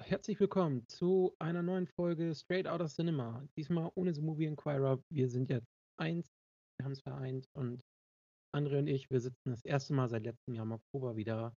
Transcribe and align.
Herzlich 0.00 0.40
willkommen 0.40 0.88
zu 0.88 1.36
einer 1.38 1.62
neuen 1.62 1.86
Folge 1.86 2.34
Straight 2.34 2.66
Outta 2.66 2.86
Cinema. 2.86 3.46
Diesmal 3.58 3.90
ohne 3.94 4.14
The 4.14 4.22
Movie 4.22 4.46
Inquirer. 4.46 5.02
Wir 5.10 5.28
sind 5.28 5.50
jetzt 5.50 5.68
eins, 5.98 6.32
wir 6.78 6.86
haben 6.86 6.92
es 6.92 7.02
vereint 7.02 7.46
und 7.52 7.82
André 8.56 8.78
und 8.78 8.86
ich, 8.86 9.10
wir 9.10 9.20
sitzen 9.20 9.50
das 9.50 9.62
erste 9.66 9.92
Mal 9.92 10.08
seit 10.08 10.24
letztem 10.24 10.54
Jahr 10.54 10.64
im 10.64 10.72
Oktober 10.72 11.16
wieder 11.16 11.54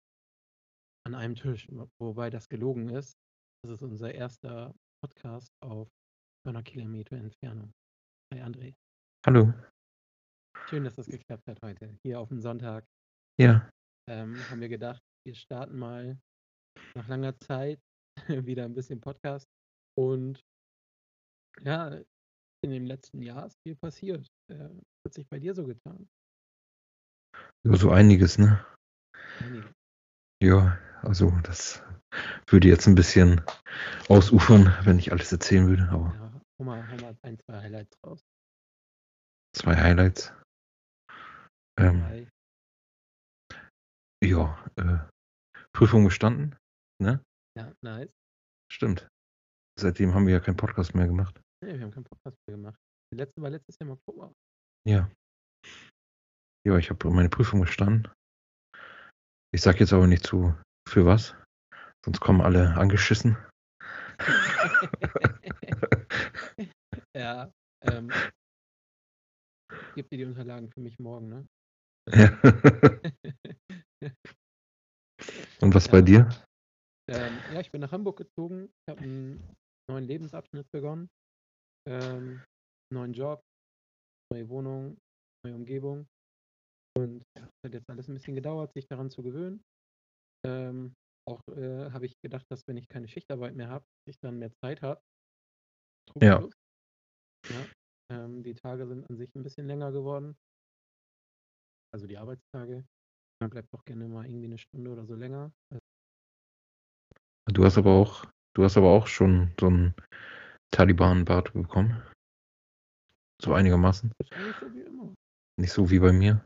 an 1.07 1.15
einem 1.15 1.37
Tisch, 1.37 1.69
wobei 2.01 2.31
das 2.31 2.49
gelogen 2.49 2.89
ist. 2.89 3.17
Das 3.63 3.71
ist 3.71 3.83
unser 3.83 4.13
erster 4.13 4.75
Podcast 5.05 5.53
auf 5.61 5.89
200 6.43 6.65
Kilometer 6.65 7.17
Entfernung. 7.17 7.73
Hi 8.35 8.41
André. 8.43 8.75
Hallo. 9.25 9.53
Schön, 10.69 10.85
dass 10.85 10.95
das 10.95 11.07
geklappt 11.07 11.47
hat 11.49 11.61
heute. 11.63 11.97
Hier 12.05 12.21
auf 12.21 12.29
dem 12.29 12.41
Sonntag 12.41 12.85
Ja. 13.39 13.69
ähm, 14.09 14.37
haben 14.51 14.61
wir 14.61 14.69
gedacht, 14.69 15.03
wir 15.27 15.35
starten 15.35 15.79
mal 15.79 16.19
nach 16.95 17.09
langer 17.09 17.37
Zeit 17.41 17.81
wieder 18.29 18.65
ein 18.65 18.75
bisschen 18.75 19.01
Podcast. 19.01 19.47
Und 19.99 20.41
ja, 21.61 22.01
in 22.63 22.71
dem 22.71 22.87
letzten 22.87 23.23
Jahr 23.23 23.47
ist 23.47 23.57
viel 23.67 23.77
passiert. 23.77 24.27
Äh, 24.51 24.69
was 24.69 25.05
hat 25.07 25.15
sich 25.15 25.29
bei 25.29 25.39
dir 25.39 25.55
so 25.55 25.67
getan? 25.67 26.09
Ja, 27.67 27.77
so 27.77 27.91
einiges, 27.91 28.39
ne? 28.39 28.65
Einige. 29.41 29.73
Ja, 30.43 30.79
also 31.03 31.31
das 31.43 31.83
würde 32.49 32.69
jetzt 32.69 32.87
ein 32.87 32.95
bisschen 32.95 33.43
ausufern, 34.09 34.75
wenn 34.85 34.99
ich 34.99 35.13
alles 35.13 35.31
erzählen 35.33 35.69
würde, 35.69 35.89
aber 35.91 36.15
Ja, 36.15 36.41
hau 36.59 36.65
mal, 36.65 36.89
hau 36.91 36.97
mal 36.97 37.17
ein, 37.23 37.39
zwei 37.39 37.61
Highlights 37.61 37.99
raus. 38.05 38.25
zwei 39.55 39.77
Highlights. 39.77 40.33
Ähm, 41.81 42.29
ja, 44.23 44.63
äh, 44.77 44.99
Prüfung 45.73 46.05
bestanden, 46.05 46.55
ne? 47.03 47.25
Ja, 47.57 47.73
nice. 47.83 48.13
Stimmt. 48.71 49.09
Seitdem 49.79 50.15
haben 50.15 50.27
wir 50.27 50.35
ja 50.35 50.41
keinen 50.41 50.59
Podcast 50.59 50.95
mehr 50.95 51.07
gemacht. 51.07 51.41
Nee, 51.65 51.73
wir 51.75 51.81
haben 51.81 51.91
keinen 51.91 52.05
Podcast 52.05 52.37
mehr 52.47 52.59
gemacht. 52.59 52.79
Die 53.13 53.17
letzte 53.17 53.41
war 53.41 53.49
letztes 53.49 53.79
Jahr 53.79 53.89
im 53.89 53.95
Oktober. 53.95 54.35
Ja. 54.87 55.11
Ja, 56.67 56.77
ich 56.77 56.91
habe 56.91 57.11
meine 57.11 57.31
Prüfung 57.31 57.61
bestanden. 57.61 58.13
Ich 59.55 59.63
sag 59.63 59.81
jetzt 59.81 59.95
aber 59.95 60.07
nicht 60.07 60.27
zu 60.27 60.55
für 60.87 61.07
was, 61.07 61.35
sonst 62.05 62.21
kommen 62.21 62.43
alle 62.43 62.77
angeschissen. 62.77 63.39
ja, 67.17 67.51
ähm, 67.83 68.13
gib 69.95 70.11
dir 70.11 70.19
die 70.19 70.27
Unterlagen 70.27 70.71
für 70.71 70.81
mich 70.81 70.99
morgen, 70.99 71.31
ne? 71.31 71.47
Ja. 72.13 72.31
Und 75.61 75.75
was 75.75 75.89
bei 75.89 75.99
Ja. 75.99 76.05
dir? 76.05 76.29
Ähm, 77.11 77.39
ja, 77.53 77.61
ich 77.61 77.71
bin 77.71 77.81
nach 77.81 77.93
Hamburg 77.93 78.19
gezogen. 78.19 78.65
Ich 78.65 78.91
habe 78.91 79.01
einen 79.01 79.57
neuen 79.91 80.05
Lebensabschnitt 80.05 80.71
begonnen. 80.71 81.11
Ähm, 81.89 82.43
neuen 82.93 83.13
Job, 83.13 83.43
neue 84.33 84.49
Wohnung, 84.49 84.97
neue 85.45 85.55
Umgebung. 85.55 86.07
Und 86.97 87.23
es 87.35 87.43
hat 87.65 87.75
jetzt 87.75 87.91
alles 87.91 88.09
ein 88.09 88.15
bisschen 88.15 88.35
gedauert, 88.35 88.73
sich 88.73 88.87
daran 88.87 89.11
zu 89.11 89.23
gewöhnen. 89.23 89.63
Ähm, 90.47 90.95
auch 91.29 91.41
äh, 91.49 91.91
habe 91.91 92.07
ich 92.07 92.15
gedacht, 92.23 92.47
dass 92.51 92.67
wenn 92.67 92.77
ich 92.77 92.89
keine 92.89 93.09
Schichtarbeit 93.09 93.55
mehr 93.55 93.69
habe, 93.69 93.85
ich 94.09 94.19
dann 94.21 94.39
mehr 94.39 94.53
Zeit 94.63 94.83
habe. 94.83 95.01
Ja. 96.21 96.49
Ja, 97.51 97.67
ähm, 98.13 98.43
die 98.43 98.55
Tage 98.55 98.87
sind 98.87 99.09
an 99.09 99.17
sich 99.17 99.35
ein 99.35 99.43
bisschen 99.43 99.67
länger 99.67 99.93
geworden. 99.93 100.37
Also 101.93 102.07
die 102.07 102.19
Arbeitstage. 102.19 102.85
Man 103.41 103.51
bleibt 103.51 103.73
doch 103.73 103.85
gerne 103.85 104.07
mal 104.07 104.27
irgendwie 104.27 104.47
eine 104.47 104.59
Stunde 104.59 104.91
oder 104.91 105.07
so 105.07 105.15
länger. 105.15 105.53
Du 107.47 107.65
hast 107.65 107.79
aber 107.79 107.91
auch, 107.91 108.27
du 108.55 108.63
hast 108.65 108.77
aber 108.77 108.91
auch 108.91 109.07
schon 109.07 109.53
so 109.59 109.67
einen 109.67 109.95
Taliban-Bart 110.73 111.53
bekommen. 111.53 112.03
So 113.43 113.55
einigermaßen. 113.55 114.13
So 114.23 114.75
wie 114.75 114.83
immer. 114.83 115.15
Nicht 115.59 115.73
so 115.73 115.91
wie 115.91 115.99
bei 115.99 116.13
mir. 116.13 116.45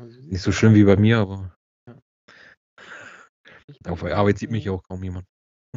Also 0.00 0.20
Nicht 0.22 0.42
so 0.42 0.50
ja 0.50 0.56
schlimm 0.56 0.74
wie 0.74 0.84
bei 0.84 0.96
mir, 0.96 1.18
aber 1.18 1.54
Ich 3.66 3.86
auf 3.86 4.00
der 4.00 4.16
Arbeit 4.16 4.38
sieht 4.38 4.50
mich 4.50 4.66
äh, 4.66 4.70
auch 4.70 4.82
kaum 4.82 5.02
jemand. 5.04 5.26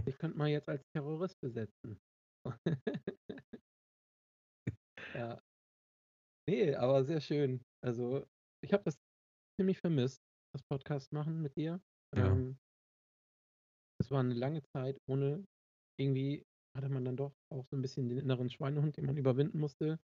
ich 0.05 0.17
könnte 0.17 0.37
mal 0.37 0.49
jetzt 0.49 0.67
als 0.67 0.83
Terrorist 0.93 1.39
besetzen. 1.41 1.99
ja. 5.13 5.39
Nee, 6.49 6.75
aber 6.75 7.03
sehr 7.03 7.21
schön. 7.21 7.61
Also, 7.83 8.25
ich 8.63 8.73
habe 8.73 8.83
das 8.83 8.97
ziemlich 9.59 9.79
vermisst, 9.79 10.21
das 10.53 10.63
Podcast 10.63 11.11
machen 11.13 11.41
mit 11.41 11.55
dir. 11.55 11.81
Ja. 12.15 12.31
Ähm, 12.31 12.57
es 13.99 14.11
war 14.11 14.19
eine 14.19 14.33
lange 14.33 14.61
Zeit 14.63 14.97
ohne 15.09 15.43
irgendwie 15.99 16.45
hatte 16.77 16.89
man 16.89 17.03
dann 17.03 17.17
doch 17.17 17.33
auch 17.51 17.65
so 17.65 17.75
ein 17.75 17.81
bisschen 17.81 18.07
den 18.07 18.19
inneren 18.19 18.49
Schweinehund, 18.49 18.97
den 18.97 19.05
man 19.05 19.17
überwinden 19.17 19.59
musste, 19.59 19.99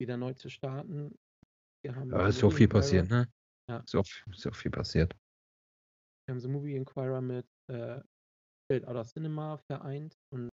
wieder 0.00 0.16
neu 0.16 0.34
zu 0.34 0.50
starten. 0.50 1.14
Wir 1.84 1.94
haben 1.94 2.10
ist 2.28 2.40
ja 2.40 2.48
auch 2.48 2.50
Movie 2.50 2.56
viel 2.56 2.64
Inquirer, 2.64 2.80
passiert, 2.80 3.10
ne? 3.10 3.28
Ja. 3.70 3.78
Ist 3.78 3.94
ja 3.94 4.00
auch, 4.00 4.06
ist 4.32 4.56
viel 4.56 4.70
passiert. 4.70 5.14
wir 5.14 6.34
haben 6.34 6.40
The 6.40 6.48
Movie 6.48 6.74
Inquirer 6.74 7.20
mit 7.20 7.46
äh, 7.70 8.00
Straight 8.64 8.86
Outta 8.88 9.04
Cinema 9.04 9.58
vereint 9.70 10.16
und 10.32 10.50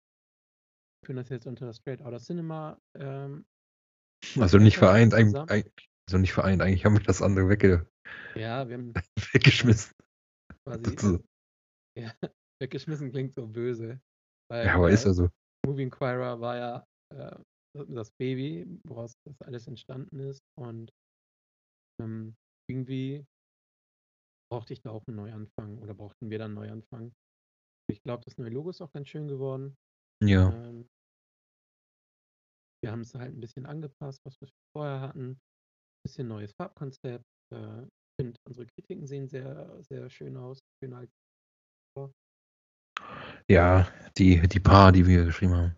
führen 1.05 1.17
das 1.17 1.31
jetzt 1.31 1.47
unter 1.47 1.67
das 1.67 1.77
Straight 1.79 2.03
Outta 2.03 2.19
Cinema 2.19 2.79
ähm, 2.99 3.47
Also 4.39 4.59
nicht 4.59 4.77
vereint, 4.77 5.15
eigentlich, 5.15 5.33
zusammen. 5.33 5.51
Also 6.09 6.19
nicht 6.19 6.33
vereint, 6.33 6.63
eigentlich 6.63 6.85
haben 6.85 6.95
wir 6.95 7.03
das 7.03 7.23
andere 7.23 7.49
wegge 7.49 7.87
Ja, 8.35 8.69
wir 8.69 8.77
haben 8.77 8.93
weggeschmissen. 9.33 9.93
quasi 10.65 11.19
ja, 11.99 12.13
weggeschmissen 12.61 13.11
klingt 13.11 13.35
so 13.35 13.47
böse. 13.47 14.01
Weil, 14.51 14.67
Ja, 14.67 14.75
aber 14.75 14.91
ist 14.91 15.05
äh, 15.05 15.09
ja 15.09 15.15
so. 15.15 15.29
Movie 15.67 15.85
Inquirer 15.85 16.41
war 16.41 16.57
ja 16.57 16.87
äh, 17.15 17.39
das 17.89 18.11
Baby, 18.13 18.67
woraus 18.85 19.15
das 19.27 19.41
alles 19.43 19.67
entstanden 19.67 20.21
ist. 20.21 20.43
Und 20.59 20.93
ähm, 22.01 22.35
irgendwie 22.69 23.25
brauchte 24.51 24.73
ich 24.73 24.83
da 24.83 24.91
auch 24.91 25.07
einen 25.07 25.17
Neuanfang 25.17 25.79
oder 25.79 25.95
brauchten 25.95 26.31
wir 26.31 26.39
dann 26.39 26.57
einen 26.57 26.67
Neuanfang. 26.67 27.13
Ich 27.91 28.03
glaube, 28.03 28.25
das 28.25 28.37
neue 28.37 28.51
Logo 28.51 28.71
ist 28.71 28.83
auch 28.83 28.93
ganz 28.93 29.09
schön 29.09 29.29
geworden. 29.29 29.77
Ja. 30.23 30.53
Ähm, 30.53 30.89
wir 32.83 32.91
haben 32.91 33.01
es 33.03 33.15
halt 33.15 33.35
ein 33.35 33.41
bisschen 33.41 33.67
angepasst, 33.67 34.21
was 34.25 34.41
wir 34.41 34.49
vorher 34.77 35.01
hatten. 35.01 35.41
Bisschen 36.03 36.29
neues 36.29 36.53
Farbkonzept. 36.53 37.25
Äh, 37.55 37.83
ich 37.83 38.21
finde, 38.21 38.39
unsere 38.47 38.67
Kritiken 38.67 39.07
sehen 39.07 39.29
sehr, 39.29 39.83
sehr 39.83 40.11
schön 40.11 40.37
aus. 40.37 40.59
Schöner 40.83 40.99
als 40.99 41.11
Ja, 43.49 43.89
die, 44.19 44.47
die 44.49 44.61
paar, 44.61 44.93
die 44.93 45.07
wir 45.07 45.25
geschrieben 45.25 45.55
haben. 45.55 45.77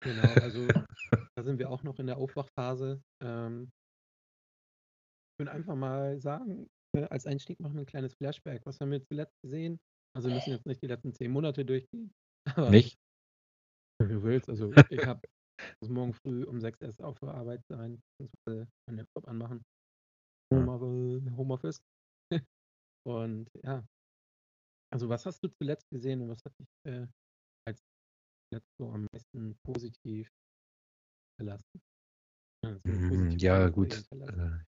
Genau, 0.00 0.32
also 0.40 0.66
da 1.36 1.42
sind 1.42 1.58
wir 1.58 1.70
auch 1.70 1.82
noch 1.82 1.98
in 1.98 2.06
der 2.06 2.16
Aufwachphase. 2.16 3.02
Ähm, 3.22 3.70
ich 5.32 5.44
würde 5.44 5.52
einfach 5.52 5.76
mal 5.76 6.20
sagen, 6.20 6.68
äh, 6.96 7.04
als 7.04 7.26
Einstieg 7.26 7.60
machen 7.60 7.74
wir 7.74 7.82
ein 7.82 7.86
kleines 7.86 8.14
Flashback. 8.14 8.64
Was 8.66 8.80
haben 8.80 8.90
wir 8.90 9.02
zuletzt 9.02 9.40
gesehen? 9.42 9.78
Also 10.16 10.28
wir 10.28 10.34
müssen 10.34 10.50
jetzt 10.50 10.66
nicht 10.66 10.82
die 10.82 10.88
letzten 10.88 11.14
zehn 11.14 11.30
Monate 11.30 11.64
durchgehen. 11.64 12.12
Aber 12.56 12.70
Nicht? 12.70 12.98
wenn 14.00 14.08
du 14.08 14.22
willst, 14.22 14.48
also 14.48 14.72
ich 14.88 15.06
habe 15.06 15.20
muss 15.80 15.90
morgen 15.90 16.14
früh 16.14 16.44
um 16.44 16.60
6 16.60 16.80
erst 16.80 17.02
auf 17.02 17.18
der 17.20 17.34
Arbeit 17.34 17.64
sein, 17.68 18.00
beziehungsweise 18.18 18.68
meinen 18.86 18.98
Laptop 18.98 19.28
anmachen. 19.28 19.62
Homeoffice. 21.36 21.80
Und 23.06 23.50
ja. 23.64 23.84
Also 24.92 25.08
was 25.08 25.24
hast 25.26 25.42
du 25.42 25.48
zuletzt 25.48 25.88
gesehen 25.90 26.20
und 26.20 26.28
was 26.28 26.44
hat 26.44 26.52
dich 26.58 26.68
äh, 26.84 27.06
als 27.66 27.80
zuletzt 28.48 28.70
so 28.78 28.90
am 28.90 29.06
meisten 29.12 29.56
positiv 29.64 30.28
verlassen? 31.38 31.80
Also 32.64 32.80
Mm, 32.84 32.98
positiv 33.08 33.42
Ja, 33.42 33.68
gut. 33.68 33.94
hinterlassen? 33.94 34.64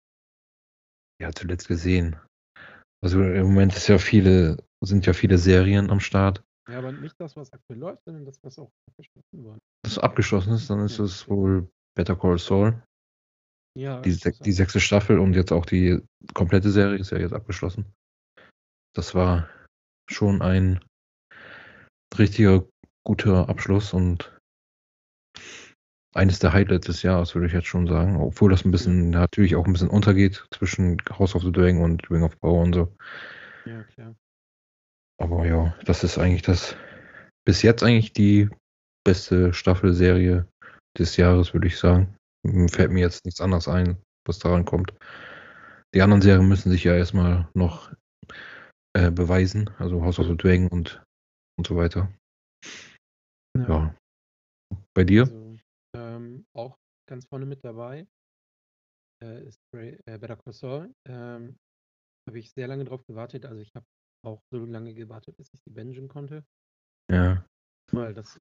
Äh, 1.20 1.24
ja, 1.24 1.32
zuletzt 1.32 1.68
gesehen. 1.68 2.16
Also 3.02 3.20
im 3.22 3.46
Moment 3.46 3.74
ist 3.76 3.88
ja 3.88 3.98
viele, 3.98 4.58
sind 4.80 5.06
ja 5.06 5.12
viele 5.12 5.38
Serien 5.38 5.90
am 5.90 6.00
Start. 6.00 6.44
Ja, 6.68 6.78
aber 6.78 6.92
nicht 6.92 7.20
das, 7.20 7.36
was 7.36 7.52
aktuell 7.52 7.78
läuft, 7.78 8.04
sondern 8.04 8.24
das, 8.24 8.38
was 8.42 8.58
auch 8.58 8.70
abgeschlossen 8.88 9.44
wurde. 9.44 9.58
Das 9.84 9.98
abgeschlossen 9.98 10.52
ist, 10.54 10.70
dann 10.70 10.80
ist 10.84 10.98
Ja. 10.98 11.04
es 11.04 11.28
wohl 11.28 11.68
Better 11.96 12.16
Call 12.16 12.38
Saul. 12.38 12.82
Ja, 13.74 14.00
Die, 14.02 14.10
interessant. 14.10 14.46
die 14.46 14.52
sechste 14.52 14.80
Staffel 14.80 15.18
und 15.18 15.34
jetzt 15.34 15.50
auch 15.50 15.66
die 15.66 16.00
komplette 16.34 16.70
Serie 16.70 16.98
ist 16.98 17.10
ja 17.10 17.18
jetzt 17.18 17.32
abgeschlossen. 17.32 17.86
Das 18.94 19.14
war 19.14 19.48
schon 20.10 20.42
ein 20.42 20.84
richtiger 22.16 22.64
guter 23.04 23.48
Abschluss 23.48 23.92
und 23.92 24.38
eines 26.14 26.38
der 26.38 26.52
Highlights 26.52 26.86
des 26.86 27.02
Jahres, 27.02 27.34
würde 27.34 27.46
ich 27.46 27.54
jetzt 27.54 27.66
schon 27.66 27.86
sagen. 27.86 28.16
Obwohl 28.16 28.50
das 28.50 28.64
ein 28.66 28.70
bisschen 28.70 29.10
natürlich 29.10 29.56
auch 29.56 29.64
ein 29.64 29.72
bisschen 29.72 29.88
untergeht 29.88 30.46
zwischen 30.50 31.02
House 31.08 31.34
of 31.34 31.42
the 31.42 31.50
Dragon 31.50 31.82
und 31.82 32.10
Ring 32.10 32.22
of 32.22 32.38
Power 32.40 32.62
und 32.62 32.74
so. 32.74 32.94
Ja, 33.64 33.82
klar. 33.84 34.14
Aber 35.22 35.46
ja, 35.46 35.72
das 35.84 36.02
ist 36.02 36.18
eigentlich 36.18 36.42
das 36.42 36.76
bis 37.46 37.62
jetzt 37.62 37.84
eigentlich 37.84 38.12
die 38.12 38.50
beste 39.04 39.54
Staffelserie 39.54 40.48
des 40.98 41.16
Jahres, 41.16 41.54
würde 41.54 41.68
ich 41.68 41.78
sagen. 41.78 42.16
Fällt 42.68 42.90
mir 42.90 43.00
jetzt 43.00 43.24
nichts 43.24 43.40
anderes 43.40 43.68
ein. 43.68 44.02
was 44.26 44.40
daran 44.40 44.64
kommt. 44.64 44.92
Die 45.94 46.02
anderen 46.02 46.22
Serien 46.22 46.48
müssen 46.48 46.70
sich 46.70 46.82
ja 46.82 46.96
erstmal 46.96 47.48
noch 47.54 47.92
äh, 48.96 49.12
beweisen, 49.12 49.70
also 49.78 50.02
House 50.02 50.18
of 50.18 50.26
the 50.26 50.36
Dragon 50.36 50.66
und, 50.68 51.00
und 51.56 51.66
so 51.68 51.76
weiter. 51.76 52.12
Ja. 53.56 53.68
ja. 53.68 53.94
Bei 54.94 55.04
dir? 55.04 55.22
Also, 55.22 55.56
ähm, 55.96 56.46
auch 56.52 56.76
ganz 57.08 57.26
vorne 57.26 57.46
mit 57.46 57.64
dabei 57.64 58.08
äh, 59.22 59.44
ist 59.46 59.60
Ray, 59.72 59.98
äh, 60.06 60.18
Better 60.18 60.36
Call 60.36 60.52
Saul. 60.52 60.94
Ähm, 61.08 61.56
habe 62.28 62.38
ich 62.40 62.50
sehr 62.52 62.66
lange 62.66 62.84
drauf 62.84 63.04
gewartet. 63.06 63.46
Also 63.46 63.60
ich 63.60 63.72
habe 63.74 63.86
auch 64.24 64.42
so 64.50 64.64
lange 64.64 64.94
gewartet, 64.94 65.36
bis 65.36 65.52
ich 65.52 65.62
die 65.62 65.70
bingen 65.70 66.08
konnte. 66.08 66.44
Ja. 67.10 67.44
Weil 67.92 68.14
das 68.14 68.38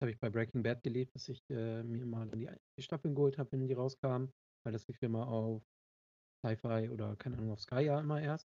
habe 0.00 0.10
ich 0.10 0.18
bei 0.18 0.30
Breaking 0.30 0.62
Bad 0.62 0.82
gelebt, 0.82 1.14
dass 1.14 1.28
ich 1.28 1.42
äh, 1.50 1.82
mir 1.82 2.06
mal 2.06 2.26
dann 2.26 2.40
die, 2.40 2.50
die 2.78 2.82
Staffeln 2.82 3.14
geholt 3.14 3.38
habe, 3.38 3.52
wenn 3.52 3.66
die 3.66 3.74
rauskamen. 3.74 4.32
Weil 4.64 4.72
das 4.72 4.86
lief 4.88 5.00
immer 5.02 5.26
auf 5.28 5.62
Sci-Fi 6.44 6.88
oder 6.90 7.16
keine 7.16 7.36
Ahnung, 7.38 7.52
auf 7.52 7.60
Sky 7.60 7.82
ja 7.82 8.00
immer 8.00 8.20
erst. 8.20 8.48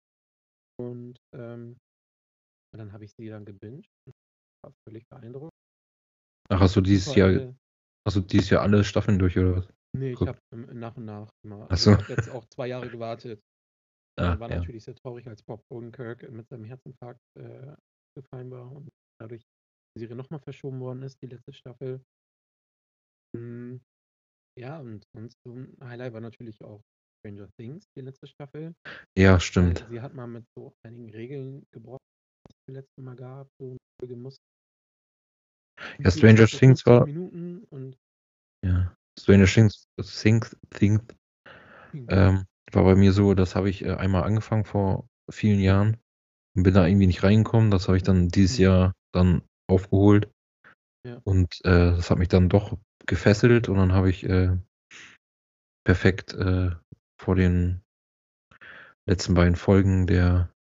Und 0.78 1.18
ähm, 1.32 1.76
dann 2.76 2.92
habe 2.92 3.04
ich 3.04 3.12
sie 3.14 3.28
dann 3.28 3.44
gebinged. 3.44 3.88
War 4.64 4.72
völlig 4.84 5.08
beeindruckt. 5.08 5.54
Ach, 6.48 6.60
hast 6.60 6.76
du 6.76 6.80
dieses 6.80 7.14
Jahr, 7.14 7.28
alle, 7.28 7.56
hast 8.06 8.16
du 8.16 8.20
dieses 8.20 8.50
Jahr 8.50 8.62
alle 8.62 8.84
Staffeln 8.84 9.18
durch 9.18 9.38
oder 9.38 9.56
was? 9.56 9.68
Nee, 9.96 10.12
ich 10.12 10.20
habe 10.20 10.38
nach 10.52 10.96
und 10.96 11.06
nach 11.06 11.30
immer. 11.42 11.70
Also 11.70 11.92
ich 11.92 11.98
habe 11.98 12.12
jetzt 12.12 12.28
auch 12.28 12.44
zwei 12.46 12.68
Jahre 12.68 12.88
gewartet. 12.90 13.42
Ah, 14.18 14.38
war 14.38 14.48
ja. 14.50 14.56
natürlich 14.56 14.84
sehr 14.84 14.94
traurig, 14.94 15.26
als 15.28 15.42
Bob 15.42 15.62
Odenkirk 15.68 16.30
mit 16.30 16.48
seinem 16.48 16.64
Herzinfarkt 16.64 17.20
äh, 17.34 17.74
gefallen 18.16 18.50
war 18.50 18.72
und 18.72 18.88
dadurch 19.20 19.42
die 19.94 20.00
Serie 20.00 20.16
nochmal 20.16 20.40
verschoben 20.40 20.80
worden 20.80 21.02
ist, 21.02 21.20
die 21.22 21.26
letzte 21.26 21.52
Staffel. 21.52 22.02
Hm, 23.36 23.80
ja, 24.58 24.80
und 24.80 25.04
sonst 25.14 25.36
so 25.44 25.54
ein 25.54 25.76
Highlight 25.82 26.14
war 26.14 26.20
natürlich 26.20 26.62
auch 26.62 26.80
Stranger 27.20 27.48
Things, 27.58 27.86
die 27.96 28.02
letzte 28.02 28.26
Staffel. 28.26 28.74
Ja, 29.18 29.38
stimmt. 29.38 29.82
Weil 29.82 29.90
sie 29.90 30.00
hat 30.00 30.14
mal 30.14 30.26
mit 30.26 30.46
so 30.56 30.72
einigen 30.82 31.10
Regeln 31.10 31.66
gebrochen, 31.72 32.04
die 32.48 32.52
es 32.52 32.56
das 32.66 32.74
letzte 32.74 33.02
Mal 33.02 33.16
gab. 33.16 33.48
So 33.60 33.76
eine 34.02 34.16
muss 34.16 34.36
ja, 35.98 36.10
Stranger 36.10 36.46
Things 36.46 36.86
war. 36.86 37.04
Minuten 37.04 37.64
und 37.64 37.98
ja, 38.64 38.96
Stranger 39.18 39.46
Things, 39.46 39.88
Things, 40.00 40.56
Things 40.70 41.02
ähm, 41.92 42.46
war 42.72 42.84
bei 42.84 42.94
mir 42.94 43.12
so, 43.12 43.34
das 43.34 43.54
habe 43.54 43.70
ich 43.70 43.84
äh, 43.84 43.94
einmal 43.94 44.24
angefangen 44.24 44.64
vor 44.64 45.08
vielen 45.30 45.60
Jahren 45.60 45.96
und 46.56 46.62
bin 46.62 46.74
da 46.74 46.86
irgendwie 46.86 47.06
nicht 47.06 47.22
reingekommen. 47.22 47.70
Das 47.70 47.88
habe 47.88 47.96
ich 47.96 48.02
dann 48.02 48.28
dieses 48.28 48.58
mhm. 48.58 48.64
Jahr 48.64 48.92
dann 49.12 49.42
aufgeholt. 49.68 50.30
Ja. 51.06 51.20
Und 51.24 51.60
äh, 51.64 51.92
das 51.92 52.10
hat 52.10 52.18
mich 52.18 52.28
dann 52.28 52.48
doch 52.48 52.76
gefesselt 53.06 53.68
und 53.68 53.76
dann 53.76 53.92
habe 53.92 54.10
ich 54.10 54.24
äh, 54.24 54.56
perfekt 55.84 56.34
äh, 56.34 56.70
vor 57.20 57.36
den 57.36 57.82
letzten 59.08 59.34
beiden 59.34 59.54
Folgen 59.54 60.06
der 60.06 60.52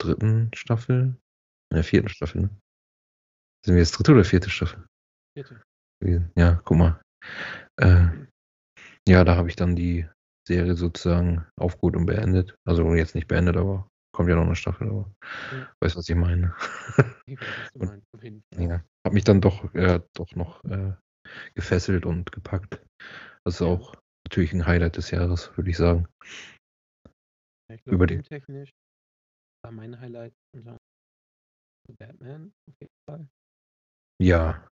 dritten 0.00 0.50
Staffel, 0.54 1.16
der 1.72 1.84
vierten 1.84 2.08
Staffel, 2.08 2.42
ne? 2.42 2.50
Sind 3.64 3.74
wir 3.74 3.82
jetzt 3.82 3.92
dritte 3.92 4.12
oder 4.12 4.24
vierte 4.24 4.50
Staffel? 4.50 4.86
Vierte. 5.36 5.62
Ja, 6.36 6.62
guck 6.64 6.78
mal. 6.78 7.02
Äh, 7.76 8.08
ja, 9.06 9.24
da 9.24 9.36
habe 9.36 9.48
ich 9.48 9.56
dann 9.56 9.74
die 9.74 10.08
Serie 10.48 10.74
sozusagen 10.74 11.46
aufgeholt 11.56 11.96
und 11.96 12.06
beendet. 12.06 12.56
Also 12.66 12.94
jetzt 12.94 13.14
nicht 13.14 13.28
beendet, 13.28 13.56
aber 13.56 13.88
kommt 14.12 14.28
ja 14.28 14.34
noch 14.34 14.46
eine 14.46 14.56
Staffel, 14.56 14.88
aber 14.88 15.14
ja. 15.52 15.70
weißt 15.80 15.96
was 15.96 16.08
ich 16.08 16.16
meine. 16.16 16.54
Ich 17.26 17.38
weiß, 17.38 17.70
was 17.74 17.88
meinst, 17.88 18.06
auf 18.14 18.22
jeden 18.22 18.42
Fall. 18.42 18.62
Ja, 18.64 18.84
hat 19.06 19.12
mich 19.12 19.24
dann 19.24 19.40
doch, 19.40 19.74
äh, 19.74 20.00
doch 20.14 20.34
noch 20.34 20.64
äh, 20.64 20.94
gefesselt 21.54 22.06
und 22.06 22.32
gepackt. 22.32 22.82
Das 23.44 23.56
ist 23.56 23.62
auch 23.62 23.94
natürlich 24.26 24.52
ein 24.54 24.66
Highlight 24.66 24.96
des 24.96 25.10
Jahres, 25.10 25.54
würde 25.56 25.70
ich 25.70 25.76
sagen. 25.76 26.08
Ja, 27.68 27.76
ich 27.76 27.84
glaube, 27.84 28.22
technisch 28.22 28.70
war 29.62 29.72
mein 29.72 30.00
Highlight 30.00 30.32
Batman 31.98 32.52
auf 32.68 32.80
jeden 32.80 32.94
Fall. 33.08 33.28
Ja. 34.20 34.68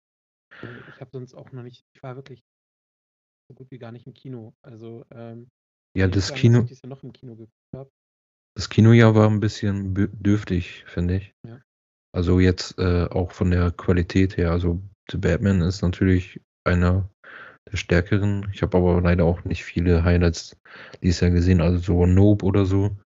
Ich 0.89 1.01
habe 1.01 1.11
sonst 1.13 1.35
auch 1.35 1.53
noch 1.53 1.63
nicht, 1.63 1.85
ich 1.95 2.03
war 2.03 2.17
wirklich 2.17 2.43
so 3.49 3.55
gut 3.55 3.71
wie 3.71 3.79
gar 3.79 3.93
nicht 3.93 4.07
im 4.07 4.15
Kino. 4.15 4.55
Also 4.63 5.05
ähm, 5.11 5.49
ja, 5.97 6.09
das 6.09 6.33
Kino. 6.33 6.67
Ich 6.71 6.83
ja 6.83 6.97
Kino. 7.13 7.49
Das 8.55 8.69
Kinojahr 8.71 9.15
war 9.15 9.29
ein 9.29 9.41
bisschen 9.41 9.95
dürftig, 9.95 10.85
finde 10.87 11.17
ich. 11.17 11.35
Ja. 11.47 11.61
Also 12.15 12.41
jetzt 12.41 12.79
äh, 12.79 13.05
auch 13.05 13.33
von 13.33 13.51
der 13.51 13.71
Qualität 13.71 14.37
her. 14.37 14.51
Also 14.51 14.81
The 15.11 15.19
Batman 15.19 15.61
ist 15.61 15.83
natürlich 15.83 16.41
einer 16.65 17.11
der 17.71 17.77
stärkeren. 17.77 18.49
Ich 18.53 18.63
habe 18.63 18.79
aber 18.79 19.01
leider 19.01 19.25
auch 19.25 19.45
nicht 19.45 19.65
viele 19.65 20.05
Highlights 20.05 20.57
dieses 21.03 21.21
Jahr 21.21 21.31
gesehen. 21.31 21.61
Also 21.61 21.79
so 21.79 22.07
Nope 22.07 22.45
oder 22.45 22.65
so 22.65 22.97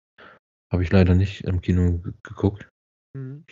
habe 0.71 0.83
ich 0.83 0.91
leider 0.91 1.15
nicht 1.15 1.43
im 1.43 1.61
Kino 1.61 2.01
geguckt. 2.23 2.69
Mhm. 3.13 3.45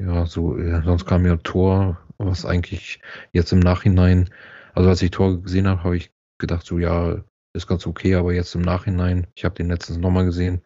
Ja, 0.00 0.26
so, 0.26 0.58
ja, 0.58 0.82
sonst 0.82 1.06
kam 1.06 1.24
ja 1.24 1.36
Tor, 1.36 2.00
was 2.18 2.44
eigentlich 2.44 3.00
jetzt 3.32 3.52
im 3.52 3.60
Nachhinein, 3.60 4.28
also 4.74 4.88
als 4.88 5.02
ich 5.02 5.12
Tor 5.12 5.40
gesehen 5.40 5.68
habe, 5.68 5.84
habe 5.84 5.96
ich 5.96 6.10
gedacht, 6.40 6.66
so 6.66 6.78
ja, 6.80 7.22
ist 7.54 7.66
ganz 7.66 7.86
okay, 7.86 8.14
aber 8.14 8.32
jetzt 8.32 8.54
im 8.54 8.62
Nachhinein, 8.62 9.26
ich 9.34 9.44
habe 9.44 9.54
den 9.54 9.68
letztens 9.68 9.98
nochmal 9.98 10.24
gesehen, 10.24 10.62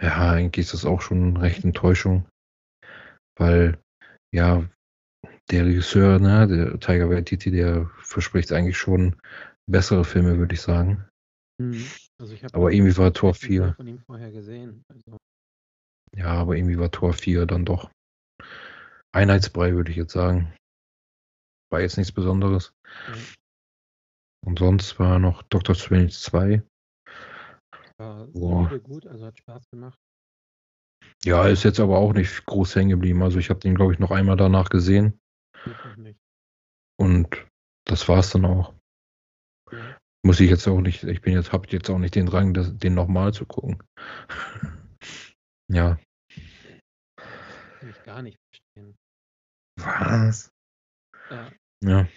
ja, 0.00 0.30
eigentlich 0.32 0.66
ist 0.66 0.74
das 0.74 0.84
auch 0.84 1.00
schon 1.00 1.36
recht 1.36 1.64
Enttäuschung, 1.64 2.26
weil, 3.38 3.78
ja, 4.34 4.68
der 5.50 5.66
Regisseur, 5.66 6.18
ne, 6.18 6.46
der 6.46 6.80
Tiger 6.80 7.10
Waititi, 7.10 7.50
der 7.50 7.90
verspricht 7.98 8.52
eigentlich 8.52 8.78
schon 8.78 9.16
bessere 9.68 10.04
Filme, 10.04 10.38
würde 10.38 10.54
ich 10.54 10.60
sagen. 10.60 11.08
Mhm. 11.60 11.84
Also 12.18 12.34
ich 12.34 12.54
aber 12.54 12.72
irgendwie 12.72 12.96
war 12.96 13.12
Tor 13.12 13.34
4. 13.34 13.74
Von 13.74 13.88
ihm 13.88 14.00
vorher 14.00 14.30
gesehen. 14.30 14.84
Also. 14.88 15.16
Ja, 16.16 16.28
aber 16.28 16.56
irgendwie 16.56 16.78
war 16.78 16.90
Tor 16.90 17.12
4 17.12 17.46
dann 17.46 17.64
doch 17.64 17.90
Einheitsbrei, 19.12 19.74
würde 19.74 19.90
ich 19.90 19.96
jetzt 19.96 20.12
sagen. 20.12 20.52
War 21.70 21.80
jetzt 21.80 21.96
nichts 21.96 22.12
Besonderes. 22.12 22.72
Mhm. 23.08 23.39
Und 24.46 24.58
sonst 24.58 24.98
war 24.98 25.18
noch 25.18 25.42
Dr. 25.44 25.74
Strange 25.74 26.10
2. 26.10 26.62
War 27.98 28.26
solide 28.32 28.80
gut, 28.80 29.06
also 29.06 29.26
hat 29.26 29.38
Spaß 29.38 29.68
gemacht. 29.70 29.98
Ja, 31.24 31.46
ist 31.46 31.64
jetzt 31.64 31.80
aber 31.80 31.98
auch 31.98 32.14
nicht 32.14 32.46
groß 32.46 32.76
hängen 32.76 32.90
geblieben. 32.90 33.22
Also 33.22 33.38
ich 33.38 33.50
habe 33.50 33.60
den, 33.60 33.74
glaube 33.74 33.92
ich, 33.92 33.98
noch 33.98 34.10
einmal 34.10 34.36
danach 34.36 34.70
gesehen. 34.70 35.20
Und 36.98 37.46
das 37.84 38.08
war 38.08 38.18
es 38.18 38.30
dann 38.30 38.46
auch. 38.46 38.74
Ja. 39.70 39.98
Muss 40.22 40.40
ich 40.40 40.50
jetzt 40.50 40.66
auch 40.68 40.80
nicht, 40.80 41.04
ich 41.04 41.22
bin 41.22 41.34
jetzt, 41.34 41.52
habe 41.52 41.68
jetzt 41.70 41.88
auch 41.88 41.98
nicht 41.98 42.14
den 42.14 42.26
Drang, 42.26 42.52
das, 42.52 42.76
den 42.76 42.94
nochmal 42.94 43.32
zu 43.32 43.46
gucken. 43.46 43.82
ja. 45.70 45.98
Kann 47.16 47.88
ich 47.88 48.02
gar 48.04 48.22
nicht 48.22 48.38
verstehen. 48.50 48.96
Was? 49.76 50.52
Ja. 51.30 51.52
Ja. 51.82 52.08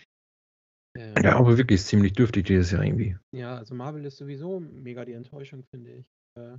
Ähm, 0.95 1.15
ja, 1.23 1.37
aber 1.37 1.57
wirklich 1.57 1.81
ziemlich 1.81 2.13
dürftig 2.13 2.45
dieses 2.45 2.71
Jahr 2.71 2.83
irgendwie. 2.83 3.17
Ja, 3.33 3.57
also 3.57 3.73
Marvel 3.73 4.05
ist 4.05 4.17
sowieso 4.17 4.59
mega 4.59 5.05
die 5.05 5.13
Enttäuschung, 5.13 5.63
finde 5.73 5.91
ich. 5.91 6.05
Äh, 6.37 6.57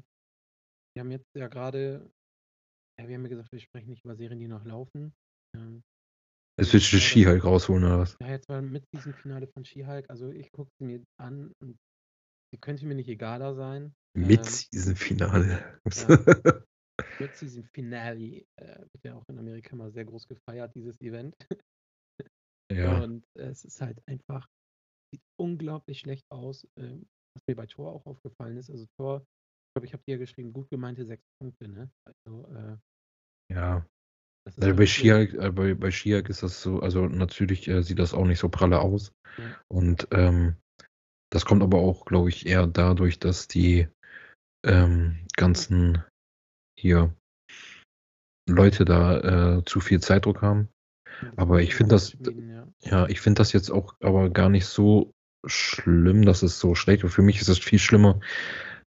wir 0.94 1.00
haben 1.00 1.10
jetzt 1.10 1.28
ja 1.36 1.48
gerade, 1.48 2.10
ja, 2.98 3.08
wir 3.08 3.16
haben 3.16 3.22
ja 3.22 3.28
gesagt, 3.28 3.52
wir 3.52 3.60
sprechen 3.60 3.90
nicht 3.90 4.04
über 4.04 4.16
Serien, 4.16 4.40
die 4.40 4.48
noch 4.48 4.64
laufen. 4.64 5.12
Ähm, 5.56 5.82
es 6.56 6.72
wird 6.72 6.82
She-Hulk 6.82 7.44
rausholen 7.44 7.84
oder 7.84 7.98
was? 7.98 8.16
Ja, 8.20 8.28
jetzt 8.28 8.48
mal 8.48 8.62
mit 8.62 8.84
diesem 8.92 9.12
Finale 9.14 9.48
von 9.48 9.64
She-Hulk, 9.64 10.08
also 10.08 10.30
ich 10.30 10.52
gucke 10.52 10.70
sie 10.78 10.86
mir 10.86 11.04
an 11.20 11.52
und 11.60 11.76
sie 12.52 12.60
könnte 12.60 12.86
mir 12.86 12.94
nicht 12.94 13.08
egaler 13.08 13.54
sein. 13.54 13.92
Mit 14.16 14.46
ähm, 14.46 14.70
diesem 14.72 14.96
Finale. 14.96 15.80
Ja. 15.92 16.08
Mit 17.18 17.40
diesem 17.40 17.64
Finale 17.72 18.44
äh, 18.56 18.78
wird 18.78 19.04
ja 19.04 19.14
auch 19.14 19.24
in 19.28 19.38
Amerika 19.38 19.74
mal 19.74 19.90
sehr 19.90 20.04
groß 20.04 20.28
gefeiert, 20.28 20.74
dieses 20.74 21.00
Event. 21.00 21.34
Ja. 22.74 23.02
Und 23.02 23.24
es 23.34 23.64
ist 23.64 23.80
halt 23.80 24.00
einfach, 24.06 24.48
sieht 25.12 25.22
unglaublich 25.40 26.00
schlecht 26.00 26.24
aus, 26.30 26.66
ähm, 26.76 27.06
was 27.34 27.42
mir 27.46 27.56
bei 27.56 27.66
Tor 27.66 27.92
auch 27.92 28.06
aufgefallen 28.06 28.56
ist. 28.56 28.70
Also 28.70 28.86
Tor, 28.98 29.20
ich 29.20 29.74
glaube, 29.74 29.86
ich 29.86 29.92
habe 29.92 30.02
dir 30.06 30.18
geschrieben, 30.18 30.52
gut 30.52 30.68
gemeinte 30.70 31.04
sechs 31.04 31.24
Punkte, 31.40 31.68
ne? 31.68 31.90
Also, 32.04 32.46
äh, 32.54 32.76
ja. 33.52 33.86
Also 34.46 34.76
bei 34.76 34.86
Schiak, 34.86 35.34
äh, 35.34 35.50
bei, 35.50 35.74
bei 35.74 35.90
Schiak 35.90 36.28
ist 36.28 36.42
das 36.42 36.60
so, 36.60 36.80
also 36.80 37.06
natürlich 37.06 37.66
äh, 37.66 37.82
sieht 37.82 37.98
das 37.98 38.12
auch 38.12 38.26
nicht 38.26 38.38
so 38.38 38.48
pralle 38.50 38.80
aus. 38.80 39.12
Ja. 39.38 39.60
Und 39.68 40.06
ähm, 40.10 40.56
das 41.32 41.44
kommt 41.44 41.62
aber 41.62 41.78
auch, 41.78 42.04
glaube 42.04 42.28
ich, 42.28 42.46
eher 42.46 42.66
dadurch, 42.66 43.18
dass 43.18 43.48
die 43.48 43.88
ähm, 44.64 45.26
ganzen 45.36 46.04
hier 46.78 47.16
Leute 48.48 48.84
da 48.84 49.56
äh, 49.58 49.64
zu 49.64 49.80
viel 49.80 50.00
Zeitdruck 50.00 50.42
haben. 50.42 50.68
Aber 51.36 51.62
ich 51.62 51.74
finde 51.74 51.94
das, 51.94 52.16
ja, 52.80 53.06
ich 53.08 53.20
finde 53.20 53.40
das 53.40 53.52
jetzt 53.52 53.70
auch 53.70 53.94
aber 54.00 54.30
gar 54.30 54.48
nicht 54.48 54.66
so 54.66 55.12
schlimm, 55.46 56.24
dass 56.24 56.42
es 56.42 56.58
so 56.58 56.74
schlecht 56.74 57.02
wird. 57.02 57.12
Für 57.12 57.22
mich 57.22 57.40
ist 57.40 57.48
es 57.48 57.58
viel 57.58 57.78
schlimmer, 57.78 58.20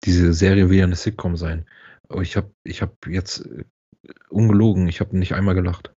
diese 0.03 0.33
Serie 0.33 0.69
wieder 0.69 0.83
eine 0.83 0.95
Sitcom 0.95 1.37
sein. 1.37 1.65
Aber 2.09 2.21
ich 2.21 2.37
habe 2.37 2.51
ich 2.63 2.81
hab 2.81 3.07
jetzt 3.07 3.45
äh, 3.45 3.65
ungelogen, 4.29 4.87
ich 4.87 4.99
habe 4.99 5.17
nicht 5.17 5.33
einmal 5.33 5.55
gelacht. 5.55 5.93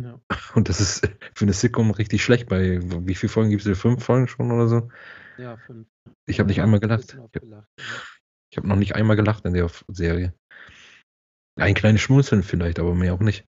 Ja. 0.00 0.20
Und 0.54 0.68
das 0.68 0.80
ist 0.80 1.08
für 1.34 1.44
eine 1.44 1.52
Sitcom 1.52 1.90
richtig 1.90 2.22
schlecht. 2.22 2.48
Bei 2.48 2.80
wie 2.80 3.14
viele 3.14 3.30
Folgen 3.30 3.50
gibt 3.50 3.64
es? 3.64 3.78
Fünf 3.78 4.04
Folgen 4.04 4.28
schon 4.28 4.50
oder 4.50 4.68
so? 4.68 4.88
Ja, 5.38 5.56
fünf. 5.56 5.86
Ich 6.26 6.38
habe 6.38 6.48
nicht 6.48 6.58
Ja, 6.58 6.64
einmal 6.64 6.78
ein 6.78 6.80
gelacht. 6.80 7.18
Ich 8.50 8.58
habe 8.58 8.68
noch 8.68 8.76
nicht 8.76 8.94
einmal 8.94 9.16
gelacht 9.16 9.44
in 9.44 9.54
der 9.54 9.70
Serie. 9.88 10.34
Ein 11.56 11.74
kleines 11.74 12.00
Schmunzeln 12.00 12.42
vielleicht, 12.42 12.78
aber 12.78 12.94
mehr 12.94 13.14
auch 13.14 13.20
nicht. 13.20 13.46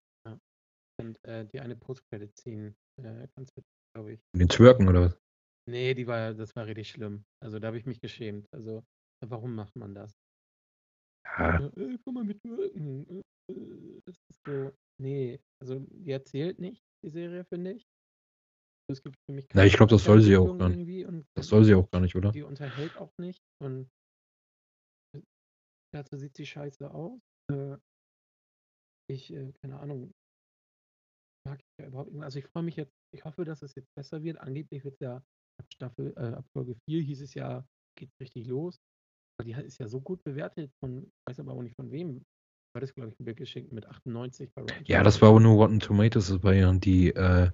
Und 1.03 1.19
äh, 1.25 1.45
die 1.45 1.59
eine 1.59 1.75
Post-Credit-Scene, 1.75 2.73
äh, 3.01 3.27
ganz 3.35 3.49
witzig, 3.57 3.73
glaube 3.93 4.13
ich. 4.13 4.21
Den 4.33 4.47
Twerken 4.47 4.87
oder 4.87 5.01
was? 5.01 5.19
Nee, 5.69 5.93
die 5.93 6.07
war, 6.07 6.33
das 6.33 6.55
war 6.55 6.65
richtig 6.65 6.89
schlimm. 6.89 7.25
Also 7.43 7.59
da 7.59 7.67
habe 7.67 7.77
ich 7.77 7.85
mich 7.85 7.99
geschämt. 7.99 8.47
Also, 8.53 8.83
warum 9.25 9.55
macht 9.55 9.75
man 9.75 9.93
das? 9.93 10.13
Ja, 11.25 11.67
Äh, 11.75 11.97
guck 12.03 12.13
mal 12.13 12.23
mit 12.23 12.41
Wirken. 12.45 13.23
Äh, 13.49 13.53
äh, 13.53 14.01
das 14.05 14.15
ist 14.29 14.39
so. 14.45 14.71
Nee, 15.01 15.39
also 15.61 15.79
die 15.79 16.11
erzählt 16.11 16.59
nicht, 16.59 16.81
die 17.03 17.09
Serie, 17.09 17.43
finde 17.45 17.73
ich. 17.73 17.85
Es 18.89 19.01
gibt 19.01 19.17
für 19.25 19.33
mich 19.33 19.47
Na, 19.53 19.65
ich 19.65 19.75
glaube, 19.75 19.89
das 19.89 20.03
soll 20.03 20.21
sie 20.21 20.37
auch 20.37 20.57
gar 20.57 20.69
nicht. 20.69 21.07
Das 21.35 21.47
soll 21.47 21.63
sie 21.63 21.73
auch 21.73 21.89
gar 21.89 21.99
nicht, 21.99 22.15
oder? 22.15 22.31
die 22.31 22.43
unterhält 22.43 22.95
auch 22.97 23.11
nicht 23.17 23.41
und 23.61 23.89
äh, 25.15 25.21
dazu 25.93 26.17
sieht 26.17 26.35
sie 26.35 26.45
scheiße 26.45 26.91
aus. 26.91 27.19
Ich, 29.09 29.33
äh, 29.33 29.51
keine 29.61 29.79
Ahnung, 29.79 30.13
mag 31.45 31.59
ich 31.59 31.79
ja 31.79 31.87
überhaupt 31.87 32.11
nicht. 32.11 32.23
Also 32.23 32.39
ich 32.39 32.45
freue 32.47 32.63
mich 32.63 32.75
jetzt, 32.75 32.93
ich 33.13 33.23
hoffe, 33.25 33.45
dass 33.45 33.61
es 33.61 33.75
jetzt 33.75 33.93
besser 33.95 34.23
wird. 34.23 34.39
Angeblich 34.39 34.83
wird 34.83 34.95
es 34.95 34.99
ja 34.99 35.15
ab 35.17 35.65
Staffel, 35.73 36.13
äh, 36.17 36.35
ab 36.35 36.45
Folge 36.53 36.75
4 36.85 37.01
hieß 37.01 37.21
es 37.21 37.33
ja, 37.33 37.65
geht 37.97 38.09
richtig 38.19 38.47
los. 38.47 38.79
Aber 39.37 39.45
die 39.45 39.53
ist 39.53 39.79
ja 39.79 39.87
so 39.87 39.99
gut 39.99 40.23
bewertet 40.23 40.71
von, 40.79 41.11
weiß 41.27 41.39
aber 41.39 41.53
auch 41.53 41.61
nicht 41.61 41.75
von 41.75 41.91
wem. 41.91 42.23
War 42.75 42.81
das, 42.81 42.93
glaube 42.93 43.09
ich, 43.09 43.19
ein 43.19 43.25
Bild 43.25 43.37
geschickt 43.37 43.71
mit 43.71 43.85
98 43.85 44.51
bei 44.53 44.61
Rotten 44.61 44.85
Ja, 44.85 45.03
das 45.03 45.21
war 45.21 45.29
aber 45.29 45.39
nur 45.39 45.55
Rotten 45.55 45.79
Tomatoes. 45.79 46.29
Das 46.29 46.43
war 46.43 46.53
ja 46.53 46.71
die, 46.73 47.09
äh, 47.09 47.51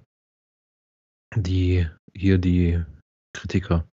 die, 1.36 1.86
hier 2.14 2.38
die 2.38 2.82
Kritiker. 3.34 3.88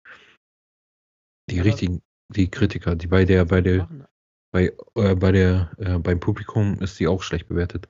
Die 1.50 1.56
Ja, 1.56 1.62
richtigen, 1.62 2.02
die 2.34 2.50
Kritiker, 2.50 2.96
die 2.96 3.06
bei 3.06 3.24
der, 3.24 3.44
bei 3.44 3.60
der, 3.60 3.88
bei, 4.52 4.72
äh, 4.96 5.14
bei 5.14 5.32
der, 5.32 5.72
äh, 5.78 5.98
beim 5.98 6.20
Publikum 6.20 6.80
ist 6.80 6.98
die 7.00 7.06
auch 7.06 7.22
schlecht 7.22 7.48
bewertet. 7.48 7.88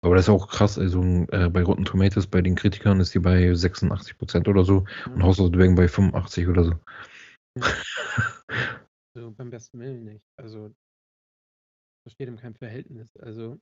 Aber 0.00 0.14
das 0.14 0.26
ist 0.26 0.30
auch 0.30 0.48
krass, 0.48 0.78
also 0.78 1.02
äh, 1.32 1.48
bei 1.48 1.62
Rotten 1.62 1.84
Tomatoes, 1.84 2.28
bei 2.28 2.40
den 2.40 2.54
Kritikern 2.54 3.00
ist 3.00 3.14
die 3.14 3.18
bei 3.18 3.50
86% 3.50 4.48
oder 4.48 4.64
so 4.64 4.84
und 5.06 5.18
Ja. 5.18 5.22
House 5.22 5.40
of 5.40 5.46
the 5.46 5.52
Dragon 5.52 5.74
bei 5.74 5.88
85 5.88 6.48
oder 6.48 6.64
so. 6.64 6.72
Also 9.16 9.32
beim 9.32 9.50
besten 9.50 9.80
Willen 9.80 10.04
nicht. 10.04 10.24
Also 10.36 10.72
das 12.04 12.12
steht 12.12 12.28
in 12.28 12.36
keinem 12.36 12.54
Verhältnis. 12.54 13.16
Also 13.16 13.58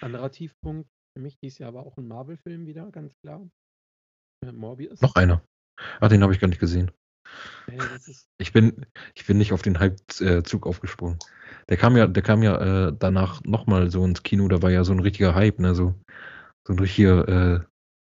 anderer 0.00 0.30
Tiefpunkt 0.30 0.88
für 1.16 1.22
mich 1.22 1.36
dies 1.42 1.58
Jahr 1.58 1.70
aber 1.70 1.84
auch 1.84 1.96
ein 1.96 2.06
Marvel-Film 2.06 2.64
wieder, 2.66 2.88
ganz 2.92 3.16
klar. 3.18 3.50
Äh, 4.44 4.52
Morbius. 4.52 5.00
Noch 5.00 5.16
einer. 5.16 5.42
Ah, 5.98 6.08
den 6.08 6.22
habe 6.22 6.32
ich 6.32 6.38
gar 6.38 6.46
nicht 6.46 6.60
gesehen. 6.60 6.92
Ich 8.38 8.52
bin, 8.52 8.86
ich 9.14 9.26
bin 9.26 9.38
nicht 9.38 9.52
auf 9.52 9.62
den 9.62 9.78
Hype-Zug 9.78 10.66
aufgesprungen. 10.66 11.18
Der 11.68 11.76
kam 11.76 11.96
ja, 11.96 12.06
der 12.06 12.22
kam 12.22 12.42
ja 12.42 12.88
äh, 12.88 12.92
danach 12.98 13.42
nochmal 13.44 13.90
so 13.90 14.04
ins 14.04 14.22
Kino, 14.22 14.48
da 14.48 14.62
war 14.62 14.70
ja 14.70 14.84
so 14.84 14.92
ein 14.92 15.00
richtiger 15.00 15.34
Hype, 15.34 15.58
ne? 15.58 15.74
So, 15.74 15.94
so 16.66 16.72
ein 16.72 16.78
richtiger, 16.78 17.28
äh, 17.28 17.60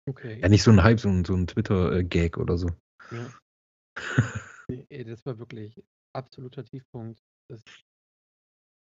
okay. 0.10 0.40
ja 0.42 0.48
nicht 0.48 0.64
so 0.64 0.72
ein 0.72 0.84
Hype, 0.84 1.00
so 1.00 1.10
ein, 1.10 1.26
so 1.26 1.34
ein 1.34 1.48
Twitter-Gag 1.48 2.38
oder 2.38 2.58
so. 2.58 2.70
Ja. 3.12 3.34
Nee, 4.70 5.06
das 5.06 5.26
war 5.26 5.40
wirklich 5.40 5.82
absoluter 6.14 6.66
Tiefpunkt. 6.66 7.24
Das 7.50 7.64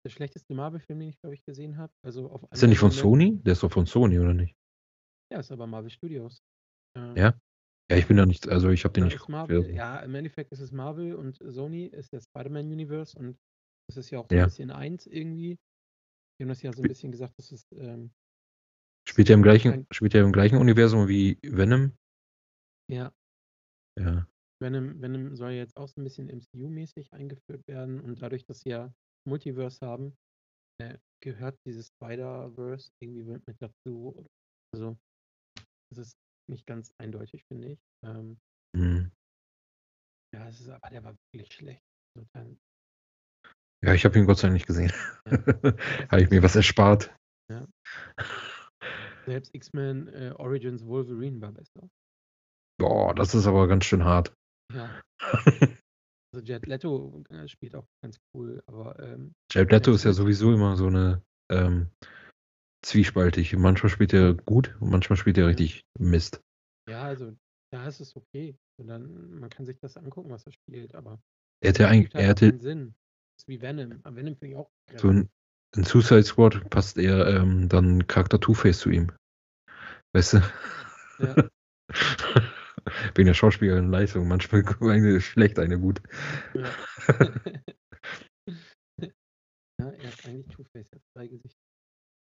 der 0.03 0.09
schlechteste 0.09 0.53
Marvel-Film, 0.53 0.99
den 0.99 1.09
ich, 1.09 1.19
glaube 1.19 1.35
ich, 1.35 1.43
gesehen 1.43 1.77
habe. 1.77 1.93
Also 2.03 2.29
auf 2.31 2.43
Ist 2.51 2.61
der 2.61 2.69
nicht 2.69 2.79
von 2.79 2.91
Sony? 2.91 3.39
Der 3.43 3.53
ist 3.53 3.63
doch 3.63 3.71
von 3.71 3.85
Sony, 3.85 4.19
oder 4.19 4.33
nicht? 4.33 4.55
Ja, 5.31 5.39
ist 5.39 5.51
aber 5.51 5.67
Marvel 5.67 5.89
Studios. 5.89 6.43
Ähm, 6.95 7.15
Ja? 7.15 7.33
Ja, 7.91 7.97
ich 7.97 8.07
bin 8.07 8.15
da 8.15 8.25
nicht, 8.25 8.47
also 8.47 8.69
ich 8.69 8.85
habe 8.85 8.93
den 8.93 9.03
nicht. 9.03 9.27
Marvel, 9.27 9.67
wer- 9.67 9.75
ja, 9.75 9.99
im 9.99 10.15
Endeffekt 10.15 10.53
ist 10.53 10.61
es 10.61 10.71
Marvel 10.71 11.13
und 11.13 11.37
Sony 11.43 11.87
ist 11.87 12.13
der 12.13 12.21
Spider-Man-Universe 12.21 13.19
und 13.19 13.37
das 13.89 13.97
ist 13.97 14.11
ja 14.11 14.19
auch 14.19 14.29
so 14.29 14.35
Ja. 14.35 14.43
ein 14.43 14.47
bisschen 14.47 14.71
eins 14.71 15.07
irgendwie. 15.07 15.57
Die 16.39 16.43
haben 16.43 16.49
das 16.49 16.61
ja 16.61 16.71
so 16.71 16.81
ein 16.81 16.87
bisschen 16.87 17.11
gesagt, 17.11 17.37
dass 17.37 17.51
es 17.51 17.65
ähm, 17.73 18.13
Spielt 19.05 19.29
er 19.29 19.35
im 19.35 19.43
gleichen, 19.43 19.85
spielt 19.91 20.15
er 20.15 20.23
im 20.23 20.31
gleichen 20.31 20.57
Universum 20.57 21.09
wie 21.09 21.37
Venom? 21.43 21.91
ja, 22.89 23.11
Ja. 23.99 24.25
Venom, 24.61 25.01
Venom 25.01 25.35
soll 25.35 25.51
jetzt 25.51 25.75
auch 25.75 25.89
so 25.89 25.99
ein 25.99 26.05
bisschen 26.05 26.29
MCU-mäßig 26.29 27.11
eingeführt 27.11 27.67
werden 27.67 27.99
und 27.99 28.21
dadurch, 28.21 28.45
dass 28.45 28.61
sie 28.61 28.69
ja 28.69 28.93
Multiverse 29.27 29.85
haben, 29.85 30.15
äh, 30.79 30.97
gehört 31.21 31.57
dieses 31.65 31.87
Spider-Verse 31.87 32.89
irgendwie 33.01 33.23
mit 33.23 33.45
mit 33.47 33.57
dazu. 33.61 34.25
Also, 34.73 34.97
das 35.89 36.07
ist 36.07 36.17
nicht 36.51 36.67
ganz 36.67 36.93
eindeutig, 36.99 37.43
finde 37.45 37.69
ich. 37.73 37.79
Ähm, 38.05 38.37
Hm. 38.75 39.11
ja, 40.33 40.47
es 40.47 40.59
ist 40.61 40.69
aber 40.69 40.89
der 40.89 41.03
war 41.03 41.15
wirklich 41.33 41.51
schlecht. 41.53 41.81
Also, 42.15 42.27
dann, 42.33 42.57
Ja, 43.83 43.93
ich 43.93 44.05
habe 44.05 44.19
ihn 44.19 44.25
Gott 44.27 44.37
sei 44.37 44.47
Dank 44.47 44.53
nicht 44.53 44.67
gesehen. 44.67 44.91
Ja. 45.25 45.31
habe 46.11 46.21
ich 46.21 46.29
mir 46.29 46.43
was 46.43 46.55
erspart. 46.55 47.13
selbst 49.27 49.53
X-Men 49.55 50.07
äh, 50.09 50.33
Origins 50.37 50.85
Wolverine 50.85 51.41
war 51.41 51.51
besser. 51.51 51.89
Boah, 52.79 53.13
das 53.13 53.35
ist 53.35 53.45
aber 53.47 53.67
ganz 53.67 53.85
schön 53.85 54.03
hart. 54.03 54.33
Ja, 54.73 54.89
also 56.33 56.45
Jet 56.45 56.65
Leto 56.65 57.23
äh, 57.29 57.47
spielt 57.47 57.75
auch 57.75 57.85
ganz 58.03 58.17
cool, 58.33 58.63
aber 58.67 58.97
ähm, 58.99 59.33
Jared 59.51 59.71
Leto 59.71 59.91
Ja, 59.91 59.95
ist 59.95 60.03
ja 60.05 60.13
sowieso 60.13 60.53
immer 60.53 60.75
so 60.77 60.87
eine 60.87 61.21
ähm, 61.51 61.89
zwiespaltig. 62.81 63.55
Manchmal 63.55 63.89
spielt 63.89 64.13
er 64.13 64.33
gut 64.33 64.75
und 64.79 64.89
manchmal 64.89 65.17
spielt 65.17 65.37
er 65.37 65.47
richtig 65.47 65.85
Mist. 65.97 66.41
ja, 66.89 67.03
also 67.03 67.35
da 67.71 67.87
ist 67.87 67.99
es 67.99 68.15
okay. 68.15 68.55
Und 68.77 68.87
dann, 68.87 69.39
man 69.39 69.49
kann 69.49 69.65
sich 69.65 69.79
das 69.79 69.97
angucken, 69.97 70.29
was 70.29 70.45
er 70.45 70.51
spielt, 70.51 70.95
aber 70.95 71.21
Er 71.61 71.69
hätte 71.69 71.87
eigentlich, 71.87 72.13
halt 72.13 72.23
er 72.23 72.27
auch 72.27 72.29
hätte 72.29 72.49
keinen 72.49 72.61
Sinn. 72.61 72.95
Das 73.35 73.43
ist 73.43 73.47
wie 73.47 73.61
Venom. 73.61 73.99
Aber 74.03 74.15
Venom 74.15 74.35
finde 74.35 74.53
ich 74.53 74.57
auch 74.57 74.71
so 74.97 75.09
ein, 75.09 75.29
in 75.75 75.83
Suicide 75.83 76.23
Squad 76.23 76.69
passt 76.69 76.97
er 76.97 77.27
ähm, 77.27 77.69
dann 77.69 78.07
Charakter 78.07 78.39
Two-Face 78.39 78.79
zu 78.79 78.89
ihm. 78.89 79.11
Weißt 80.13 80.33
du? 80.33 80.41
Ja. 81.19 81.35
Wegen 83.15 83.27
der 83.27 83.33
schauspielerischen 83.33 83.91
Leistung. 83.91 84.27
Manchmal 84.27 84.65
eine 84.81 85.21
schlecht, 85.21 85.59
eine 85.59 85.79
gut. 85.79 86.01
Ja. 86.53 86.69
ja, 88.99 89.89
er 89.91 90.09
ist 90.09 90.25
eigentlich 90.25 90.47
Two-Face, 90.47 90.91
er 90.91 90.95
hat 90.97 91.05
zwei 91.13 91.27
Gesichter. 91.27 91.61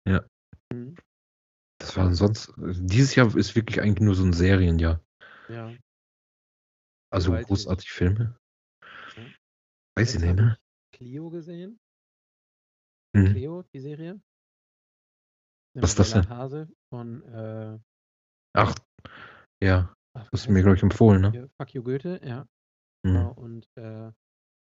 Ja. 0.08 0.26
Mhm. 0.74 0.96
Das 1.80 1.98
war 1.98 2.14
sonst. 2.14 2.54
Dieses 2.58 3.16
Jahr 3.16 3.36
ist 3.36 3.56
wirklich 3.56 3.82
eigentlich 3.82 4.00
nur 4.06 4.16
so 4.16 4.24
ein 4.24 4.34
Serienjahr. 4.34 5.04
Ja. 5.50 5.76
Also 7.12 7.32
Gewaltig. 7.32 7.48
großartig 7.48 7.92
Filme. 7.92 8.40
Ja. 9.16 9.26
Weiß 9.96 10.16
ich 10.16 10.22
nicht, 10.22 10.36
ne? 10.36 10.58
ich 10.92 10.98
Clio 10.98 11.30
gesehen. 11.30 11.80
Mhm. 13.16 13.26
Cleo, 13.26 13.64
die 13.74 13.80
Serie. 13.80 14.22
Was 15.76 15.92
ist 15.92 16.00
das 16.00 16.12
denn? 16.12 16.30
Hase 16.30 16.68
von, 16.90 17.24
äh, 17.24 17.80
Ach, 18.56 18.76
ja. 19.62 19.94
ach, 20.16 20.30
Hast 20.32 20.46
du 20.46 20.52
mir, 20.52 20.62
glaube 20.62 20.78
ich, 20.78 20.84
empfohlen, 20.84 21.22
ne? 21.22 21.50
Fuck 21.58 21.74
You 21.74 21.84
Goethe, 21.84 22.20
ja. 22.24 22.48
Mhm. 23.04 23.14
Genau, 23.14 23.32
und 23.34 23.68
äh, 23.76 24.12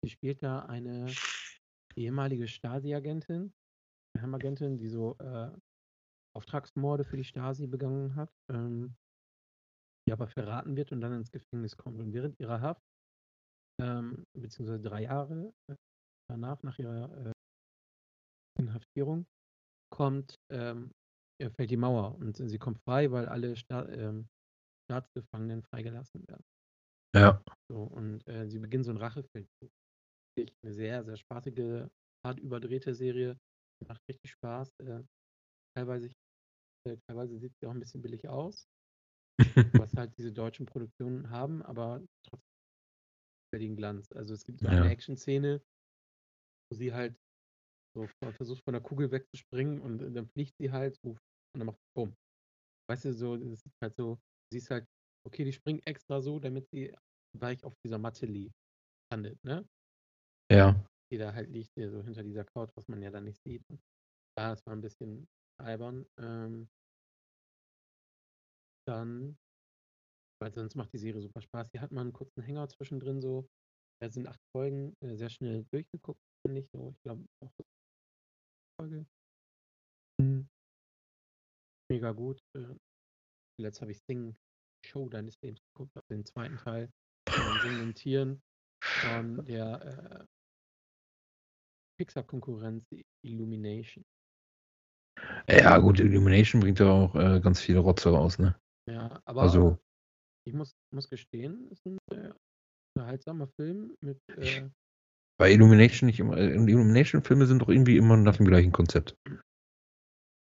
sie 0.03 0.09
spielt 0.09 0.43
da 0.43 0.59
eine 0.65 1.11
ehemalige 1.95 2.47
Stasi-Agentin, 2.47 3.53
Geheimagentin, 4.13 4.77
die 4.77 4.89
so 4.89 5.17
äh, 5.19 5.51
Auftragsmorde 6.35 7.03
für 7.05 7.17
die 7.17 7.23
Stasi 7.23 7.67
begangen 7.67 8.15
hat, 8.15 8.31
ähm, 8.51 8.95
die 10.07 10.13
aber 10.13 10.27
verraten 10.27 10.75
wird 10.75 10.91
und 10.91 11.01
dann 11.01 11.13
ins 11.13 11.31
Gefängnis 11.31 11.75
kommt. 11.77 11.99
Und 11.99 12.13
während 12.13 12.39
ihrer 12.39 12.61
Haft, 12.61 12.81
ähm, 13.81 14.25
beziehungsweise 14.37 14.81
drei 14.81 15.03
Jahre 15.03 15.53
äh, 15.69 15.75
danach, 16.29 16.61
nach 16.63 16.77
ihrer 16.79 17.27
äh, 17.27 17.31
Inhaftierung, 18.59 19.25
kommt, 19.91 20.35
ähm, 20.51 20.91
ja, 21.41 21.49
fällt 21.49 21.71
die 21.71 21.77
Mauer 21.77 22.15
und 22.15 22.37
sie 22.37 22.57
kommt 22.59 22.79
frei, 22.87 23.11
weil 23.11 23.27
alle 23.27 23.55
Sta 23.55 23.87
ähm, 23.89 24.27
Staatsgefangenen 24.89 25.63
freigelassen 25.63 26.27
werden. 26.27 26.43
Ja. 27.15 27.41
So, 27.71 27.83
und 27.83 28.27
äh, 28.27 28.47
sie 28.47 28.59
beginnen 28.59 28.83
so 28.83 28.91
einen 28.91 28.99
Rachefeldzug. 28.99 29.71
Eine 30.63 30.73
sehr, 30.73 31.03
sehr 31.03 31.17
spaßige, 31.17 31.87
hart 32.25 32.39
überdrehte 32.39 32.93
Serie. 32.93 33.37
Macht 33.87 34.01
richtig 34.09 34.31
Spaß. 34.31 34.69
Äh, 34.79 35.03
teilweise, 35.75 36.11
äh, 36.87 36.97
teilweise 37.07 37.39
sieht 37.39 37.53
sie 37.59 37.67
auch 37.67 37.71
ein 37.71 37.79
bisschen 37.79 38.01
billig 38.01 38.27
aus, 38.29 38.67
was 39.75 39.95
halt 39.95 40.15
diese 40.17 40.31
deutschen 40.31 40.67
Produktionen 40.67 41.31
haben, 41.31 41.63
aber 41.63 42.03
trotzdem 42.23 42.43
den 43.53 43.75
Glanz. 43.75 44.11
Also 44.11 44.33
es 44.33 44.43
gibt 44.45 44.59
so 44.61 44.67
eine 44.67 44.77
Ja. 44.77 44.89
Action-Szene, 44.89 45.61
wo 46.71 46.75
sie 46.77 46.93
halt 46.93 47.15
so 47.95 48.07
versucht 48.37 48.63
von 48.63 48.73
der 48.73 48.83
Kugel 48.83 49.11
wegzuspringen 49.11 49.81
und 49.81 50.01
äh, 50.01 50.11
dann 50.11 50.27
fliegt 50.27 50.55
sie 50.59 50.71
halt 50.71 50.97
so, 51.03 51.11
und 51.11 51.19
dann 51.59 51.67
macht 51.67 51.79
bumm. 51.95 52.15
Weißt 52.89 53.05
du, 53.05 53.13
so, 53.13 53.37
das 53.37 53.65
ist 53.65 53.75
halt 53.83 53.95
so, 53.97 54.15
du 54.15 54.21
siehst 54.57 54.71
halt, 54.71 54.87
okay, 55.27 55.45
die 55.45 55.53
springt 55.53 55.87
extra 55.87 56.21
so, 56.21 56.39
damit 56.39 56.67
sie 56.73 56.95
weich 57.37 57.63
auf 57.63 57.73
dieser 57.85 57.99
Matte 57.99 58.25
liegt, 58.27 58.55
landet, 59.13 59.39
ne? 59.45 59.67
ja. 60.49 60.75
Die 61.11 61.17
da 61.17 61.33
halt 61.33 61.49
liegt, 61.49 61.71
hier 61.75 61.89
so 61.89 62.03
hinter 62.03 62.23
dieser 62.23 62.45
Couch, 62.45 62.71
was 62.75 62.87
man 62.87 63.01
ja 63.01 63.11
dann 63.11 63.23
nicht 63.25 63.41
sieht. 63.43 63.63
Und, 63.69 63.79
ja, 64.39 64.51
das 64.51 64.65
war 64.65 64.73
ein 64.75 64.81
bisschen 64.81 65.27
albern. 65.59 66.05
Ähm, 66.17 66.69
dann 68.87 69.37
weil 70.41 70.53
sonst 70.53 70.75
macht 70.75 70.93
die 70.93 70.97
Serie 70.97 71.21
super 71.21 71.41
Spaß. 71.41 71.69
Die 71.71 71.79
hat 71.79 71.91
mal 71.91 72.01
einen 72.01 72.13
kurzen 72.13 72.41
Hänger 72.41 72.67
zwischendrin 72.69 73.21
so. 73.21 73.47
Da 74.01 74.09
sind 74.09 74.27
acht 74.27 74.41
Folgen, 74.55 74.95
äh, 75.01 75.15
sehr 75.15 75.29
schnell 75.29 75.65
durchgeguckt, 75.71 76.21
finde 76.45 76.61
ich 76.61 76.69
so. 76.71 76.93
Ich 76.95 77.01
glaube 77.03 77.25
auch 77.43 77.51
Folge. 78.79 79.05
Mhm. 80.21 80.47
Mega 81.91 82.11
gut. 82.13 82.39
Äh, 82.55 82.75
zuletzt 83.57 83.81
habe 83.81 83.91
ich 83.91 83.99
Sing 84.07 84.35
Show 84.85 85.09
deines 85.09 85.35
Lebens 85.41 85.59
geguckt, 85.73 85.97
auf 85.97 86.05
den 86.07 86.25
zweiten 86.25 86.57
Teil 86.57 86.89
von 87.29 87.43
den 87.43 87.61
singenden 87.61 87.95
Tieren 87.95 88.41
von 88.81 89.45
der 89.45 89.81
äh, 89.81 90.25
Pixar-Konkurrenz 91.99 92.87
Illumination. 93.25 94.05
Ja, 95.49 95.77
gut, 95.79 95.99
Illumination 95.99 96.61
bringt 96.61 96.79
ja 96.79 96.87
auch 96.91 97.15
äh, 97.15 97.39
ganz 97.39 97.59
viele 97.61 97.79
Rotze 97.79 98.09
raus, 98.09 98.37
ne? 98.39 98.55
Ja, 98.89 99.21
aber 99.25 99.41
Also, 99.41 99.77
ich 100.47 100.53
muss, 100.53 100.75
muss 100.93 101.09
gestehen, 101.09 101.67
es 101.71 101.79
ist 101.79 101.85
ein 101.85 101.97
äh, 102.11 102.33
unterhaltsamer 102.95 103.47
Film 103.47 103.95
mit 104.01 104.19
äh, 104.37 104.69
bei 105.39 105.51
Illumination 105.53 106.07
nicht 106.07 106.19
immer. 106.19 106.37
äh, 106.37 106.53
Illumination-Filme 106.53 107.45
sind 107.45 107.61
doch 107.61 107.69
irgendwie 107.69 107.97
immer 107.97 108.17
nach 108.17 108.37
dem 108.37 108.45
gleichen 108.45 108.71
Konzept. 108.71 109.15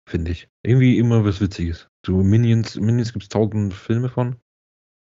Finde 0.07 0.31
ich. 0.31 0.47
Irgendwie 0.63 0.97
immer 0.99 1.25
was 1.25 1.41
Witziges. 1.41 1.89
So 2.05 2.23
Minions, 2.23 2.75
Minions 2.75 3.11
gibt 3.11 3.23
es 3.23 3.29
tausend 3.29 3.73
Filme 3.73 4.09
von. 4.09 4.39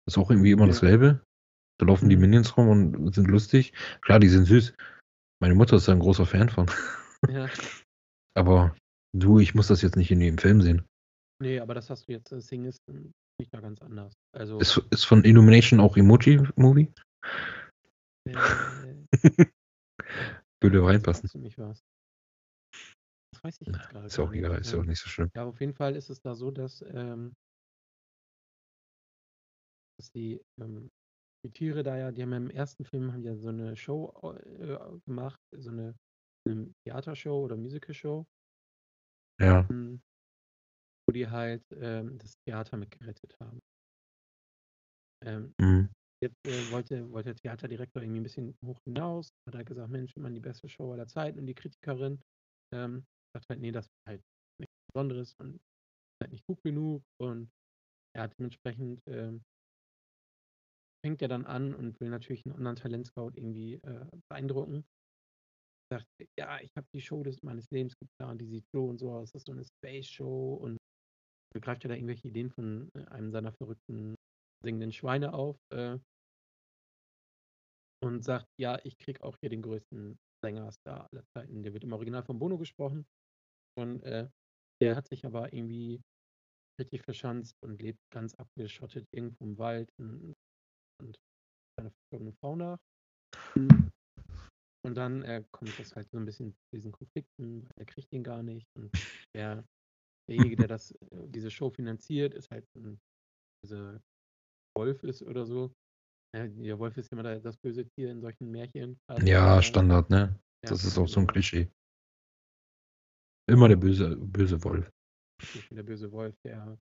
Ist 0.09 0.19
auch 0.19 0.31
irgendwie 0.31 0.51
immer 0.51 0.65
Ja. 0.67 0.73
dasselbe. 0.73 1.23
Da 1.79 1.87
laufen 1.87 2.09
die 2.09 2.17
Mhm. 2.17 2.23
Minions 2.23 2.57
rum 2.57 2.69
und 2.69 3.15
sind 3.15 3.29
lustig. 3.29 3.73
Klar, 4.03 4.19
die 4.19 4.29
sind 4.29 4.47
süß. 4.47 4.75
Meine 5.41 5.55
Mutter 5.55 5.77
ist 5.77 5.87
da 5.87 5.93
ein 5.93 6.01
großer 6.01 6.27
Fan 6.27 6.49
von. 6.49 6.67
ja, 7.29 7.49
Aber 8.35 8.75
du, 9.17 9.39
ich 9.39 9.55
muss 9.55 9.69
das 9.69 9.83
jetzt 9.83 9.97
nicht 9.97 10.11
in 10.11 10.21
jedem 10.21 10.39
Film 10.39 10.61
sehen. 10.63 10.85
nee, 11.41 11.61
aber 11.61 11.75
das 11.75 11.91
hast 11.91 12.09
du 12.09 12.13
jetzt, 12.13 12.33
äh, 12.33 12.41
Sing 12.41 12.65
ist 12.65 12.79
ähm, 12.89 13.13
nicht 13.41 13.53
da 13.55 13.61
ganz 13.61 13.81
anders. 13.81 14.13
Also, 14.35 14.59
Ist, 14.59 14.79
ist 14.91 15.05
von 15.05 15.25
Illumination 15.25 15.81
auch 15.81 15.97
Emoji-Movie? 15.97 16.93
äh, 18.27 18.35
Würde 20.61 20.85
reinpassen. 20.85 21.29
Das 23.33 23.45
weiß 23.45 23.61
ich 23.61 23.69
jetzt 23.69 23.89
gerade 23.91 24.07
Ist 24.07 24.19
auch 24.19 24.31
nicht. 24.31 24.41
egal, 24.41 24.61
ist 24.61 24.73
ja 24.73 24.79
auch 24.79 24.83
Ähm, 24.83 24.89
nicht 24.89 25.01
so 25.01 25.09
schlimm. 25.09 25.31
Ja, 25.37 25.45
auf 25.45 25.61
jeden 25.61 25.75
Fall 25.75 25.95
ist 25.95 26.11
es 26.11 26.21
da 26.21 26.35
so, 26.35 26.51
dass, 26.51 26.83
ähm, 26.83 27.33
dass 29.99 30.11
die, 30.11 30.41
ähm, 30.61 30.91
die 31.45 31.51
Tiere 31.51 31.83
da 31.85 31.97
ja, 31.97 32.11
die 32.11 32.23
haben 32.23 32.33
ja 32.33 32.37
im 32.39 32.51
ersten 32.51 32.85
Film 32.85 33.13
haben 33.13 33.23
ja 33.23 33.37
so 33.37 33.49
eine 33.49 33.77
Show 33.77 34.13
äh, 34.45 34.77
gemacht, 35.07 35.39
so 35.57 35.71
eine, 35.71 35.95
eine 36.49 36.73
Theatershow 36.85 37.45
oder 37.45 37.57
Musicalshow, 37.57 38.27
Ja. 39.39 39.69
ähm, 39.71 40.03
wo 41.07 41.13
die 41.13 41.29
halt 41.29 41.65
ähm, 41.73 42.19
das 42.19 42.35
Theater 42.47 42.77
mit 42.77 42.91
gerettet 42.93 43.37
haben. 43.41 43.61
Ähm, 45.25 45.55
Mhm. 45.61 45.89
jetzt 46.23 46.45
äh, 46.47 46.69
wollte, 46.71 47.11
wollte 47.13 47.31
der 47.35 47.37
Theaterdirektor 47.37 48.03
irgendwie 48.03 48.21
ein 48.21 48.25
bisschen 48.25 48.59
hoch 48.65 48.81
hinaus, 48.85 49.31
hat 49.49 49.57
halt 49.57 49.69
gesagt, 49.69 49.91
Mensch, 49.91 50.17
man 50.17 50.35
die 50.35 50.41
beste 50.41 50.69
Show 50.69 50.93
aller 50.93 51.09
Zeiten 51.09 51.39
und 51.41 51.47
die 51.47 51.55
Kritikerin 51.55 52.23
ähm, 52.75 53.07
sagt 53.35 53.49
halt, 53.51 53.61
nee, 53.61 53.73
das 53.73 53.87
ist 53.87 53.93
halt 54.09 54.23
nichts 54.61 54.75
Besonderes 54.93 55.35
und 55.41 55.61
halt 56.23 56.33
nicht 56.33 56.47
gut 56.47 56.63
genug 56.63 57.05
und 57.21 57.51
er 58.15 58.25
hat 58.25 58.39
dementsprechend 58.39 59.03
ähm, 59.07 59.45
fängt 61.05 61.23
er 61.23 61.29
dann 61.29 61.45
an 61.47 61.75
und 61.75 62.01
will 62.01 62.09
natürlich 62.11 62.45
einen 62.47 62.55
anderen 62.57 62.77
Talentscout 62.77 63.33
irgendwie 63.35 63.75
äh, 63.75 64.07
beeindrucken. 64.29 64.85
Sagt, 65.91 66.07
ja, 66.39 66.61
ich 66.61 66.71
habe 66.77 66.87
die 66.95 67.01
Show 67.01 67.23
des 67.23 67.43
meines 67.43 67.71
Lebens 67.71 67.97
geplant, 67.97 68.41
die 68.41 68.47
sieht 68.47 68.67
so 68.75 68.87
und 68.87 68.99
so 68.99 69.13
aus, 69.13 69.33
das 69.33 69.41
ist 69.41 69.47
so 69.47 69.53
eine 69.53 69.65
Space 69.65 70.07
Show 70.07 70.55
und 70.55 70.77
begreift 71.55 71.85
er 71.85 71.89
da 71.89 71.95
irgendwelche 71.95 72.29
Ideen 72.29 72.51
von 72.51 72.91
äh, 72.95 73.05
einem 73.07 73.31
seiner 73.31 73.53
verrückten 73.53 74.15
singenden 74.63 74.93
Schweine 74.93 75.33
auf 75.33 75.57
äh, 75.73 75.99
und 78.05 78.23
sagt, 78.23 78.49
ja, 78.61 78.79
ich 78.85 78.99
krieg 78.99 79.23
auch 79.23 79.37
hier 79.41 79.51
den 79.51 79.63
größten 79.63 80.19
Sängerstar 80.45 81.09
aller 81.11 81.25
Zeiten. 81.35 81.63
Der 81.63 81.73
wird 81.73 81.85
im 81.85 81.93
Original 81.93 82.23
von 82.23 82.39
Bono 82.39 82.59
gesprochen 82.59 83.07
und 83.79 84.03
äh, 84.03 84.29
der 84.81 84.95
hat 84.97 85.09
sich 85.09 85.25
aber 85.25 85.53
irgendwie 85.53 86.01
richtig 86.81 87.03
verschanzt 87.03 87.57
und 87.65 87.83
lebt 87.83 87.99
ganz 88.13 88.35
abgeschottet 88.35 89.07
irgendwo 89.13 89.45
im 89.45 89.59
Wald 89.59 89.91
und, 89.99 90.35
und 91.01 91.17
seiner 91.77 91.91
verstorbenen 91.91 92.35
Frau 92.41 92.57
nach. 92.57 92.79
Und 94.89 94.95
dann 94.95 95.21
äh, 95.23 95.45
kommt 95.51 95.79
das 95.79 95.95
halt 95.95 96.09
so 96.11 96.17
ein 96.17 96.25
bisschen 96.25 96.55
zu 96.55 96.77
diesen 96.77 96.93
Konflikten, 96.93 97.63
weil 97.63 97.73
er 97.77 97.85
kriegt 97.85 98.11
ihn 98.11 98.25
gar 98.25 98.43
nicht. 98.43 98.67
Und 98.75 98.91
der, 99.35 99.63
derjenige, 100.27 100.57
der 100.57 100.69
das, 100.69 100.93
äh, 100.93 101.29
diese 101.29 101.51
Show 101.51 101.69
finanziert, 101.69 102.33
ist 102.33 102.51
halt 102.51 102.65
ein 102.75 102.99
dieser 103.63 104.01
Wolf 104.75 105.03
ist 105.05 105.23
oder 105.23 105.45
so. 105.45 105.75
Ja, 106.35 106.47
der 106.47 106.79
Wolf 106.79 106.97
ist 106.97 107.13
immer 107.13 107.23
da, 107.23 107.39
das 107.39 107.59
böse 107.59 107.87
Tier 107.87 108.11
in 108.11 108.23
solchen 108.23 108.51
Märchen. 108.51 108.99
quasi. 109.07 109.29
Ja, 109.29 109.61
Standard, 109.61 110.09
ne? 110.09 110.41
ja, 110.65 110.71
Das 110.71 110.85
ist 110.85 110.97
auch 110.97 111.09
so 111.09 111.21
ein. 111.21 111.27
Klischee. 111.27 111.71
Immer 113.47 113.69
der 113.69 113.77
böse, 113.77 114.17
böse 114.17 114.63
Wolf. 114.65 114.91
Der 115.71 115.83
böse 115.83 116.11
Wolf, 116.13 116.35
der, 116.45 116.79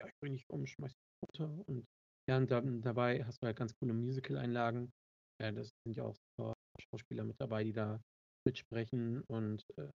ja, 0.00 0.06
ich 0.08 0.14
bring 0.20 0.32
dich 0.32 0.50
um, 0.50 0.66
schmeiß 0.66 0.92
dich 0.92 1.22
runter. 1.22 1.68
Und 1.68 1.86
ja, 2.28 2.38
und 2.38 2.50
dann, 2.50 2.82
dabei 2.82 3.24
hast 3.24 3.40
du 3.40 3.46
halt 3.46 3.56
ganz 3.56 3.72
coole 3.76 3.92
Musical-Einlagen. 3.92 4.92
Ja, 5.40 5.52
das 5.52 5.70
sind 5.84 5.96
ja 5.96 6.02
auch 6.02 6.16
super 6.16 6.55
Schauspieler 6.80 7.24
mit 7.24 7.40
dabei, 7.40 7.64
die 7.64 7.72
da 7.72 8.00
mitsprechen 8.46 9.22
und 9.24 9.64
äh, 9.78 9.90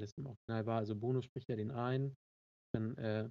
das 0.00 0.12
im 0.16 0.26
Original 0.26 0.66
war. 0.66 0.78
Also 0.78 0.96
Bono 0.96 1.20
spricht 1.20 1.48
ja 1.48 1.56
den 1.56 1.70
ein. 1.70 2.16
Dann 2.74 2.96
äh, 2.96 3.28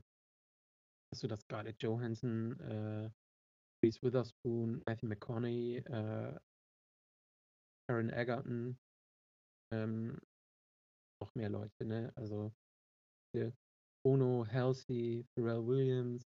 hast 1.11 1.23
du 1.23 1.27
das 1.27 1.41
Scarlett 1.41 1.81
Johansson, 1.81 2.59
äh, 2.59 3.09
Reese 3.83 4.01
Witherspoon, 4.01 4.83
Matthew 4.85 5.07
McConaughey, 5.07 5.77
äh, 5.77 6.39
Aaron 7.89 8.09
Egerton, 8.09 8.77
ähm, 9.73 10.19
noch 11.21 11.33
mehr 11.35 11.49
Leute, 11.49 11.85
ne? 11.85 12.11
Also 12.15 12.51
hier 13.35 13.53
Bono, 14.05 14.45
Halsey, 14.45 15.25
Pharrell 15.35 15.65
Williams, 15.65 16.23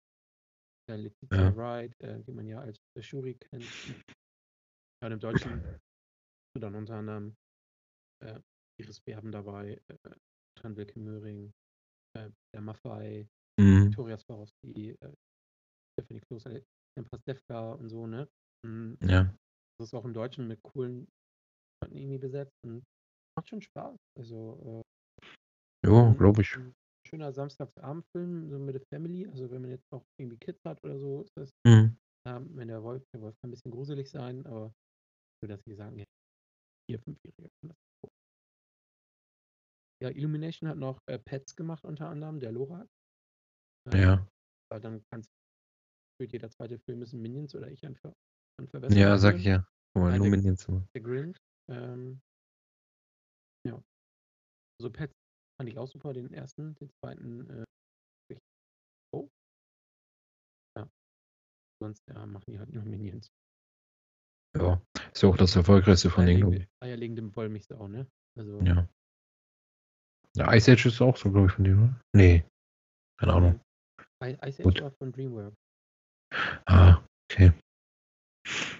äh, 0.89 0.95
Letitia 0.95 1.49
Ja. 1.49 1.55
Wright, 1.55 1.99
äh, 2.01 2.19
die 2.23 2.31
man 2.31 2.47
ja 2.47 2.59
als 2.59 2.77
äh, 2.95 3.01
Shuri 3.01 3.35
kennt. 3.35 3.65
Ja, 5.01 5.07
und 5.07 5.13
im 5.13 5.19
Deutschen 5.19 5.79
dann 6.59 6.75
unter 6.75 6.95
anderem 6.95 7.35
äh, 8.21 8.39
Iris 8.81 8.99
Berben 9.01 9.31
dabei, 9.31 9.81
äh, 9.87 10.15
Tran 10.57 10.75
Wilke 10.75 10.99
Möhring, 10.99 11.53
äh, 12.17 12.29
der 12.53 12.61
Maffei, 12.61 13.27
Mhm. 13.59 13.85
Victoria 13.87 14.17
Swarovski, 14.17 14.91
äh, 15.01 15.13
Stephanie 15.93 16.21
Kloster, 16.21 16.61
Pastewka 17.11 17.73
und 17.73 17.89
so, 17.89 18.07
ne? 18.07 18.27
Mhm. 18.65 18.97
Ja. 19.01 19.23
Das 19.79 19.87
ist 19.89 19.93
auch 19.93 20.03
im 20.05 20.13
Deutschen 20.13 20.47
mit 20.47 20.61
coolen 20.63 21.07
Leuten 21.81 21.95
irgendwie 21.95 22.17
besetzt 22.17 22.53
und 22.65 22.83
macht 23.37 23.47
schon 23.49 23.61
Spaß. 23.61 23.95
Also 24.17 24.83
äh, 25.85 25.87
ein- 25.87 26.17
glaube 26.17 26.41
ich. 26.41 26.57
schöner 27.07 27.31
Samstagsabendfilm, 27.31 28.49
so 28.49 28.59
mit 28.59 28.75
der 28.75 28.85
Family. 28.93 29.27
Also 29.27 29.49
wenn 29.49 29.61
man 29.61 29.71
jetzt 29.71 29.89
noch 29.91 30.03
irgendwie 30.19 30.37
Kids 30.37 30.59
hat 30.65 30.83
oder 30.83 30.99
so, 30.99 31.21
ist 31.21 31.31
das, 31.37 31.51
Mhm. 31.65 31.97
ähm, 32.27 32.55
wenn 32.55 32.67
der 32.67 32.83
Wolf, 32.83 33.03
der 33.13 33.21
Wolf 33.21 33.35
kann 33.41 33.49
ein 33.49 33.51
bisschen 33.51 33.71
gruselig 33.71 34.09
sein, 34.09 34.45
aber 34.45 34.73
dass 35.47 35.63
sie 35.65 35.75
sagen, 35.75 35.97
ja, 35.97 36.05
vier, 36.89 36.99
fünfjährige 36.99 37.49
kann 37.61 37.69
das 37.69 37.77
gucken. 38.01 38.15
Ja, 40.01 40.09
Illumination 40.09 40.69
hat 40.69 40.77
noch 40.77 40.99
äh, 41.07 41.19
Pets 41.19 41.55
gemacht 41.55 41.83
unter 41.85 42.09
anderem, 42.09 42.39
der 42.39 42.51
Lorak. 42.51 42.87
Ähm, 43.91 44.01
Ja. 44.01 44.27
Dann 44.71 45.03
kannst 45.09 45.29
für 46.21 46.25
jeder 46.27 46.49
zweite 46.51 46.77
Film 46.79 46.99
müssen 46.99 47.21
Minions 47.21 47.55
oder 47.55 47.69
ich 47.71 47.83
einfach 47.85 48.13
an 48.59 48.67
Ja, 48.91 49.17
sag 49.17 49.37
ich 49.37 49.45
ja. 49.45 49.65
Mal, 49.95 50.11
Nein, 50.11 50.31
nur 50.31 50.37
der- 50.41 50.55
Zimmer. 50.55 50.87
Der 50.93 51.01
Grinch. 51.01 51.37
Ähm, 51.69 52.21
ja. 53.65 53.81
Also 54.79 54.91
Pets 54.91 55.13
fand 55.59 55.69
ich 55.69 55.77
auch 55.77 55.87
super, 55.87 56.13
den 56.13 56.31
ersten, 56.33 56.75
den 56.75 56.89
zweiten 57.01 57.49
äh, 57.49 57.65
oh. 59.13 59.29
Ja. 60.77 60.87
Sonst 61.81 62.05
ja, 62.07 62.25
machen 62.25 62.51
die 62.51 62.59
halt 62.59 62.69
nur 62.69 62.83
Minions. 62.83 63.31
Ja. 64.57 64.81
Ist 65.13 65.21
ja 65.23 65.29
auch 65.29 65.37
das 65.37 65.55
erfolgreichste 65.55 66.09
von 66.09 66.23
Eierlegende, 66.25 66.67
eierlegende 66.83 67.35
Wollmilchsau, 67.35 67.87
ne? 67.87 68.07
Also. 68.37 68.59
Ja. 68.61 68.87
Ja, 70.35 70.53
Ice 70.53 70.71
Age 70.71 70.85
ist 70.87 71.01
auch 71.01 71.17
so, 71.17 71.31
glaube 71.31 71.47
ich, 71.47 71.53
von 71.53 71.63
denen, 71.63 71.83
oder? 71.83 72.01
Nee. 72.15 72.43
Keine 73.19 73.33
Ahnung. 73.33 73.59
I- 74.23 74.37
Ice 74.45 74.61
Age 74.61 74.63
Gut. 74.63 74.81
war 74.81 74.91
von 74.91 75.11
DreamWorks. 75.11 75.57
Ah, 76.65 77.03
okay. 77.31 77.51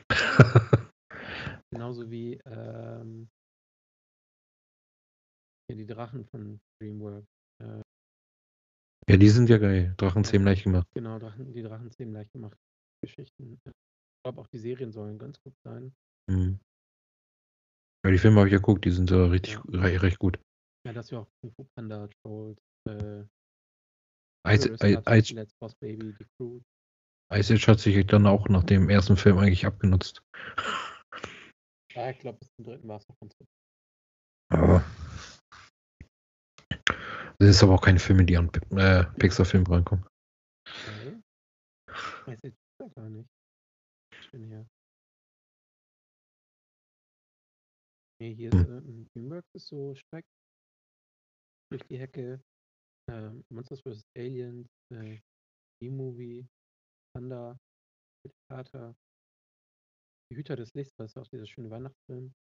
Genauso 1.71 2.09
wie 2.09 2.33
ähm, 2.45 3.29
ja, 5.69 5.75
die 5.75 5.85
Drachen 5.85 6.25
von 6.25 6.59
DreamWorks. 6.81 7.27
Äh, 7.63 7.81
ja, 9.09 9.17
die 9.17 9.29
sind 9.29 9.49
ja 9.49 9.57
geil. 9.57 9.93
Drachenzähmen 9.97 10.45
leicht 10.45 10.63
gemacht. 10.63 10.87
genau, 10.93 11.17
Drachen, 11.19 11.51
die 11.53 11.61
Drachenzähmen 11.63 12.13
leicht 12.13 12.31
gemacht. 12.31 12.57
Geschichten. 13.01 13.59
Ich 14.19 14.23
glaube 14.23 14.41
auch 14.41 14.47
die 14.47 14.59
Serien 14.59 14.91
sollen 14.91 15.17
ganz 15.17 15.39
gut 15.41 15.55
sein. 15.63 15.95
Mhm. 16.29 16.59
Ja, 18.05 18.11
die 18.11 18.17
Filme 18.17 18.39
habe 18.39 18.49
ich 18.49 18.51
ja 18.51 18.57
geguckt, 18.59 18.83
die 18.83 18.91
sind 18.91 19.09
ja 19.09 19.25
richtig 19.25 19.53
Ja. 19.53 19.61
re 19.69 20.01
recht 20.01 20.19
gut. 20.19 20.37
Ja, 20.85 20.91
das 20.91 21.05
ist 21.05 21.11
ja 21.11 21.19
auch 21.19 21.27
Kung 21.39 21.53
Fu 21.53 21.63
Panda, 21.73 22.09
Trolls, 22.21 22.59
äh, 22.89 23.23
Ice, 24.45 24.67
Icarus 24.67 24.83
I- 24.83 24.95
hat 24.97 25.07
Ice, 25.07 25.33
Let's 25.33 25.53
Boss 25.61 25.73
Baby, 25.75 26.13
die 26.19 26.25
Crew. 26.35 26.59
Ice 27.31 27.53
Age 27.53 27.67
hat 27.69 27.79
sich 27.79 28.05
dann 28.07 28.27
auch 28.27 28.49
nach 28.49 28.63
dem 28.65 28.89
ersten 28.89 29.15
Film 29.15 29.37
eigentlich 29.37 29.65
abgenutzt. 29.65 30.21
Ja, 31.93 32.09
ich 32.09 32.19
glaube, 32.19 32.39
bis 32.39 32.49
zum 32.55 32.65
dritten 32.65 32.87
war 32.89 32.97
es 32.97 33.07
noch 33.07 33.17
ganz 33.19 33.37
gut. 33.37 33.47
Aber 34.51 34.83
das 37.37 37.49
ist 37.49 37.63
aber 37.63 37.75
auch 37.75 37.81
keine 37.81 37.99
Filme, 37.99 38.25
die 38.25 38.35
an 38.35 38.49
äh, 38.71 39.05
Pixar-Film 39.17 39.65
reinkommen. 39.65 40.05
Okay. 40.67 41.21
Weiß 42.25 42.43
ich 42.43 42.53
ja 42.81 42.87
gar 42.89 43.09
nicht. 43.09 43.29
Schön 44.29 44.43
hier. 44.43 44.67
Nee, 48.21 48.35
hier 48.35 48.49
ist 48.53 48.67
ähm, 48.67 49.07
Dreamworks 49.13 49.49
ist 49.55 49.67
so 49.67 49.95
Schreck 49.95 50.25
durch 51.71 51.83
die 51.89 51.97
Hecke. 51.97 52.43
Ähm, 53.09 53.43
Monsters 53.51 53.81
vs. 53.81 54.03
Aliens, 54.15 54.67
äh, 54.93 55.19
B-Movie, 55.81 56.47
Thunder, 57.15 57.57
Kater, 58.51 58.95
Die 60.31 60.35
Hüter 60.37 60.55
des 60.55 60.73
Lichts, 60.75 60.93
das 60.97 61.11
ist 61.11 61.17
auch 61.17 61.27
dieser 61.27 61.47
schöne 61.47 61.71
Weihnachtsfilm. 61.71 62.33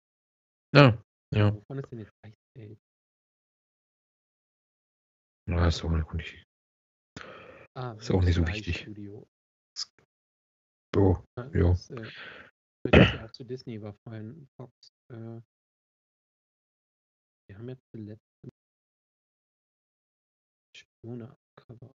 Ja, 0.75 1.03
ja. 1.35 1.55
Wovon 1.55 1.79
ist 1.79 1.91
denn 1.91 2.01
jetzt 2.01 2.13
Ice 2.27 2.37
Age? 2.59 2.79
Na, 5.49 5.69
ist 5.69 5.83
auch 5.83 6.13
nicht. 6.13 6.45
Ah, 7.75 7.93
Ist 7.95 8.11
auch 8.11 8.23
nicht 8.23 8.35
so 8.35 8.47
wichtig. 8.47 8.81
Studio. 8.81 9.27
So, 10.99 11.25
Ja, 11.37 11.45
Ja. 11.55 11.71
Das 11.71 12.93
äh, 12.93 13.19
auch 13.23 13.31
zu 13.31 13.45
Disney 13.45 13.77
überfallen. 13.77 14.49
Fox. 14.57 14.73
Äh, 15.13 15.41
wir 17.49 17.57
haben 17.57 17.69
jetzt 17.69 17.85
zuletzt 17.95 18.25
Spione 20.77 21.31
am 21.31 21.39
Cover. 21.55 21.95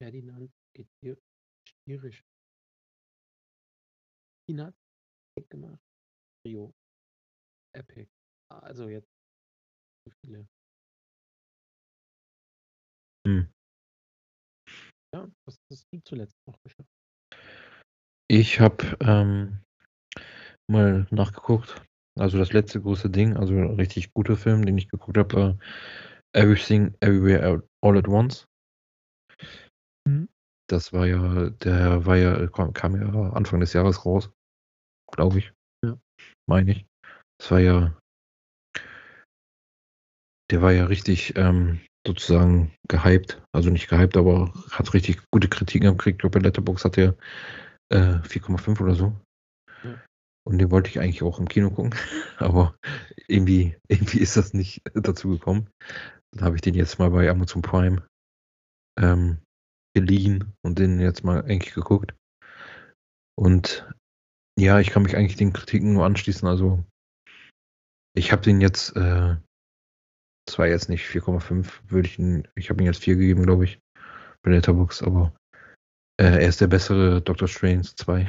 Ferdinand 0.00 0.52
geht 0.76 0.88
hier 1.02 1.18
stierisch. 1.66 2.22
China 4.48 4.72
hat 5.36 5.50
gemacht. 5.50 5.82
Rio. 6.46 6.72
Epic. 7.74 8.08
Also 8.48 8.88
jetzt 8.88 9.10
zu 10.06 10.14
viele. 10.24 10.46
Hm. 13.26 13.52
Ja, 15.12 15.28
was 15.44 15.56
hast 15.72 15.84
du 15.92 16.00
zuletzt 16.04 16.36
noch 16.46 16.60
geschafft? 16.62 16.97
Ich 18.30 18.60
habe 18.60 18.96
ähm, 19.00 19.60
mal 20.70 21.06
nachgeguckt. 21.10 21.82
Also 22.18 22.36
das 22.36 22.52
letzte 22.52 22.80
große 22.80 23.08
Ding, 23.08 23.36
also 23.36 23.54
ein 23.54 23.76
richtig 23.76 24.12
guter 24.12 24.36
Film, 24.36 24.66
den 24.66 24.76
ich 24.76 24.88
geguckt 24.88 25.16
habe, 25.16 25.34
war 25.34 25.58
Everything 26.34 26.94
Everywhere 27.00 27.62
All 27.80 27.96
at 27.96 28.06
Once. 28.06 28.46
Mhm. 30.06 30.28
Das 30.68 30.92
war 30.92 31.06
ja, 31.06 31.48
der 31.50 32.04
war 32.04 32.16
ja, 32.16 32.46
kam, 32.48 32.74
kam 32.74 33.00
ja 33.00 33.30
Anfang 33.32 33.60
des 33.60 33.72
Jahres 33.72 34.04
raus, 34.04 34.30
glaube 35.10 35.38
ich. 35.38 35.52
Ja. 35.82 35.98
Meine 36.46 36.72
ich. 36.72 36.86
Das 37.38 37.50
war 37.50 37.60
ja, 37.60 37.96
der 40.50 40.60
war 40.60 40.72
ja 40.72 40.84
richtig 40.84 41.34
ähm, 41.36 41.80
sozusagen 42.06 42.74
gehypt. 42.88 43.40
Also 43.52 43.70
nicht 43.70 43.88
gehypt, 43.88 44.18
aber 44.18 44.52
hat 44.70 44.92
richtig 44.92 45.22
gute 45.30 45.48
Kritiken 45.48 45.92
gekriegt. 45.92 46.16
Ich 46.16 46.20
glaube, 46.20 46.38
bei 46.38 46.44
Letterboxd 46.44 46.84
hat 46.84 46.98
er 46.98 47.16
äh, 47.90 48.20
4,5 48.22 48.80
oder 48.80 48.94
so. 48.94 49.16
Ja. 49.82 50.02
Und 50.46 50.58
den 50.58 50.70
wollte 50.70 50.88
ich 50.88 50.98
eigentlich 50.98 51.22
auch 51.22 51.38
im 51.38 51.48
Kino 51.48 51.70
gucken. 51.70 51.94
Aber 52.38 52.76
irgendwie, 53.26 53.76
irgendwie 53.88 54.20
ist 54.20 54.36
das 54.36 54.54
nicht 54.54 54.82
dazu 54.94 55.30
gekommen. 55.30 55.68
Dann 56.32 56.44
habe 56.44 56.56
ich 56.56 56.62
den 56.62 56.74
jetzt 56.74 56.98
mal 56.98 57.10
bei 57.10 57.28
Amazon 57.28 57.62
Prime 57.62 58.06
ähm, 58.98 59.38
geliehen 59.94 60.52
und 60.64 60.78
den 60.78 61.00
jetzt 61.00 61.24
mal 61.24 61.42
eigentlich 61.42 61.74
geguckt. 61.74 62.14
Und 63.36 63.88
ja, 64.58 64.80
ich 64.80 64.90
kann 64.90 65.02
mich 65.02 65.16
eigentlich 65.16 65.36
den 65.36 65.52
Kritiken 65.52 65.92
nur 65.92 66.04
anschließen. 66.04 66.48
Also 66.48 66.84
ich 68.16 68.32
habe 68.32 68.42
den 68.42 68.60
jetzt, 68.60 68.96
äh, 68.96 69.36
zwar 70.48 70.66
jetzt 70.66 70.88
nicht 70.88 71.06
4,5, 71.06 71.82
würde 71.88 72.08
ich 72.08 72.18
ihn, 72.18 72.48
ich 72.56 72.68
habe 72.68 72.82
ihn 72.82 72.86
jetzt 72.86 73.04
4 73.04 73.16
gegeben, 73.16 73.44
glaube 73.44 73.64
ich, 73.64 73.78
bei 74.42 74.50
Letterboxd, 74.50 75.04
aber 75.04 75.37
äh, 76.18 76.24
er 76.24 76.48
ist 76.48 76.60
der 76.60 76.66
bessere 76.66 77.20
Doctor 77.22 77.48
Strange 77.48 77.82
2. 77.82 78.28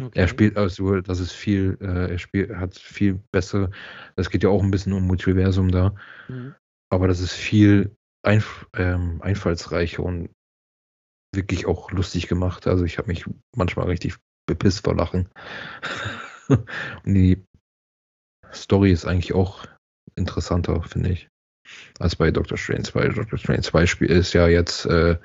Okay. 0.00 0.10
Er 0.18 0.28
spielt 0.28 0.56
also, 0.56 1.00
das 1.00 1.20
ist 1.20 1.32
viel, 1.32 1.78
äh, 1.80 2.12
er 2.12 2.18
spielt, 2.18 2.54
hat 2.56 2.76
viel 2.76 3.20
bessere, 3.30 3.70
das 4.16 4.30
geht 4.30 4.42
ja 4.42 4.48
auch 4.48 4.62
ein 4.62 4.70
bisschen 4.70 4.92
um 4.92 5.06
Multiversum 5.06 5.70
da, 5.70 5.94
Mhm. 6.28 6.54
aber 6.90 7.06
das 7.08 7.20
ist 7.20 7.32
viel 7.34 7.94
einf 8.24 8.66
ähm, 8.74 9.20
einfallsreicher 9.22 10.02
und 10.02 10.30
wirklich 11.34 11.66
auch 11.66 11.90
lustig 11.92 12.28
gemacht. 12.28 12.66
Also 12.66 12.84
ich 12.84 12.98
habe 12.98 13.08
mich 13.08 13.24
manchmal 13.56 13.86
richtig 13.86 14.16
bepisst 14.46 14.84
vor 14.84 14.94
Lachen. 14.94 15.28
und 16.48 17.14
die 17.14 17.44
Story 18.52 18.92
ist 18.92 19.06
eigentlich 19.06 19.32
auch 19.32 19.64
interessanter, 20.14 20.82
finde 20.82 21.10
ich, 21.10 21.28
als 21.98 22.16
bei 22.16 22.30
Doctor 22.30 22.58
Strange 22.58 22.82
2. 22.82 23.08
Doctor 23.08 23.38
Strange 23.38 23.62
2 23.62 23.86
Spiel 23.86 24.10
ist 24.10 24.32
ja 24.34 24.46
jetzt, 24.48 24.86
äh, 24.86 25.18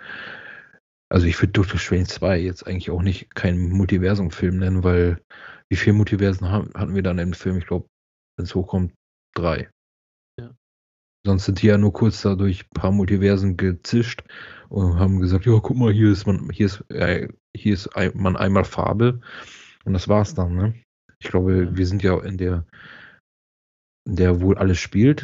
also 1.09 1.25
ich 1.25 1.39
würde 1.41 1.53
Doctor 1.53 1.79
Strange 1.79 2.07
2 2.07 2.39
jetzt 2.39 2.67
eigentlich 2.67 2.91
auch 2.91 3.01
nicht 3.01 3.33
keinen 3.35 3.69
Multiversum-Film 3.69 4.57
nennen, 4.57 4.83
weil 4.83 5.21
wie 5.69 5.77
viele 5.77 5.95
Multiversen 5.95 6.49
haben, 6.49 6.71
hatten 6.73 6.95
wir 6.95 7.03
dann 7.03 7.19
im 7.19 7.33
Film? 7.33 7.57
Ich 7.57 7.67
glaube, 7.67 7.87
wenn 8.37 8.45
es 8.45 8.55
hochkommt, 8.55 8.93
drei. 9.35 9.69
Ja. 10.39 10.53
Sonst 11.25 11.45
sind 11.45 11.61
die 11.61 11.67
ja 11.67 11.77
nur 11.77 11.93
kurz 11.93 12.21
da 12.21 12.35
durch 12.35 12.65
ein 12.65 12.79
paar 12.79 12.91
Multiversen 12.91 13.57
gezischt 13.57 14.23
und 14.69 14.99
haben 14.99 15.19
gesagt, 15.19 15.45
ja, 15.45 15.59
guck 15.59 15.77
mal, 15.77 15.91
hier 15.93 16.11
ist 16.11 16.25
man, 16.25 16.49
hier 16.49 16.65
ist, 16.67 16.83
äh, 16.89 17.29
hier 17.55 17.73
ist 17.73 17.87
ein, 17.95 18.11
man 18.15 18.35
einmal 18.35 18.65
Farbe 18.65 19.21
und 19.85 19.93
das 19.93 20.07
war's 20.07 20.33
dann, 20.33 20.55
ne? 20.55 20.73
Ich 21.19 21.29
glaube, 21.29 21.63
Ja. 21.63 21.77
wir 21.77 21.87
sind 21.87 22.03
ja 22.03 22.19
in 22.21 22.37
der, 22.37 22.65
in 24.07 24.15
der 24.17 24.41
wohl 24.41 24.57
alles 24.57 24.77
spielt 24.77 25.23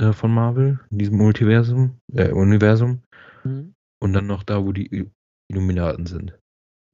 äh, 0.00 0.12
von 0.12 0.32
Marvel, 0.32 0.80
in 0.90 0.98
diesem 0.98 1.16
Multiversum, 1.16 1.98
äh, 2.12 2.32
Universum 2.32 3.02
Mhm. 3.44 3.74
Und 4.02 4.12
dann 4.12 4.26
noch 4.26 4.42
da, 4.42 4.64
wo 4.64 4.72
die 4.72 5.10
Illuminaten 5.50 6.06
sind. 6.06 6.38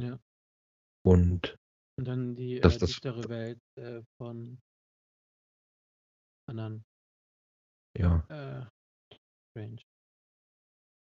Ja. 0.03 0.19
Und 1.05 1.57
Und 1.99 2.05
dann 2.09 2.35
die 2.37 2.61
Das- 2.61 2.77
äh, 2.77 2.79
das- 2.81 2.91
dichtere 2.91 3.29
Welt 3.29 3.59
äh, 3.79 4.03
von 4.21 4.59
anderen 6.49 6.85
ja, 7.99 8.19
äh, 8.29 8.67
Strange. 9.51 9.83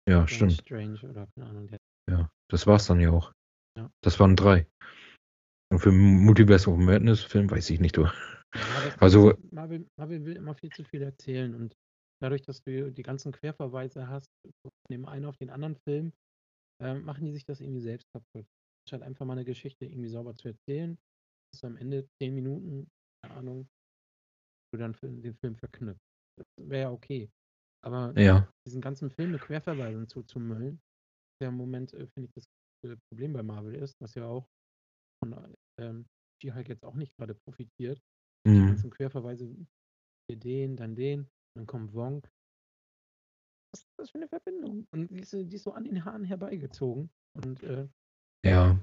ja, 0.08 0.26
Strange, 0.26 0.28
stimmt. 0.28 0.52
Strange 0.66 1.00
oder 1.08 1.26
keine 1.36 1.48
Ahnung. 1.48 1.76
Ja, 2.10 2.28
das 2.50 2.66
war's 2.66 2.86
dann 2.86 3.00
ja 3.00 3.10
auch. 3.10 3.32
Ja. 3.78 3.90
Das 4.02 4.18
waren 4.18 4.34
drei. 4.36 4.66
Und 5.72 5.78
für 5.78 5.92
Multiverse 5.92 6.68
of 6.68 6.76
Madness 6.78 7.22
Film 7.22 7.50
weiß 7.50 7.70
ich 7.70 7.80
nicht, 7.80 7.96
du. 7.96 8.02
ja, 8.02 8.12
das, 8.52 8.98
Also- 8.98 9.32
das, 9.32 9.52
Marvel, 9.52 9.86
Marvel 9.96 10.24
will 10.24 10.36
immer 10.36 10.54
viel 10.54 10.70
zu 10.70 10.84
viel 10.84 11.02
erzählen 11.02 11.54
und 11.54 11.74
dadurch, 12.22 12.42
dass 12.42 12.62
du 12.62 12.92
die 12.92 13.02
ganzen 13.02 13.32
Querverweise 13.32 14.08
hast, 14.08 14.30
von 14.62 14.72
dem 14.90 15.06
einen 15.06 15.26
auf 15.26 15.36
den 15.36 15.50
anderen 15.50 15.76
Film, 15.76 16.12
äh, 16.80 16.94
machen 16.94 17.24
die 17.24 17.32
sich 17.32 17.44
das 17.44 17.60
irgendwie 17.60 17.80
selbst 17.80 18.06
kaputt. 18.12 18.46
Statt 18.88 19.02
einfach 19.02 19.26
mal 19.26 19.34
eine 19.34 19.44
Geschichte 19.44 19.84
irgendwie 19.84 20.08
sauber 20.08 20.34
zu 20.34 20.48
erzählen, 20.48 20.98
ist 21.54 21.64
am 21.64 21.76
Ende 21.76 22.08
zehn 22.20 22.34
Minuten, 22.34 22.88
keine 23.22 23.34
Ahnung, 23.34 23.68
du 24.72 24.78
dann 24.78 24.96
den 25.02 25.34
Film 25.34 25.56
verknüpft. 25.56 26.00
Das 26.38 26.46
wäre 26.68 26.82
ja 26.82 26.90
okay. 26.90 27.30
Aber 27.84 28.18
Ja, 28.18 28.50
diesen 28.66 28.80
ganzen 28.80 29.10
Film 29.10 29.32
mit 29.32 29.40
Querverweisen 29.40 30.08
zuzumüllen, 30.08 30.80
der 31.40 31.48
im 31.48 31.56
Moment, 31.56 31.92
äh, 31.92 32.06
finde 32.14 32.28
ich, 32.28 32.32
das 32.34 32.44
äh, 32.86 32.96
Problem 33.10 33.32
bei 33.32 33.42
Marvel 33.42 33.74
ist, 33.74 34.00
was 34.00 34.14
ja 34.14 34.26
auch 34.26 34.48
von 35.22 35.56
ähm, 35.80 36.06
She-Hulk 36.40 36.68
jetzt 36.68 36.84
auch 36.84 36.94
nicht 36.94 37.14
gerade 37.16 37.34
profitiert. 37.34 38.00
Die 38.46 38.50
mhm. 38.50 38.66
ganzen 38.68 38.90
Querverweise, 38.90 39.46
hier 40.28 40.38
den, 40.38 40.76
dann 40.76 40.94
den, 40.96 41.28
dann 41.54 41.66
kommt 41.66 41.92
Wong. 41.94 42.22
Was 43.72 43.80
ist 43.80 43.98
das 43.98 44.10
für 44.10 44.18
eine 44.18 44.28
Verbindung? 44.28 44.86
Und 44.92 45.10
die 45.10 45.20
ist, 45.20 45.32
die 45.32 45.54
ist 45.54 45.64
so 45.64 45.72
an 45.72 45.84
den 45.84 46.04
Haaren 46.04 46.24
herbeigezogen. 46.24 47.10
Und 47.34 47.62
äh, 47.62 47.88
ja, 48.44 48.78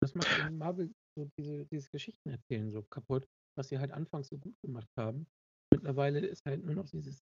das 0.00 0.14
macht 0.14 0.52
Marvel 0.52 0.92
so 1.16 1.30
diese, 1.38 1.66
dieses 1.66 1.90
Geschichtenerzählen 1.90 2.70
so 2.70 2.82
kaputt, 2.82 3.26
was 3.56 3.68
sie 3.68 3.78
halt 3.78 3.92
anfangs 3.92 4.28
so 4.28 4.38
gut 4.38 4.54
gemacht 4.62 4.90
haben. 4.98 5.26
Mittlerweile 5.72 6.20
ist 6.26 6.44
halt 6.44 6.64
nur 6.64 6.74
noch 6.74 6.88
dieses, 6.88 7.22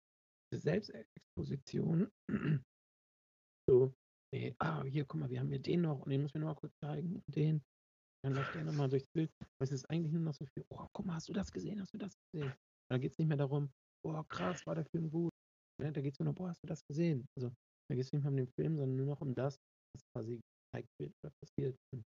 diese 0.52 0.62
Selbstexposition. 0.62 2.10
so, 3.68 3.92
nee, 4.32 4.54
ah, 4.58 4.82
hier, 4.84 5.04
guck 5.04 5.20
mal, 5.20 5.30
wir 5.30 5.40
haben 5.40 5.48
hier 5.48 5.60
den 5.60 5.82
noch 5.82 6.00
und 6.00 6.10
den 6.10 6.22
müssen 6.22 6.34
wir 6.34 6.40
noch 6.40 6.54
mal 6.54 6.60
kurz 6.60 6.74
zeigen 6.78 7.16
und 7.16 7.36
den. 7.36 7.62
Dann 8.22 8.34
läuft 8.34 8.54
der 8.54 8.64
nochmal 8.64 8.88
durchs 8.88 9.08
Bild. 9.14 9.30
Aber 9.40 9.64
Es 9.64 9.72
ist 9.72 9.88
eigentlich 9.88 10.12
nur 10.12 10.22
noch 10.22 10.34
so 10.34 10.44
viel, 10.46 10.64
oh, 10.68 10.86
guck 10.92 11.06
mal, 11.06 11.14
hast 11.14 11.28
du 11.28 11.32
das 11.32 11.50
gesehen? 11.50 11.80
Hast 11.80 11.94
du 11.94 11.98
das 11.98 12.14
gesehen? 12.32 12.52
Da 12.90 12.98
geht 12.98 13.12
es 13.12 13.18
nicht 13.18 13.28
mehr 13.28 13.36
darum, 13.36 13.72
boah, 14.02 14.24
krass, 14.28 14.66
war 14.66 14.74
der 14.74 14.86
Film 14.86 15.10
gut. 15.10 15.30
Ne? 15.80 15.92
Da 15.92 16.00
geht 16.00 16.14
es 16.14 16.18
nur 16.18 16.26
noch, 16.26 16.34
boah, 16.34 16.48
hast 16.48 16.62
du 16.62 16.68
das 16.68 16.84
gesehen? 16.86 17.26
Also, 17.36 17.50
da 17.88 17.94
geht 17.94 18.04
es 18.04 18.12
nicht 18.12 18.22
mehr 18.22 18.30
um 18.30 18.36
den 18.36 18.48
Film, 18.48 18.76
sondern 18.76 18.96
nur 18.96 19.06
noch 19.06 19.20
um 19.20 19.34
das, 19.34 19.56
was 19.94 20.02
quasi 20.14 20.40
gezeigt 20.72 20.88
wird 20.98 21.12
oder 21.22 21.32
passiert. 21.40 21.76
Und 21.92 22.02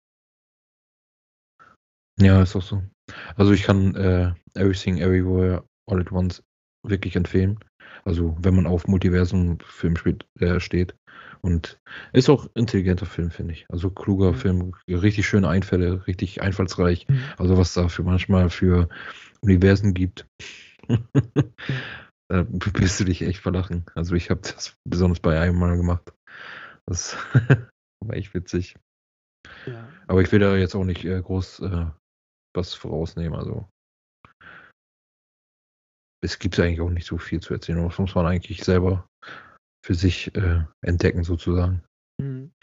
ja, 2.19 2.41
ist 2.41 2.55
auch 2.55 2.61
so. 2.61 2.83
Also 3.35 3.51
ich 3.53 3.63
kann 3.63 3.95
äh, 3.95 4.33
Everything 4.53 4.99
Everywhere 4.99 5.67
All 5.87 5.99
at 5.99 6.11
Once 6.11 6.43
wirklich 6.85 7.15
empfehlen. 7.15 7.59
Also 8.05 8.37
wenn 8.39 8.55
man 8.55 8.67
auf 8.67 8.87
Multiversum-Film 8.87 9.95
äh, 10.39 10.59
steht. 10.59 10.95
Und 11.41 11.79
ist 12.13 12.29
auch 12.29 12.47
intelligenter 12.55 13.05
Film, 13.05 13.29
finde 13.29 13.53
ich. 13.53 13.65
Also 13.69 13.89
kluger 13.89 14.31
Mhm. 14.31 14.35
Film, 14.35 14.71
richtig 14.87 15.27
schöne 15.27 15.49
Einfälle, 15.49 16.05
richtig 16.07 16.41
einfallsreich. 16.41 17.07
Mhm. 17.09 17.23
Also 17.37 17.57
was 17.57 17.73
da 17.73 17.89
für 17.89 18.03
manchmal 18.03 18.49
für 18.49 18.87
Universen 19.41 19.93
gibt. 19.93 20.25
da 22.29 22.43
bist 22.43 22.99
du 22.99 23.03
dich 23.05 23.21
echt 23.21 23.39
verlachen. 23.39 23.85
Also 23.95 24.15
ich 24.15 24.29
habe 24.29 24.41
das 24.41 24.75
besonders 24.87 25.19
bei 25.19 25.39
einem 25.39 25.57
Mal 25.57 25.77
gemacht. 25.77 26.13
Das 26.85 27.15
war 28.03 28.15
echt 28.15 28.33
witzig. 28.33 28.75
Ja. 29.65 29.87
Aber 30.07 30.21
ich 30.21 30.31
will 30.31 30.39
da 30.39 30.55
jetzt 30.55 30.75
auch 30.75 30.83
nicht 30.83 31.05
äh, 31.05 31.21
groß 31.21 31.59
äh, 31.61 31.85
was 32.55 32.73
vorausnehmen. 32.73 33.37
Also 33.37 33.67
es 36.23 36.39
gibt 36.39 36.59
eigentlich 36.59 36.81
auch 36.81 36.89
nicht 36.89 37.07
so 37.07 37.17
viel 37.17 37.41
zu 37.41 37.53
erzählen. 37.53 37.83
Das 37.83 37.99
muss 37.99 38.15
man 38.15 38.25
eigentlich 38.25 38.63
selber 38.63 39.07
für 39.85 39.95
sich 39.95 40.33
äh, 40.35 40.63
entdecken, 40.81 41.23
sozusagen. 41.23 41.83
Mhm. 42.21 42.53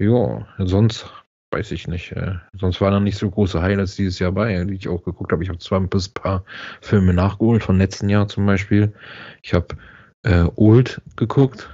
Ja, 0.00 0.46
sonst 0.58 1.10
weiß 1.52 1.72
ich 1.72 1.88
nicht. 1.88 2.12
Äh, 2.12 2.36
sonst 2.58 2.80
waren 2.80 2.92
da 2.92 3.00
nicht 3.00 3.18
so 3.18 3.30
große 3.30 3.60
Highlights 3.60 3.96
dieses 3.96 4.18
Jahr 4.18 4.32
bei, 4.32 4.64
die 4.64 4.74
ich 4.74 4.88
auch 4.88 5.02
geguckt 5.04 5.32
habe. 5.32 5.42
Ich 5.42 5.48
habe 5.48 5.58
zwar 5.58 5.80
ein 5.80 5.88
paar 5.88 6.44
Filme 6.80 7.14
nachgeholt, 7.14 7.62
von 7.62 7.78
letzten 7.78 8.08
Jahr 8.08 8.28
zum 8.28 8.46
Beispiel. 8.46 8.92
Ich 9.42 9.54
habe 9.54 9.76
äh, 10.24 10.48
Old 10.56 11.00
geguckt 11.16 11.70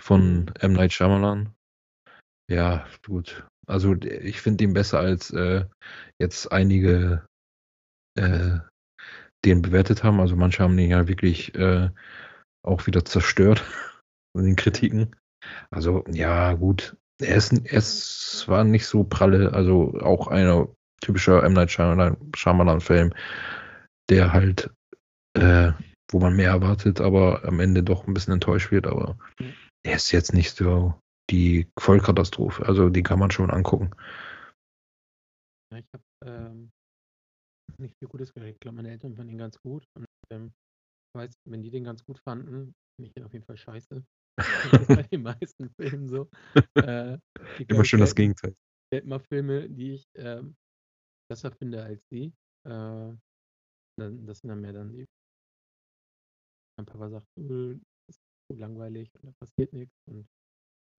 von 0.00 0.50
M. 0.60 0.72
Night 0.72 0.92
Shyamalan. 0.92 1.50
Ja, 2.50 2.86
gut. 3.06 3.46
Also 3.66 3.94
ich 3.94 4.40
finde 4.40 4.64
ihn 4.64 4.74
besser 4.74 4.98
als 4.98 5.30
äh, 5.30 5.64
jetzt 6.20 6.50
einige 6.50 7.24
äh, 8.18 8.58
den 9.44 9.62
bewertet 9.62 10.02
haben. 10.02 10.20
Also 10.20 10.36
manche 10.36 10.62
haben 10.62 10.76
den 10.76 10.90
ja 10.90 11.08
wirklich 11.08 11.54
äh, 11.54 11.90
auch 12.64 12.86
wieder 12.86 13.04
zerstört 13.04 13.64
in 14.36 14.44
den 14.44 14.56
Kritiken. 14.56 15.14
Also 15.70 16.04
ja, 16.08 16.52
gut. 16.54 16.96
Er 17.22 17.36
ist, 17.36 17.52
er 17.52 17.78
ist 17.78 18.38
zwar 18.38 18.64
nicht 18.64 18.86
so 18.86 19.04
pralle, 19.04 19.52
also 19.52 19.98
auch 20.00 20.28
ein 20.28 20.68
typischer 21.00 21.42
M. 21.42 21.52
Night 21.52 21.70
Shyamalan-Film, 21.70 23.12
der 24.08 24.32
halt, 24.32 24.70
äh, 25.34 25.72
wo 26.10 26.20
man 26.20 26.36
mehr 26.36 26.50
erwartet, 26.50 27.00
aber 27.00 27.44
am 27.44 27.60
Ende 27.60 27.82
doch 27.82 28.06
ein 28.06 28.14
bisschen 28.14 28.34
enttäuscht 28.34 28.70
wird. 28.70 28.86
Aber 28.86 29.16
Mhm. 29.40 29.54
er 29.84 29.96
ist 29.96 30.12
jetzt 30.12 30.34
nicht 30.34 30.56
so 30.56 30.98
die 31.30 31.68
Vollkatastrophe. 31.78 32.66
Also 32.66 32.88
die 32.88 33.02
kann 33.02 33.18
man 33.18 33.30
schon 33.30 33.50
angucken. 33.50 33.90
Ja, 35.72 35.78
ich 35.78 35.86
habe 35.92 36.04
ähm, 36.26 36.70
nicht 37.78 37.94
viel 37.98 38.08
Gutes 38.08 38.32
gehört. 38.32 38.52
Ich 38.52 38.60
glaube, 38.60 38.76
meine 38.76 38.90
Eltern 38.90 39.16
fanden 39.16 39.32
ihn 39.32 39.38
ganz 39.38 39.58
gut. 39.60 39.84
Und 39.94 40.06
ähm, 40.30 40.52
ich 41.08 41.20
weiß, 41.20 41.32
wenn 41.48 41.62
die 41.62 41.70
den 41.70 41.84
ganz 41.84 42.04
gut 42.04 42.18
fanden, 42.18 42.74
finde 42.96 43.10
ich 43.10 43.16
ihn 43.16 43.24
auf 43.24 43.32
jeden 43.32 43.44
Fall 43.44 43.56
scheiße. 43.56 44.02
Das 44.72 44.80
ist 44.82 44.88
bei 44.88 45.02
den 45.02 45.22
meisten 45.22 45.70
Filmen 45.70 46.08
so. 46.08 46.28
Äh, 46.76 47.18
Immer 47.68 47.84
schön 47.84 48.00
das 48.00 48.14
Gegenteil. 48.14 48.54
selten 48.92 49.08
mal 49.08 49.20
Filme, 49.20 49.68
die 49.68 49.92
ich 49.94 50.04
ähm, 50.16 50.56
besser 51.30 51.50
finde 51.52 51.82
als 51.84 52.02
die. 52.08 52.32
Äh, 52.66 53.14
dann, 53.98 54.26
das 54.26 54.38
sind 54.38 54.48
dann 54.48 54.60
mehr 54.60 54.72
dann 54.72 54.92
die. 54.92 55.04
Mein 56.78 56.86
Papa 56.86 57.08
sagt, 57.10 57.26
"Äh, 57.38 57.74
das 58.08 58.16
ist 58.16 58.20
zu 58.50 58.56
langweilig 58.58 59.10
und 59.16 59.26
da 59.26 59.32
passiert 59.38 59.72
nichts. 59.72 59.94
Und 60.06 60.26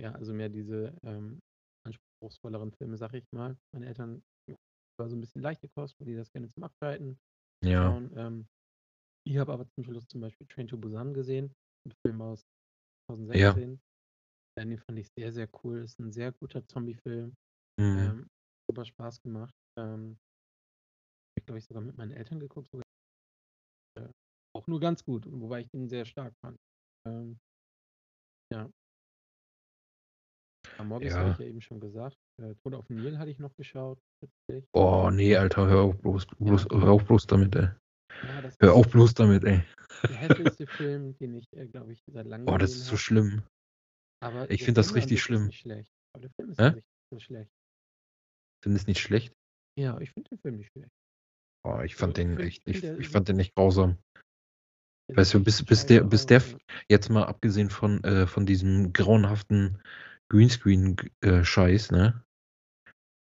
ja, 0.02 0.12
also 0.14 0.34
mehr 0.34 0.50
diese 0.50 0.96
ähm, 1.04 1.40
anspruchsvolleren 1.86 2.72
Filme, 2.74 2.98
sag 2.98 3.14
ich 3.14 3.26
mal. 3.32 3.58
Meine 3.74 3.88
Eltern 3.88 4.24
war 5.00 5.10
so 5.10 5.16
ein 5.16 5.22
bisschen 5.22 5.42
leichte 5.42 5.68
Kost, 5.70 6.00
weil 6.00 6.08
die 6.08 6.16
das 6.16 6.32
gerne 6.32 6.50
zum 6.50 6.64
Abschalten 6.64 7.20
Ja, 7.64 7.84
schauen. 7.84 8.12
Ähm, 8.16 8.48
ich 9.26 9.38
habe 9.38 9.54
aber 9.54 9.68
zum 9.70 9.84
Schluss 9.86 10.08
zum 10.08 10.22
Beispiel 10.22 10.48
Train 10.48 10.68
to 10.68 10.78
Busan 10.78 11.14
gesehen, 11.14 11.54
ein 11.88 11.94
Film 12.06 12.22
aus 12.22 12.46
ja. 13.10 13.54
2016. 13.54 13.82
Ja, 14.58 14.66
den 14.66 14.78
fand 14.78 15.00
ich 15.00 15.08
sehr, 15.18 15.32
sehr 15.32 15.50
cool. 15.64 15.84
Ist 15.84 16.00
ein 16.00 16.12
sehr 16.12 16.32
guter 16.32 16.66
Zombie-Film. 16.68 17.34
Mhm. 17.80 17.98
Ähm, 17.98 18.28
super 18.70 18.86
Spaß 18.86 19.22
gemacht. 19.22 19.54
Ähm, 19.80 20.18
ich 21.38 21.46
glaube 21.46 21.60
ich 21.60 21.66
sogar 21.66 21.82
mit 21.82 21.98
meinen 21.98 22.12
Eltern 22.12 22.40
geguckt. 22.40 22.70
Sogar. 22.72 22.84
Äh, 24.00 24.10
auch 24.56 24.68
nur 24.68 24.80
ganz 24.80 25.04
gut, 25.04 25.26
wobei 25.30 25.62
ich 25.62 25.74
ihn 25.74 25.90
sehr 25.90 26.06
stark 26.06 26.34
fand. 26.42 26.58
Ähm, 27.08 27.40
ja. 28.54 28.70
Ja, 30.78 30.84
Morbius 30.84 31.14
habe 31.14 31.26
Ja. 31.28 31.32
ich 31.34 31.40
ja 31.40 31.46
eben 31.46 31.62
schon 31.62 31.80
gesagt. 31.80 32.18
Äh, 32.42 32.54
Tod 32.64 32.74
auf 32.76 32.88
dem 32.88 33.02
Nil 33.02 33.18
hatte 33.18 33.32
ich 33.32 33.40
noch 33.40 33.56
geschaut. 33.56 34.00
Oh, 34.76 35.10
nee, 35.12 35.36
Alter, 35.36 35.68
hör 35.68 35.82
auf 35.82 35.98
bloß, 36.02 36.28
bloß, 36.38 36.68
Ja. 36.72 36.82
hör 36.82 36.92
auf 36.92 37.06
bloß 37.06 37.28
damit, 37.28 37.56
ey. 37.56 37.70
Ja, 38.28 38.52
Hör 38.60 38.74
auf 38.74 38.90
bloß 38.90 39.14
damit, 39.14 39.44
ey. 39.44 39.62
der 40.10 40.16
hässlichste 40.16 40.68
Film, 40.78 41.18
den 41.18 41.36
ich, 41.36 41.52
äh, 41.54 41.66
glaube 41.68 41.92
ich, 41.92 42.04
seit 42.08 42.26
langem 42.26 42.46
Boah, 42.46 42.58
das 42.58 42.72
ist 42.72 42.88
so 42.88 42.98
schlimm. 42.98 43.44
Aber 44.22 44.50
Ich 44.50 44.64
finde 44.64 44.80
das 44.80 44.88
Film 44.88 44.96
richtig 44.96 45.22
schlimm. 45.22 45.46
nicht 45.48 45.60
schlecht. 45.60 45.92
Aber 46.14 46.22
der 46.22 46.32
Film 46.32 46.50
ist 46.52 46.60
Hä? 46.60 46.72
nicht 46.72 46.88
so 47.12 47.20
schlecht. 47.20 47.52
Findest 48.64 48.88
nicht 48.88 49.02
schlecht? 49.02 49.34
Ja, 49.78 50.00
ich 50.00 50.12
finde 50.12 50.30
den 50.30 50.40
Film 50.40 50.58
nicht 50.58 50.72
schlecht. 50.72 50.92
Oh, 51.66 51.80
ich 51.84 51.94
Also 51.94 51.98
fand 51.98 52.18
ich 52.18 52.26
den 52.26 52.40
echt, 52.40 52.68
ich, 52.68 52.84
ich 52.84 53.10
fand 53.10 53.28
den 53.28 53.40
echt 53.40 53.56
grausam. 53.56 53.98
Weißt 55.14 55.34
du, 55.34 55.44
bis, 55.44 55.64
bis 55.64 55.86
der, 55.86 56.04
bis 56.04 56.26
der, 56.26 56.42
jetzt 56.90 57.10
mal 57.10 57.26
abgesehen 57.26 57.70
von, 57.70 58.04
äh, 58.04 58.26
von 58.26 58.46
diesem 58.46 58.94
grauenhaften 58.94 59.82
Greenscreen-Scheiß, 60.30 61.92
ne? 61.92 62.24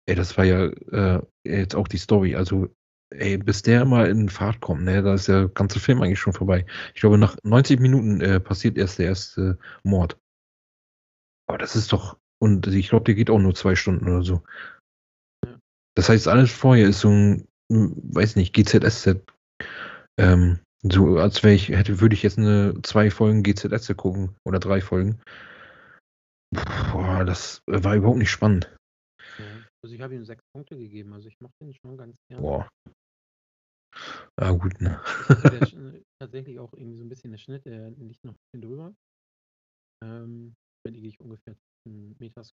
Ey, 0.08 0.16
das 0.16 0.38
war 0.38 0.46
ja 0.46 0.66
äh, 0.68 1.22
jetzt 1.44 1.76
auch 1.76 1.88
die 1.88 1.98
Story. 1.98 2.36
Also, 2.36 2.74
ey, 3.12 3.38
bis 3.38 3.62
der 3.62 3.86
mal 3.86 4.10
in 4.10 4.30
Fahrt 4.30 4.62
kommt, 4.62 4.84
ne, 4.84 5.02
da 5.02 5.14
ist 5.14 5.28
der 5.28 5.50
ganze 5.50 5.80
Film 5.80 6.02
eigentlich 6.02 6.20
schon 6.20 6.34
vorbei. 6.34 6.66
Ich 6.94 7.02
glaube, 7.02 7.18
nach 7.18 7.38
90 7.44 7.80
Minuten 7.80 8.22
äh, 8.22 8.40
passiert 8.40 8.78
erst 8.78 9.00
der 9.00 9.08
erste 9.08 9.58
Mord. 9.84 10.18
Aber 11.48 11.58
das 11.58 11.76
ist 11.76 11.92
doch, 11.92 12.18
und 12.42 12.68
ich 12.68 12.90
glaube, 12.90 13.06
der 13.06 13.16
geht 13.16 13.30
auch 13.30 13.40
nur 13.40 13.54
zwei 13.54 13.76
Stunden 13.76 14.08
oder 14.08 14.24
so. 14.24 14.44
Das 15.96 16.08
heißt, 16.10 16.28
alles 16.28 16.52
vorher 16.52 16.88
ist 16.88 17.02
so 17.02 17.10
ein, 17.10 17.48
hm, 17.72 17.94
weiß 18.14 18.38
nicht, 18.38 18.54
GZSZ. 18.54 19.22
Ähm, 20.18 20.60
so 20.84 21.18
als 21.18 21.44
wäre 21.44 21.54
ich, 21.54 21.70
hätte, 21.70 22.00
würde 22.00 22.16
ich 22.16 22.24
jetzt 22.24 22.38
eine 22.38 22.74
zwei 22.82 23.12
Folgen 23.12 23.44
GZSZ 23.44 23.96
gucken 23.98 24.36
oder 24.46 24.60
drei 24.60 24.82
Folgen. 24.82 25.20
Boah, 26.92 27.24
das 27.26 27.62
war 27.68 27.96
überhaupt 27.96 28.18
nicht 28.18 28.32
spannend. 28.32 28.74
Also 29.84 29.96
ich 29.96 30.02
habe 30.02 30.16
ihm 30.16 30.26
sechs 30.26 30.44
Punkte 30.54 30.78
gegeben. 30.78 31.14
Also 31.14 31.28
ich 31.28 31.40
mache 31.40 31.54
den 31.62 31.74
schon 31.74 31.98
ganz 31.98 32.16
gern. 32.30 32.42
Boah. 32.42 32.70
Ah, 34.38 34.52
gut, 34.52 34.80
ne? 34.82 35.00
Also 35.44 35.58
Sch- 35.66 36.04
tatsächlich 36.20 36.60
auch 36.60 36.74
irgendwie 36.74 36.98
so 36.98 37.04
ein 37.04 37.10
bisschen 37.10 37.32
der 37.32 37.38
Schnitt, 37.38 37.66
der 37.66 37.92
liegt 37.92 38.24
noch 38.24 38.34
ein 38.34 38.40
bisschen 38.52 38.62
drüber. 38.62 38.96
Ähm, 40.04 40.56
da 40.86 40.92
liege 40.92 41.08
ich 41.08 41.20
ungefähr 41.20 41.56
zwischen 41.84 42.16
Metas 42.20 42.54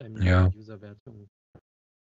ähm, 0.00 0.20
Ja. 0.24 0.50
Userwertung. 0.54 1.28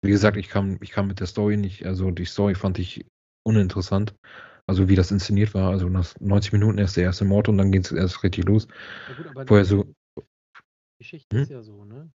Wie 0.03 0.11
gesagt, 0.11 0.37
ich 0.37 0.49
kam, 0.49 0.79
ich 0.83 0.91
kam 0.91 1.07
mit 1.09 1.21
der 1.21 1.27
Story 1.27 1.57
nicht, 1.57 1.87
also 1.87 2.11
die 2.11 2.27
Story 2.27 2.55
fand 2.55 2.79
ich 2.79 3.07
uninteressant. 3.43 4.15
Also 4.67 4.89
wie 4.89 4.97
das 4.97 5.11
inszeniert 5.11 5.55
war. 5.55 5.71
Also 5.71 5.89
nach 5.89 6.15
90 6.21 6.53
Minuten 6.53 6.79
erst 6.79 6.97
der 6.97 7.05
erste 7.05 7.25
Mord 7.25 7.49
und 7.49 7.59
dann 7.59 7.73
geht 7.73 7.87
es 7.87 7.93
erst 7.93 8.23
richtig 8.23 8.45
los. 8.47 8.67
Gut, 9.07 9.27
Vorher 9.47 9.65
die, 9.65 9.69
so, 9.71 9.85
Geschichte 10.99 11.37
hm? 11.37 11.43
ist 11.43 11.51
ja 11.51 11.63
so, 11.63 11.85
ne? 11.85 12.11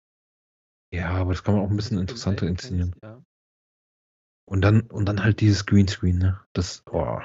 Ja, 0.91 1.09
aber 1.11 1.33
das 1.33 1.43
kann 1.43 1.55
man 1.55 1.63
auch 1.63 1.69
ein 1.69 1.75
Wenn 1.75 1.77
bisschen 1.77 1.99
interessanter 1.99 2.47
inszenieren. 2.47 2.95
ja. 3.03 3.23
Und 4.49 4.61
dann, 4.61 4.81
und 4.81 5.05
dann 5.05 5.23
halt 5.23 5.41
dieses 5.41 5.65
Greenscreen, 5.67 6.17
ne? 6.17 6.39
Das, 6.53 6.83
oh, 6.91 7.19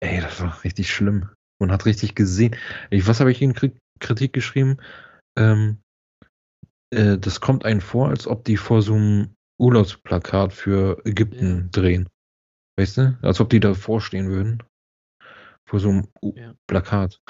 ey, 0.00 0.20
das 0.20 0.40
war 0.40 0.62
richtig 0.62 0.90
schlimm. 0.92 1.30
Man 1.60 1.72
hat 1.72 1.86
richtig 1.86 2.14
gesehen. 2.14 2.54
Ich, 2.90 3.08
was 3.08 3.18
habe 3.18 3.32
ich 3.32 3.42
in 3.42 3.52
Kri- 3.52 3.76
Kritik 3.98 4.32
geschrieben? 4.32 4.76
Ähm, 5.36 5.80
äh, 6.94 7.18
das 7.18 7.40
kommt 7.40 7.64
einem 7.64 7.80
vor, 7.80 8.10
als 8.10 8.28
ob 8.28 8.44
die 8.44 8.56
vor 8.56 8.80
so 8.80 8.94
einem 8.94 9.34
Urlaubsplakat 9.60 10.52
für 10.52 11.04
Ägypten 11.04 11.62
Ja, 11.64 11.68
drehen. 11.72 12.08
Weißt 12.78 12.98
du? 12.98 13.18
Als 13.22 13.40
ob 13.40 13.50
die 13.50 13.58
davor 13.58 14.00
stehen 14.00 14.28
würden. 14.28 14.62
Vor 15.68 15.80
so 15.80 15.88
einem 15.90 16.08
U 16.22 16.32
ja. 16.36 16.54
Plakat. 16.68 17.20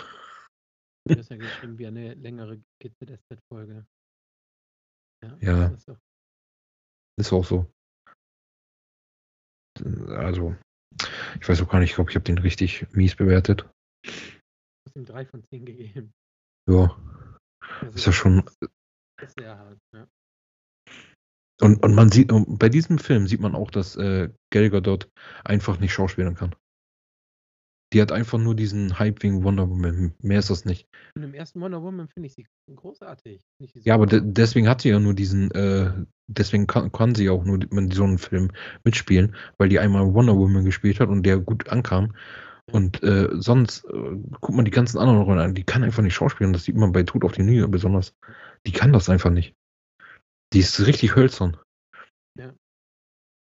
Du 1.07 1.19
hast 1.19 1.31
ja 1.31 1.37
geschrieben 1.39 1.79
wie 1.79 1.87
eine 1.87 2.13
längere 2.15 2.61
GZSZ-Folge. 2.83 3.87
Ja, 5.23 5.37
Ja, 5.41 5.69
das 5.69 5.79
ist 5.79 5.89
doch. 5.89 5.99
ist 7.19 7.33
auch 7.33 7.45
so. 7.45 7.67
Also, 10.09 10.57
ich 11.41 11.49
weiß 11.49 11.63
auch 11.63 11.69
gar 11.69 11.81
nicht, 11.81 11.91
ich 11.91 11.95
glaube, 11.97 12.11
ich 12.11 12.17
habe 12.17 12.25
den 12.25 12.39
richtig 12.39 12.87
mies 12.93 13.17
bewertet. 13.17 13.69
Du 14.03 14.11
hast 14.87 14.97
ihm 14.97 15.05
drei 15.05 15.25
von 15.25 15.43
zehn 15.45 15.65
gegeben. 15.65 16.13
Ja, 16.69 16.97
Das 17.81 17.95
ist 17.95 18.07
ja 18.07 18.13
schon. 18.13 18.45
ist 19.23 19.39
sehr 19.39 19.57
hart, 19.57 19.79
ja. 19.95 20.07
Und, 21.61 21.83
und 21.83 21.95
man 21.95 22.11
sieht, 22.11 22.31
bei 22.31 22.69
diesem 22.69 22.99
Film 22.99 23.27
sieht 23.27 23.41
man 23.41 23.55
auch, 23.55 23.71
dass 23.71 23.97
äh, 23.97 24.31
Gal 24.51 24.71
Gadot 24.71 25.11
einfach 25.45 25.81
nicht 25.81 25.93
schauspielen 25.93 26.35
kann. 26.37 26.55
Die 27.93 28.03
hat 28.03 28.13
einfach 28.13 28.39
nur 28.39 28.55
diesen 28.55 28.99
Hype 28.99 29.23
wegen 29.23 29.45
Wonder 29.45 29.69
Woman. 29.71 30.13
Mehr 30.21 30.41
ist 30.41 30.51
das 30.51 30.65
nicht. 30.67 30.87
Und 31.17 31.23
im 31.23 31.33
ersten 31.33 31.61
Wonder 31.61 31.83
Woman 31.83 32.09
finde 32.09 32.27
ich 32.27 32.35
sie 32.35 32.47
großartig. 32.75 33.41
Ich 33.61 33.73
sie 33.73 33.81
Ja, 33.81 33.95
aber 33.95 34.07
de 34.07 34.21
deswegen 34.23 34.69
hat 34.69 34.83
sie 34.83 34.91
ja 34.91 35.01
nur 35.01 35.15
diesen, 35.15 35.51
äh 35.53 35.91
deswegen 36.27 36.67
kann 36.67 36.93
kann 36.93 37.15
sie 37.15 37.31
auch 37.31 37.45
nur 37.45 37.59
in 37.73 37.91
so 37.91 38.07
'nem 38.07 38.19
Film 38.19 38.51
mitspielen, 38.85 39.35
weil 39.57 39.71
die 39.71 39.79
einmal 39.79 40.13
Wonder 40.13 40.37
Woman 40.37 40.65
gespielt 40.67 41.01
hat 41.01 41.09
und 41.09 41.23
der 41.25 41.39
gut 41.39 41.69
ankam. 41.71 42.15
Und, 42.71 43.03
äh, 43.03 43.29
sonst, 43.33 43.85
äh, 43.87 44.17
guck 44.43 44.55
mal 44.55 44.63
die 44.65 44.71
ganzen 44.71 44.99
anderen 44.99 45.23
Rollen 45.23 45.39
an, 45.39 45.55
die 45.55 45.65
kann 45.65 45.83
einfach 45.85 46.03
nicht 46.03 46.15
schauspielen. 46.15 46.53
Das 46.53 46.65
sieht 46.65 46.77
man 46.77 46.93
bei 46.93 47.03
Tod 47.03 47.25
auf 47.25 47.33
die 47.33 47.43
Nile 47.43 47.67
besonders. 47.69 48.15
Die 48.67 48.73
kann 48.73 48.93
das 48.93 49.09
einfach 49.09 49.31
nicht. 49.31 49.55
Die 50.55 50.61
ist 50.61 50.87
richtig 50.87 51.17
hölzern. 51.17 51.57
Ja. 52.39 52.55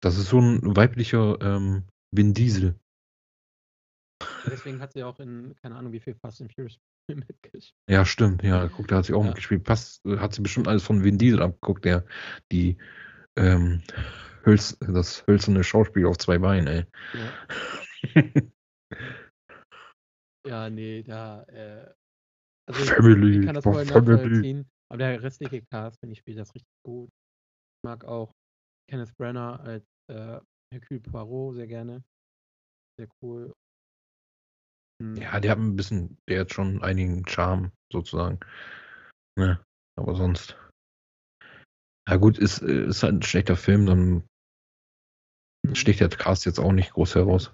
Das 0.02 0.16
ist 0.16 0.28
so 0.30 0.38
'n 0.38 0.60
weiblicher, 0.76 1.38
ähm, 1.42 1.84
Vin 2.10 2.32
Diesel. 2.34 2.80
Deswegen 4.46 4.80
hat 4.80 4.92
sie 4.92 5.04
auch 5.04 5.18
in 5.20 5.54
keine 5.62 5.76
Ahnung, 5.76 5.92
wie 5.92 6.00
viel 6.00 6.14
Fast 6.14 6.40
and 6.40 6.52
Furious 6.52 6.78
mitgespielt. 7.08 7.72
Ja, 7.88 8.04
stimmt. 8.04 8.42
Ja, 8.42 8.68
guck, 8.68 8.88
da 8.88 8.96
hat 8.98 9.06
sie 9.06 9.14
auch 9.14 9.22
Ja. 9.22 9.28
mitgespielt. 9.28 9.64
Passt 9.64 10.02
hat 10.04 10.34
sie 10.34 10.42
bestimmt 10.42 10.68
alles 10.68 10.82
von 10.82 11.02
Vin 11.02 11.18
Diesel 11.18 11.42
abgeguckt, 11.42 11.84
der 11.84 12.04
die, 12.52 12.76
ähm, 13.36 13.82
hölz 14.44 14.76
das 14.80 15.26
hölzerne 15.26 15.64
Schauspiel 15.64 16.06
auf 16.06 16.18
2 16.18 16.38
Beinen, 16.38 16.66
ey. 16.66 16.84
Ja. 17.14 17.32
Ja, 20.46 20.70
ne, 20.70 21.02
da, 21.02 21.42
äh 21.44 21.92
also, 22.66 22.84
Family, 22.94 23.40
ich 23.40 23.46
kann 23.46 23.54
das 23.54 23.64
voll 23.64 23.84
nachvollziehen, 23.84 24.68
aber 24.88 24.98
der 24.98 25.22
restliche 25.22 25.62
Cast, 25.62 25.98
finde 26.00 26.12
ich, 26.14 26.20
spielt 26.20 26.38
das 26.38 26.54
richtig 26.54 26.72
gut. 26.84 27.10
Ich 27.10 27.84
mag 27.84 28.04
auch 28.04 28.32
Kenneth 28.88 29.14
Branagh 29.16 29.56
als, 29.60 29.84
äh, 30.08 30.40
Hercule 30.72 31.00
Poirot 31.00 31.56
sehr 31.56 31.66
gerne. 31.66 32.02
Sehr 32.98 33.08
cool. 33.22 33.52
Hm. 35.00 35.16
Ja, 35.16 35.40
der 35.40 35.52
hat 35.52 35.58
'n 35.58 35.76
bisschen 35.76 36.18
der 36.28 36.40
hat 36.40 36.52
schon 36.52 36.82
einigen 36.82 37.26
Charme 37.26 37.72
sozusagen, 37.90 38.38
ne? 39.38 39.60
Aber 39.98 40.16
sonst 40.16 40.56
ja 42.08 42.16
gut, 42.16 42.38
ist 42.38 42.62
äh, 42.62 42.86
ist 42.86 43.02
halt 43.02 43.14
'n 43.14 43.22
schlechter 43.22 43.56
Film, 43.56 43.86
dann 43.86 44.24
Mhm. 45.64 45.74
sticht 45.74 46.00
der 46.00 46.08
Cast 46.08 46.46
jetzt 46.46 46.58
auch 46.58 46.72
nicht 46.72 46.92
groß 46.92 47.14
heraus. 47.14 47.52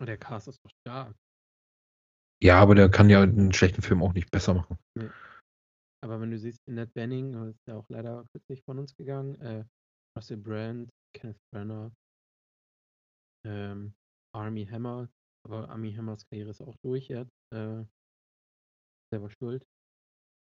Der 0.00 0.16
Cast 0.16 0.48
ist 0.48 0.60
doch 0.64 0.70
stark. 0.80 1.14
Ja, 2.42 2.58
aber 2.58 2.74
der 2.74 2.88
kann 2.88 3.10
ja 3.10 3.22
'n 3.22 3.52
schlechten 3.52 3.82
Film 3.82 4.02
auch 4.02 4.14
nicht 4.14 4.30
besser 4.30 4.54
machen. 4.54 4.78
Ne. 4.96 5.12
Aber 6.02 6.20
wenn 6.20 6.30
du 6.30 6.38
siehst, 6.38 6.62
Bening, 6.94 7.34
äh, 7.34 7.50
ist 7.50 7.66
ja 7.68 7.76
auch 7.76 7.88
leider 7.88 8.24
kürzlich 8.32 8.62
von 8.64 8.78
uns 8.78 8.96
gegangen, 8.96 9.40
äh, 9.40 9.64
Russell 10.16 10.38
Brand, 10.38 10.90
Kenneth 11.14 11.38
Branagh 11.52 11.92
ähm, 13.44 13.94
Armie 14.34 14.66
Hammer, 14.70 15.08
aber 15.44 15.68
Armie 15.70 15.96
Hammers 15.96 16.24
Karriere 16.26 16.50
ist 16.50 16.60
auch 16.60 16.76
durch 16.82 17.08
jetzt, 17.08 17.34
äh 17.52 17.84
selber 19.12 19.30
schuld. 19.30 19.66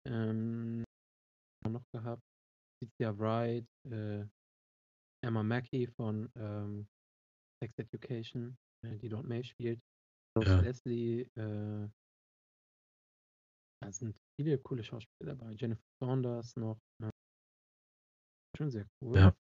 Ähm, 0.08 0.84
noch 1.68 1.86
gehabt? 1.94 2.24
Letitia 2.82 3.18
Wright, 3.18 3.66
äh, 3.90 4.26
Emma 5.24 5.44
Mackey 5.44 5.88
von, 5.88 6.30
ähm, 6.36 6.88
Sex 7.64 7.78
Education, 7.78 8.58
äh, 8.84 8.98
die 8.98 9.10
dort 9.10 9.26
May 9.26 9.44
spielt. 9.44 9.80
Ja. 10.38 10.60
Leslie, 10.60 11.22
äh 11.36 11.90
da 13.82 13.92
sind 13.92 14.18
viele 14.40 14.58
coole 14.60 14.84
Schauspieler 14.84 15.36
dabei. 15.36 15.54
Jennifer 15.54 15.84
Saunders 16.02 16.56
noch, 16.56 16.80
ne? 17.00 17.10
Schon 18.58 18.72
sehr 18.72 18.88
cool. 19.02 19.18
Ja. 19.18 19.36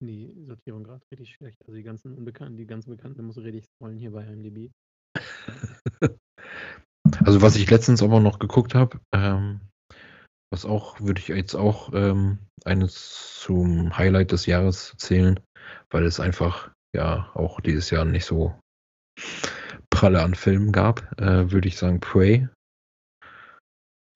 Die 0.00 0.34
Sortierung 0.44 0.84
grad 0.84 1.02
richtig 1.10 1.34
schlecht. 1.34 1.60
Also, 1.62 1.74
die 1.74 1.82
ganzen 1.82 2.16
Unbekannten 2.16 2.56
die 2.56 2.66
ganzen 2.66 2.90
Bekannten, 2.90 3.28
du 3.28 3.40
richtig 3.40 3.66
scrollen 3.66 3.98
hier 3.98 4.12
bei 4.12 4.24
IMDb. 4.26 4.70
Also, 7.24 7.42
was 7.42 7.56
ich 7.56 7.68
letztens 7.68 8.02
aber 8.02 8.20
noch 8.20 8.38
geguckt 8.38 8.74
habe, 8.74 9.00
ähm, 9.12 9.60
was 10.52 10.64
auch 10.64 11.00
würde 11.00 11.20
ich 11.20 11.28
jetzt 11.28 11.54
auch, 11.54 11.92
ähm, 11.92 12.38
eines 12.64 13.40
zum 13.40 13.96
Highlight 13.96 14.32
des 14.32 14.46
Jahres 14.46 14.94
zählen, 14.96 15.40
weil 15.90 16.04
es 16.04 16.20
einfach, 16.20 16.72
ja, 16.94 17.30
auch 17.34 17.60
dieses 17.60 17.90
Jahr 17.90 18.04
nicht 18.04 18.24
so 18.24 18.54
pralle 19.90 20.22
an 20.22 20.34
Filmen 20.34 20.72
gab, 20.72 21.00
äh, 21.20 21.50
würde 21.50 21.68
ich 21.68 21.76
sagen 21.76 22.00
Prey. 22.00 22.48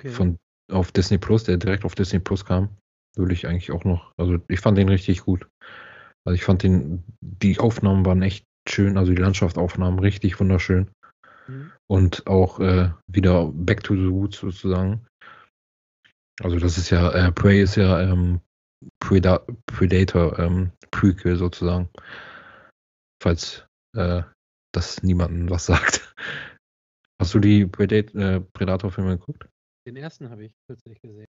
Okay. 0.01 0.11
Von 0.11 0.39
auf 0.73 0.93
Disney 0.93 1.19
Plus, 1.19 1.45
der 1.45 1.57
direkt 1.57 1.85
auf 1.85 1.95
Disney 1.95 2.21
Plus 2.21 2.45
kam, 2.45 2.77
würde 3.17 3.35
ich 3.35 3.47
eigentlich 3.47 3.71
auch 3.73 3.85
noch 3.85 4.13
also, 4.17 4.39
ich 4.49 4.61
fand 4.61 4.79
den 4.79 4.89
richtig 4.89 5.23
gut. 5.23 5.49
Also, 6.25 6.35
ich 6.35 6.45
fand 6.45 6.63
den 6.63 7.05
die 7.21 7.59
Aufnahmen 7.59 8.07
waren 8.07 8.23
echt 8.23 8.47
schön, 8.69 8.97
also, 8.97 9.13
die 9.13 9.21
Landschaftsaufnahmen 9.21 9.99
richtig 9.99 10.39
wunderschön. 10.41 10.91
Mhm. 11.49 11.73
Und 11.87 12.27
auch, 12.27 12.61
äh, 12.61 12.91
wieder 13.07 13.51
back 13.53 13.83
to 13.83 13.95
the 13.95 14.07
roots 14.07 14.39
sozusagen. 14.39 15.07
Also, 16.43 16.59
das 16.59 16.79
ist 16.79 16.91
ja 16.91 17.11
äh, 17.13 17.33
Prey 17.33 17.63
ist 17.63 17.77
ja, 17.77 18.01
ähm, 18.01 18.41
Preda 18.99 19.47
Predator, 19.67 20.39
ähm, 20.39 20.73
Prequel 20.91 21.37
sozusagen. 21.37 21.89
Falls, 23.23 23.67
äh, 23.97 24.23
das 24.73 25.03
niemandem 25.03 25.51
was 25.51 25.67
sagt. 25.67 26.15
Hast 27.21 27.35
du 27.35 27.39
die 27.39 27.67
Predat 27.67 28.15
äh, 28.15 28.41
Predator-Filme 28.41 29.19
geguckt? 29.19 29.49
Den 29.87 29.97
ersten 29.97 30.31
habe 30.31 30.47
ich 30.47 30.53
kürzlich 30.67 31.01
gesehen. 31.01 31.27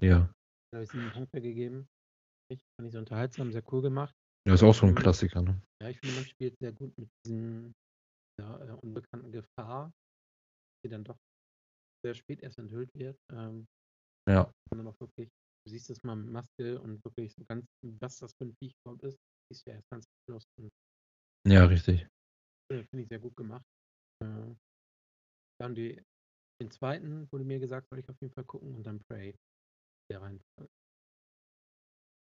Ja. 0.00 0.30
Da 0.74 0.78
habe 0.78 0.84
ich 0.86 0.90
7 0.90 1.12
Punkte 1.12 1.40
gegeben. 1.40 1.86
Ich 2.50 2.60
fand 2.76 2.86
ich 2.88 2.92
sehr 2.92 3.00
unterhaltsam, 3.00 3.52
sehr 3.52 3.62
cool 3.72 3.82
gemacht. 3.82 4.14
Ja, 4.46 4.54
ist 4.54 4.62
auch 4.62 4.74
so 4.74 4.86
'n 4.86 4.94
Ähm, 4.94 4.94
Klassiker, 4.94 5.40
ne? 5.42 5.62
ja, 5.82 5.90
ich 5.90 6.00
finde, 6.00 6.14
man 6.14 6.26
spielt 6.26 6.58
sehr 6.60 6.72
gut 6.72 6.98
mit 6.98 7.10
diesen 7.26 7.74
ja, 8.40 8.58
äh, 8.66 8.72
unbekannten 8.72 9.32
Gefahr, 9.32 9.92
die 10.84 10.90
dann 10.90 11.04
doch 11.04 11.18
sehr 12.04 12.14
spät 12.14 12.42
erst 12.42 12.58
enthüllt 12.58 12.90
wird. 12.94 13.18
Ähm, 13.32 13.66
Ja. 14.26 14.50
und 14.70 14.78
dann 14.78 14.86
auch 14.88 14.98
wirklich 15.00 15.28
du 15.66 15.70
siehst 15.70 15.88
es 15.90 16.02
mal 16.02 16.16
mit 16.16 16.30
Maske 16.30 16.80
und 16.80 17.02
wirklich 17.04 17.32
so 17.34 17.44
ganz 17.48 17.66
was 17.82 18.18
das 18.18 18.32
für 18.38 18.44
'n 18.44 18.54
Viech 18.60 18.72
überhaupt 18.84 19.02
ist, 19.04 19.18
siehst 19.50 19.66
du 19.66 19.70
erst 19.70 19.88
ganz 19.90 20.04
und 20.58 20.70
Ja, 21.46 21.64
richtig. 21.66 22.06
finde 22.70 23.02
ich 23.02 23.08
sehr 23.08 23.18
gut 23.18 23.36
gemacht. 23.36 23.64
Äh, 24.22 24.54
dann 25.60 25.74
die 25.74 26.02
den 26.60 26.70
2. 26.70 27.30
wurde 27.32 27.44
mir 27.44 27.60
gesagt, 27.60 27.88
soll 27.90 28.00
ich 28.00 28.08
auf 28.08 28.16
jeden 28.20 28.34
Fall 28.34 28.44
gucken 28.44 28.74
und 28.76 28.84
dann 28.86 29.00
Prey. 29.08 29.36
Der 30.10 30.20
Reihenfolge. 30.20 30.68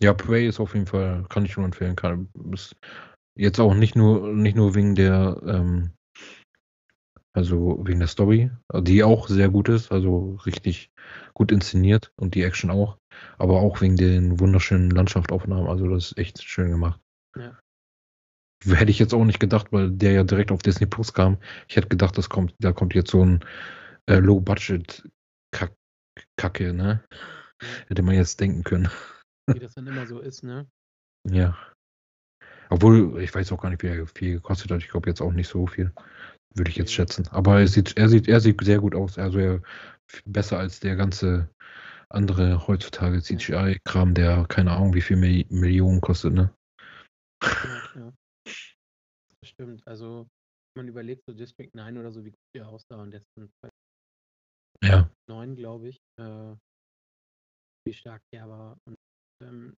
Ja, 0.02 0.14
Prey 0.14 0.46
ist 0.48 0.60
auf 0.60 0.72
jeden 0.72 0.86
Fall 0.86 1.26
kann 1.28 1.44
ich 1.44 1.56
nur 1.58 1.66
empfehlen. 1.66 1.94
Kann 1.94 2.28
jetzt 3.36 3.60
auch 3.60 3.74
nicht 3.74 3.96
nur 3.96 4.32
nicht 4.34 4.56
nur 4.56 4.74
wegen 4.74 4.94
der, 4.94 5.40
ähm 5.46 5.92
also, 7.36 7.78
wegen 7.86 8.00
der 8.00 8.08
Story, 8.08 8.50
die 8.74 9.04
auch 9.04 9.28
sehr 9.28 9.48
gut 9.50 9.68
ist, 9.68 9.92
also, 9.92 10.36
richtig 10.46 10.90
gut 11.32 11.52
inszeniert 11.52 12.12
und 12.16 12.34
die 12.34 12.42
Action 12.42 12.70
auch, 12.70 12.98
aber 13.38 13.60
auch 13.60 13.80
wegen 13.80 13.96
den 13.96 14.40
wunderschönen 14.40 14.90
Landschaftsaufnahmen. 14.90 15.68
Also, 15.68 15.86
das 15.88 16.06
ist 16.12 16.18
echt 16.18 16.42
schön 16.42 16.70
gemacht. 16.72 17.00
Ja. 17.36 17.56
Hätte 18.66 18.90
ich 18.90 18.98
jetzt 18.98 19.14
auch 19.14 19.24
nicht 19.24 19.40
gedacht, 19.40 19.68
weil 19.72 19.90
der 19.90 20.12
ja 20.12 20.22
direkt 20.24 20.52
auf 20.52 20.60
Disney 20.62 20.86
Plus 20.86 21.14
kam. 21.14 21.38
Ich 21.68 21.76
hätte 21.76 21.88
gedacht, 21.88 22.18
das 22.18 22.28
kommt 22.28 22.54
da 22.58 22.72
kommt 22.72 22.94
jetzt 22.94 23.10
so 23.10 23.22
'n, 23.22 23.40
äh, 24.06 24.16
Low 24.18 24.40
Budget 24.40 25.02
Kack 25.52 25.72
Kacke, 26.36 26.74
ne? 26.74 27.02
Hätte 27.88 28.02
man 28.02 28.14
jetzt 28.14 28.40
denken 28.40 28.64
können. 28.64 28.88
Wie 29.46 29.58
das 29.58 29.74
dann 29.74 29.86
immer 29.86 30.06
so 30.06 30.20
ist, 30.20 30.42
ne? 30.42 30.68
Ja. 31.30 31.56
Obwohl, 32.70 33.20
ich 33.20 33.34
weiß 33.34 33.52
auch 33.52 33.60
gar 33.60 33.68
nicht, 33.68 33.82
wie 33.82 33.88
er 33.88 34.06
viel 34.06 34.34
gekostet 34.34 34.70
hat. 34.70 34.80
Ich 34.80 34.88
glaube 34.88 35.10
jetzt 35.10 35.20
auch 35.20 35.32
nicht 35.32 35.48
so 35.48 35.66
viel, 35.66 35.92
würde 36.54 36.70
ich 36.70 36.76
jetzt 36.76 36.94
schätzen. 36.94 37.28
Aber 37.28 37.60
er 37.60 37.68
sieht 37.68 37.98
er 37.98 38.08
sieht 38.08 38.26
er 38.26 38.40
sieht 38.40 38.64
sehr 38.64 38.78
gut 38.78 38.94
aus. 38.94 39.18
Also, 39.18 39.38
er 39.38 39.62
besser 40.24 40.58
als 40.58 40.80
der 40.80 40.96
ganze 40.96 41.50
andere 42.08 42.66
heutzutage. 42.66 43.20
CGI-Kram, 43.20 44.14
der 44.14 44.46
keine 44.46 44.70
Ahnung, 44.70 44.94
wie 44.94 45.02
viel 45.02 45.16
Milli 45.16 45.46
Millionen 45.50 46.00
kostet, 46.00 46.32
ne? 46.32 46.54
Ja. 47.42 48.12
Das 48.44 49.50
stimmt. 49.50 49.86
Also, 49.86 50.28
man 50.76 50.88
überlegt, 50.88 51.24
so 51.26 51.34
District 51.34 51.70
9 51.74 51.98
oder 51.98 52.12
so, 52.12 52.24
wie 52.24 52.30
gut 52.30 52.40
der 52.54 52.68
aussah 52.68 52.96
und 53.02 53.14
von 53.34 53.50
Ja. 54.82 55.10
2009, 55.26 55.56
glaube 55.56 55.88
ich, 55.88 55.98
äh 56.18 56.54
wie 57.86 57.92
stark 57.94 58.22
der 58.32 58.48
war 58.48 58.76
und, 58.86 58.96
ähm, 59.42 59.74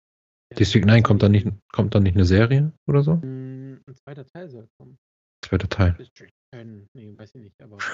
District 0.60 0.84
9, 0.86 1.02
kommt 1.04 1.24
da 1.24 1.30
nicht 1.30 1.48
kommt 1.72 1.96
da 1.96 2.00
nicht 2.00 2.16
'ne 2.16 2.26
Serie 2.26 2.74
oder 2.88 3.04
so? 3.04 3.24
Hm, 3.24 3.82
'n 3.88 3.95
2. 3.95 4.26
Teil 4.26 4.49
soll 4.49 4.68
kommen. 4.78 4.97
2. 5.43 5.68
Teil. 5.68 5.95
District 5.99 6.32
10, 6.54 6.89
ne, 6.95 7.18
weiß 7.18 7.36
ich 7.36 7.41
nicht, 7.41 7.62
aber 7.62 7.86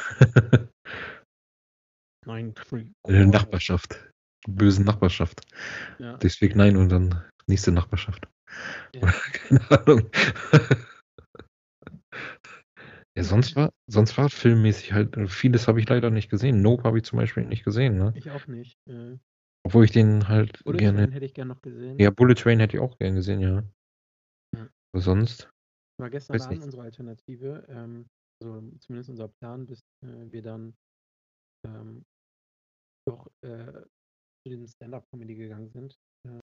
9 2.26 2.54
Free 2.56 2.94
In 3.06 3.14
der 3.14 3.26
Quarter. 3.26 3.28
Nachbarschaft. 3.28 4.12
Bösen 4.48 4.86
Nachbarschaft. 4.86 5.42
Ja. 6.00 6.24
District 6.24 6.56
9 6.56 6.78
und 6.78 6.90
dann 6.90 7.24
nächste 7.48 7.72
Nachbarschaft. 7.72 8.28
Ja. 8.94 9.02
Keine 9.34 9.72
Ahnung. 9.72 10.10
Ja, 13.18 13.24
sonst 13.24 13.56
war 13.56 13.72
sonst 13.88 14.16
war 14.18 14.30
filmmäßig 14.30 14.94
halt 14.94 15.18
äh, 15.18 15.28
vieles 15.28 15.68
habe 15.68 15.80
ich 15.80 15.90
leider 15.90 16.12
nicht 16.12 16.30
gesehen. 16.30 16.62
Nope 16.62 16.84
habe 16.84 17.00
ich 17.00 17.04
zum 17.06 17.18
Beispiel 17.18 17.46
nicht 17.46 17.64
gesehen, 17.64 17.98
ne? 17.98 18.16
Ich 18.16 18.32
auch 18.32 18.48
nicht. 18.48 18.78
Äh 18.88 19.18
Obwohl 19.68 19.84
ich 19.84 19.92
den 19.92 20.30
halt 20.30 20.64
Bullet 20.64 20.78
gerne 20.78 21.00
Train 21.00 21.12
hätte 21.12 21.26
ich 21.26 21.34
gern 21.34 21.50
noch 21.50 21.62
gesehen. 21.62 22.00
Ja, 22.00 22.10
Bullet 22.10 22.36
Train 22.36 22.62
hätte 22.62 22.78
ich 22.78 22.82
auch 22.82 22.98
gern 22.98 23.16
gesehen, 23.16 23.42
ja. 23.42 23.62
Ja. 24.56 24.70
Aber 24.94 25.02
sonst 25.02 25.52
War 26.00 26.10
gestern 26.10 26.40
Abend 26.40 26.64
unsere 26.64 26.84
Alternative, 26.84 27.66
ähm, 27.68 28.08
also 28.42 28.62
zumindest 28.80 29.10
unser 29.10 29.28
Plan, 29.28 29.66
bis 29.66 29.82
äh, 30.06 30.32
wir 30.32 30.42
dann 30.42 30.74
ähm, 31.66 32.06
doch 33.06 33.28
äh, 33.42 33.84
zu 34.46 34.50
dem 34.52 34.66
Stand-up-Comedy 34.66 35.36
gegangen 35.36 35.70
sind. 35.72 35.94
Äh, 36.26 36.40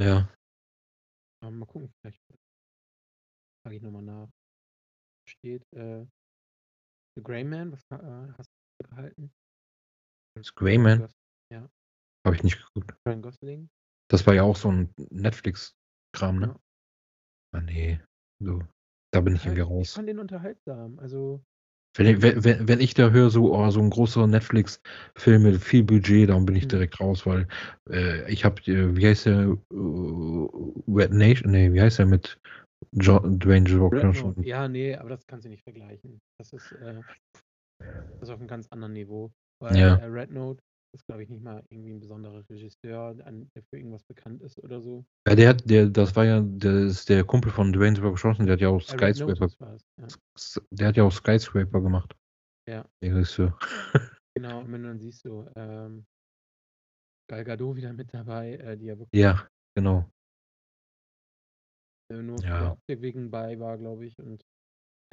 Ja. 0.00 0.32
mal 1.42 1.66
gucken, 1.66 1.90
vielleicht 2.00 2.22
frage 3.64 3.74
ich 3.74 3.82
nochmal 3.82 4.02
nach. 4.02 4.28
Steht 5.28 5.64
äh, 5.72 6.06
The 7.16 7.24
Grey 7.24 7.42
Man, 7.42 7.72
was 7.72 7.80
äh, 7.90 8.32
hast 8.38 8.52
du 8.80 8.88
gehalten? 8.88 9.32
Greyman 10.54 11.08
Ja, 11.50 11.68
habe 12.26 12.36
ich 12.36 12.42
nicht 12.42 12.58
geguckt. 12.64 12.94
Ryan 13.06 13.22
Gosling. 13.22 13.70
Das 14.10 14.26
war 14.26 14.34
ja 14.34 14.42
auch 14.42 14.56
so 14.56 14.70
ein 14.70 14.94
Netflix-Kram, 15.10 16.38
ne? 16.40 16.58
Ah, 17.52 17.60
nee. 17.60 18.00
So. 18.40 18.62
Da 19.12 19.20
bin 19.20 19.36
ich 19.36 19.44
irgendwie 19.44 19.62
ich, 19.62 19.66
ich 19.68 19.72
raus. 19.72 19.94
fand 19.94 20.08
den 20.08 20.18
unterhaltsam. 20.18 20.98
Also, 20.98 21.42
Wenn, 21.96 22.06
ich- 22.06 22.22
wenn, 22.22 22.68
wenn 22.68 22.80
ich 22.80 22.94
da 22.94 23.10
höre, 23.10 23.30
so, 23.30 23.54
oh, 23.54 23.70
so 23.70 23.80
ein 23.80 23.90
großer 23.90 24.26
Netflix-Film 24.26 25.42
mit 25.42 25.62
viel 25.62 25.82
Budget, 25.82 26.28
dann 26.28 26.46
bin 26.46 26.56
ich 26.56 26.64
Hm. 26.64 26.68
direkt 26.68 27.00
raus, 27.00 27.26
weil 27.26 27.48
äh, 27.90 28.30
ich 28.30 28.44
habe, 28.44 28.60
äh, 28.62 28.94
wie 28.96 29.06
heißt 29.06 29.26
der, 29.26 29.40
äh, 29.40 29.58
Red 30.88 31.12
Nation, 31.12 31.50
nee, 31.52 31.72
wie 31.72 31.80
heißt 31.80 31.98
der 31.98 32.06
mit 32.06 32.38
John, 32.92 33.38
Dwayne 33.38 33.68
Johnson? 33.68 34.34
Note. 34.36 34.48
Ja, 34.48 34.68
nee, 34.68 34.94
aber 34.94 35.08
das 35.10 35.26
kannst 35.26 35.44
du 35.46 35.50
nicht 35.50 35.62
vergleichen. 35.64 36.20
Das 36.38 36.52
ist, 36.52 36.72
äh, 36.72 36.94
das 37.78 38.22
ist 38.22 38.30
auf 38.30 38.38
einem 38.38 38.48
ganz 38.48 38.68
anderen 38.68 38.92
Niveau. 38.92 39.32
Weil 39.60 39.76
Ja. 39.76 39.94
Red 39.96 40.30
Note 40.30 40.62
ist, 40.94 41.04
glaube 41.06 41.22
ich, 41.22 41.28
nicht 41.28 41.42
mal 41.42 41.62
irgendwie 41.70 41.92
ein 41.92 42.00
besonderer 42.00 42.44
Regisseur, 42.48 43.16
an, 43.24 43.50
der 43.54 43.62
für 43.64 43.76
irgendwas 43.76 44.02
bekannt 44.04 44.42
ist 44.42 44.58
oder 44.58 44.80
so. 44.80 45.04
Ja, 45.26 45.34
der 45.34 45.48
hat, 45.50 45.68
der, 45.68 45.88
das 45.88 46.16
war 46.16 46.24
ja, 46.24 46.40
der 46.40 46.86
ist 46.86 47.08
der 47.08 47.24
Kumpel 47.24 47.50
von 47.52 47.72
Dwayne 47.72 48.00
Rock 48.00 48.18
Johnson, 48.22 48.46
der 48.46 48.54
hat 48.54 48.60
ja 48.60 48.68
auch 48.68 48.80
Red 49.00 49.16
Skyscraper. 49.16 49.78
Ja. 49.98 50.06
Der 50.70 50.88
hat 50.88 50.96
ja 50.96 51.04
auch 51.04 51.12
Skyscraper 51.12 51.80
gemacht. 51.80 52.16
Ja. 52.68 52.84
Der 53.02 53.14
Regisseur. 53.14 53.58
Genau, 54.36 54.60
und 54.60 54.70
wenn 54.70 54.82
du 54.82 54.88
dann 54.90 55.00
siehst, 55.00 55.22
so, 55.24 55.48
ähm, 55.56 56.06
Gal 57.28 57.42
Gadot 57.42 57.74
wieder 57.74 57.92
mit 57.92 58.14
dabei, 58.14 58.52
äh, 58.52 58.76
die 58.76 58.86
ja 58.86 58.96
wirklich 58.96 59.20
Ja, 59.20 59.48
genau. 59.76 60.08
äh, 62.12 62.22
nur 62.22 62.40
Ja. 62.44 62.72
Optik 62.72 63.02
wegen 63.02 63.32
bei 63.32 63.58
war, 63.58 63.76
glaube 63.78 64.06
ich. 64.06 64.16
Und 64.20 64.44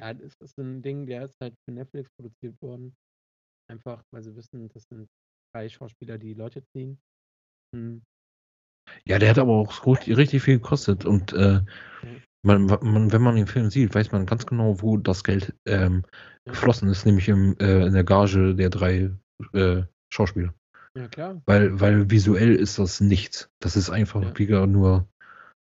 ja, 0.00 0.14
das 0.14 0.36
ist 0.40 0.56
ein 0.58 0.80
Ding, 0.80 1.06
der 1.06 1.24
ist 1.24 1.34
halt 1.42 1.56
für 1.64 1.72
Netflix 1.72 2.08
produziert 2.16 2.54
worden. 2.62 2.94
Einfach, 3.68 4.02
weil 4.12 4.22
sie 4.22 4.34
wissen, 4.36 4.68
das 4.68 4.84
sind 4.84 5.08
drei 5.52 5.68
Schauspieler, 5.68 6.18
die 6.18 6.34
Leute 6.34 6.64
ziehen. 6.72 6.98
Hm, 7.74 8.02
Ja, 9.04 9.18
der 9.18 9.30
hat 9.30 9.38
aber 9.38 9.52
auch 9.52 9.86
richtig, 9.86 10.16
richtig 10.16 10.42
viel 10.42 10.58
gekostet 10.58 11.04
und 11.04 11.32
äh, 11.32 11.60
man, 12.44 12.66
man, 12.66 13.12
wenn 13.12 13.22
man 13.22 13.36
den 13.36 13.46
Film 13.46 13.70
sieht, 13.70 13.94
weiß 13.94 14.12
man 14.12 14.26
ganz 14.26 14.46
genau, 14.46 14.80
wo 14.80 14.96
das 14.96 15.24
Geld 15.24 15.54
ähm, 15.66 16.04
Ja. 16.46 16.52
geflossen 16.52 16.88
ist, 16.88 17.04
nämlich 17.04 17.28
im, 17.28 17.56
äh, 17.58 17.86
in 17.86 17.92
der 17.92 18.04
Gage 18.04 18.54
der 18.54 18.70
drei 18.70 19.10
äh, 19.52 19.82
Schauspieler. 20.12 20.54
ja, 20.96 21.08
klar. 21.08 21.42
Weil, 21.46 21.80
weil 21.80 22.08
visuell 22.08 22.54
ist 22.54 22.78
das 22.78 23.00
nichts. 23.00 23.50
Das 23.58 23.76
ist 23.76 23.90
einfach 23.90 24.22
Ja. 24.22 24.38
wieder 24.38 24.66
nur 24.66 25.08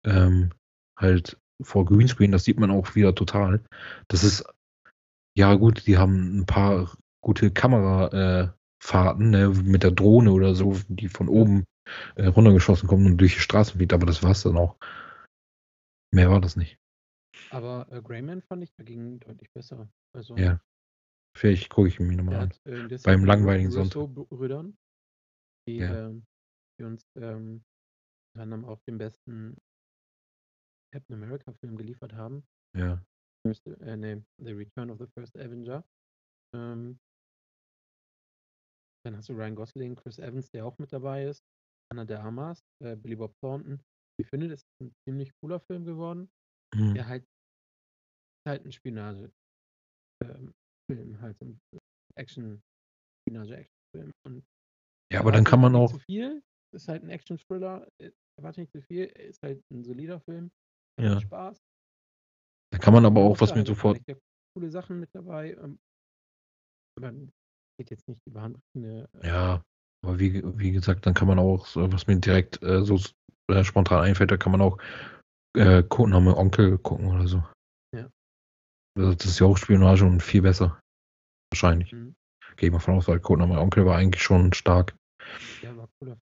ähm, 0.06 0.52
halt 0.98 1.40
vor 1.62 1.86
Greenscreen, 1.86 2.34
das 2.34 2.44
sieht 2.44 2.60
man 2.60 2.72
auch 2.72 2.96
wieder 2.96 3.16
total. 3.16 3.64
Das 4.10 4.26
ist, 4.26 4.44
ja 5.38 5.54
gut, 5.56 5.88
die 5.88 5.98
haben 5.98 6.40
ein 6.40 6.46
paar 6.46 6.92
gute 7.26 7.52
Kamerafahrten, 7.52 9.34
äh, 9.34 9.48
ne, 9.48 9.50
mit 9.50 9.84
der 9.84 9.92
Drohne 9.92 10.32
oder 10.32 10.54
so, 10.54 10.76
die 10.88 11.10
von 11.10 11.28
oben 11.28 11.66
äh, 12.16 12.28
runtergeschossen 12.28 12.88
kommen 12.88 13.08
und 13.08 13.18
durch 13.18 13.34
die 13.34 13.40
Straßen 13.40 13.78
fliegt, 13.78 13.94
aber 13.94 14.06
das 14.06 14.22
war's 14.22 14.44
dann 14.44 14.58
auch. 14.58 14.78
Mehr 16.14 16.30
war 16.30 16.40
das 16.40 16.56
nicht. 16.56 16.78
Aber 17.50 17.88
äh, 17.92 18.02
Greyman 18.02 18.42
fand 18.44 18.64
ich 18.64 18.72
dagegen 18.76 19.20
deutlich 19.20 19.52
besser. 19.52 19.90
Also, 20.14 20.38
Ja. 20.38 20.62
Vielleicht 21.38 21.70
gucke 21.70 21.90
ich 21.90 22.00
mir 22.00 22.16
nochmal 22.16 22.36
an. 22.36 22.52
äh, 22.64 22.98
Beim 23.04 23.26
langweiligen 23.26 23.70
Sonntag. 23.70 24.04
Russo-Brüdern, 24.04 24.78
die, 25.68 25.78
Ja. 25.78 26.08
ähm, 26.08 26.26
die 26.80 26.86
uns 26.86 27.04
ähm, 27.16 27.64
anderem 28.38 28.64
auch 28.66 28.80
den 28.88 28.98
besten 28.98 29.58
Captain 30.94 31.16
America-Film 31.16 31.76
geliefert 31.76 32.14
haben. 32.14 32.46
Ja. 32.78 33.04
First, 33.46 33.68
äh, 33.68 33.98
nee, 33.98 34.24
The 34.38 34.52
Return 34.52 34.90
of 34.92 35.00
the 35.00 35.08
First 35.08 35.38
Avenger. 35.38 35.84
Ähm, 36.56 37.00
dann 39.06 39.16
hast 39.16 39.30
du 39.30 39.34
Ryan 39.34 39.56
Gosling, 39.56 39.96
Chris 39.96 40.18
Evans, 40.18 40.50
der 40.50 40.66
auch 40.66 40.78
mit 40.80 40.92
dabei 40.92 41.26
ist, 41.26 41.44
Anna 41.92 42.06
de 42.06 42.18
Armas, 42.18 42.64
äh, 42.84 42.96
Billy 42.96 43.16
Bob 43.16 43.34
Thornton. 43.40 43.80
Ich 44.20 44.28
finde, 44.28 44.50
das 44.50 44.62
ist 44.62 44.82
ein 44.82 44.94
ziemlich 45.08 45.32
cooler 45.40 45.60
Film 45.60 45.86
geworden, 45.86 46.30
Mhm. 46.74 46.96
der 46.96 47.08
halt 47.08 47.26
halt 48.48 48.66
ein 48.66 48.72
Spionage 48.72 49.32
ähm, 50.24 50.54
Film, 50.90 51.20
halt 51.22 51.40
ein 51.42 51.60
Action 52.16 52.62
Spionage 53.22 53.56
Action 53.58 53.80
Film 53.96 54.12
und 54.26 54.46
Ja, 55.12 55.20
aber 55.20 55.32
dann 55.32 55.44
kann 55.44 55.62
man 55.62 55.76
auch, 55.76 55.92
zu 55.92 56.00
viel, 56.00 56.44
ist 56.74 56.88
halt 56.88 57.04
ein 57.04 57.10
Action 57.10 57.38
Thriller, 57.38 57.88
äh, 58.02 58.12
erwarte 58.40 58.62
nicht 58.62 58.72
zu 58.72 58.82
viel, 58.82 59.06
ist 59.06 59.42
halt 59.44 59.64
ein 59.72 59.84
solider 59.84 60.20
Film, 60.22 60.52
ja, 61.00 61.20
Spaß. 61.20 61.60
da 62.72 62.78
kann 62.80 62.94
man 62.94 63.06
aber 63.06 63.22
auch, 63.22 63.40
was 63.40 63.54
mir 63.56 63.66
sofort, 63.66 64.00
coole 64.56 64.70
Sachen 64.70 65.00
mit 65.00 65.10
dabei, 65.14 65.54
ähm, 65.54 65.80
geht 67.78 67.90
jetzt 67.92 68.08
nicht 68.08 68.26
über 68.26 68.42
handbrechende 68.42 69.10
äh, 69.22 69.28
ja, 69.28 69.64
aber 70.06 70.20
wie, 70.20 70.42
wie 70.58 70.72
gesagt, 70.72 71.06
dann 71.06 71.14
kann 71.14 71.28
man 71.28 71.40
auch, 71.40 71.68
was 71.76 72.08
mir 72.08 72.20
direkt 72.20 72.62
äh, 72.64 72.84
so 72.84 73.00
äh, 73.50 73.64
spontan 73.64 74.04
einfällt, 74.04 74.32
da 74.32 74.38
kann 74.38 74.52
man 74.52 74.62
auch 74.62 74.78
äh, 75.58 75.84
Codename 75.84 76.36
Onkel 76.38 76.78
gucken 76.78 77.08
oder 77.08 77.28
so. 77.28 77.44
Ja. 77.94 78.10
Also 78.98 79.14
Das 79.14 79.26
ist 79.26 79.40
ja 79.40 79.48
auch 79.48 79.58
Spionage 79.58 80.06
und 80.06 80.22
viel 80.22 80.42
besser. 80.42 80.80
Wahrscheinlich. 81.52 81.92
Mhm. 81.92 82.16
Gehe 82.58 82.68
ich 82.70 82.74
mal 82.74 82.80
von 82.80 82.96
aus, 82.96 83.08
weil 83.08 83.20
Codename 83.20 83.60
Onkel 83.60 83.86
war 83.86 83.98
eigentlich 83.98 84.24
schon 84.24 84.54
stark. 84.54 84.96
Ja, 85.64 85.76
war 85.76 85.90
cooler. 86.00 86.18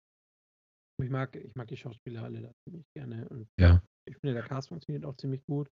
Ich 1.02 1.10
mag, 1.10 1.36
ich 1.36 1.56
mag 1.56 1.68
die 1.68 1.78
Schauspieler 1.78 2.24
alle 2.24 2.42
da 2.42 2.52
ziemlich 2.64 2.86
gerne. 2.96 3.28
Und 3.30 3.48
Ja. 3.60 3.82
ich 4.06 4.16
finde, 4.18 4.34
der 4.34 4.44
Cast 4.44 4.70
funktioniert 4.70 5.06
auch 5.06 5.16
ziemlich 5.18 5.44
gut. 5.46 5.70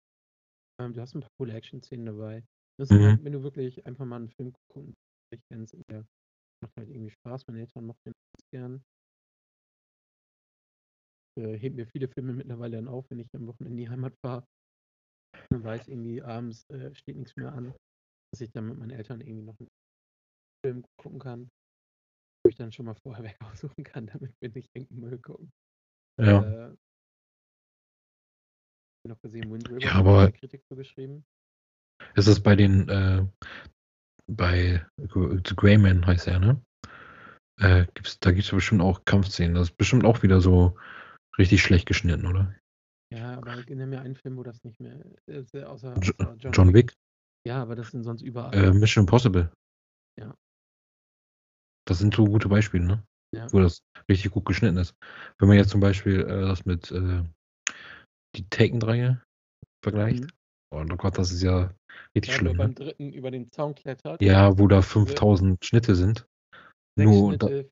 Ähm, 0.80 0.94
du 0.94 1.02
hast 1.02 1.16
ein 1.16 1.22
paar 1.22 1.32
coole 1.40 1.54
Action-Szenen 1.54 2.06
dabei. 2.06 2.44
Das 2.80 2.90
Mhm. 2.90 3.00
ist 3.00 3.24
wenn 3.24 3.34
du 3.34 3.44
wirklich 3.44 3.86
einfach 3.86 4.06
mal 4.06 4.18
einen 4.18 4.30
Film 4.30 4.54
gucken 4.54 4.94
nicht 5.32 5.44
kennst, 5.50 5.76
der 5.90 6.06
macht 6.64 6.76
halt 6.78 6.90
irgendwie 6.90 7.12
Spaß. 7.12 7.48
Meine 7.48 7.60
Eltern 7.62 7.86
mochten 7.86 8.12
den 8.12 8.14
ganz 8.34 8.50
gern. 8.52 8.86
Äh, 11.40 11.58
hebt 11.60 11.76
mir 11.76 11.86
viele 11.88 12.08
Filme 12.08 12.34
mittlerweile 12.34 12.78
dann 12.78 12.88
auf, 12.88 13.10
wenn 13.10 13.20
ich 13.20 13.28
am 13.34 13.48
Wochenende 13.48 13.72
in 13.72 13.78
die 13.78 13.90
Heimat 13.90 14.16
fahre. 14.26 14.46
Man 15.52 15.64
weiß 15.64 15.88
irgendwie, 15.88 16.22
abends 16.22 16.68
äh, 16.70 16.94
steht 16.96 17.16
nichts 17.18 17.36
mehr 17.36 17.54
an, 17.54 17.74
dass 18.32 18.42
ich 18.42 18.52
dann 18.52 18.68
mit 18.68 18.78
meinen 18.78 18.92
Eltern 18.92 19.22
irgendwie 19.22 19.44
noch 19.46 19.60
einen 19.60 19.70
Film 20.66 20.84
gucken 20.98 21.20
kann, 21.20 21.50
wo 22.44 22.50
ich 22.50 22.56
dann 22.56 22.72
schon 22.72 22.86
mal 22.86 22.96
vorher 22.96 23.24
weg 23.36 23.38
aussuchen 23.42 23.84
kann, 23.84 24.08
damit 24.08 24.34
wir 24.42 24.50
nicht 24.50 24.70
irgendeinen 24.74 25.02
Müll 25.02 25.20
gucken. 25.20 25.52
Ja. 26.20 26.70
Äh, 26.72 26.76
noch 29.08 29.22
gesehen, 29.22 29.50
Wind 29.52 29.70
River 29.70 29.80
Ja, 29.82 29.94
hat 29.94 30.00
aber- 30.06 30.32
Kritik 30.32 30.64
so 30.70 30.76
geschrieben. 30.76 31.24
Ist 32.16 32.28
es 32.28 32.42
bei 32.42 32.56
den, 32.56 32.90
äh, 32.90 33.26
bei 34.30 34.86
The 34.98 35.56
Greyman 35.56 36.06
heißt 36.06 36.28
er, 36.28 36.40
ne? 36.40 36.62
Äh, 37.60 37.86
gibt's, 37.94 38.20
da 38.20 38.32
gibt 38.32 38.46
es 38.46 38.52
bestimmt 38.52 38.82
auch 38.82 39.04
Kampfszenen. 39.06 39.56
Das 39.56 39.70
ist 39.70 39.78
bestimmt 39.78 40.06
auch 40.06 40.22
wieder 40.22 40.42
so 40.42 40.78
richtig 41.38 41.62
schlecht 41.62 41.88
geschnitten, 41.88 42.28
oder? 42.28 42.54
Ja, 43.12 43.38
aber 43.38 43.56
nenn 43.56 43.90
mir 43.90 44.02
einen 44.02 44.16
Film, 44.16 44.38
wo 44.38 44.44
das 44.44 44.64
nicht 44.64 44.80
mehr 44.80 45.00
ist, 45.28 45.54
äh, 45.56 45.64
außer, 45.64 45.96
außer 45.96 46.36
John 46.52 46.74
Wick, 46.74 46.94
Ja, 47.46 47.62
aber 47.62 47.76
das 47.76 47.92
sind 47.92 48.04
sonst 48.04 48.22
überall. 48.22 48.54
äh, 48.54 48.74
Mission 48.74 49.04
Impossible. 49.04 49.52
Ja. 50.20 50.36
Das 51.88 52.00
sind 52.00 52.14
so 52.14 52.26
gute 52.26 52.50
Beispiele, 52.50 52.86
ne? 52.86 53.04
Ja. 53.34 53.52
Wo 53.52 53.60
das 53.60 53.82
richtig 54.10 54.32
gut 54.32 54.46
geschnitten 54.46 54.78
ist. 54.78 54.94
Wenn 55.38 55.48
man 55.48 55.58
jetzt 55.58 55.70
zum 55.70 55.80
Beispiel 55.80 56.22
äh, 56.22 56.42
das 56.42 56.66
mit 56.66 56.92
äh, 56.92 57.24
die 58.36 58.48
Taken-Reihe 58.50 59.24
vergleicht. 59.84 60.24
Mhm. 60.24 60.32
Oh 60.72 60.84
Gott, 60.98 61.18
das 61.18 61.32
ist 61.32 61.42
ja 61.42 61.74
richtig 62.16 62.34
Ja, 62.34 62.40
schlimm, 62.40 62.58
beim 62.58 62.70
ne? 62.70 62.76
dritten 62.76 63.14
über 63.14 63.32
den 63.32 63.52
Zaun 63.52 63.76
klettert. 63.76 64.22
Ja, 64.22 64.58
wo 64.58 64.68
da 64.68 64.82
5000 64.82 65.64
Schnitte 65.64 65.96
sind. 65.96 66.28
Nur 66.98 67.38
da, 67.38 67.48
Schnitte. 67.48 67.72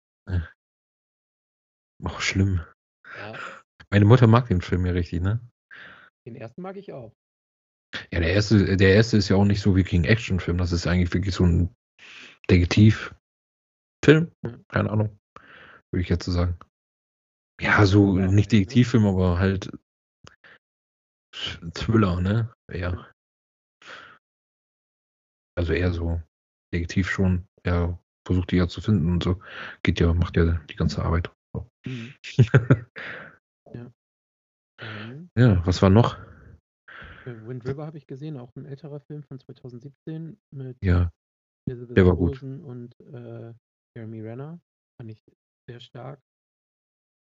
oh, 2.04 2.20
schlimm. 2.20 2.62
Ja, 3.18 3.40
Meine 3.90 4.06
Mutter 4.06 4.28
mag 4.28 4.48
den 4.48 4.62
Film 4.62 4.86
ja 4.86 4.92
richtig, 4.92 5.22
ne? 5.22 5.40
den 6.26 6.36
ersten 6.36 6.62
mag 6.62 6.76
ich 6.76 6.92
auch. 6.92 7.14
Ja, 8.12 8.20
der 8.20 8.34
erste, 8.34 8.78
der 8.78 8.94
erste 8.94 9.18
ist 9.18 9.30
ja 9.30 9.36
auch 9.36 9.46
nicht 9.46 9.62
so 9.62 9.76
wirklich 9.76 10.00
ein 10.02 10.06
Actionfilm. 10.06 10.58
Das 10.58 10.72
ist 10.72 10.88
eigentlich 10.88 11.14
wirklich 11.14 11.36
so 11.36 11.46
ein 11.46 11.76
Detektivfilm. 12.50 13.12
Ja. 14.08 14.60
Keine 14.68 14.90
Ahnung. 14.90 15.20
Würde 15.92 16.02
ich 16.02 16.10
jetzt 16.10 16.26
so 16.26 16.32
sagen. 16.32 16.58
Ja, 17.62 17.86
so 17.86 18.18
Ja, 18.18 18.28
nicht? 18.28 18.52
Detektivfilm, 18.52 19.06
aber 19.06 19.40
halt 19.40 19.72
Thriller, 21.74 22.22
ne? 22.22 22.54
Ja. 22.74 23.12
Also 25.56 25.74
eher 25.74 25.92
so 25.92 26.22
Detektiv 26.74 27.10
schon. 27.10 27.48
Ja, 27.66 27.98
versucht 28.28 28.52
die 28.52 28.58
ja 28.58 28.68
zu 28.68 28.82
finden 28.82 29.12
und 29.12 29.24
so. 29.24 29.42
Geht 29.84 30.00
ja, 30.00 30.14
macht 30.14 30.36
ja 30.38 30.60
die 30.70 30.76
ganze 30.76 31.04
Arbeit. 31.04 31.32
Mhm. 31.86 32.14
Ja. 33.74 33.92
Mhm. 34.80 35.30
Ja, 35.36 35.66
was 35.66 35.82
war 35.82 35.90
noch? 35.90 36.18
Äh, 37.26 37.48
Wind 37.48 37.66
River 37.66 37.86
habe 37.86 37.98
ich 37.98 38.06
gesehen, 38.06 38.38
auch 38.38 38.56
ein 38.56 38.66
älterer 38.66 39.00
Film 39.00 39.24
von 39.24 39.40
2017 39.40 40.40
mit 40.52 40.78
Ja, 40.84 41.12
Elizabeth 41.68 41.98
der 41.98 42.06
war 42.06 42.16
gut. 42.16 42.42
Und 42.44 42.94
äh, 43.00 43.54
Jeremy 43.98 44.22
Renner. 44.22 44.60
Fand 44.98 45.12
ich 45.12 45.26
sehr 45.68 45.80
stark. 45.80 46.22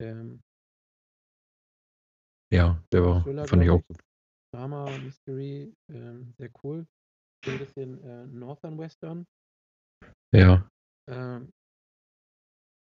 Ähm, 0.02 0.42
Ja, 2.52 2.82
der 2.92 3.04
war, 3.04 3.24
Thriller, 3.24 3.48
fand 3.48 3.64
ich 3.64 3.70
auch 3.70 3.84
gut. 3.86 3.98
Drama, 4.54 4.98
Mystery, 4.98 5.72
ähm, 5.90 6.34
sehr 6.38 6.50
cool. 6.64 6.88
So 7.46 7.52
ein 7.52 7.60
bisschen 7.60 8.04
äh, 8.04 8.26
Northern 8.28 8.78
Western. 8.78 9.26
Ja, 10.36 10.68
Ähm, 11.10 11.50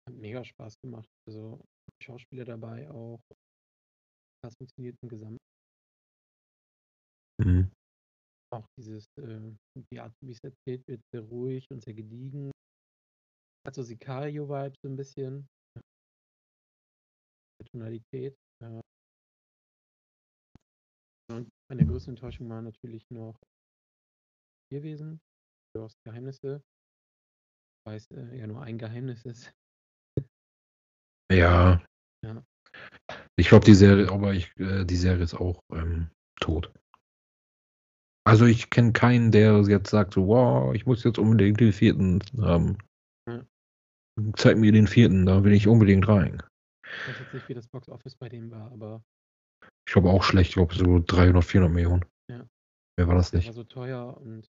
hat 0.09 0.15
mega 0.15 0.45
Spaß 0.45 0.79
gemacht. 0.81 1.09
Also 1.29 1.61
Schauspieler 2.03 2.45
dabei 2.45 2.91
auch. 2.91 3.21
Das 4.43 4.55
funktioniert 4.57 4.97
im 5.03 5.09
Gesamt. 5.09 5.39
mhm. 7.43 7.71
Auch 8.53 8.67
dieses, 8.79 9.05
äh, 9.19 9.53
die 9.93 9.99
Art, 9.99 10.15
wie 10.23 10.31
es 10.31 10.39
erzählt 10.45 10.87
wird, 10.87 11.01
sehr 11.13 11.23
ruhig 11.23 11.67
und 11.71 11.83
sehr 11.83 11.95
gediegen. 11.95 12.51
Hat 13.67 13.75
so 13.75 13.83
Sicario-Vibes 13.83 14.79
so 14.83 14.89
ein 14.89 14.97
bisschen. 14.97 15.47
Die 17.61 17.69
Tonalität. 17.71 18.37
Äh, 18.63 18.81
und 21.33 21.49
meine 21.71 21.87
größte 21.87 22.11
Enttäuschung 22.11 22.49
war 22.49 22.63
natürlich 22.63 23.05
noch 23.11 23.35
Tierwesen, 24.75 25.21
Doors 25.77 25.95
Geheimnisse. 26.05 26.61
Weil 27.87 27.97
es 27.97 28.11
äh, 28.11 28.37
ja 28.37 28.47
nur 28.49 28.61
ein 28.63 28.77
Geheimnis 28.77 29.25
ist. 29.25 29.53
Ja. 31.31 31.81
Ja. 32.25 32.45
Ich 33.37 33.49
glaube, 33.49 33.65
die 33.65 33.75
Serie, 33.75 34.11
aber 34.11 34.35
ich, 34.35 34.51
äh, 34.57 34.85
die 34.85 34.97
Serie 34.97 35.23
ist 35.23 35.35
auch 35.35 35.63
ähm, 35.73 36.11
tot. 36.41 36.73
Also 38.27 38.47
ich 38.47 38.71
kenne 38.71 38.93
keinen, 38.93 39.31
der 39.31 39.61
jetzt 39.63 39.91
sagt 39.91 40.15
so, 40.15 40.27
wow, 40.27 40.75
ich 40.75 40.87
muss 40.87 41.05
jetzt 41.05 41.19
unbedingt 41.19 41.61
den 41.61 41.73
vierten 41.73 42.21
haben. 42.41 42.79
Ja. 43.29 43.47
Zeig 44.37 44.57
mir 44.57 44.73
den 44.73 44.89
vierten, 44.89 45.27
da 45.27 45.45
will 45.45 45.53
ich 45.53 45.69
unbedingt 45.69 46.09
rein. 46.09 46.43
Ich 46.85 47.09
weiß 47.09 47.21
jetzt 47.21 47.35
nicht, 47.35 47.49
wie 47.49 47.55
das 47.55 47.69
Box 47.69 47.89
Office 47.89 48.17
bei 48.17 48.29
dem 48.29 48.51
war, 48.51 48.73
aber 48.73 49.05
Ich 49.87 49.93
glaube 49.93 50.11
auch 50.11 50.25
schlecht, 50.25 50.51
ich 50.51 50.55
glaube 50.57 50.75
so 50.75 50.99
300, 50.99 51.45
400 51.45 51.73
Millionen. 51.73 52.05
Ja. 52.29 52.49
Mehr 52.97 53.09
war 53.09 53.15
das 53.15 53.31
der 53.31 53.39
nicht. 53.39 53.47
war 53.49 53.55
so 53.55 53.65
teuer 53.65 54.17
und 54.17 54.49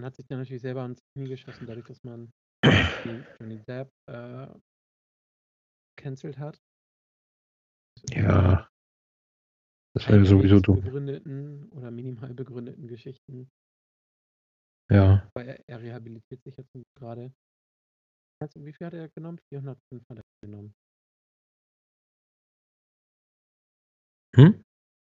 man 0.00 0.06
hat 0.06 0.16
sich 0.16 0.26
dann 0.26 0.38
natürlich 0.38 0.62
selber 0.62 0.84
ins 0.86 1.02
Knie 1.12 1.28
geschossen, 1.28 1.66
dadurch, 1.66 1.84
dass 1.86 2.02
man 2.04 2.32
die 3.04 3.22
Johnny 3.40 3.58
Depp 3.58 3.90
äh, 4.06 4.48
cancelled 5.96 6.38
hat. 6.38 6.58
Ja, 8.12 8.66
das 9.94 10.04
Keine 10.04 10.18
wäre 10.18 10.26
sowieso 10.26 10.60
dumm. 10.60 10.80
begründeten 10.80 11.68
oder 11.72 11.90
minimal 11.90 12.32
begründeten 12.32 12.88
Geschichten. 12.88 13.50
Ja, 14.90 15.30
Weil 15.34 15.48
er, 15.48 15.68
er 15.68 15.80
rehabilitiert 15.82 16.42
sich 16.42 16.56
jetzt 16.56 16.72
gerade. 16.96 17.30
Wie 18.56 18.72
viel 18.72 18.86
hat 18.86 18.94
er 18.94 19.08
genommen? 19.10 19.38
405 19.50 20.08
hat 20.08 20.18
er 20.18 20.24
genommen. 20.42 20.74
hm? 24.34 24.62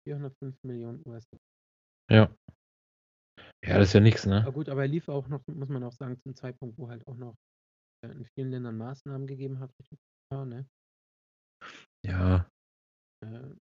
405 0.06 0.62
Millionen 0.62 1.02
US-Dollar. 1.06 1.40
Ja. 2.10 2.30
Ja, 3.66 3.78
das 3.78 3.88
ist 3.88 3.94
ja 3.94 4.00
nichts, 4.00 4.26
Aber 4.26 4.42
ne? 4.44 4.52
gut, 4.52 4.68
aber 4.68 4.82
er 4.82 4.88
lief 4.88 5.08
auch 5.08 5.26
noch, 5.28 5.40
muss 5.46 5.68
man 5.68 5.82
auch 5.84 5.92
sagen, 5.92 6.18
zum 6.20 6.34
Zeitpunkt, 6.34 6.76
wo 6.78 6.88
halt 6.88 7.06
auch 7.06 7.16
noch 7.16 7.34
äh, 8.04 8.10
in 8.10 8.24
vielen 8.26 8.50
Ländern 8.50 8.76
Maßnahmen 8.76 9.26
gegeben 9.26 9.58
hat. 9.58 9.70
Ne? 10.30 10.66
Ja. 12.04 12.46
Äh, 13.24 13.54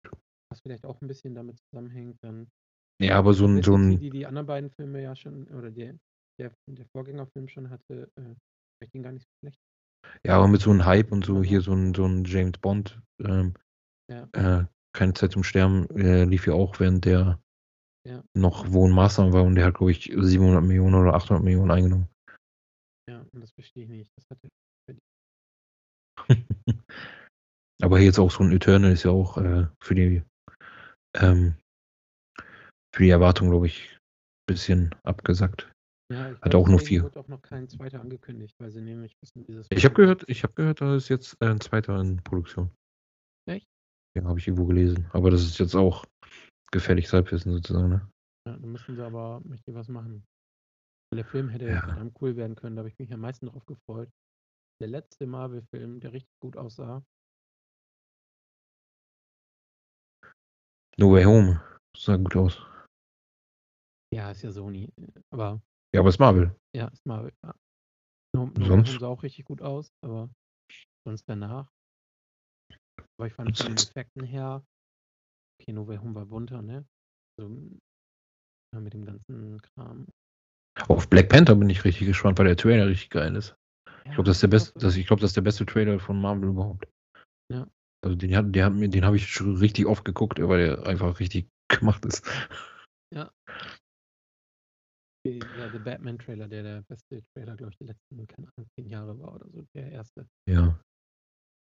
was 0.50 0.60
vielleicht 0.60 0.84
auch 0.84 1.00
ein 1.00 1.06
bisschen 1.08 1.34
damit 1.34 1.58
zusammenhängt, 1.58 2.16
dann 2.22 2.50
Ja, 3.00 3.18
aber 3.18 3.34
so 3.34 3.46
ein, 3.46 3.62
so 3.62 3.76
ein, 3.76 3.98
die 3.98 4.10
die 4.10 4.26
anderen 4.26 4.46
beiden 4.46 4.70
Filme 4.70 5.02
ja 5.02 5.14
schon, 5.14 5.46
oder 5.48 5.70
der, 5.70 5.98
der, 6.40 6.52
der 6.66 6.86
Vorgängerfilm 6.86 7.48
schon 7.48 7.70
hatte, 7.70 8.10
äh, 8.16 8.34
vielleicht 8.78 8.94
ihn 8.94 9.02
gar 9.02 9.12
nicht 9.12 9.24
so 9.26 9.32
schlecht. 9.40 9.60
ja, 10.24 10.36
aber 10.36 10.48
mit 10.48 10.60
so 10.60 10.70
einem 10.70 10.84
Hype 10.84 11.12
und 11.12 11.24
so 11.24 11.36
Aber- 11.36 11.44
hier 11.44 11.60
so 11.60 11.72
ein, 11.74 11.94
so 11.94 12.06
ein 12.06 12.24
James 12.24 12.58
Bond, 12.58 13.00
ähm, 13.20 13.54
Ja. 14.10 14.28
äh, 14.32 14.66
keine 14.94 15.14
Zeit 15.14 15.32
zum 15.32 15.44
Sterben, 15.44 15.88
äh, 15.96 16.24
lief 16.24 16.46
ja 16.46 16.54
auch, 16.54 16.80
während 16.80 17.04
der 17.04 17.40
Ja. 18.04 18.24
noch 18.34 18.72
wo 18.72 18.86
ein 18.86 18.92
Maßnahme 18.92 19.32
war 19.32 19.44
und 19.44 19.54
der 19.54 19.66
hat, 19.66 19.74
glaube 19.74 19.92
ich, 19.92 20.12
700 20.16 20.62
Millionen 20.62 20.94
oder 20.94 21.14
800 21.14 21.44
Millionen 21.44 21.70
eingenommen. 21.70 22.08
Ja, 23.08 23.24
und 23.32 23.40
das 23.40 23.52
verstehe 23.52 23.84
ich 23.84 23.90
nicht. 23.90 24.10
Das 24.16 24.26
hatte 24.30 24.48
Aber 27.82 27.98
hier 27.98 28.06
jetzt 28.06 28.18
auch 28.18 28.30
so 28.30 28.44
ein 28.44 28.52
Eternal 28.52 28.92
ist 28.92 29.04
ja 29.04 29.10
auch 29.10 29.38
äh, 29.38 29.66
für 29.82 29.94
die 29.94 30.22
ähm, 31.16 31.56
für 32.94 33.02
die 33.02 33.10
Erwartung, 33.10 33.50
glaube 33.50 33.66
ich, 33.66 33.90
ein 33.92 33.98
bisschen 34.46 34.94
abgesackt. 35.04 35.70
ja, 36.12 36.30
Hat 36.40 36.50
glaub, 36.50 36.64
auch 36.64 36.68
nur 36.68 36.78
vier. 36.78 37.04
wurde 37.04 37.20
auch 37.20 37.28
noch 37.28 37.42
kein 37.42 37.68
zweiter 37.68 38.00
angekündigt, 38.00 38.54
weil 38.58 38.70
sie 38.70 38.80
nämlich 38.80 39.16
wissen, 39.20 39.44
dieses 39.44 39.66
Ich 39.70 39.84
habe 39.84 39.94
gehört, 39.94 40.24
ich 40.28 40.42
habe 40.42 40.52
gehört, 40.54 40.80
da 40.80 40.94
ist 40.94 41.08
jetzt 41.08 41.36
äh, 41.40 41.46
ein 41.46 41.60
zweiter 41.60 42.00
in 42.00 42.22
Produktion. 42.22 42.70
Echt? 43.48 43.66
Ja, 44.16 44.24
habe 44.24 44.38
ich 44.38 44.46
irgendwo 44.46 44.66
gelesen. 44.66 45.06
Aber 45.12 45.30
das 45.30 45.42
ist 45.42 45.58
jetzt 45.58 45.74
auch 45.74 46.04
gefährliches 46.72 47.12
Halbwissen 47.12 47.52
sozusagen, 47.52 47.88
ne? 47.88 48.10
Ja, 48.48 48.56
dann 48.56 48.72
müssen 48.72 48.96
sie 48.96 49.04
aber 49.04 49.40
mächtig 49.44 49.74
was 49.74 49.88
machen. 49.88 50.24
Weil 51.10 51.22
der 51.22 51.24
Film 51.30 51.48
hätte 51.48 51.66
Ja. 51.66 51.80
verdammt 51.80 52.16
cool 52.20 52.36
werden 52.36 52.56
können, 52.56 52.74
da 52.74 52.80
habe 52.80 52.88
ich 52.88 52.98
mich 52.98 53.12
am 53.12 53.20
meisten 53.20 53.46
drauf 53.46 53.64
gefreut. 53.66 54.10
Der 54.80 54.88
letzte 54.88 55.26
Marvel-Film, 55.26 56.00
der 56.00 56.12
richtig 56.12 56.34
gut 56.40 56.56
aussah. 56.56 57.04
No 60.98 61.12
Way 61.12 61.24
Home. 61.24 61.60
Sah 61.96 62.16
gut 62.16 62.34
aus. 62.36 62.58
Ja, 64.12 64.30
ist 64.30 64.42
ja 64.42 64.50
Sony. 64.50 64.92
Aber 65.30 65.60
Ja, 65.94 66.00
aber 66.00 66.08
es 66.08 66.16
ist 66.16 66.18
Marvel. 66.18 66.56
ja, 66.74 66.88
ist 66.88 67.06
Marvel. 67.06 67.32
Ja. 67.44 67.54
No, 68.34 68.46
no 68.46 68.64
Sonst? 68.64 68.98
Sah 68.98 69.06
auch 69.06 69.22
richtig 69.22 69.44
gut 69.44 69.62
aus, 69.62 69.92
aber 70.02 70.30
sonst 71.04 71.28
danach. 71.28 71.70
Aber 73.18 73.26
ich 73.26 73.34
fand 73.34 73.56
von 73.56 73.68
den 73.68 73.76
Effekten 73.76 74.24
her, 74.24 74.64
okay, 75.60 75.72
No 75.72 75.86
Way 75.86 75.98
Home 75.98 76.14
war 76.14 76.26
bunter, 76.26 76.62
ne? 76.62 76.84
Also, 77.38 77.54
ja, 78.74 78.80
mit 78.80 78.94
dem 78.94 79.04
ganzen 79.04 79.60
Kram. 79.60 80.06
Auf 80.88 81.08
Black 81.08 81.28
Panther 81.28 81.54
bin 81.54 81.68
ich 81.70 81.84
richtig 81.84 82.06
gespannt, 82.06 82.38
weil 82.38 82.46
der 82.46 82.56
Trailer 82.56 82.86
richtig 82.86 83.10
geil 83.10 83.36
ist. 83.36 83.54
Ich 84.04 84.12
glaube, 84.12 84.24
das 84.24 84.36
ist 84.36 84.42
der 84.42 84.48
beste, 84.48 84.78
das, 84.78 84.96
ich 84.96 85.06
glaube, 85.06 85.20
das 85.20 85.30
ist 85.30 85.36
der 85.36 85.42
beste 85.42 85.66
Trailer 85.66 86.00
von 86.00 86.20
Marvel 86.20 86.48
überhaupt. 86.48 86.88
Ja. 87.52 87.68
Also 88.04 88.16
den 88.16 88.34
hat, 88.34 88.54
der 88.54 88.64
hat 88.66 88.72
mir, 88.72 88.88
den 88.88 89.04
habe 89.04 89.16
ich 89.16 89.28
schon 89.28 89.56
richtig 89.56 89.86
oft 89.86 90.04
geguckt, 90.04 90.40
weil 90.40 90.66
der 90.66 90.86
einfach 90.86 91.20
richtig 91.20 91.48
gemacht 91.68 92.04
ist. 92.04 92.26
Ja, 95.24 95.68
der 95.68 95.78
Batman-Trailer, 95.78 96.48
der 96.48 96.62
der 96.62 96.82
beste 96.82 97.22
Trailer, 97.32 97.56
glaube 97.56 97.72
ich, 97.72 97.78
der 97.78 97.88
letzten, 97.88 98.26
keine 98.26 98.48
Ahnung, 98.56 98.68
zehn 98.74 98.88
Jahre 98.88 99.18
war 99.20 99.34
oder 99.34 99.48
so. 99.50 99.64
Der 99.74 99.92
erste. 99.92 100.26
Ja. 100.48 100.80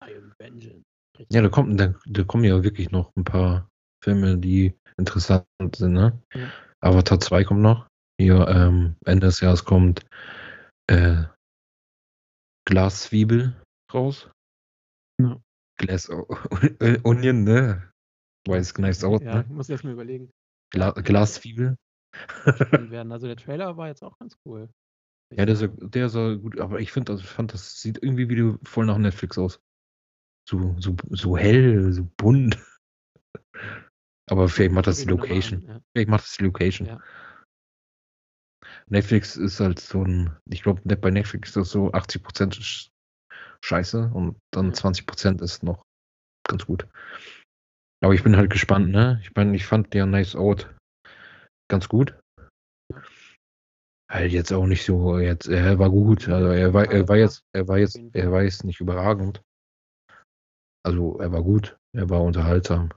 I 0.04 0.16
am 0.16 0.34
Vengeance. 0.38 0.84
Ja, 1.32 1.42
da 1.42 1.48
kommt, 1.48 1.80
da, 1.80 1.94
da 2.06 2.24
kommen 2.24 2.44
ja 2.44 2.62
wirklich 2.64 2.92
noch 2.92 3.16
ein 3.16 3.24
paar 3.24 3.70
Filme, 4.06 4.38
die 4.38 4.78
interessant 4.97 5.47
sind, 5.76 5.93
ne? 5.93 6.22
Ja. 6.36 6.51
Avatar 6.80 7.20
2 7.20 7.43
kommt 7.43 7.62
noch. 7.62 7.88
Hier, 8.22 8.47
ähm, 8.47 8.95
Ende 9.03 9.26
des 9.26 9.39
Jahres 9.41 9.66
kommt 9.66 10.06
äh, 10.88 11.24
Glaszwiebel 12.68 13.60
raus. 13.91 14.30
Ja. 15.20 15.41
Glass 15.78 16.10
Onion, 17.03 17.43
ne? 17.43 17.91
Weiß 18.47 18.78
nice 18.78 19.03
out, 19.03 19.24
Ja, 19.24 19.38
ne? 19.38 19.41
ich 19.41 19.49
muss 19.49 19.70
erst 19.70 19.84
mal 19.84 19.93
überlegen. 19.93 20.30
Gla 20.72 20.91
Glaszwiebel. 20.91 21.76
Werden. 22.91 23.12
Also 23.12 23.26
der 23.26 23.38
Trailer 23.38 23.76
war 23.76 23.88
jetzt 23.88 24.03
auch 24.03 24.20
ganz 24.20 24.38
cool. 24.45 24.70
Ja, 25.36 25.47
der 25.47 25.56
sah, 25.56 25.68
der 25.68 26.10
sah 26.10 26.36
gut, 26.36 26.60
aber 26.60 26.80
ich 26.80 26.91
find, 26.91 27.10
das, 27.10 27.24
fand, 27.24 27.53
das 27.53 27.82
sieht 27.82 28.01
irgendwie 28.03 28.30
wieder 28.30 28.60
voll 28.64 28.86
nach 28.86 28.99
Netflix 28.99 29.39
aus. 29.39 29.60
So, 30.47 30.76
so, 30.80 30.95
so 31.10 31.36
hell, 31.36 31.91
so 31.91 32.08
bunt. 32.18 32.64
Aber 34.30 34.50
vielleicht 34.50 34.72
macht 34.74 34.88
das 34.88 35.00
die 35.00 35.10
Location. 35.10 35.62
an, 35.62 35.68
Ja. 35.68 35.82
Vielleicht 35.94 36.10
macht 36.10 36.24
das 36.24 36.36
die 36.38 36.44
Location. 36.44 36.88
Ja. 36.88 37.02
Netflix 38.88 39.36
ist 39.36 39.60
halt 39.60 39.80
so 39.80 40.04
ein, 40.04 40.36
ich 40.50 40.64
glaube, 40.64 40.82
bei 40.96 41.12
Netflix 41.12 41.50
ist 41.50 41.58
das 41.58 41.70
so 41.70 41.92
80% 41.92 42.60
ist 42.60 42.90
scheiße 43.64 44.12
und 44.14 44.38
dann 44.52 44.68
Ja. 44.68 44.74
20% 44.74 45.42
ist 45.42 45.64
noch 45.64 45.84
ganz 46.48 46.66
gut. 46.66 46.88
Aber 48.04 48.14
ich 48.14 48.24
bin 48.24 48.38
halt 48.38 48.52
gespannt, 48.52 48.90
ne? 48.90 49.20
Ich 49.24 49.34
meine, 49.36 49.56
ich 49.56 49.66
fand 49.66 49.94
der 49.94 50.06
Nice 50.06 50.36
Out 50.36 50.76
ganz 51.72 51.88
gut. 51.90 52.20
Halt 54.12 54.32
jetzt 54.32 54.54
auch 54.54 54.68
nicht 54.68 54.86
so, 54.86 55.18
jetzt, 55.18 55.48
er 55.48 55.80
war 55.80 55.90
gut. 55.90 56.30
Also 56.30 56.50
er 56.50 56.74
war, 56.74 56.86
er 56.92 57.08
war 57.08 57.18
jetzt, 57.18 57.42
er 57.54 57.68
war 57.68 57.80
jetzt, 57.80 58.00
er 58.14 58.32
war 58.32 58.44
jetzt 58.44 58.64
nicht 58.64 58.80
überragend. 58.80 59.42
Also 60.86 61.18
er 61.20 61.32
war 61.32 61.42
gut, 61.42 61.76
er 61.96 62.10
war 62.10 62.22
unterhaltsam. 62.22 62.92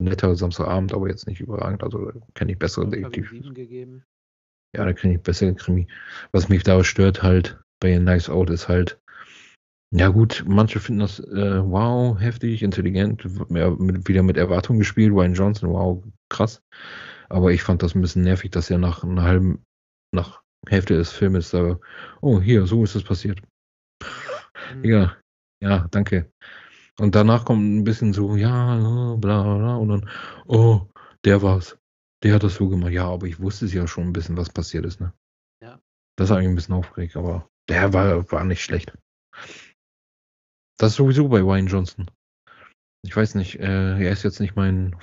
Netter 0.00 0.34
Samstagabend, 0.36 0.92
aber 0.94 1.08
jetzt 1.08 1.26
nicht 1.26 1.40
überragend. 1.40 1.82
Also 1.82 2.10
kenne 2.34 2.52
ich 2.52 2.58
bessere 2.58 2.88
Detektiv. 2.88 3.30
gegeben. 3.54 4.04
Ja, 4.74 4.84
da 4.84 4.92
kenne 4.92 5.14
ich 5.14 5.22
bessere 5.22 5.54
Krimi. 5.54 5.86
Was 6.32 6.48
mich 6.48 6.62
da 6.62 6.82
stört 6.84 7.22
halt 7.22 7.58
bei 7.80 7.96
Nice 7.98 8.28
Out 8.30 8.50
ist 8.50 8.68
halt, 8.68 9.00
Ja 9.92 10.08
gut, 10.08 10.44
manche 10.46 10.80
finden 10.80 11.00
das, 11.00 11.20
äh, 11.20 11.62
wow, 11.64 12.18
heftig, 12.20 12.62
intelligent, 12.62 13.24
mit 13.50 14.08
wieder 14.08 14.22
mit 14.22 14.36
Erwartung 14.36 14.78
gespielt. 14.78 15.12
Rian 15.12 15.34
Johnson, 15.34 15.70
wow, 15.70 16.02
krass. 16.28 16.62
Aber 17.28 17.52
ich 17.52 17.62
fand 17.62 17.82
das 17.82 17.94
'n 17.96 18.02
bisschen 18.02 18.22
nervig, 18.22 18.50
dass 18.52 18.70
er 18.70 18.78
nach 18.78 19.04
'ner 19.04 19.22
halben 19.24 19.64
nach 20.14 20.42
Hälfte 20.68 20.94
des 20.96 21.12
Filmes 21.12 21.50
da: 21.50 21.78
„Oh, 22.22 22.40
hier, 22.40 22.66
so 22.66 22.84
ist 22.84 22.94
es 22.96 23.04
passiert.“ 23.04 23.40
Mhm. 24.74 24.84
Ja, 24.84 25.16
ja, 25.60 25.88
danke. 25.90 26.30
Und 27.00 27.14
danach 27.14 27.46
kommt 27.46 27.62
'n 27.62 27.82
bisschen 27.84 28.12
so: 28.12 28.36
„Ja, 28.36 28.76
bla 29.16 29.42
bla 29.42 29.56
bla“ 29.56 29.76
und 29.76 29.88
dann: 29.88 30.10
„Oh, 30.46 30.82
der 31.24 31.40
war's. 31.40 31.78
Der 32.22 32.34
hat 32.34 32.42
das 32.42 32.56
so 32.56 32.68
gemacht.“ 32.68 32.92
Ja, 32.92 33.06
aber 33.08 33.26
ich 33.26 33.40
wusste 33.40 33.64
es 33.64 33.72
ja 33.72 33.86
schon 33.86 34.08
'n 34.08 34.12
bisschen, 34.12 34.36
was 34.36 34.50
passiert 34.50 34.84
ist, 34.84 35.00
ne? 35.00 35.12
Ja. 35.62 35.80
Das 36.18 36.30
hat 36.30 36.38
mich 36.40 36.48
'n 36.48 36.54
bisschen 36.56 36.74
aufgeregt, 36.74 37.16
aber 37.16 37.48
der 37.70 37.92
war 37.94 38.30
war 38.32 38.44
nicht 38.44 38.62
schlecht. 38.62 38.92
Das 40.80 40.94
sowieso 40.94 41.28
bei 41.28 41.40
Rian 41.42 41.66
Johnson. 41.66 42.10
Ich 43.02 43.16
weiß 43.16 43.36
nicht, 43.36 43.60
äh, 43.60 43.64
er 44.04 44.12
ist 44.12 44.24
jetzt 44.24 44.40
nicht 44.40 44.56
mein 44.56 44.96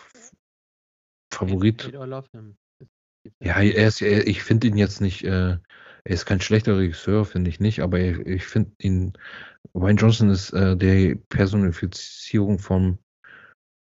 Favorit. 1.34 1.91
Ja, 3.41 3.60
er 3.62 3.88
ist 3.88 4.00
ja 4.02 4.08
ich 4.20 4.43
finde 4.43 4.68
ihn 4.68 4.78
jetzt 4.78 5.02
nicht, 5.02 5.24
äh 5.26 5.58
er 6.08 6.14
ist 6.14 6.26
kein 6.26 6.39
schlechter 6.41 6.78
Regisseur, 6.78 7.26
finde 7.26 7.49
ich 7.49 7.60
nicht, 7.60 7.82
aber 7.82 7.99
i 7.99 8.22
ich 8.26 8.45
finde 8.45 8.72
ihn 8.80 9.14
Rian 9.76 9.97
Johnson 9.97 10.30
ist, 10.30 10.51
äh, 10.53 10.78
die 10.78 11.16
Personifizierung 11.30 12.60
von 12.60 12.97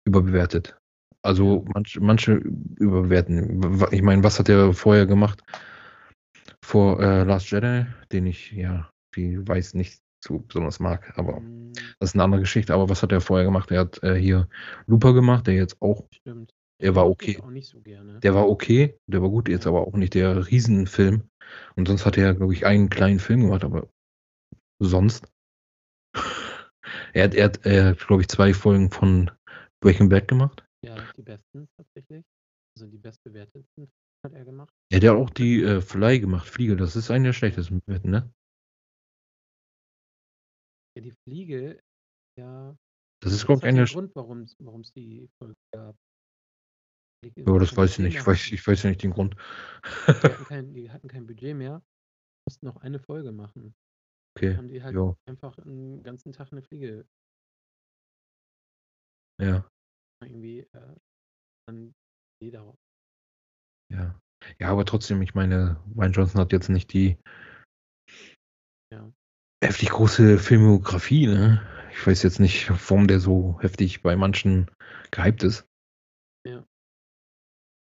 überbewertet. 0.06 0.78
Also, 1.24 1.66
Ja. 1.68 1.82
manche 2.02 2.34
überbewerten 2.80 3.88
ich 3.92 4.02
meine, 4.04 4.24
was 4.24 4.40
hat 4.40 4.50
er 4.50 4.74
vorher 4.74 5.06
gemacht? 5.06 5.44
Vor, 6.64 7.00
äh, 7.02 7.24
Last 7.24 7.52
Jedi, 7.52 7.86
den 8.12 8.26
ich, 8.26 8.52
ja, 8.52 8.90
wie 9.14 9.48
weiß 9.48 9.74
nicht 9.76 10.02
so 10.24 10.40
besonders 10.40 10.80
mag, 10.80 11.14
aber 11.18 11.42
Mhm. 11.42 11.74
das 12.00 12.10
ist 12.12 12.16
'ne 12.16 12.24
andere 12.24 12.42
Geschichte. 12.42 12.74
Aber 12.74 12.90
was 12.90 13.04
hat 13.04 13.12
er 13.12 13.22
vorher 13.22 13.46
gemacht? 13.46 13.72
Er 13.72 13.82
hat, 13.82 14.02
äh, 14.04 14.16
hier 14.16 14.48
Looper 14.88 15.14
gemacht, 15.14 15.48
der 15.48 15.54
jetzt 15.56 15.82
auch 15.82 16.04
Stimmt. 16.12 16.52
er 16.80 16.92
Den 16.92 16.96
war 16.96 17.06
ich 17.06 17.12
okay. 17.12 17.40
auch 17.42 17.50
nicht 17.52 17.68
so 17.70 17.82
gerne. 17.82 18.20
Der 18.22 18.34
war 18.36 18.50
okay, 18.50 18.96
der 19.08 19.22
war 19.22 19.30
gut, 19.30 19.50
jetzt 19.50 19.68
aber 19.68 19.88
auch 19.88 19.94
nicht 19.94 20.14
der 20.16 20.48
Riesenfilm. 20.50 21.24
Und 21.76 21.88
sonst 21.88 22.06
hat 22.06 22.18
er, 22.18 22.34
glaube 22.34 22.54
ich, 22.54 22.66
einen 22.66 22.90
kleinen 22.90 23.20
Film 23.20 23.42
gemacht, 23.42 23.64
aber 23.64 23.88
sonst 24.80 25.32
er 27.14 27.24
hat 27.26 27.36
er 27.36 27.46
hat, 27.46 27.66
äh, 27.66 27.96
glaube 27.96 28.22
ich, 28.22 28.28
2 28.28 28.54
Folgen 28.54 28.92
von 28.92 29.32
Breaking 29.82 30.10
Bad 30.10 30.28
gemacht. 30.28 30.66
Ja, 30.84 30.96
die 31.16 31.22
besten 31.22 31.68
tatsächlich. 31.78 32.24
Also, 32.78 32.88
die 32.88 32.98
bestbewertetsten 32.98 33.92
hat 34.24 34.34
er 34.34 34.46
gemacht. 34.46 34.74
Ja, 34.92 35.00
der 35.00 35.12
hat 35.12 35.18
auch 35.18 35.30
die, 35.30 35.64
äh, 35.64 35.82
Fly 35.82 36.20
gemacht, 36.20 36.48
Fliege, 36.48 36.76
das 36.76 36.96
ist 36.96 37.12
eine 37.12 37.26
der 37.26 37.34
schlechtesten 37.34 37.82
bewerteten, 37.86 38.12
ne? 38.12 38.32
Ja, 40.96 41.04
die 41.04 41.14
Fliege, 41.24 41.80
ja 42.38 42.76
Das 43.22 43.34
ist, 43.34 43.46
glaube 43.46 43.60
ich, 43.60 43.66
hat 43.68 43.74
ja 43.74 43.78
eine 43.80 43.88
sch 43.88 43.94
Grund, 43.94 44.16
warum's 44.16 44.56
warum's 44.60 44.94
die 44.94 45.28
Folge 45.40 45.56
gab. 45.74 45.96
Die 47.24 47.34
Ja, 47.46 47.58
das 47.60 47.76
weiß 47.76 47.92
ich 47.94 48.00
nicht. 48.00 48.18
Ich 48.20 48.28
weiß 48.28 48.52
ich 48.52 48.66
weiß 48.68 48.84
ja 48.84 48.90
nicht 48.90 49.04
den 49.04 49.12
Grund. 49.12 49.36
Die 50.24 50.32
hatten 50.32 50.44
kein 50.46 50.74
die 50.74 50.92
hatten 50.92 51.08
kein 51.08 51.28
Budget 51.28 51.56
mehr, 51.56 51.84
mussten 52.48 52.66
noch 52.68 52.78
eine 52.78 53.00
Folge 53.00 53.32
machen. 53.32 53.76
Okay, 54.38 54.58
Haben 54.58 54.70
die 54.70 54.84
halt 54.84 54.98
ja. 54.98 55.18
einfach 55.28 55.58
'n 55.60 56.04
ganzen 56.04 56.34
Tag 56.34 56.52
'ne 56.54 56.64
Fliege 56.64 57.08
Ja. 59.40 59.68
irgendwie, 60.22 60.60
äh, 60.74 60.96
dann 61.68 61.96
darauf. 62.42 62.78
Ja. 63.92 64.20
Ja, 64.60 64.70
aber 64.70 64.86
trotzdem, 64.86 65.22
ich 65.22 65.34
meine, 65.34 65.78
Rian 65.98 66.12
Johnson 66.12 66.40
hat 66.42 66.52
jetzt 66.52 66.70
nicht 66.70 66.94
die 66.94 67.18
Ja. 68.92 69.12
heftig 69.64 69.90
große 69.90 70.38
Filmografie, 70.38 71.26
ne? 71.26 71.62
Ich 71.92 72.06
weiß 72.06 72.22
jetzt 72.22 72.40
nicht, 72.40 72.70
warum 72.70 73.08
der 73.08 73.20
so 73.20 73.58
heftig 73.62 74.04
bei 74.04 74.16
manchen 74.16 74.70
gehypt 75.10 75.42
ist. 75.44 75.68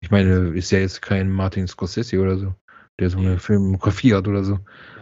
Ich 0.07 0.11
meine, 0.11 0.53
ist 0.55 0.71
ja 0.71 0.79
jetzt 0.79 1.01
kein 1.01 1.29
Martin 1.29 1.67
Scorsese 1.67 2.17
oder 2.21 2.37
so, 2.37 2.55
der 2.97 3.09
so 3.09 3.19
'ne 3.19 3.37
Ne. 3.37 3.39
Filmografie 3.39 4.13
hat 4.15 4.25
oder 4.29 4.41
so. 4.41 4.57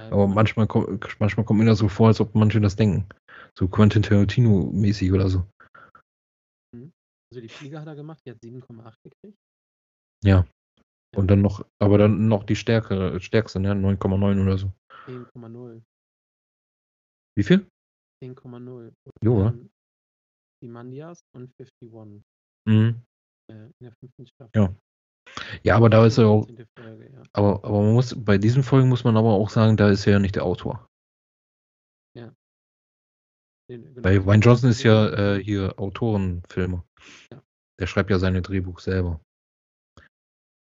Aber 0.10 0.26
man 0.26 0.34
manchmal 0.34 0.66
ko 0.66 0.98
manchmal 1.20 1.46
kommt 1.46 1.60
mir 1.60 1.68
das 1.68 1.78
so 1.78 1.88
vor, 1.88 2.08
als 2.08 2.20
ob 2.20 2.34
manche 2.34 2.60
das 2.60 2.76
denken. 2.76 3.08
So 3.54 3.68
Quentin 3.68 4.02
Tarantino-mäßig 4.02 5.14
oder 5.14 5.30
so. 5.30 5.46
Mhm. 6.74 6.94
Also, 7.32 7.42
die 7.42 7.50
Fliege 7.50 7.80
hat 7.80 7.88
er 7.88 7.96
gemacht, 7.96 8.22
die 8.26 8.32
hat 8.32 8.42
7,8 8.42 9.02
gekriegt. 9.04 9.38
Ja. 10.24 10.46
Ja. 11.14 11.20
Und 11.20 11.28
dann 11.32 11.42
noch 11.42 11.66
aber 11.80 11.98
dann 11.98 12.28
noch 12.28 12.44
die 12.46 12.56
stärkere 12.58 13.20
stärkste, 13.22 13.60
ne, 13.60 13.76
9,9 13.76 14.42
oder 14.42 14.58
so. 14.58 14.74
10,0. 15.08 15.86
Wie 17.38 17.44
viel? 17.44 17.68
10,0. 18.22 18.94
Und 19.06 19.14
Ja. 19.24 19.32
dann 19.40 19.70
Ozymandias 20.62 21.22
und 21.36 21.52
51. 21.58 22.24
Mhm. 22.68 23.06
Äh, 23.50 23.66
in 23.80 23.84
der 23.84 23.92
5. 23.94 24.26
Staffel. 24.28 24.52
Ja. 24.54 24.76
Ja, 25.64 25.76
aber 25.76 25.90
da 25.90 26.06
ist 26.06 26.18
er 26.18 26.28
auch 26.28 26.48
19. 26.48 26.68
Folge, 26.78 27.12
ja. 27.12 27.24
aber 27.34 27.64
aber 27.64 27.82
man 27.82 27.94
muss 27.94 28.16
bei 28.18 28.38
diesen 28.38 28.64
Folgen 28.64 28.90
muss 28.90 29.04
man 29.04 29.18
aber 29.18 29.34
auch 29.34 29.50
sagen, 29.50 29.78
da 29.78 29.90
ist 29.90 30.06
er 30.08 30.14
ja 30.14 30.20
nicht 30.20 30.36
der 30.36 30.44
Autor. 30.44 30.88
Ja. 32.16 32.34
Ne, 33.70 33.80
genau. 33.80 34.02
Bei 34.02 34.18
Rian 34.18 34.42
Johnson 34.42 34.70
ist 34.70 34.84
ja, 34.84 35.36
äh, 35.36 35.44
hier 35.44 35.78
Autorenfilme. 35.80 36.84
Ja. 37.32 37.42
Der 37.80 37.88
schreibt 37.88 38.10
ja 38.10 38.20
seine 38.20 38.42
Drehbuch 38.42 38.80
selber. 38.80 39.20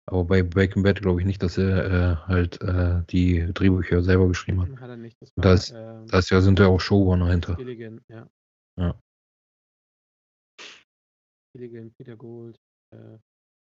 Aber 0.06 0.24
bei 0.24 0.42
Breaking 0.42 0.82
Bad 0.82 1.02
glaube 1.02 1.20
ich 1.20 1.26
nicht, 1.26 1.42
dass 1.42 1.58
er, 1.58 1.84
äh, 1.84 2.16
halt, 2.26 2.62
äh, 2.62 3.02
die 3.10 3.52
Drehbücher 3.52 4.02
selber 4.02 4.26
geschrieben 4.28 4.62
hat. 4.62 4.80
Hat 4.80 4.88
er 4.88 4.96
nicht. 4.96 5.20
Das 5.20 5.32
da 5.36 5.44
war, 5.44 5.54
ist 5.54 5.70
ähm 5.70 6.06
da 6.06 6.18
ist 6.18 6.30
ja 6.30 6.40
sind 6.40 6.58
ja 6.58 6.66
auch 6.66 6.80
Showrunner 6.80 7.30
hinter. 7.30 7.56
Gilligan, 7.56 8.00
ja. 8.08 8.26
Ja. 8.78 8.98
Gilligan, 11.52 11.92
Peter 11.98 12.16
Gould, 12.16 12.58
äh, 12.94 13.18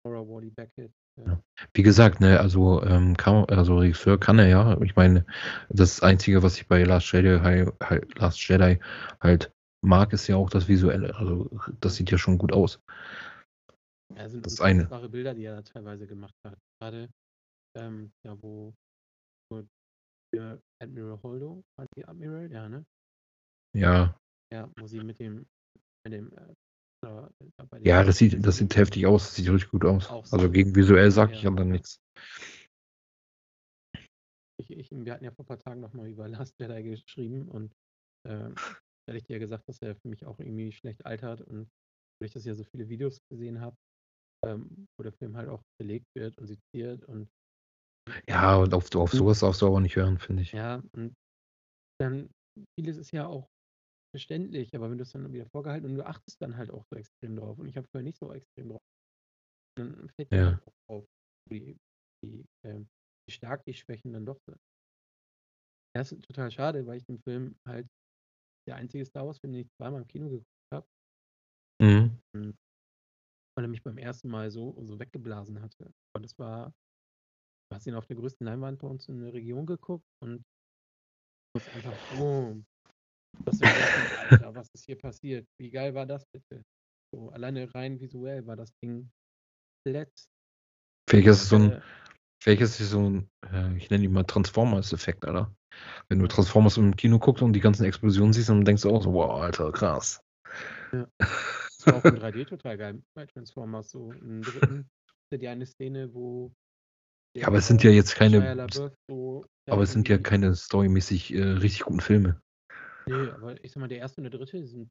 Laura 0.08 0.28
Wally 0.28 0.50
Beckett, 0.50 0.92
Ja. 1.18 1.42
Wie 1.74 1.84
gesagt, 1.84 2.22
ne, 2.22 2.40
also, 2.40 2.84
ähm, 2.84 3.18
kann 3.18 3.46
also, 3.46 3.80
Regisseur 3.80 4.20
kann 4.20 4.40
er 4.40 4.48
ja. 4.48 4.80
Ich 4.82 4.96
meine, 4.96 5.26
das 5.70 6.02
Einzige, 6.02 6.44
was 6.44 6.58
ich 6.58 6.68
bei 6.68 6.84
Last 6.84 7.12
Jedi 7.12 7.40
hal 7.40 7.74
halt 7.82 8.18
Last 8.20 8.48
Jedi 8.48 8.80
halt 9.20 9.52
mag, 9.82 10.14
ist 10.14 10.28
ja 10.28 10.36
auch 10.36 10.50
das 10.50 10.68
Visuelle. 10.68 11.16
Also, 11.16 11.50
das 11.82 11.96
sieht 11.96 12.12
ja 12.12 12.18
schon 12.18 12.38
gut 12.38 12.54
aus. 12.54 12.80
Ja, 14.16 14.30
sind 14.30 14.46
Das 14.46 14.54
ist 14.54 14.62
eine. 14.62 14.86
Bilder, 15.10 15.34
die 15.34 15.46
er 15.46 15.56
da 15.56 15.62
teilweise 15.64 16.08
gemacht 16.08 16.36
hat. 16.46 16.58
Grade, 16.80 17.10
ähm, 17.76 18.12
ja, 18.24 18.38
wo 18.42 18.74
wo 19.52 19.64
Admiral 20.80 21.20
Holdo 21.24 21.64
war 21.78 21.88
die 21.96 22.06
Admiral? 22.06 22.52
Ja, 22.52 22.70
ne? 22.70 22.86
Ja. 23.76 24.16
Ja, 24.54 24.70
wo 24.78 24.88
sie 24.88 25.04
mit 25.04 25.20
dem 25.20 25.48
mit 26.06 26.14
dem, 26.14 26.32
äh, 26.32 26.54
da 27.08 27.30
da 27.70 27.78
Ja, 27.80 28.04
das 28.04 28.18
sieht 28.18 28.46
das 28.46 28.58
sieht 28.58 28.76
heftig 28.76 29.06
aus. 29.06 29.26
Das 29.26 29.36
sieht 29.36 29.50
richtig 29.50 29.72
gut 29.72 29.86
aus. 29.86 30.10
Also, 30.10 30.40
so. 30.40 30.52
gegen 30.52 30.76
visuell 30.76 31.12
sage 31.12 31.34
ich 31.34 31.44
Ja, 31.44 31.50
aber 31.50 31.64
ja. 31.64 31.72
nix. 31.72 32.00
Ich 34.60 34.72
ich 34.72 34.92
wir 34.92 35.14
hatten 35.14 35.24
ja 35.24 35.32
vor 35.32 35.46
paar 35.46 35.60
Tagen 35.60 35.82
noch 35.82 35.94
mal 35.94 36.08
über 36.08 36.28
Last 36.50 36.56
Jedi 36.60 36.84
geschrieben 36.84 37.48
und, 37.48 37.74
ähm, 38.28 38.56
da 38.56 39.14
hatte 39.14 39.18
ich 39.18 39.24
dir 39.24 39.34
ja 39.34 39.40
gesagt, 39.40 39.68
dass 39.70 39.82
er 39.82 39.96
für 39.96 40.08
mich 40.10 40.26
auch 40.26 40.40
irgendwie 40.40 40.72
schlecht 40.72 41.06
altert 41.06 41.42
und 41.42 41.70
dadurch, 42.20 42.34
dass 42.34 42.44
ich 42.44 42.48
ja 42.48 42.56
so 42.56 42.64
viele 42.64 42.90
Videos 42.90 43.20
gesehen 43.32 43.62
habe, 43.62 43.78
ähm, 44.46 44.88
wo 44.98 45.04
der 45.04 45.14
Film 45.14 45.38
halt 45.38 45.50
auch 45.50 45.62
belegt 45.80 46.08
wird 46.16 46.38
und 46.38 46.48
seziert 46.48 47.06
und 47.06 47.30
Ja, 48.28 48.58
und 48.58 48.74
auf 48.74 48.94
auf 48.96 49.12
so 49.12 49.26
was 49.26 49.40
darfst 49.40 49.62
du 49.62 49.68
aber 49.68 49.80
nicht 49.80 49.96
hören, 49.96 50.18
finde 50.18 50.44
ich. 50.44 50.52
Ja, 50.52 50.82
und 50.94 51.14
dann 52.00 52.30
vieles 52.78 52.98
ist 52.98 53.12
ja 53.12 53.28
auch 53.28 53.48
verständlich, 54.18 54.76
aber 54.76 54.90
wenn 54.92 54.98
du's 54.98 55.12
dann 55.12 55.32
wieder 55.34 55.46
vorgehalten 55.48 55.86
und 55.90 55.96
du 55.96 56.06
achtest 56.06 56.42
dann 56.42 56.58
halt 56.58 56.72
auch 56.72 56.84
so 56.92 56.98
extrem 56.98 57.36
drauf 57.36 57.60
und 57.60 57.68
ich 57.68 57.78
habe 57.78 57.88
vorher 57.92 58.04
nicht 58.04 58.18
so 58.20 58.34
extrem 58.34 58.70
drauf 58.70 58.80
dann 59.78 60.10
fällt 60.10 60.32
Ja. 60.32 60.60
auch 60.66 60.74
auf, 60.90 61.06
wie 61.50 61.78
wie, 62.24 62.46
ähm 62.64 62.90
wie 63.28 63.34
stark 63.34 63.64
die 63.66 63.74
Schwächen 63.74 64.14
dann 64.14 64.26
doch 64.26 64.40
sind. 64.46 64.58
Ja, 65.96 66.02
ist 66.02 66.22
total 66.24 66.52
schade, 66.52 66.86
weil 66.86 66.98
ich 66.98 67.06
den 67.06 67.20
Film 67.20 67.58
halt 67.66 67.88
der 68.68 68.76
einzige 68.78 69.06
Star-Wars-Film, 69.06 69.54
den 69.54 69.62
ich 69.64 69.72
zweimal 69.74 70.02
im 70.02 70.08
Kino 70.08 70.30
geguckt 70.30 70.48
habe. 70.74 70.88
Mhm. 71.80 72.18
Hm. 72.36 72.52
Weil 73.58 73.66
er 73.66 73.70
mich 73.70 73.82
beim 73.84 73.98
1. 73.98 74.28
Mal 74.28 74.52
so 74.52 74.78
so 74.84 75.00
weggeblasen 75.00 75.62
hatte. 75.64 75.92
Und 76.16 76.24
das 76.24 76.38
war 76.38 76.74
du 77.72 77.76
hast 77.76 77.88
ihn 77.88 77.96
auf 77.96 78.08
der 78.08 78.18
größten 78.18 78.46
Leinwand 78.48 78.80
bei 78.80 78.88
uns 78.88 79.10
in 79.10 79.22
der 79.22 79.34
Region 79.34 79.66
geguckt 79.66 80.06
und 80.22 80.44
das 81.56 81.70
einfach 81.70 81.98
boom. 82.10 82.66
Dass 83.48 83.62
du 83.62 83.90
„Alter, 84.14 84.56
was 84.56 84.70
ist 84.74 84.86
hier 84.86 84.98
passiert? 84.98 85.48
Wie 85.60 85.72
geil 85.72 85.94
war 85.96 86.06
das 86.06 86.26
bitte?“ 86.28 86.64
So 87.14 87.30
alleine 87.32 87.74
rein 87.74 88.00
visuell 88.00 88.46
war 88.46 88.56
das 88.58 88.72
Ding 88.84 89.10
komplett 89.86 90.12
Vielleicht 91.10 91.28
ist 91.28 91.42
es 91.44 91.50
so 91.50 91.56
'n 91.56 91.72
äh 91.72 91.82
vielleicht 92.42 92.62
ist 92.62 92.80
es 92.82 92.90
so 92.92 93.00
'n, 93.00 93.30
äh, 93.52 93.76
ich 93.78 93.90
nenne 93.90 94.04
ihn 94.06 94.12
mal 94.14 94.24
Transformers-Effekt, 94.26 95.26
Alter. 95.26 95.56
Wenn 96.10 96.20
du. 96.20 96.28
Transformers 96.28 96.78
im 96.78 96.96
Kino 96.96 97.20
guckst 97.20 97.44
und 97.44 97.54
die 97.54 97.62
ganzen 97.62 97.86
Explosionen 97.86 98.34
siehst, 98.34 98.50
dann 98.50 98.66
denkst 98.66 98.84
du 98.84 98.92
auch 98.92 99.04
so: 99.04 99.14
„Wow, 99.14 99.42
Alter, 99.42 99.72
krass.“ 99.72 100.22
Ja. 100.94 101.08
Das 101.80 101.88
war 101.88 101.96
auch 101.96 102.08
in 102.08 102.16
3D 102.16 102.46
total 102.46 102.78
geil 102.78 103.04
bei 103.16 103.26
Transformers 103.28 103.90
so 103.92 104.14
im 104.14 104.44
3. 104.46 104.90
die 105.32 105.48
eine 105.48 105.66
Szene, 105.66 106.14
wo 106.14 106.52
Ja, 107.36 107.48
aber 107.48 107.58
es 107.58 107.68
sind 107.68 107.84
ja 107.84 107.92
jetzt 107.92 108.16
keine 108.16 108.40
so 108.72 109.46
aber 109.70 109.84
es 109.84 109.92
sind 109.94 110.08
ja 110.10 110.18
keine 110.18 110.56
storymäßig, 110.56 111.34
äh, 111.34 111.42
richtig 111.44 111.82
guten 111.82 112.00
Filme. 112.00 112.42
Nee, 113.08 113.30
aber 113.32 113.64
ich 113.64 113.72
sag 113.72 113.80
mal, 113.80 113.88
der 113.88 114.00
erste 114.00 114.20
und 114.22 114.24
der 114.24 114.38
dritte 114.38 114.66
sind 114.68 114.90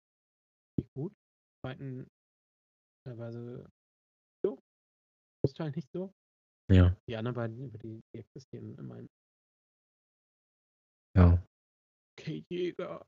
nicht 0.78 0.92
gut. 0.94 1.12
Zweiten 1.60 2.06
teilweise 3.04 3.70
so. 4.44 4.58
Großteil 5.42 5.70
nicht 5.72 5.90
so. 5.92 6.12
Ja. 6.70 6.96
Die 7.08 7.16
anderen 7.16 7.34
beiden, 7.34 7.66
über 7.66 7.78
die, 7.78 8.00
die 8.12 8.18
existieren 8.18 8.76
immerhin. 8.78 9.08
Ja. 11.16 11.42
Kate 12.18 12.44
Jäger. 12.50 13.06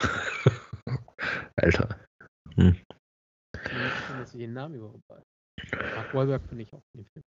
Alter. 1.56 2.06
Hm. 2.56 2.84
Wenn 3.52 4.18
dass 4.18 4.34
ich 4.34 4.40
den 4.40 4.52
Namen 4.52 4.74
überhaupt 4.74 5.08
weiß. 5.08 5.24
Mark 5.94 6.14
Wahlberg 6.14 6.46
finde 6.48 6.64
ich 6.64 6.72
auch 6.72 6.82
in 6.92 7.00
dem 7.00 7.06
Film. 7.06 7.24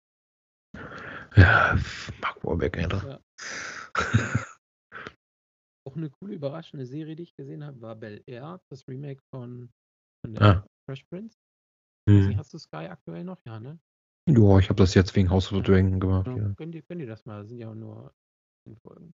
Ja, 1.37 1.79
Mark 2.21 2.45
Wahlberg, 2.45 2.79
Alter. 2.79 3.09
Ja. 3.09 4.45
Auch 5.85 5.97
eine 5.97 6.11
coole, 6.11 6.35
überraschende 6.35 6.87
Serie, 6.87 7.17
die 7.17 7.25
ich 7.25 7.35
gesehen 7.35 7.65
habe, 7.65 7.81
war 7.81 7.97
Bel 7.97 8.23
Air, 8.27 8.61
das 8.71 8.87
Remake 8.87 9.21
von, 9.35 9.73
von 10.25 10.35
der 10.35 10.43
Ah. 10.43 10.67
Fresh 10.89 11.05
Prince. 11.05 11.37
Hm. 12.09 12.37
hast 12.37 12.53
du 12.53 12.59
Sky 12.59 12.87
aktuell 12.89 13.25
noch? 13.25 13.41
Ja, 13.45 13.59
ne? 13.61 13.79
Ja, 14.29 14.59
ich 14.59 14.69
habe 14.69 14.77
das 14.77 14.95
jetzt 14.95 15.15
wegen 15.17 15.31
House 15.31 15.53
of 15.53 15.59
the 15.59 15.63
Dragon 15.63 15.99
gemacht. 15.99 16.27
Ja. 16.29 16.37
Ja. 16.37 16.49
Gönn, 16.57 16.73
dir, 16.73 16.83
gönn 16.83 16.99
dir 16.99 17.07
das 17.07 17.25
mal, 17.27 17.41
das 17.41 17.49
sind 17.49 17.59
ja 17.59 17.71
auch 17.71 17.75
nur 17.75 18.13
10 18.65 18.77
Folgen. 18.77 19.13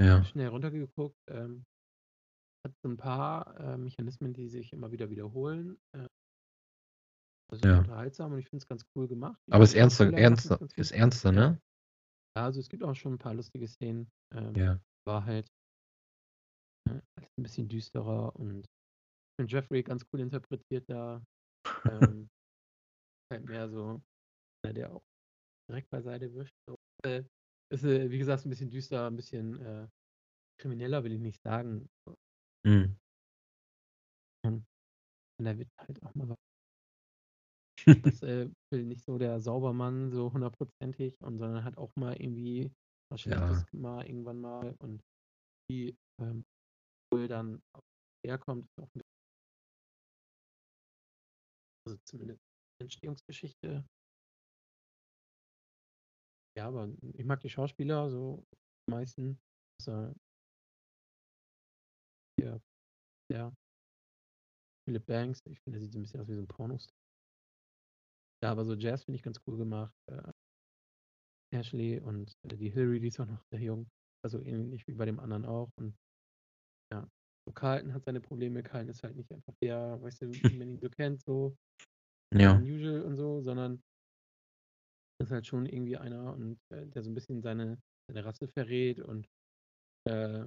ja. 0.00 0.24
Schnell 0.24 0.48
runtergeguckt. 0.48 1.18
Ähm, 1.28 1.64
hat 2.66 2.74
so 2.82 2.88
ein 2.88 2.96
paar 2.96 3.58
äh, 3.60 3.76
Mechanismen, 3.76 4.32
die 4.32 4.48
sich 4.48 4.72
immer 4.72 4.90
wieder 4.90 5.08
wiederholen. 5.10 5.78
Äh, 5.92 6.06
also 7.50 7.68
Ja. 7.68 7.78
unterhaltsam 7.78 8.32
und 8.32 8.38
ich 8.38 8.48
finde 8.48 8.62
es 8.62 8.68
ganz 8.68 8.84
cool 8.94 9.06
gemacht. 9.06 9.40
Die 9.46 9.52
Aber 9.52 9.64
es 9.64 9.70
ist 9.70 9.76
ernster, 9.76 10.12
ernster, 10.12 10.58
ist 10.76 10.90
ernster, 10.90 11.32
ne? 11.32 11.60
Ja, 12.36 12.44
also 12.44 12.60
es 12.60 12.68
gibt 12.68 12.82
auch 12.82 12.94
schon 12.94 13.14
ein 13.14 13.18
paar 13.18 13.34
lustige 13.34 13.68
Szenen. 13.68 14.10
Ähm, 14.34 14.54
Ja. 14.54 14.80
War 15.06 15.24
halt 15.24 15.48
äh, 16.88 17.00
alles 17.16 17.30
ein 17.38 17.42
bisschen 17.42 17.68
düsterer 17.68 18.34
und 18.36 18.66
ich 18.66 19.36
finde 19.40 19.52
Jeffrey 19.52 19.82
ganz 19.82 20.04
cool 20.12 20.20
interpretiert 20.20 20.88
da. 20.88 21.22
Ähm, 21.84 22.28
halt 23.32 23.44
mehr 23.44 23.68
so, 23.68 24.00
der 24.64 24.94
auch 24.94 25.02
direkt 25.68 25.90
beiseite 25.90 26.32
wischt. 26.34 26.54
So. 26.68 26.76
Äh, 27.04 27.24
ist, 27.72 27.84
äh, 27.84 28.10
wie 28.10 28.18
gesagt, 28.18 28.44
ein 28.44 28.50
bisschen 28.50 28.70
düster, 28.70 29.06
ein 29.06 29.16
bisschen 29.16 29.60
äh, 29.60 29.88
krimineller, 30.60 31.04
will 31.04 31.12
ich 31.12 31.20
nicht 31.20 31.42
sagen. 31.42 31.88
Hm. 32.66 32.96
Und 34.44 35.44
da 35.44 35.58
wird 35.58 35.68
halt 35.78 36.02
auch 36.02 36.14
mal 36.14 36.28
was. 36.28 36.36
Das 38.02 38.22
äh, 38.22 38.48
will 38.72 38.84
nicht 38.84 39.04
so 39.04 39.18
der 39.18 39.40
Saubermann 39.40 40.10
so 40.10 40.32
hundertprozentig 40.32 41.20
und 41.20 41.38
sondern 41.38 41.62
hat 41.62 41.76
auch 41.76 41.94
mal 41.94 42.16
irgendwie 42.20 42.72
was 43.10 43.24
Ja. 43.24 43.36
Schlechtes 43.36 43.72
mal 43.72 44.06
irgendwann 44.06 44.40
mal 44.40 44.74
und 44.78 45.02
die 45.70 45.96
ähm, 46.20 46.44
wohl 47.12 47.28
dann 47.28 47.62
auch 47.72 47.82
herkommt, 48.24 48.66
ist 48.66 48.78
auch 48.78 48.84
ein 48.84 48.92
bisschen, 48.92 49.10
also 51.86 51.98
zumindest 52.04 52.42
Entstehungsgeschichte. 52.80 53.84
Ja, 56.56 56.68
aber 56.68 56.88
ich 57.14 57.24
mag 57.24 57.40
die 57.40 57.50
Schauspieler 57.50 58.08
so 58.10 58.44
die 58.88 58.92
meisten. 58.92 59.38
Also, 59.80 60.14
ja, 62.40 62.60
ja. 63.30 63.52
Philip 64.86 65.04
Banks, 65.06 65.40
ich 65.46 65.60
finde, 65.60 65.78
der 65.78 65.84
sieht 65.84 65.92
so 65.92 65.98
ein 65.98 66.02
bisschen 66.02 66.20
aus 66.20 66.28
wie 66.28 66.34
so 66.34 66.42
ein 66.42 66.48
Pornos. 66.48 66.88
Ja, 68.42 68.52
aber 68.52 68.64
so 68.64 68.74
Jazz 68.74 69.04
finde 69.04 69.16
ich 69.16 69.22
ganz 69.22 69.40
cool 69.46 69.56
gemacht. 69.56 69.94
Äh, 70.06 70.32
Ashley 71.52 72.00
und 72.00 72.32
äh, 72.44 72.56
die 72.56 72.70
Hillary, 72.70 73.00
die 73.00 73.08
ist 73.08 73.20
auch 73.20 73.26
noch 73.26 73.42
sehr 73.52 73.60
jung. 73.60 73.88
Also 74.24 74.40
ähnlich 74.42 74.86
wie 74.86 74.94
bei 74.94 75.04
dem 75.06 75.20
anderen 75.20 75.44
auch. 75.46 75.70
Und 75.76 75.96
ja, 76.92 77.08
so 77.46 77.52
Carlton 77.52 77.94
hat 77.94 78.04
seine 78.04 78.20
Probleme. 78.20 78.62
Carlton 78.62 78.90
ist 78.90 79.02
halt 79.02 79.16
nicht 79.16 79.32
einfach 79.32 79.54
der, 79.62 80.00
weißt 80.02 80.22
du, 80.22 80.42
wie 80.48 80.56
man 80.56 80.68
ihn 80.70 80.80
so 80.80 80.88
kennt, 80.90 81.22
so 81.22 81.56
Ja. 82.38 82.60
unusual 82.60 83.02
und 83.02 83.16
so, 83.16 83.40
sondern 83.42 83.82
ist 85.18 85.30
halt 85.30 85.46
schon 85.46 85.66
irgendwie 85.66 85.96
einer 85.96 86.34
und 86.34 86.58
äh, 86.70 86.86
der 86.86 87.02
so 87.02 87.10
ein 87.10 87.14
bisschen 87.14 87.42
seine, 87.42 87.78
seine 88.08 88.24
Rasse 88.24 88.48
verrät 88.48 89.00
und 89.00 89.28
äh, 90.08 90.46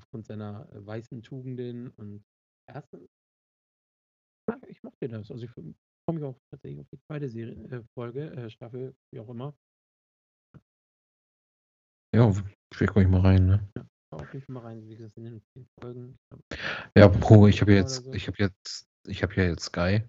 aufgrund 0.00 0.26
seiner 0.26 0.68
äh, 0.72 0.86
weißen 0.86 1.22
Tugenden 1.22 1.90
und 1.90 2.24
erste, 2.68 3.08
ja, 4.48 4.58
ich 4.66 4.82
mochte 4.82 5.08
das. 5.08 5.30
Also 5.30 5.44
ich 5.44 5.50
freue 5.50 5.74
mich 6.14 6.24
auch 6.24 6.38
tatsächlich 6.50 6.80
auf 6.80 6.88
die 6.92 6.98
zweite 6.98 7.28
Serie, 7.28 7.54
äh, 7.70 7.82
Folge, 7.94 8.30
äh, 8.32 8.50
Staffel, 8.50 8.94
wie 9.12 9.20
auch 9.20 9.28
immer. 9.28 9.54
Ja, 12.14 12.32
vielleicht 12.72 12.92
komme 12.92 13.04
ich 13.04 13.10
mal 13.10 13.20
rein, 13.20 13.46
ne? 13.46 13.68
Jeden 14.32 14.44
Fall 14.44 14.54
mal 14.54 14.60
rein, 14.60 14.82
wie 14.88 14.96
gesagt, 14.96 15.16
in 15.16 15.24
den 15.24 15.42
Folgen. 15.80 16.18
Ich 16.30 16.58
Ja, 16.96 17.08
Pro, 17.08 17.46
ich 17.46 17.60
habe 17.60 17.72
jetzt, 17.72 18.04
so. 18.04 18.12
ich 18.12 18.26
habe 18.26 18.36
jetzt, 18.38 18.86
ich 19.06 19.22
habe 19.22 19.34
ja 19.34 19.44
jetzt 19.44 19.64
Sky 19.64 20.02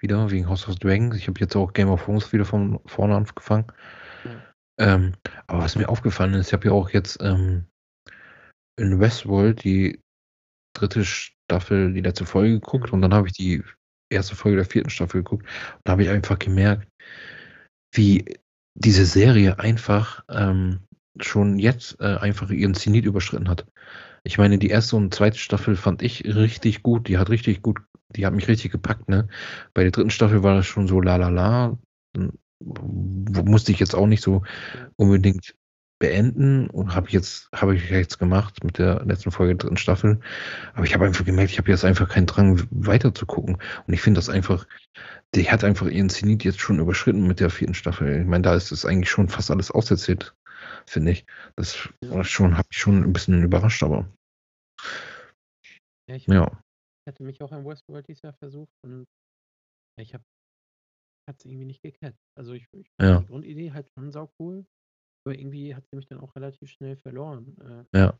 wieder 0.00 0.30
wegen 0.30 0.48
House 0.48 0.68
of 0.68 0.76
Dragons. 0.76 1.16
Ich 1.16 1.28
habe 1.28 1.40
jetzt 1.40 1.56
auch 1.56 1.72
Game 1.72 1.88
of 1.88 2.04
Thrones 2.04 2.32
wieder 2.32 2.44
von 2.44 2.80
vorne 2.86 3.16
angefangen. 3.16 3.66
Ja. 4.24 4.54
Ähm, 4.78 5.14
aber 5.46 5.62
was 5.62 5.76
mir 5.76 5.88
aufgefallen 5.88 6.34
ist, 6.34 6.48
ich 6.48 6.52
habe 6.52 6.66
ja 6.66 6.72
auch 6.72 6.90
jetzt 6.90 7.18
ähm, 7.22 7.66
in 8.78 9.00
Westworld 9.00 9.64
die 9.64 10.00
dritte 10.74 11.04
Staffel, 11.04 11.94
die 11.94 12.02
letzte 12.02 12.26
Folge 12.26 12.60
geguckt 12.60 12.88
Mhm. 12.88 12.94
und 12.94 13.02
dann 13.02 13.14
habe 13.14 13.28
ich 13.28 13.32
die 13.32 13.62
erste 14.12 14.36
Folge 14.36 14.56
der 14.56 14.66
vierten 14.66 14.90
Staffel 14.90 15.22
geguckt 15.22 15.44
und 15.44 15.80
da 15.84 15.92
habe 15.92 16.02
ich 16.02 16.10
einfach 16.10 16.38
gemerkt, 16.38 16.86
wie 17.94 18.38
diese 18.78 19.06
Serie 19.06 19.58
einfach 19.58 20.22
ähm, 20.28 20.80
schon 21.20 21.58
jetzt 21.58 22.00
äh, 22.00 22.16
einfach 22.16 22.50
ihren 22.50 22.74
Zenit 22.74 23.04
überschritten 23.04 23.48
hat. 23.48 23.66
Ich 24.24 24.38
meine, 24.38 24.58
die 24.58 24.68
erste 24.68 24.96
und 24.96 25.14
zweite 25.14 25.38
Staffel 25.38 25.76
fand 25.76 26.02
ich 26.02 26.24
richtig 26.24 26.82
gut. 26.82 27.08
Die 27.08 27.18
hat 27.18 27.30
richtig 27.30 27.62
gut, 27.62 27.78
die 28.08 28.26
hat 28.26 28.34
mich 28.34 28.48
richtig 28.48 28.72
gepackt, 28.72 29.08
ne? 29.08 29.28
Bei 29.74 29.82
der 29.82 29.92
dritten 29.92 30.10
Staffel 30.10 30.42
war 30.42 30.56
das 30.56 30.66
schon 30.66 30.88
so 30.88 31.00
la 31.00 31.16
la 31.16 31.28
la. 31.28 31.78
Musste 32.60 33.72
ich 33.72 33.78
jetzt 33.78 33.94
auch 33.94 34.06
nicht 34.06 34.22
so 34.22 34.42
unbedingt 34.96 35.54
beenden 35.98 36.68
und 36.68 36.94
habe 36.94 37.08
jetzt 37.10 37.48
habe 37.54 37.74
ich 37.74 37.88
jetzt 37.88 38.18
gemacht 38.18 38.62
mit 38.64 38.78
der 38.78 39.02
letzten 39.04 39.30
Folge 39.30 39.54
der 39.54 39.58
dritten 39.58 39.76
Staffel. 39.76 40.20
Aber 40.74 40.84
ich 40.84 40.94
habe 40.94 41.06
einfach 41.06 41.24
gemerkt, 41.24 41.50
ich 41.52 41.58
habe 41.58 41.70
jetzt 41.70 41.84
einfach 41.84 42.08
keinen 42.08 42.26
Drang 42.26 42.66
weiter 42.70 43.14
zu 43.14 43.26
gucken. 43.26 43.58
Und 43.86 43.94
ich 43.94 44.02
finde 44.02 44.18
das 44.18 44.28
einfach, 44.28 44.66
die 45.34 45.50
hat 45.50 45.64
einfach 45.64 45.86
ihren 45.86 46.10
Zenit 46.10 46.44
jetzt 46.44 46.60
schon 46.60 46.80
überschritten 46.80 47.26
mit 47.26 47.40
der 47.40 47.50
vierten 47.50 47.74
Staffel. 47.74 48.20
Ich 48.20 48.26
meine, 48.26 48.42
da 48.42 48.54
ist 48.54 48.72
es 48.72 48.84
eigentlich 48.84 49.10
schon 49.10 49.28
fast 49.28 49.50
alles 49.50 49.70
auserzählt, 49.70 50.34
finde 50.88 51.12
ich. 51.12 51.26
Das 51.56 51.88
Ja. 52.02 52.24
schon, 52.24 52.56
habe 52.56 52.68
ich 52.70 52.78
schon 52.78 53.02
ein 53.02 53.12
bisschen 53.12 53.42
überrascht, 53.42 53.82
aber 53.82 54.10
Ja, 56.08 56.16
ich 56.16 56.26
ja. 56.26 56.62
hatte 57.08 57.22
mich 57.22 57.42
auch 57.42 57.52
an 57.52 57.64
Westworld 57.64 58.06
dieses 58.08 58.22
Jahr 58.22 58.34
versucht 58.34 58.72
und 58.84 59.06
ich 59.98 60.14
habe 60.14 60.24
hat 61.28 61.40
es 61.40 61.44
irgendwie 61.44 61.64
nicht 61.64 61.82
gecatcht. 61.82 62.22
Also 62.38 62.52
ich, 62.52 62.66
ich 62.72 62.88
Ja. 63.00 63.20
die 63.20 63.26
Grundidee 63.26 63.72
halt 63.72 63.90
schon 63.94 64.12
sau 64.12 64.32
cool, 64.38 64.64
aber 65.24 65.36
irgendwie 65.36 65.74
hat 65.74 65.84
sie 65.88 65.96
mich 65.96 66.06
dann 66.06 66.20
auch 66.20 66.34
relativ 66.36 66.70
schnell 66.70 66.96
verloren. 66.96 67.56
Äh, 67.60 67.98
Ja. 67.98 68.18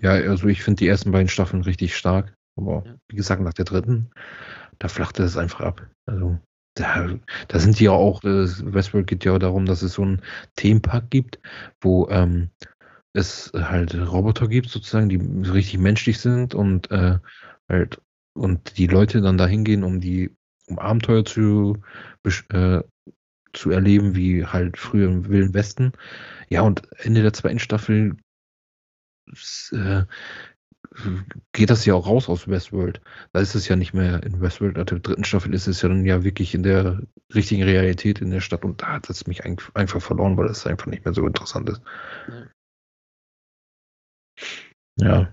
Ja, 0.00 0.12
also 0.12 0.48
ich 0.48 0.62
finde 0.62 0.78
die 0.80 0.88
ersten 0.88 1.12
beiden 1.12 1.28
Staffeln 1.28 1.62
richtig 1.62 1.96
stark. 1.96 2.34
Aber 2.56 2.84
Ja. 2.84 2.98
wie 3.08 3.16
gesagt, 3.16 3.40
nach 3.40 3.54
der 3.54 3.64
dritten, 3.64 4.10
da 4.78 4.88
flachte 4.88 5.22
es 5.22 5.36
einfach 5.36 5.60
ab. 5.60 5.90
Also 6.06 6.38
da, 6.80 7.08
da 7.48 7.58
sind 7.58 7.78
die 7.78 7.84
ja 7.84 7.92
auch, 7.92 8.22
äh, 8.24 8.46
Westworld 8.74 9.06
geht 9.06 9.24
ja 9.24 9.38
darum, 9.38 9.66
dass 9.66 9.82
es 9.82 9.94
so 9.94 10.02
einen 10.02 10.22
Themenpark 10.56 11.10
gibt, 11.10 11.38
wo 11.80 12.08
ähm, 12.08 12.50
es 13.12 13.50
halt 13.54 13.94
Roboter 13.94 14.48
gibt, 14.48 14.68
sozusagen, 14.68 15.08
die 15.08 15.16
richtig 15.50 15.78
menschlich 15.78 16.20
sind 16.20 16.54
und 16.54 16.90
äh, 16.90 17.18
halt 17.68 18.00
und 18.34 18.78
die 18.78 18.86
Leute 18.86 19.20
dann 19.20 19.38
da 19.38 19.46
hingehen, 19.46 19.82
um 19.82 20.00
die 20.00 20.30
um 20.68 20.78
Abenteuer 20.78 21.24
zu, 21.24 21.78
äh, 22.50 22.80
zu 23.52 23.70
erleben, 23.70 24.14
wie 24.14 24.44
halt 24.44 24.76
früher 24.76 25.08
im 25.08 25.28
Wilden 25.28 25.54
Westen. 25.54 25.92
Ja, 26.48 26.60
und 26.62 26.82
Ende 26.98 27.22
der 27.22 27.32
zweiten 27.32 27.58
Staffel 27.58 28.16
äh, 29.72 30.04
geht 31.52 31.70
das 31.70 31.84
ja 31.84 31.94
auch 31.94 32.06
raus 32.06 32.28
aus 32.28 32.48
Westworld. 32.48 33.00
Da 33.32 33.40
ist 33.40 33.54
es 33.54 33.68
ja 33.68 33.76
nicht 33.76 33.94
mehr 33.94 34.22
in 34.22 34.40
Westworld. 34.40 34.78
Ab 34.78 34.86
der 34.88 34.98
dritten 35.00 35.24
Staffel 35.24 35.54
ist 35.54 35.66
es 35.66 35.82
ja 35.82 35.88
dann 35.88 36.04
ja 36.04 36.24
wirklich 36.24 36.54
in 36.54 36.62
der 36.62 37.02
richtigen 37.34 37.62
Realität 37.62 38.20
in 38.20 38.30
der 38.30 38.40
Stadt 38.40 38.64
und 38.64 38.82
da 38.82 38.94
hat 38.94 39.10
es 39.10 39.26
mich 39.26 39.44
ein- 39.44 39.56
einfach 39.74 40.00
verloren, 40.02 40.36
weil 40.36 40.46
es 40.48 40.66
einfach 40.66 40.86
nicht 40.86 41.04
mehr 41.04 41.14
so 41.14 41.26
interessant 41.26 41.68
ist. 41.68 41.82
Ja. 44.96 45.06
Ja. 45.20 45.32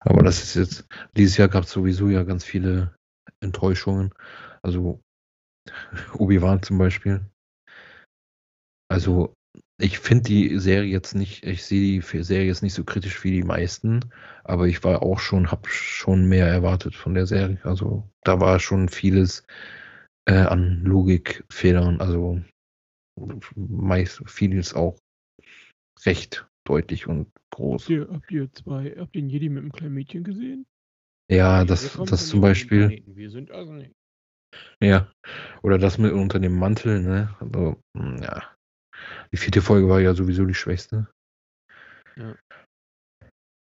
Aber 0.00 0.22
das 0.22 0.42
ist 0.42 0.54
jetzt, 0.54 0.86
dieses 1.16 1.36
Jahr 1.36 1.48
gab 1.48 1.64
es 1.64 1.70
sowieso 1.70 2.08
ja 2.08 2.22
ganz 2.24 2.44
viele 2.44 2.94
Enttäuschungen. 3.40 4.12
Also 4.62 5.00
Obi-Wan 6.18 6.62
zum 6.62 6.78
Beispiel. 6.78 7.26
Also 8.90 9.34
ich 9.78 9.98
finde 9.98 10.24
die 10.24 10.58
Serie 10.58 10.90
jetzt 10.90 11.14
nicht, 11.14 11.44
ich 11.44 11.64
sehe 11.64 12.00
die 12.00 12.22
Serie 12.22 12.46
jetzt 12.46 12.62
nicht 12.62 12.74
so 12.74 12.84
kritisch 12.84 13.24
wie 13.24 13.32
die 13.32 13.42
meisten, 13.42 14.00
aber 14.44 14.66
ich 14.66 14.84
war 14.84 15.02
auch 15.02 15.18
schon, 15.18 15.50
habe 15.50 15.68
schon 15.68 16.26
mehr 16.26 16.46
erwartet 16.46 16.94
von 16.94 17.14
der 17.14 17.26
Serie. 17.26 17.58
Also 17.64 18.08
da 18.22 18.40
war 18.40 18.60
schon 18.60 18.88
vieles 18.88 19.44
äh, 20.26 20.34
an 20.34 20.82
Logikfehlern, 20.84 22.00
also 22.00 22.40
meist 23.56 24.22
vieles 24.26 24.74
auch 24.74 24.98
recht 26.04 26.46
deutlich 26.64 27.06
und 27.06 27.28
groß. 27.50 27.82
Habt 27.82 27.90
ihr, 27.90 28.08
habt 28.10 28.30
ihr 28.30 28.52
zwei, 28.52 28.94
habt 28.96 29.16
ihr 29.16 29.22
den 29.22 29.28
Jedi 29.28 29.48
mit 29.48 29.62
einem 29.62 29.72
kleinen 29.72 29.94
Mädchen 29.94 30.24
gesehen? 30.24 30.66
Ja, 31.30 31.64
das, 31.64 31.98
das 32.06 32.28
zum 32.28 32.40
Beispiel. 32.40 33.02
Wir 33.06 33.30
sind 33.30 33.50
also 33.50 33.72
nicht. 33.72 33.92
Ja. 34.80 35.10
Oder 35.62 35.78
das 35.78 35.98
mit 35.98 36.12
unter 36.12 36.38
dem 36.38 36.56
Mantel, 36.58 37.02
ne? 37.02 37.34
Also, 37.40 37.80
hm, 37.96 38.22
ja. 38.22 38.53
Die 39.32 39.36
vierte 39.36 39.62
Folge 39.62 39.88
war 39.88 40.00
ja 40.00 40.14
sowieso 40.14 40.44
die 40.44 40.54
schwächste. 40.54 41.08
Ja. 42.16 42.36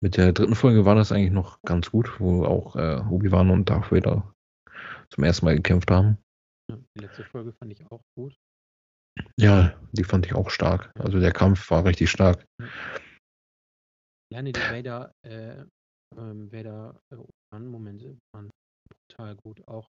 Mit 0.03 0.17
der 0.17 0.33
dritten 0.33 0.55
Folge 0.55 0.85
war 0.85 0.95
das 0.95 1.11
eigentlich 1.11 1.31
noch 1.31 1.59
ganz 1.63 1.89
gut, 1.89 2.19
wo 2.19 2.45
auch 2.45 2.75
äh, 2.75 3.01
Obi-Wan 3.09 3.49
und 3.49 3.69
Darth 3.69 3.91
Vader 3.91 4.33
zum 5.09 5.23
ersten 5.23 5.45
Mal 5.45 5.55
gekämpft 5.55 5.89
haben. 5.89 6.17
Ja, 6.69 6.77
Die 6.95 7.01
letzte 7.01 7.23
Folge 7.23 7.53
fand 7.53 7.71
ich 7.71 7.85
auch 7.91 8.01
gut. 8.15 8.35
Ja, 9.39 9.79
die 9.93 10.03
fand 10.03 10.25
ich 10.25 10.35
auch 10.35 10.49
stark. 10.49 10.91
Also 10.99 11.19
der 11.19 11.31
Kampf 11.31 11.69
war 11.71 11.85
richtig 11.85 12.11
stark. 12.11 12.45
Alleine 14.31 14.51
die 14.51 14.59
Vader, 14.59 15.11
äh, 15.25 15.63
ähm, 16.17 16.51
Vader 16.51 16.99
äh, 17.11 17.15
Obi-Wan-Momente 17.15 18.17
waren 18.33 18.49
total 19.09 19.35
gut. 19.37 19.65
Auch 19.67 19.87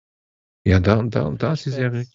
Ja, 0.66 0.80
da, 0.80 1.02
da, 1.02 1.30
da 1.30 1.52
ist 1.52 1.64
die 1.66 1.70
Serie. 1.70 2.06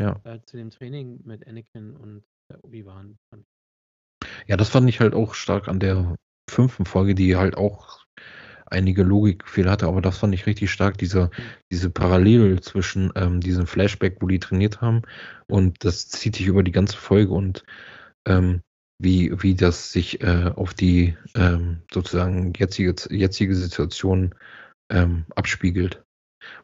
Ja. 0.00 0.20
äh, 0.24 0.40
zu 0.46 0.56
dem 0.56 0.70
Training 0.70 1.20
mit 1.24 1.46
Anakin 1.46 1.96
und 1.96 2.24
äh, 2.48 2.56
Obi-Wan. 2.62 3.16
fand 3.30 3.46
Ja, 4.46 4.56
das 4.56 4.68
fand 4.68 4.88
ich 4.88 5.00
halt 5.00 5.14
auch 5.14 5.34
stark 5.34 5.68
an 5.68 5.80
der 5.80 6.16
fünften 6.48 6.84
Folge, 6.84 7.14
die 7.14 7.36
halt 7.36 7.56
auch 7.56 8.04
einige 8.66 9.02
Logikfehler 9.02 9.72
hatte, 9.72 9.86
aber 9.86 10.00
das 10.00 10.18
fand 10.18 10.34
ich 10.34 10.46
richtig 10.46 10.70
stark, 10.70 10.98
diese, 10.98 11.30
diese 11.70 11.90
Parallele 11.90 12.60
zwischen 12.60 13.12
ähm, 13.14 13.40
diesem 13.40 13.66
Flashback, 13.66 14.16
wo 14.20 14.26
die 14.26 14.38
trainiert 14.38 14.80
haben, 14.80 15.02
und 15.46 15.84
das 15.84 16.08
zieht 16.08 16.36
sich 16.36 16.46
über 16.46 16.62
die 16.62 16.72
ganze 16.72 16.96
Folge 16.96 17.32
und 17.32 17.64
ähm, 18.26 18.62
wie, 18.98 19.32
wie 19.42 19.54
das 19.54 19.92
sich 19.92 20.22
äh, 20.22 20.50
auf 20.54 20.74
die 20.74 21.16
ähm, 21.34 21.82
sozusagen 21.92 22.52
jetzige, 22.56 22.94
jetzige 23.10 23.54
Situation 23.54 24.34
ähm, 24.90 25.26
abspiegelt. 25.34 26.04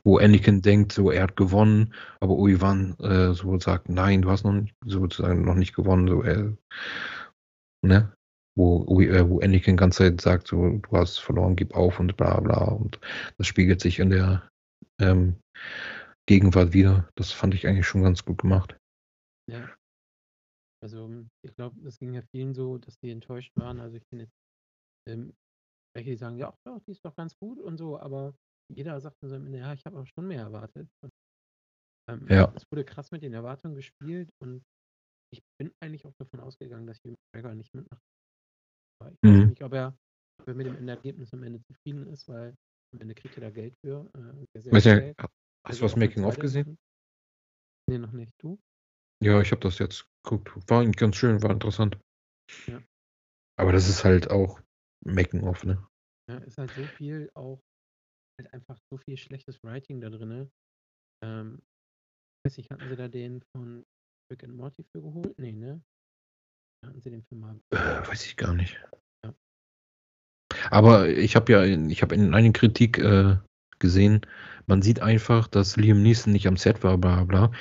Wo 0.05 0.19
Anakin 0.19 0.63
denkt, 0.63 0.93
so 0.93 1.11
er 1.11 1.25
hat 1.25 1.37
gewonnen, 1.37 1.95
aber 2.21 2.35
Obi-Wan 2.35 2.97
äh, 3.01 3.35
so 3.35 3.59
sagt, 3.59 3.89
nein, 3.89 4.23
du 4.23 4.31
hast 4.31 4.45
noch 4.45 4.53
nicht, 4.53 4.75
sozusagen 4.85 5.45
noch 5.45 5.55
nicht 5.55 5.75
gewonnen, 5.75 6.09
so 6.09 6.23
er, 6.23 6.57
ne? 7.83 8.13
Wo, 8.57 9.01
äh, 9.01 9.29
wo 9.29 9.41
Anakin 9.41 9.77
ganze 9.77 9.99
Zeit 9.99 10.21
sagt, 10.21 10.49
so 10.49 10.79
du 10.79 10.91
hast 10.93 11.19
verloren, 11.19 11.57
gib 11.57 11.75
auf 11.75 12.01
und 12.01 12.17
bla 12.17 12.41
bla 12.41 12.65
und 12.65 12.99
das 13.39 13.47
spiegelt 13.47 13.81
sich 13.81 14.01
in 14.01 14.11
der 14.11 14.49
ähm, 15.01 15.37
Gegenwart 16.27 16.73
wieder. 16.73 17.09
Das 17.17 17.33
fand 17.33 17.55
ich 17.55 17.67
eigentlich 17.67 17.87
schon 17.87 18.03
ganz 18.03 18.25
gut 18.25 18.39
gemacht. 18.39 18.77
Ja. 19.51 19.69
Also 20.83 21.11
ich 21.43 21.55
glaube, 21.55 21.81
das 21.83 21.99
ging 21.99 22.15
ja 22.15 22.23
vielen 22.23 22.55
so, 22.55 22.79
dass 22.79 22.99
die 22.99 23.11
enttäuscht 23.11 23.53
waren. 23.57 23.81
Also 23.81 23.97
ich 23.97 24.05
jetzt, 24.13 24.33
ähm, 25.09 25.35
welche 25.95 26.17
sagen, 26.17 26.37
ja, 26.37 26.55
doch, 26.65 26.81
die 26.87 26.93
ist 26.93 27.05
doch 27.05 27.15
ganz 27.17 27.37
gut 27.37 27.59
und 27.59 27.77
so, 27.77 27.99
aber 27.99 28.35
jeder 28.77 29.01
sagt 29.01 29.17
dann 29.23 29.31
so 29.31 29.37
am 29.37 29.47
Ende, 29.47 29.59
ja, 29.59 29.73
ich 29.73 29.85
habe 29.85 29.99
auch 29.99 30.07
schon 30.07 30.27
mehr 30.29 30.43
erwartet. 30.43 30.89
Und, 31.03 31.13
ähm, 32.09 32.27
Ja. 32.29 32.53
Es 32.55 32.65
wurde 32.71 32.85
krass 32.85 33.11
mit 33.11 33.23
den 33.23 33.33
Erwartungen 33.35 33.75
gespielt 33.75 34.31
und 34.43 34.63
ich 35.33 35.43
bin 35.59 35.73
eigentlich 35.81 36.07
auch 36.07 36.15
davon 36.19 36.41
ausgegangen, 36.41 36.87
dass 36.87 36.99
Hugh 37.05 37.15
McGregor 37.33 37.55
nicht 37.55 37.75
mitmacht. 37.75 38.03
Aber 39.01 39.13
ich 39.13 39.19
weiß 39.23 39.31
Mhm. 39.31 39.49
nicht, 39.51 39.63
ob 39.63 39.73
er, 39.73 39.97
ob 40.41 40.49
er 40.49 40.55
mit 40.55 40.67
dem 40.67 40.77
Endergebnis 40.77 41.33
am 41.33 41.43
Ende 41.43 41.61
zufrieden 41.63 42.07
ist, 42.09 42.29
weil 42.29 42.57
am 42.93 43.01
Ende 43.01 43.15
kriegt 43.15 43.37
er 43.37 43.43
da 43.43 43.51
Geld 43.51 43.77
für. 43.85 44.11
Äh, 44.15 44.61
sehr, 44.61 44.81
sehr 44.81 45.01
Geld. 45.01 45.19
hast 45.19 45.31
Also 45.63 45.81
du 45.81 45.85
das 45.85 45.93
auch 45.93 45.97
eine 45.97 46.07
Making 46.07 46.25
of 46.25 46.35
zweite 46.35 46.41
gesehen? 46.41 46.79
Nee, 47.89 47.99
noch 47.99 48.13
nicht. 48.13 48.35
Du? 48.43 48.59
Ja, 49.23 49.41
ich 49.41 49.51
habe 49.53 49.61
das 49.61 49.79
jetzt 49.79 50.07
geguckt. 50.25 50.51
War 50.69 50.81
eigentlich 50.81 50.97
ganz 50.97 51.17
schön, 51.17 51.43
war 51.43 51.51
interessant. 51.51 51.99
Ja. 52.67 52.83
Aber 53.59 53.73
das 53.73 53.89
ist 53.89 54.05
halt 54.05 54.31
auch 54.31 54.61
Making 55.05 55.43
of, 55.43 55.65
ne? 55.65 55.87
Ja, 56.29 56.39
ist 56.39 56.59
halt 56.59 56.71
so 56.75 56.87
viel 56.87 57.31
auch, 57.35 57.61
halt 58.41 58.53
einfach 58.55 58.79
so 58.91 58.97
viel 58.99 59.17
schlechtes 59.17 59.63
Writing 59.63 60.01
da 60.01 60.11
drin. 60.11 60.51
Ähm, 61.25 61.63
weiß 62.45 62.57
nicht, 62.57 62.71
hatten 62.71 62.89
sie 62.89 62.97
da 62.97 63.09
den 63.09 63.43
von 63.55 63.85
Rick 64.33 64.45
and 64.45 64.57
Morty 64.57 64.85
für 64.93 65.03
geholt? 65.03 65.39
Nee, 65.39 65.53
ne? 65.53 65.83
Hatten 66.87 67.01
sie 67.01 67.11
den 67.11 67.23
für 67.25 67.35
mal. 67.35 67.61
Äh, 67.71 68.07
weiß 68.07 68.25
ich 68.27 68.37
gar 68.37 68.55
nicht. 68.55 68.81
Ja. 69.25 69.35
Aber 70.71 71.09
ich 71.09 71.37
habe 71.37 71.53
ja, 71.53 71.65
in- 71.65 71.91
ich 71.91 72.03
habe 72.03 72.15
in 72.15 72.35
einer 72.35 72.53
Kritik 72.53 72.99
äh, 72.99 73.37
gesehen, 73.79 74.27
man 74.67 74.83
sieht 74.83 75.01
einfach, 75.01 75.49
dass 75.49 75.77
Liam 75.77 76.03
Neeson 76.03 76.33
nicht 76.33 76.47
am 76.47 76.57
Set 76.57 76.83
war, 76.83 76.97
bla 76.97 77.25
bla. 77.25 77.53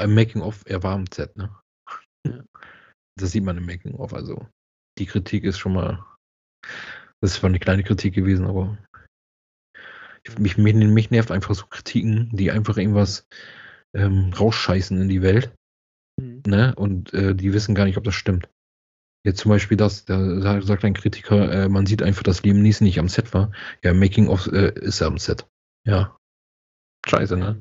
Im 0.00 0.14
Making 0.14 0.42
of, 0.42 0.62
er 0.66 0.82
war 0.82 0.94
am 0.94 1.06
Set, 1.12 1.36
ne? 1.36 1.56
Ja. 2.26 2.44
Das 3.18 3.32
sieht 3.32 3.44
man 3.44 3.56
im 3.58 3.66
Making 3.66 3.94
of. 3.94 4.12
Also 4.12 4.48
die 4.98 5.06
Kritik 5.06 5.44
ist 5.44 5.58
schon 5.58 5.74
mal, 5.74 6.04
das 7.20 7.32
ist 7.32 7.34
zwar 7.36 7.48
eine 7.50 7.60
kleine 7.60 7.82
Kritik 7.82 8.14
gewesen, 8.14 8.46
aber 8.46 8.78
ich, 8.92 8.93
mich, 10.38 10.56
mich, 10.56 10.74
mich 10.74 11.10
nervt 11.10 11.30
einfach 11.30 11.54
so 11.54 11.66
Kritiken, 11.66 12.30
die 12.32 12.50
einfach 12.50 12.76
irgendwas 12.76 13.26
ähm, 13.94 14.32
rausscheißen 14.32 15.00
in 15.00 15.08
die 15.08 15.22
Welt. 15.22 15.54
Mhm. 16.20 16.42
ne? 16.46 16.74
Und 16.76 17.12
äh, 17.12 17.34
die 17.34 17.52
wissen 17.52 17.74
gar 17.74 17.84
nicht, 17.84 17.96
ob 17.98 18.04
das 18.04 18.14
stimmt. 18.14 18.48
Jetzt 19.26 19.40
zum 19.40 19.48
Beispiel 19.50 19.76
das, 19.76 20.04
da 20.04 20.40
sa- 20.40 20.60
sagt 20.60 20.84
ein 20.84 20.94
Kritiker, 20.94 21.50
äh, 21.50 21.68
man 21.68 21.86
sieht 21.86 22.02
einfach, 22.02 22.22
dass 22.22 22.42
Liam 22.42 22.60
Neeson 22.60 22.84
nicht 22.84 22.98
am 22.98 23.08
Set 23.08 23.32
war. 23.32 23.52
Ja, 23.82 23.94
Making 23.94 24.28
of 24.28 24.46
äh, 24.48 24.72
ist 24.80 25.00
er 25.00 25.06
am 25.08 25.18
Set. 25.18 25.48
Ja. 25.86 26.16
Scheiße, 27.06 27.38
Ja, 27.38 27.52
ne? 27.52 27.60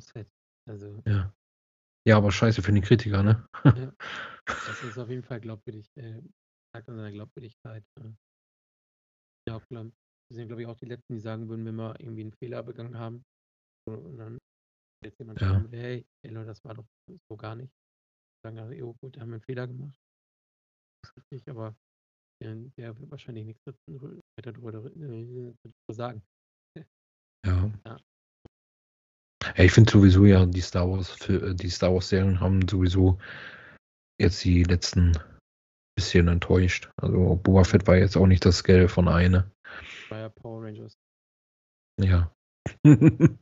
Also, 0.70 1.02
Ja. 1.06 1.34
Ja, 2.06 2.18
aber 2.18 2.32
scheiße 2.34 2.62
für 2.62 2.74
den 2.74 2.82
Kritiker, 2.84 3.24
ne? 3.24 3.48
das 4.46 4.84
ist 4.84 4.98
auf 4.98 5.10
jeden 5.10 5.24
Fall 5.24 5.40
glaubwürdig. 5.40 5.90
Äh, 5.96 6.22
sagt 6.74 6.90
an 6.90 6.98
seiner 6.98 7.12
Glaubwürdigkeit. 7.12 7.84
Äh. 8.00 8.10
Ja, 9.48 9.62
glaub, 9.70 9.92
wir 10.34 10.38
sind, 10.38 10.48
glaube 10.48 10.64
ich, 10.64 10.68
auch 10.68 10.78
die 10.78 10.86
Letzten, 10.86 11.14
die 11.14 11.20
sagen 11.20 11.48
würden, 11.48 11.66
wenn 11.66 11.76
wir 11.76 12.00
irgendwie 12.00 12.22
einen 12.22 12.34
Fehler 12.34 12.64
begangen 12.64 12.98
haben. 12.98 13.24
Und 13.88 14.18
dann 14.18 14.40
jetzt 15.04 15.20
jemand 15.20 15.40
Ja. 15.40 15.50
schreiben, 15.50 15.70
hey, 15.70 16.06
hey 16.24 16.34
Leute, 16.34 16.48
das 16.48 16.64
war 16.64 16.74
doch 16.74 16.88
so 17.30 17.38
gar 17.38 17.56
nicht. 17.56 17.72
Sagen 18.44 18.58
jo, 18.74 18.96
gut, 18.96 19.16
da 19.16 19.22
haben 19.22 19.30
wir 19.30 19.36
einen 19.36 19.42
Fehler 19.44 19.68
gemacht. 19.68 19.96
Das 21.04 21.12
ist 21.12 21.32
richtig, 21.32 21.50
aber 21.50 21.76
der, 22.42 22.56
der 22.56 22.98
wird 22.98 23.12
wahrscheinlich 23.12 23.46
nichts 23.46 23.62
weiter 23.66 24.54
drüber, 24.54 24.86
äh, 24.86 25.54
darüber 25.62 25.94
sagen. 25.94 26.24
Ja. 26.76 26.84
Ja. 27.86 28.00
ja 29.58 29.64
ich 29.64 29.72
finde 29.72 29.92
sowieso 29.92 30.26
ja, 30.26 30.46
die 30.46 30.62
Star 30.62 30.90
Wars, 30.90 31.10
für, 31.10 31.54
die 31.54 31.70
Star 31.70 31.94
Wars 31.94 32.10
Serien 32.10 32.40
haben 32.40 32.66
sowieso 32.68 33.20
jetzt 34.20 34.44
die 34.46 34.64
letzten 34.64 35.12
bisschen 35.96 36.28
enttäuscht. 36.28 36.90
Also 37.02 37.36
Boba 37.36 37.66
Fett 37.66 37.86
war 37.86 37.98
jetzt 37.98 38.18
auch 38.18 38.26
nicht 38.26 38.46
das 38.46 38.64
Geld 38.64 38.90
von 38.90 39.08
eine. 39.08 39.53
War 40.10 40.20
ja 40.20 40.30
Power 40.30 40.64
Rangers. 40.64 40.94
Ja. 42.02 42.34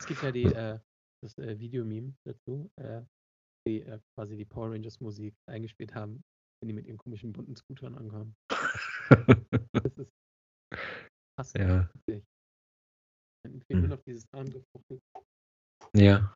Es 0.00 0.06
gibt 0.06 0.22
ja 0.22 0.32
die, 0.32 0.44
äh, 0.44 0.78
das 1.22 1.36
äh, 1.36 1.58
Videomeme 1.58 2.14
dazu, 2.26 2.70
äh, 2.80 3.02
die 3.68 3.82
äh, 3.82 4.00
quasi 4.16 4.36
die 4.36 4.46
Power 4.46 4.70
Rangers 4.72 4.98
Musik 5.00 5.34
eingespielt 5.46 5.94
haben, 5.94 6.22
wenn 6.62 6.68
die 6.68 6.72
mit 6.72 6.86
ihren 6.86 6.96
komischen 6.96 7.32
bunten 7.32 7.54
Scootern 7.56 7.96
ankommen. 7.96 8.34
Das 11.36 11.48
ist 11.48 11.52
krass. 11.52 11.52
ja. 11.54 11.90
wirklich. 11.94 12.24
Dann 13.44 13.60
fehlt 13.62 13.80
nur 13.80 13.82
Hm. 13.82 13.88
noch 13.90 14.02
dieses 14.04 14.26
Profil. 14.28 15.00
Ja. 15.94 16.34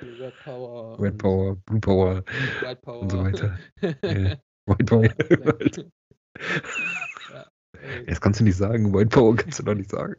Red 0.00 0.34
Power. 0.44 1.00
Red 1.00 1.18
Power, 1.18 1.56
Blue 1.66 1.80
Power. 1.80 2.24
White 2.60 2.80
Power. 2.82 3.00
und 3.02 3.10
so 3.12 3.18
weiter. 3.18 3.58
Ja. 4.02 4.40
White 4.66 4.84
Power. 4.84 5.08
Jetzt 8.06 8.20
kannst 8.20 8.40
du 8.40 8.44
nicht 8.44 8.56
sagen, 8.56 8.92
White 8.92 9.08
Power 9.08 9.36
kannst 9.36 9.58
du 9.58 9.62
doch 9.62 9.74
nicht 9.74 9.90
sagen. 9.90 10.16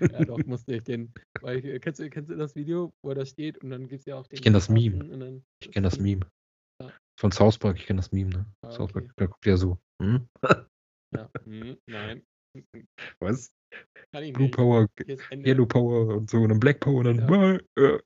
ja, 0.00 0.24
doch, 0.24 0.38
musste 0.46 0.74
ich 0.74 0.84
den. 0.84 1.12
Weil 1.40 1.58
ich, 1.58 1.64
äh, 1.64 1.78
kennst, 1.78 2.00
du, 2.00 2.08
kennst 2.10 2.30
du 2.30 2.36
das 2.36 2.54
Video, 2.54 2.92
wo 3.02 3.14
da 3.14 3.24
steht 3.24 3.58
und 3.58 3.70
dann 3.70 3.88
gibt 3.88 4.00
es 4.00 4.06
ja 4.06 4.16
auch 4.16 4.26
den. 4.26 4.36
Ich 4.36 4.42
kenn 4.42 4.52
das 4.52 4.68
Meme. 4.68 5.42
Ich 5.60 5.70
kenne 5.70 5.86
das 5.86 5.98
Meme. 5.98 6.26
Ja. 6.82 6.92
Von 7.20 7.32
South 7.32 7.58
Park, 7.58 7.78
ich 7.78 7.86
kenne 7.86 7.98
das 7.98 8.12
Meme, 8.12 8.30
ne? 8.30 8.46
Ah, 8.62 8.70
South 8.70 8.92
Park, 8.92 9.04
okay. 9.04 9.14
da 9.16 9.26
guckt 9.26 9.46
ja 9.46 9.56
so. 9.56 9.78
Hm? 10.02 10.28
Ja. 11.14 11.30
Hm, 11.44 11.76
nein. 11.86 12.22
Was? 13.20 13.52
Blue 14.12 14.32
nicht. 14.32 14.54
Power. 14.54 14.88
Yellow 15.32 15.66
Power 15.66 16.16
und 16.16 16.30
so 16.30 16.38
und 16.38 16.48
dann 16.48 16.60
Black 16.60 16.80
Power 16.80 17.04
und 17.04 17.04
dann. 17.04 17.28
Ja. 17.28 17.58
Äh, 17.82 17.98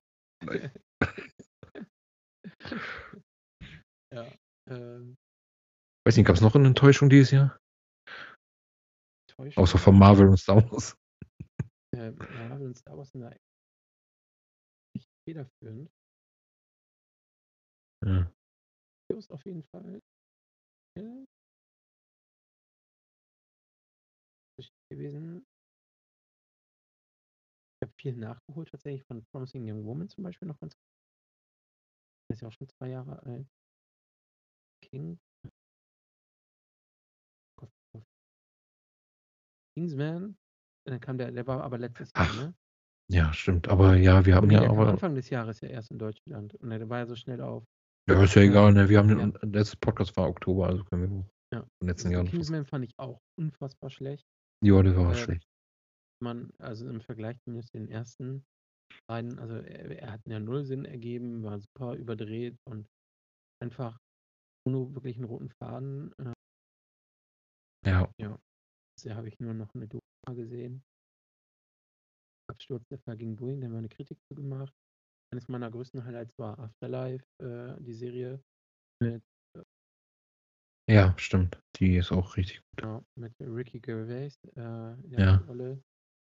nein. 0.45 0.71
ja. 4.15 4.27
Ähm, 4.71 5.17
Weiß 6.07 6.17
nicht, 6.17 6.27
gab 6.27 6.37
es 6.37 6.43
noch 6.43 6.55
eine 6.55 6.69
Enttäuschung 6.69 7.11
dieses 7.11 7.31
Jahr? 7.33 7.59
Täuschung. 9.39 9.63
Außer 9.63 9.79
von 9.79 9.99
Marvel 9.99 10.29
und 10.29 10.37
Star 10.37 10.57
Wars. 10.71 10.97
Äh, 11.95 12.11
Marvel 12.11 12.67
und 12.67 12.77
Star 12.77 12.97
Wars 12.97 13.11
sind 13.11 13.23
da 13.23 13.31
echt 13.31 15.09
federführend. 15.27 15.91
Ja. 18.05 18.33
Ist 19.11 19.31
auf 19.31 19.45
jeden 19.47 19.63
Fall. 19.65 20.01
gewesen. 24.91 25.47
Ich 27.77 27.87
habe 27.87 27.93
viel 28.01 28.17
nachgeholt 28.17 28.71
tatsächlich 28.71 29.05
von 29.05 29.25
Promising 29.27 29.71
Young 29.71 29.85
Woman 29.85 30.09
zum 30.09 30.25
Beispiel 30.25 30.49
noch 30.49 30.59
ganz. 30.59 30.75
Ist 32.31 32.43
ja 32.43 32.49
auch 32.49 32.53
schon 32.53 32.69
zwei 32.69 32.89
Jahre 32.89 33.23
alt. 33.23 33.49
King. 34.83 35.19
Kingsman. 39.79 40.37
Dann 40.87 41.01
kam 41.01 41.19
der, 41.19 41.31
der 41.31 41.47
war 41.47 41.63
aber 41.63 41.79
letztes 41.79 42.11
Jahr, 42.17 42.27
Ach. 42.27 42.35
ne? 42.35 42.55
Ja, 43.11 43.33
stimmt. 43.33 43.69
Aber 43.69 43.95
ja, 43.97 44.27
wir 44.27 44.35
haben 44.35 44.51
ja 44.51 44.69
aber. 44.69 44.89
Anfang 44.89 45.15
des 45.15 45.31
Jahres 45.31 45.61
ja 45.61 45.69
erst 45.69 45.91
in 45.91 45.99
Deutschland. 45.99 46.55
Und 46.57 46.71
der 46.71 46.89
war 46.89 46.99
ja 46.99 47.07
so 47.07 47.15
schnell 47.15 47.41
auf. 47.41 47.65
Ja, 48.09 48.23
ist 48.23 48.35
ja 48.35 48.43
Ja. 48.43 48.51
egal, 48.51 48.73
ne? 48.73 48.89
Wir 48.89 48.99
haben 48.99 49.09
den 49.09 49.19
Ja. 49.21 49.27
der 49.39 49.49
letzte 49.51 49.77
Podcast 49.79 50.17
war 50.17 50.29
Oktober, 50.29 50.67
also 50.67 50.85
können 50.85 51.03
wir 51.03 51.59
Ja. 51.59 51.67
im 51.81 51.87
letzten 51.89 52.11
Jahr. 52.11 52.25
Kingsman 52.25 52.65
fand 52.67 52.85
ich 52.87 52.93
auch 52.99 53.21
unfassbar 53.39 53.91
schlecht. 53.91 54.27
Ja, 54.65 54.83
der 54.83 54.97
war 54.97 55.13
Äh, 55.13 55.15
schlecht. 55.17 55.47
Man, 56.21 56.51
also 56.59 56.89
im 56.89 57.01
Vergleich 57.01 57.39
zumindest 57.45 57.73
den 57.75 57.89
ersten 57.89 58.45
beiden, 59.09 59.39
also 59.39 59.55
er, 59.55 60.03
er 60.03 60.13
hat 60.13 60.21
ja 60.27 60.41
null 60.41 60.65
Sinn 60.65 60.85
ergeben, 60.85 61.45
war 61.45 61.61
super 61.61 61.95
überdreht 61.95 62.57
und 62.67 62.89
einfach 63.63 63.97
ohne 64.67 64.95
wirklich 64.95 65.17
einen 65.17 65.27
roten 65.27 65.51
Faden. 65.51 66.13
Äh, 66.19 66.33
Ja. 67.87 68.11
Bisher 68.99 69.15
habe 69.15 69.29
ich 69.29 69.39
nur 69.39 69.55
noch 69.55 69.73
eine 69.75 69.87
Doku 69.87 70.03
gesehen. 70.35 70.83
Absturz 72.51 72.85
der 72.89 72.99
Fall 72.99 73.17
gegen 73.17 73.37
Boeing, 73.37 73.61
da 73.61 73.67
haben 73.67 73.75
wir 73.75 73.79
eine 73.79 73.89
Kritik 73.89 74.19
zu 74.27 74.35
gemacht. 74.35 74.75
Eines 75.33 75.47
meiner 75.47 75.71
größten 75.71 76.05
Highlights 76.05 76.37
war 76.39 76.59
Afterlife, 76.59 77.25
äh, 77.41 77.81
die 77.81 77.95
Serie 77.95 78.43
mit, 79.01 79.23
Ja, 80.91 81.17
stimmt. 81.17 81.63
Die 81.77 81.97
ist 81.97 82.11
auch 82.11 82.37
richtig 82.37 82.61
gut. 82.61 82.83
ja, 82.83 83.05
mit 83.15 83.33
Ricky 83.39 83.79
Gervais 83.79 84.37
äh, 84.57 84.95
in 85.05 85.11
der 85.11 85.21
Ja. 85.21 85.37
Rolle. 85.47 85.81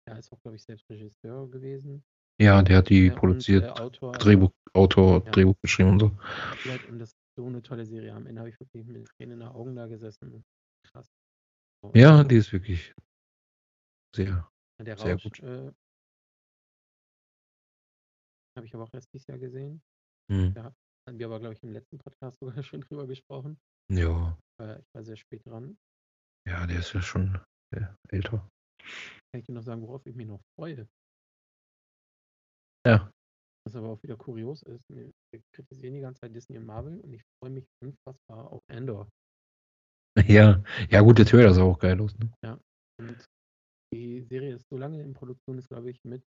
Er 0.08 0.18
ist 0.18 0.32
auch, 0.32 0.40
glaube 0.40 0.56
ich, 0.56 0.64
selbst 0.64 0.90
Regisseur 0.90 1.48
gewesen. 1.50 2.02
Ja, 2.40 2.60
der 2.62 2.78
hat 2.78 2.88
die 2.88 3.06
äh, 3.06 3.10
und, 3.12 3.16
produziert, 3.18 3.64
äh, 3.64 3.80
Autor. 3.82 4.12
Drehbuch, 4.14 4.50
Autor, 4.72 5.24
Ja. 5.24 5.30
Drehbuch 5.30 5.54
geschrieben 5.62 5.90
und 5.90 6.00
so. 6.00 6.06
Und 6.88 6.98
das 6.98 7.10
ist 7.10 7.16
so 7.36 7.46
eine 7.46 7.62
tolle 7.62 7.86
Serie. 7.86 8.12
Am 8.14 8.26
Ende 8.26 8.40
habe 8.40 8.48
ich 8.48 8.58
wirklich 8.58 8.84
mit 8.84 9.06
Tränen 9.16 9.34
in 9.34 9.40
den 9.40 9.48
Augen 9.48 9.76
da 9.76 9.86
gesessen. 9.86 10.44
Ja, 11.94 12.24
die 12.24 12.36
ist 12.36 12.52
wirklich 12.52 12.94
sehr. 14.14 14.50
Der 14.80 14.96
sehr 14.96 15.12
Rausch 15.14 15.22
gut. 15.24 15.40
äh, 15.40 15.72
habe 18.56 18.66
ich 18.66 18.74
aber 18.74 18.84
auch 18.84 18.94
erst 18.94 19.12
dieses 19.12 19.26
Jahr 19.26 19.38
gesehen. 19.38 19.82
Hm. 20.30 20.54
Da 20.54 20.74
hatten 21.06 21.18
wir 21.18 21.26
aber, 21.26 21.40
glaube 21.40 21.54
ich, 21.54 21.62
im 21.62 21.72
letzten 21.72 21.98
Podcast 21.98 22.38
sogar 22.40 22.62
schon 22.62 22.80
drüber 22.80 23.06
gesprochen. 23.06 23.58
Ja. 23.90 24.38
Äh, 24.60 24.80
ich 24.80 24.94
war 24.94 25.04
sehr 25.04 25.16
spät 25.16 25.44
dran. 25.46 25.76
Ja, 26.48 26.66
der 26.66 26.78
ist 26.78 26.92
ja 26.92 27.02
schon 27.02 27.40
äh, 27.74 27.86
älter. 28.08 28.48
Kann 29.32 29.40
ich 29.40 29.44
dir 29.44 29.52
noch 29.52 29.62
sagen, 29.62 29.82
worauf 29.82 30.04
ich 30.06 30.14
mich 30.14 30.26
noch 30.26 30.40
freue? 30.58 30.88
Ja. 32.86 33.10
Was 33.66 33.76
aber 33.76 33.88
auch 33.88 34.02
wieder 34.02 34.16
kurios 34.16 34.62
ist. 34.62 34.84
Wir 34.90 35.10
wir 35.32 35.42
kritisieren 35.52 35.94
die 35.94 36.00
ganze 36.00 36.20
Zeit 36.20 36.34
Disney 36.34 36.58
und 36.58 36.66
Marvel 36.66 37.00
und 37.00 37.12
ich 37.12 37.22
freue 37.38 37.50
mich 37.50 37.66
unfassbar 37.82 38.52
auf 38.52 38.62
Endor. 38.68 39.08
Ja. 40.28 40.62
Ja, 40.90 41.00
gut, 41.00 41.18
der 41.18 41.26
Trailer 41.26 41.52
sah 41.54 41.62
auch 41.62 41.78
geil 41.78 42.00
aus, 42.00 42.14
ne? 42.18 42.30
Und 43.00 43.24
die 43.92 44.22
Serie 44.22 44.54
ist 44.54 44.66
so 44.70 44.76
lange 44.78 45.02
in 45.02 45.12
Produktion, 45.12 45.58
ist, 45.58 45.68
glaube 45.68 45.90
ich, 45.90 45.98
mit 46.04 46.22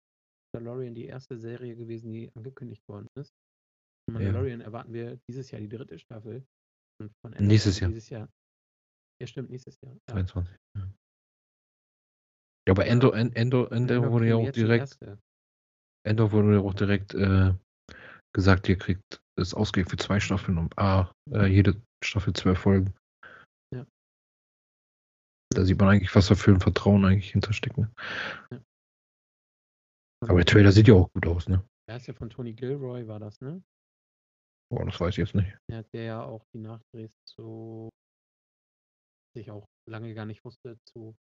Mandalorian 0.55 0.95
die 0.95 1.07
erste 1.07 1.39
Serie 1.39 1.76
gewesen, 1.76 2.12
die 2.12 2.30
angekündigt 2.35 2.82
worden 2.89 3.07
ist. 3.18 3.30
Von 4.09 4.20
Ja. 4.20 4.26
Mandalorian 4.28 4.61
erwarten 4.62 4.93
wir 4.93 5.18
dieses 5.28 5.51
Jahr 5.51 5.61
die 5.61 5.68
dritte 5.68 5.99
Staffel. 5.99 6.45
Und 7.01 7.12
von 7.20 7.32
Nächstes 7.32 7.80
Jahr. 7.80 7.91
Dieses 7.91 8.09
Jahr. 8.09 8.28
Ja, 9.20 9.26
stimmt, 9.26 9.51
nächstes 9.51 9.78
Jahr. 9.82 9.93
Ja. 10.09 10.14
22. 10.14 10.57
Ja. 10.76 10.82
Ja, 12.66 12.72
aber 12.72 12.87
Endor, 12.87 13.14
En- 13.14 13.32
Endor, 13.35 13.70
Endor 13.72 13.97
Endor 13.97 14.12
wurde 14.12 14.28
ja 14.28 14.37
auch 14.37 14.51
direkt. 14.51 14.99
Endor 16.07 16.32
wurde 16.32 16.55
ja 16.55 16.61
auch 16.61 16.74
direkt 16.74 17.14
äh, 17.14 17.53
gesagt, 18.35 18.68
ihr 18.68 18.78
kriegt 18.78 19.20
es 19.39 19.53
ausgelegt 19.53 19.91
für 19.91 19.97
zwei 19.97 20.20
Staffeln 20.20 20.57
und 20.59 20.78
A, 20.78 21.12
äh, 21.30 21.47
jede 21.47 21.80
Staffel 22.03 22.32
zwölf 22.32 22.59
Folgen. 22.59 22.95
Ja. 25.55 25.61
Da 25.61 25.67
sieht 25.67 25.79
man 25.79 25.89
eigentlich, 25.89 26.15
was 26.15 26.29
da 26.29 26.35
für 26.35 26.51
ein 26.51 26.61
Vertrauen 26.61 27.05
eigentlich 27.05 27.31
hintersteckt. 27.31 27.79
Ne? 27.79 27.91
Und 28.51 30.31
Aber 30.31 30.39
der 30.39 30.47
Trailer 30.47 30.73
sieht 30.73 30.89
ja 30.89 30.95
auch 30.95 31.13
gut 31.13 31.27
aus, 31.27 31.49
ne? 31.49 31.65
Der 31.89 31.97
ist 31.97 32.07
ja 32.07 32.15
von 32.15 32.31
Tony 32.31 32.55
Gilroy, 32.55 33.07
war 33.07 33.21
das, 33.21 33.41
ne? 33.41 33.63
Boah, 34.71 34.85
das 34.87 34.99
weiß 34.99 35.11
ich 35.11 35.19
jetzt 35.19 35.35
nicht. 35.35 35.57
Der 35.69 35.79
hat 35.79 35.87
der 35.93 36.03
ja 36.03 36.23
auch 36.23 36.45
die 36.55 36.59
Nachdrehs 36.59 37.13
zu, 37.25 37.91
was 39.35 39.43
ich 39.43 39.51
auch 39.51 39.67
lange 39.89 40.15
gar 40.15 40.25
nicht 40.25 40.45
wusste, 40.45 40.79
zu, 40.87 41.15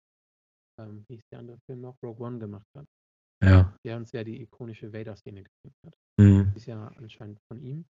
ähm, 0.80 1.04
wie 1.08 1.16
hieß 1.16 1.24
der 1.30 1.40
andere 1.40 1.58
Film 1.66 1.82
noch, 1.82 1.96
Rogue 2.02 2.26
One 2.26 2.38
gemacht 2.38 2.66
hat. 2.74 2.86
Ja. 3.42 3.76
Der 3.84 3.96
uns 3.98 4.12
ja 4.12 4.24
die 4.24 4.40
ikonische 4.40 4.92
Vader-Szene 4.92 5.42
gezeigt 5.42 5.76
hat. 5.84 5.94
Hm. 6.18 6.50
Die 6.52 6.56
ist 6.56 6.66
ja 6.66 6.88
anscheinend 6.96 7.40
von 7.48 7.62
ihm. 7.62 7.84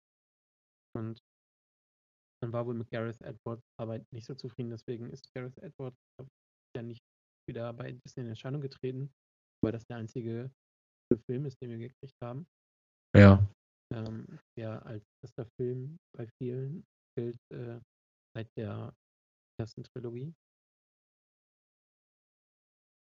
Und 0.96 1.20
dann 2.44 2.52
war 2.52 2.66
wohl 2.66 2.74
mit 2.74 2.90
Gareth 2.92 3.22
Edwards 3.22 3.64
Arbeit 3.80 4.06
nicht 4.12 4.26
so 4.26 4.36
zufrieden, 4.36 4.70
deswegen 4.70 5.10
ist 5.10 5.34
Gareth 5.34 5.58
Edwards 5.60 5.98
ja 6.76 6.84
nicht 6.84 7.02
wieder 7.50 7.72
bei 7.72 7.94
Disney 7.94 8.24
in 8.24 8.30
Erscheinung 8.30 8.60
getreten, 8.60 9.14
weil 9.64 9.72
das 9.72 9.86
der 9.86 9.98
einzige 9.98 10.52
Film 11.26 11.46
ist, 11.46 11.62
den 11.62 11.70
wir 11.70 11.78
gekriegt 11.78 12.18
haben. 12.22 12.46
Ja. 13.16 13.48
ähm, 13.94 14.40
der 14.58 14.86
als 14.86 15.06
bester 15.24 15.46
Film 15.58 15.98
bei 16.18 16.28
vielen 16.38 16.84
gilt 17.16 17.40
äh, 17.54 17.80
seit 18.36 18.50
der 18.58 18.94
ersten 19.62 19.84
Trilogie. 19.84 20.34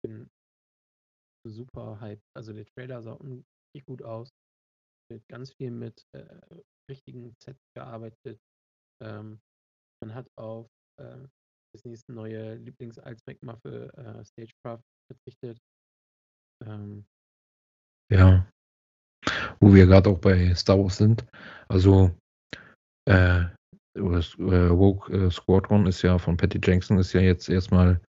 Bin 0.04 0.30
super 1.48 2.00
hyped. 2.00 2.24
Also 2.36 2.52
der 2.52 2.66
Trailer 2.66 3.02
sah 3.02 3.14
unglaublich 3.14 3.84
gut 3.86 4.02
aus. 4.02 4.30
Wird 5.10 5.26
ganz 5.28 5.52
viel 5.54 5.70
mit 5.72 6.04
äh, 6.12 6.62
richtigen 6.88 7.34
Sets 7.42 7.64
gearbeitet. 7.74 8.38
Ähm, 9.04 9.40
man 10.02 10.14
hat 10.14 10.26
auf 10.36 10.66
äh, 11.00 11.26
Disneys 11.74 12.02
neue 12.08 12.54
Lieblings-Allzweckmaffe 12.56 13.92
äh, 13.96 14.24
Stagecraft 14.24 14.84
verzichtet. 15.10 15.58
Ähm, 16.64 17.04
Ja. 18.10 18.46
Wo 19.60 19.72
wir 19.74 19.86
gerade 19.86 20.10
auch 20.10 20.18
bei 20.18 20.54
Star 20.54 20.78
Wars 20.78 20.96
sind. 20.98 21.26
Also, 21.68 22.16
äh, 23.08 23.44
äh, 23.94 24.68
Rogue 24.68 25.08
äh, 25.10 25.30
Squadron 25.30 25.86
ist 25.86 26.02
ja 26.02 26.18
von 26.18 26.36
Patty 26.36 26.60
Jenkins 26.62 26.90
ist 26.90 27.12
ja 27.12 27.20
jetzt 27.20 27.48
erstmal 27.48 28.00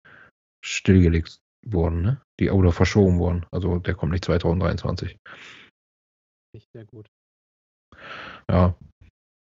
stillgelegt 0.64 1.40
worden, 1.66 2.02
ne? 2.02 2.22
Die 2.40 2.50
oder 2.50 2.72
verschoben 2.72 3.20
worden. 3.20 3.46
Also 3.52 3.80
der 3.80 3.96
kommt 3.96 4.12
nicht 4.12 4.26
2023. 4.26 5.18
nicht 6.54 6.72
sehr 6.72 6.86
gut. 6.86 7.10
Ja. 8.50 8.76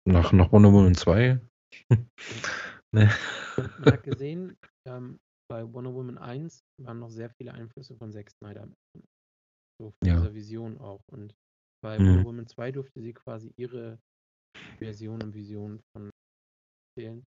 Nach, 0.07 0.31
nach 0.33 0.51
Wonder 0.51 0.71
Woman 0.73 0.95
2. 0.95 1.39
ne? 2.91 3.09
Man 3.57 3.69
man 3.77 3.91
hat 3.91 4.03
gesehen, 4.03 4.57
ähm, 4.87 5.19
bei 5.49 5.63
Wonder 5.73 5.93
Woman 5.93 6.17
1 6.17 6.63
waren 6.77 6.99
noch 6.99 7.09
sehr 7.09 7.29
viele 7.29 7.53
Einflüsse 7.53 7.95
von 7.97 8.11
Zack 8.11 8.29
Snyder. 8.31 8.69
So 9.79 9.91
von 9.99 10.09
Ja. 10.09 10.15
dieser 10.15 10.33
Vision 10.33 10.77
auch. 10.79 11.01
Und 11.07 11.35
bei 11.83 11.99
Mhm. 11.99 12.07
Wonder 12.07 12.23
Woman 12.23 12.47
2 12.47 12.71
durfte 12.71 13.01
sie 13.01 13.13
quasi 13.13 13.53
ihre 13.57 13.99
Version 14.79 15.21
und 15.21 15.33
Vision 15.35 15.81
von 15.93 16.11
erzählen. 16.97 17.25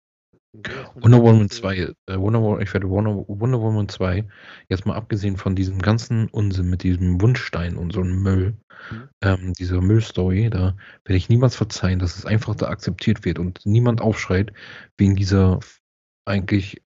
Wonder 0.95 1.19
Woman 1.21 1.43
Einflüsse- 1.43 1.61
2, 1.61 1.77
äh, 2.07 2.19
Wonder 2.19 2.41
Woman, 2.41 2.63
ich 2.63 2.73
werde 2.73 2.89
Wonder, 2.89 3.25
Wonder 3.29 3.61
Woman 3.61 3.89
2, 3.89 4.27
jetzt 4.69 4.87
mal 4.87 4.95
abgesehen 4.95 5.37
von 5.37 5.57
diesem 5.57 5.81
ganzen 5.81 6.29
Unsinn 6.29 6.71
mit 6.71 6.83
diesem 6.83 7.21
Wunschstein 7.21 7.77
und 7.77 7.93
so 7.93 8.01
einem 8.01 8.23
Müll, 8.23 8.57
Mhm. 8.91 9.09
ähm, 9.23 9.53
dieser 9.55 9.81
Müllstory, 9.81 10.51
da 10.51 10.77
werde 11.05 11.17
ich 11.17 11.29
niemals 11.29 11.57
verzeihen, 11.57 11.99
dass 11.99 12.17
es 12.17 12.27
einfach 12.27 12.55
da 12.55 12.69
akzeptiert 12.69 13.25
wird 13.25 13.39
und 13.39 13.61
niemand 13.65 14.01
aufschreit 14.01 14.53
wegen 14.99 15.17
dieser 15.17 15.61
eigentlich 16.27 16.83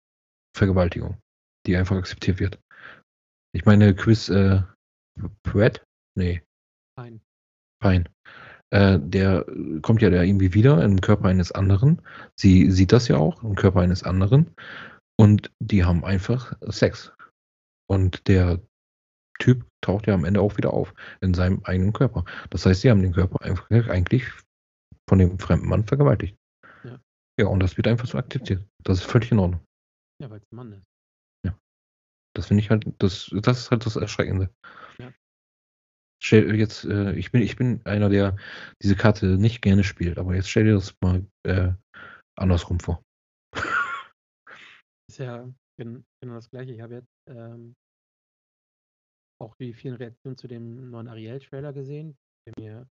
Vergewaltigung, 0.57 1.17
die 1.67 1.77
einfach 1.77 1.97
akzeptiert 1.97 2.39
wird. 2.41 2.61
Ich 3.53 3.65
meine, 3.65 3.95
Chris 3.95 4.29
äh, 4.29 4.63
Pratt? 5.43 5.85
Nee, 6.15 6.43
Nein. 6.99 7.21
Fein. 7.83 8.09
Äh, 8.71 8.99
der 9.01 9.47
äh, 9.49 9.81
kommt 9.81 10.03
ja 10.03 10.11
da 10.11 10.23
irgendwie 10.23 10.55
wieder 10.55 10.83
im 10.83 11.01
Körper 11.01 11.29
eines 11.29 11.53
anderen. 11.53 12.03
Sie 12.37 12.71
sieht 12.71 12.93
das 12.93 13.09
ja 13.09 13.17
auch 13.17 13.43
im 13.43 13.55
Körper 13.55 13.81
eines 13.81 14.03
anderen. 14.03 14.55
Und 15.19 15.51
die 15.61 15.85
haben 15.85 16.05
einfach 16.05 16.53
Sex. 16.69 17.13
Und 17.89 18.27
der 18.29 18.61
Typ 19.39 19.65
taucht 19.81 20.07
ja 20.07 20.15
am 20.15 20.25
Ende 20.25 20.41
auch 20.41 20.57
wieder 20.57 20.73
auf 20.73 20.95
in 21.21 21.35
seinem 21.35 21.61
eigenen 21.65 21.93
Körper. 21.93 22.25
Das 22.51 22.67
heißt, 22.67 22.81
sie 22.81 22.91
haben 22.91 23.03
den 23.03 23.13
Körper 23.13 23.43
einfach 23.43 23.69
eigentlich 23.71 24.25
von 25.09 25.19
dem 25.19 25.39
fremden 25.39 25.69
Mann 25.69 25.85
vergewaltigt. 25.85 26.37
Ja. 26.85 26.99
Ja, 27.39 27.47
und 27.47 27.61
das 27.61 27.77
wird 27.77 27.87
einfach 27.87 28.07
so 28.07 28.19
akzeptiert. 28.19 28.65
Das 28.83 28.99
ist 28.99 29.05
völlig 29.05 29.31
in 29.31 29.39
Ordnung. 29.39 29.61
Ja, 30.21 30.31
weil 30.31 30.39
es 30.39 30.45
ein 30.51 30.57
Mann 30.57 30.73
ist. 30.73 30.87
Das 32.37 32.49
finde 32.49 32.63
ich 32.63 32.71
halt, 32.71 32.85
das, 32.99 33.31
das 33.33 33.61
ist 33.61 33.71
halt 33.71 33.87
das 33.87 33.97
Erschreckende. 33.97 34.51
Ja. 36.17 36.23
Stell, 36.23 36.55
jetzt, 36.57 36.85
äh, 36.85 37.13
ich, 37.13 37.31
bin, 37.31 37.43
ich 37.43 37.57
bin 37.57 37.81
einer, 37.85 38.09
der 38.09 38.37
diese 38.83 38.97
Karte 38.97 39.39
nicht 39.39 39.63
gerne 39.63 39.85
spielt, 39.85 40.19
aber 40.19 40.35
jetzt 40.35 40.49
stell 40.49 40.65
dir 40.65 40.75
das 40.75 40.95
mal 41.01 41.25
äh, 41.45 41.73
andersrum 42.37 42.81
vor. 42.81 43.03
Ist 45.09 45.19
ja 45.19 45.49
gen- 45.79 46.05
genau 46.21 46.35
das 46.35 46.51
Gleiche. 46.51 46.73
Ich 46.73 46.81
habe 46.81 46.95
jetzt 46.95 47.13
ähm, 47.29 47.75
auch 49.41 49.55
die 49.57 49.75
vielen 49.75 49.97
Reaktionen 49.97 50.37
zu 50.37 50.49
dem 50.49 50.91
neuen 50.91 51.09
Ariel-Trailer 51.09 51.73
gesehen, 51.73 52.17
der 52.47 52.55
mir, 52.59 52.89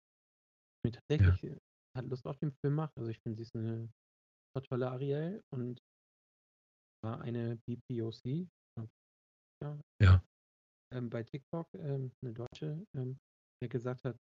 mir 0.85 0.91
tatsächlich 0.91 1.43
äh, 1.43 1.57
hat 1.95 2.05
Lust 2.07 2.25
auf 2.25 2.39
den 2.39 2.51
Film 2.61 2.75
macht. 2.75 2.97
Also 2.97 3.09
ich 3.09 3.19
finde, 3.19 3.37
sie 3.37 3.43
ist 3.43 3.55
eine 3.55 3.89
super 4.53 4.65
tolle 4.65 4.89
Ariel 4.89 5.41
und 5.53 5.77
war 7.03 7.21
eine 7.21 7.57
BPOC, 7.67 8.47
ja. 9.61 9.79
Ja. 10.01 10.23
Ähm, 10.91 11.09
bei 11.09 11.23
TikTok, 11.23 11.67
ähm, 11.75 12.11
'ne 12.23 12.33
Deutsche, 12.33 12.85
ähm, 12.95 13.19
die 13.63 13.69
gesagt 13.69 14.03
hat: 14.05 14.17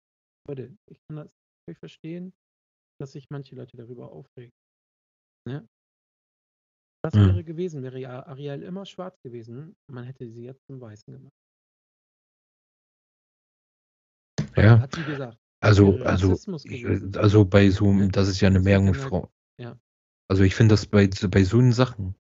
„Leute, 0.49 0.77
ich 0.87 0.99
kann 1.07 1.17
das 1.17 1.29
völlig 1.65 1.79
verstehen, 1.79 2.35
dass 3.01 3.13
sich 3.13 3.31
manche 3.31 3.57
Leute 3.57 3.77
darüber 3.77 4.13
aufregen.“ 4.13 4.53
Ne? 5.49 5.69
Was 7.05 7.15
Mhm. 7.15 7.37
wäre 7.37 7.45
gewesen, 7.45 7.83
wäre 7.83 7.99
ja 7.99 8.27
Ariel 8.27 8.63
immer 8.63 8.87
schwarz 8.87 9.21
gewesen, 9.23 9.77
man 9.91 10.05
hätte 10.05 10.29
sie 10.31 10.45
jetzt 10.45 10.67
zum 10.67 10.81
Weißen 10.81 11.13
gemacht. 11.13 11.31
Ja. 14.55 14.81
Hat 14.81 14.93
sie 14.93 15.05
gesagt. 15.05 15.39
Also 15.63 15.99
also 16.03 16.41
ich 16.63 16.85
äh, 16.85 17.01
also 17.17 17.45
bei 17.47 17.71
so 17.71 17.93
Ne? 17.95 18.11
das 18.11 18.29
ist 18.29 18.41
ja 18.41 18.51
'ne 18.51 18.65
wird 18.71 18.87
dann 18.87 19.03
halt 19.03 19.15
ja. 19.59 19.81
Also, 20.31 20.43
ich 20.43 20.55
finde 20.57 20.73
das 20.75 20.87
bei 20.87 21.09
so 21.15 21.29
bei 21.29 21.45
so 21.45 21.61
Sachen 21.71 22.17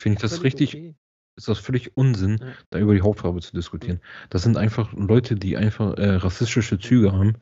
finde 0.00 0.16
ich 0.16 0.22
das 0.22 0.44
richtig 0.44 0.76
okay. 0.76 0.96
Ist 1.40 1.48
das 1.48 1.58
völlig 1.58 1.96
Unsinn, 1.96 2.38
Ja. 2.40 2.46
da 2.70 2.78
über 2.78 2.94
die 2.94 3.02
Hautfarbe 3.02 3.40
zu 3.40 3.52
diskutieren. 3.54 4.00
Das 4.30 4.42
sind 4.42 4.56
einfach 4.56 4.92
Leute, 4.92 5.34
die 5.34 5.56
einfach, 5.56 5.96
äh, 5.98 6.10
rassistische. 6.16 6.78
Züge 6.78 7.12
haben, 7.12 7.34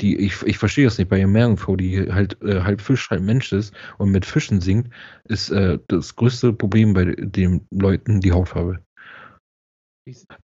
die 0.00 0.16
ich 0.18 0.42
ich 0.42 0.58
verstehe 0.58 0.84
das 0.84 0.98
nicht 0.98 1.08
bei 1.08 1.24
Meerjungfrau, 1.26 1.76
die 1.76 2.12
halt, 2.12 2.40
äh, 2.42 2.60
halb 2.62 2.80
Fisch, 2.80 3.10
halb 3.10 3.22
Mensch 3.22 3.52
ist 3.52 3.74
und 3.98 4.10
mit 4.10 4.26
Fischen 4.26 4.60
singt, 4.60 4.90
ist, 5.24 5.50
äh, 5.50 5.78
das 5.88 6.14
größte 6.16 6.52
Problem 6.52 6.92
bei 6.94 7.04
den 7.06 7.66
Leuten 7.70 8.20
die 8.20 8.32
Hautfarbe. 8.32 8.78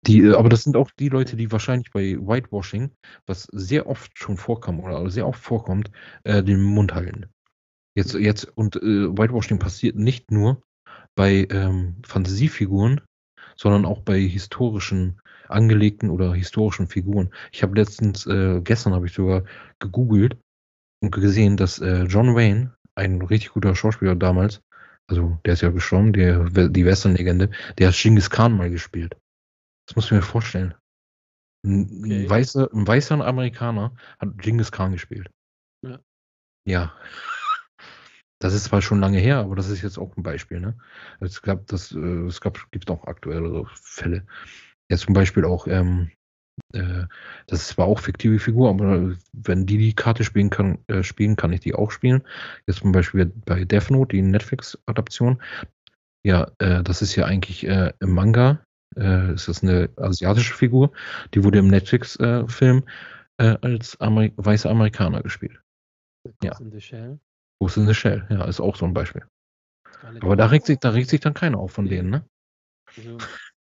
Die 0.08 0.20
äh, 0.22 0.34
aber 0.36 0.50
das 0.50 0.64
sind 0.64 0.76
auch 0.76 0.92
die 1.00 1.10
Leute, 1.10 1.36
die 1.36 1.52
wahrscheinlich 1.52 1.92
bei 1.92 2.18
Whitewashing, 2.20 2.92
was 3.28 3.44
sehr 3.54 3.88
oft 3.88 4.12
schon 4.18 4.38
vorkam 4.38 4.80
oder 4.80 5.10
sehr 5.10 5.28
oft 5.28 5.42
vorkommt, 5.42 5.90
äh, 6.26 6.44
den 6.44 6.62
Mund 6.62 6.94
halten. 6.94 7.28
Jetzt 7.96 8.14
jetzt 8.16 8.46
und, 8.58 8.76
äh, 8.78 9.08
Whitewashing 9.18 9.60
passiert 9.60 9.96
nicht 9.96 10.32
nur 10.32 10.62
bei, 11.16 11.48
ähm, 11.52 11.98
Fantasiefiguren, 12.06 13.02
sondern 13.58 13.86
auch 13.86 14.02
bei 14.02 14.20
historischen 14.22 15.20
angelegten 15.50 16.10
oder 16.12 16.34
historischen 16.34 16.88
Figuren. 16.88 17.32
Ich 17.52 17.64
habe 17.64 17.76
letztens 17.76 18.26
äh, 18.28 18.62
gestern 18.64 18.94
habe 18.94 19.08
ich 19.08 19.14
sogar 19.14 19.44
gegoogelt 19.80 20.38
und 21.02 21.12
gesehen, 21.12 21.58
dass, 21.58 21.80
äh, 21.80 22.04
John 22.06 22.36
Wayne, 22.36 22.74
ein 22.96 23.22
richtig 23.24 23.52
guter 23.54 23.76
Schauspieler 23.76 24.16
damals 24.16 24.62
also, 25.10 25.40
der 25.46 25.54
ist 25.54 25.62
ja 25.62 25.72
gestorben, 25.72 26.14
der 26.14 26.46
die 26.70 26.86
Westernlegende, 26.86 27.52
der 27.80 27.90
hat 27.90 27.96
Dschingis 27.96 28.30
Khan 28.30 28.58
mal 28.58 28.70
gespielt. 28.72 29.18
Das 29.88 29.96
musst 29.98 30.12
du 30.12 30.16
dir 30.16 30.22
vorstellen. 30.24 30.76
'N 31.66 31.90
'n 32.06 32.24
Okay. 32.24 32.30
weißer 32.30 32.70
'n 32.74 32.88
weißer 32.88 33.26
Amerikaner 33.26 33.94
hat 34.20 34.30
Dschingis 34.40 34.72
Khan 34.72 34.94
gespielt. 34.94 35.30
Ja. 35.84 36.00
Ja. 36.68 36.94
Das 38.44 38.54
ist 38.54 38.66
zwar 38.66 38.82
schon 38.82 39.00
lange 39.00 39.20
her, 39.20 39.38
aber 39.38 39.56
das 39.56 39.70
ist 39.70 39.82
jetzt 39.84 39.98
auch 39.98 40.18
'n 40.18 40.22
Beispiel, 40.24 40.60
ne? 40.60 40.76
Es 41.22 41.42
gab 41.42 41.66
das 41.68 41.94
äh, 41.94 41.98
es 42.28 42.42
gab 42.42 42.60
gibt 42.72 42.92
auch 42.92 43.06
aktuellere 43.08 43.66
Fälle. 43.82 44.26
Jetzt 44.90 45.04
zum 45.04 45.14
Beispiel 45.14 45.46
auch, 45.46 45.66
ähm, 45.68 46.12
äh 46.74 47.06
das 47.48 47.62
ist 47.64 47.68
zwar 47.70 47.88
auch 47.88 48.00
fiktive 48.00 48.40
Figur, 48.40 48.70
aber 48.70 49.14
wenn 49.34 49.66
die 49.68 49.78
die 49.80 49.96
Karte 49.96 50.24
spielen 50.26 50.50
kann 50.52 50.80
äh, 50.88 51.04
spielen, 51.04 51.36
kann 51.38 51.54
ich 51.54 51.62
die 51.62 51.76
auch 51.76 51.92
spielen. 51.92 52.24
Jetzt 52.68 52.80
zum 52.82 52.92
Beispiel 52.94 53.28
bei 53.46 53.66
Death 53.66 53.92
Note, 53.92 54.16
die 54.16 54.24
Netflix-Adaption. 54.24 55.42
Ja, 56.24 56.52
äh, 56.60 56.84
das 56.84 57.02
ist 57.04 57.16
ja 57.18 57.26
eigentlich, 57.26 57.68
äh, 57.68 57.94
im 58.02 58.12
Manga, 58.14 58.62
äh, 58.98 59.34
ist 59.36 59.48
das 59.50 59.64
'ne 59.64 59.90
asiatische 59.98 60.56
Figur, 60.56 60.92
die 61.36 61.44
wurde 61.46 61.60
im 61.60 61.70
Netflix 61.70 62.18
äh, 62.18 62.46
äh, 63.40 63.58
als 63.62 64.00
Ameri 64.02 64.34
weißer 64.38 64.70
Amerikaner 64.72 65.24
gespielt. 65.24 65.62
Ja. 66.44 66.62
In 67.78 67.88
the 67.88 67.94
Shell. 67.94 68.20
Ghost 68.22 68.28
in 68.28 68.28
the 68.28 68.28
Shell, 68.28 68.28
ja, 68.30 68.46
ist 68.46 68.60
auch 68.60 68.76
so 68.76 68.86
'n 68.86 68.94
Beispiel. 68.94 69.24
Aber 70.22 70.36
da 70.36 70.48
regt 70.48 70.66
sich 70.66 70.80
da 70.80 70.90
regt 70.90 71.10
sich 71.10 71.20
dann 71.22 71.34
keiner 71.34 71.60
auf 71.60 71.72
von 71.72 71.86
Ne. 71.86 71.90
denen, 71.92 72.10
ne? 72.10 72.26
Also, 72.98 73.18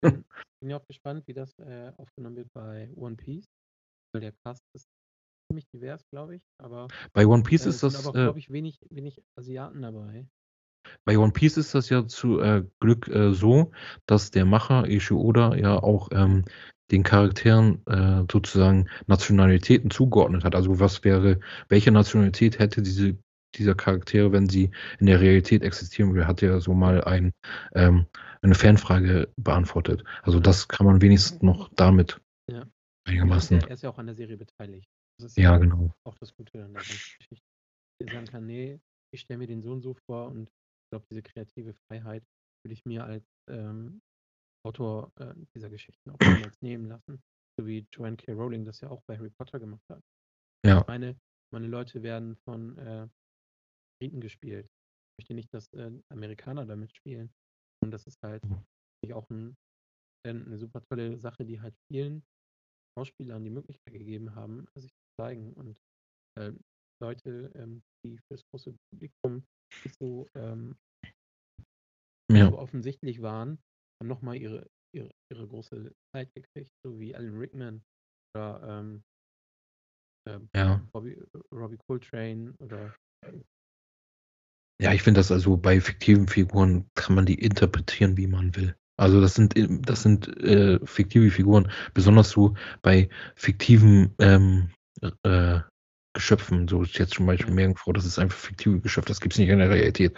bin 0.61 0.71
ja 0.71 0.77
auch 0.79 0.87
gespannt, 0.87 1.27
wie 1.27 1.35
das, 1.35 1.59
äh, 1.59 1.93
aufgenommen 1.97 2.37
wird 2.37 2.53
bei 2.53 2.91
One 2.97 3.17
Piece, 3.17 3.47
weil 4.13 4.21
der 4.21 4.33
Cast 4.45 4.63
ist 4.75 4.89
ziemlich 5.49 5.67
divers, 5.73 6.03
glaube 6.11 6.37
ich, 6.37 6.43
aber, 6.59 6.89
Bei 7.13 7.27
One 7.27 7.43
Piece 7.43 7.67
äh, 7.67 7.69
ist 7.71 7.83
das, 7.83 8.07
aber 8.07 8.19
äh 8.19 8.25
glaube 8.25 8.39
ich, 8.39 8.51
wenig 8.51 8.79
wenig 8.91 9.23
Asiaten 9.39 9.83
dabei. 9.83 10.27
Bei 11.05 11.19
One 11.19 11.33
Piece 11.33 11.57
ist 11.59 11.75
das 11.75 11.89
ja 11.91 12.07
zu, 12.07 12.41
äh, 12.41 12.65
Glück, 12.81 13.09
äh, 13.09 13.33
so, 13.33 13.73
dass 14.07 14.31
der 14.31 14.45
Macher 14.45 14.85
Eiichiro 14.85 15.21
Oda 15.21 15.55
ja 15.57 15.83
auch, 15.83 16.09
ähm, 16.13 16.45
den 16.91 17.03
Charakteren, 17.03 17.85
äh, 17.87 18.25
sozusagen 18.31 18.89
Nationalitäten 19.07 19.91
zugeordnet 19.91 20.45
hat. 20.45 20.55
Also, 20.55 20.81
was 20.81 21.03
wäre 21.05 21.41
welche 21.69 21.91
Nationalität 21.91 22.59
hätte 22.59 22.83
diese 22.83 23.17
dieser 23.59 23.75
Charaktere, 23.75 24.33
wenn 24.33 24.49
sie 24.49 24.71
in 24.99 25.07
der 25.07 25.21
Realität 25.21 25.63
existieren 25.63 26.15
würde, 26.15 26.27
hat 26.27 26.43
er 26.43 26.61
so 26.61 26.75
mal 26.75 27.03
ein 27.05 27.33
ähm, 27.75 28.07
eine 28.43 28.55
Fanfrage 28.55 29.33
beantwortet. 29.37 30.05
Also, 30.23 30.39
Ja. 30.39 30.43
das 30.43 30.69
kann 30.69 30.87
man 30.87 31.01
wenigstens 31.01 31.43
noch 31.43 31.71
damit 31.75 32.21
Ja. 32.51 32.59
Er 32.59 32.67
einigermaßen 33.07 33.59
ja 33.61 33.67
er 33.67 33.75
ist 33.75 33.83
ja 33.83 33.91
auch 33.91 33.99
an 33.99 34.07
der 34.07 34.15
Serie 34.15 34.37
beteiligt. 34.37 34.89
Das 35.19 35.31
ist 35.33 35.37
Ja, 35.37 35.53
ja 35.53 35.59
genau. 35.59 35.95
auch 36.07 36.17
das 36.19 36.35
Gute 36.37 36.65
an 36.65 36.73
der 36.75 36.83
Geschichte. 36.83 37.47
Der 38.01 38.11
sagen 38.11 38.27
kann: 38.27 38.47
„Ne, 38.47 38.81
ich 39.13 39.21
stelle 39.23 39.39
mir 39.39 39.47
den 39.47 39.63
so 39.63 39.73
und 39.73 39.83
so 39.83 39.95
vor“ 40.07 40.29
und 40.29 40.49
ich 40.49 40.91
glaube, 40.91 41.07
diese 41.11 41.23
kreative 41.23 41.75
Freiheit 41.89 42.25
würde 42.65 42.75
ich 42.75 42.85
mir 42.85 43.05
als, 43.05 43.25
ähm, 43.49 44.01
Autor, 44.67 45.13
äh, 45.17 45.35
dieser 45.55 45.69
Geschichten 45.71 46.11
auch 46.11 46.19
niemals 46.21 46.61
nehmen 46.63 46.87
lassen, 46.89 47.23
so 47.59 47.67
wie 47.67 47.87
Joanne 47.93 48.17
K. 48.17 48.33
Rowling 48.33 48.65
das 48.65 48.81
ja 48.81 48.89
auch 48.91 49.03
bei 49.07 49.17
Harry 49.19 49.31
Potter 49.31 49.61
gemacht 49.61 49.83
hat. 49.91 50.03
Ja. 50.65 50.85
Meine 50.87 51.17
meine 51.53 51.69
Leute 51.69 52.03
werden 52.03 52.37
von, 52.45 52.77
äh, 52.79 53.07
Briten 54.05 54.21
gespielt. 54.21 54.69
Ich 55.19 55.25
möchte 55.25 55.35
nicht, 55.35 55.55
dass, 55.55 55.73
äh, 55.75 55.93
Amerikaner 56.11 56.67
da 56.67 56.77
mitspielen. 56.77 57.33
Und 57.83 57.91
das 57.93 58.07
ist 58.07 58.19
halt 58.23 58.43
Mhm. 58.43 58.65
auch 59.13 59.29
'n 59.31 59.57
äh, 60.27 60.35
'ne 60.35 60.59
super 60.59 60.83
tolle 60.83 61.19
Sache, 61.21 61.45
die 61.47 61.61
halt 61.61 61.77
vielen 61.93 62.25
Schauspielern 62.99 63.45
die 63.45 63.51
Möglichkeit 63.51 63.95
gegeben 63.95 64.35
haben, 64.37 64.67
sich 64.77 64.93
zu 64.93 65.23
zeigen 65.23 65.55
und, 65.55 65.79
ähm, 66.39 66.61
Leute, 67.03 67.53
ähm, 67.57 67.83
die 68.05 68.19
fürs 68.29 68.43
große 68.53 68.77
Publikum 68.93 69.47
nicht 69.85 69.97
so, 69.99 70.29
ähm 70.37 70.77
Ja. 72.31 72.55
offensichtlich 72.59 73.23
waren, 73.23 73.59
haben 74.01 74.09
noch 74.09 74.23
mal 74.23 74.37
ihre 74.37 74.69
ihre 74.95 75.11
ihre 75.31 75.47
große 75.49 75.95
Zeit 76.15 76.33
gekriegt, 76.35 76.71
so 76.85 76.99
wie 77.01 77.15
Alan 77.15 77.37
Rickman 77.37 77.85
oder, 78.35 78.63
ähm 78.81 79.05
ähm, 80.27 80.49
Ja. 80.55 80.85
Robbie 80.95 81.23
Robbie 81.53 81.79
Coltrane 81.89 82.55
oder 82.59 82.95
Ja, 84.81 84.93
ich 84.93 85.03
finde 85.03 85.21
das 85.21 85.31
also 85.31 85.57
bei 85.57 85.81
fiktiven 85.81 86.27
Figuren 86.27 86.87
kann 86.95 87.15
man 87.15 87.27
die 87.27 87.35
interpretieren, 87.35 88.17
wie 88.17 88.27
man 88.27 88.55
will. 88.57 88.75
Also, 88.97 89.21
das 89.21 89.35
sind 89.35 89.55
das 89.89 90.03
sind, 90.03 90.29
äh, 90.39 90.79
fiktive 90.85 91.31
Figuren, 91.31 91.71
besonders 91.95 92.31
so 92.31 92.55
bei 92.83 93.09
fiktiven, 93.35 94.15
ähm, 94.21 94.71
äh, 95.25 95.61
Geschöpfen, 96.15 96.69
so 96.69 96.83
ist 96.83 96.97
jetzt 96.97 97.15
zum 97.15 97.27
Beispiel 97.27 97.49
Ja. 97.49 97.55
Meerjungfrau, 97.57 97.93
das 97.93 98.05
ist 98.07 98.21
einfach 98.21 98.39
fiktive 98.39 98.79
Geschöpf, 98.81 99.07
das 99.07 99.21
gibt's 99.21 99.37
nicht 99.37 99.49
in 99.49 99.59
der 99.59 99.69
Realität. 99.69 100.15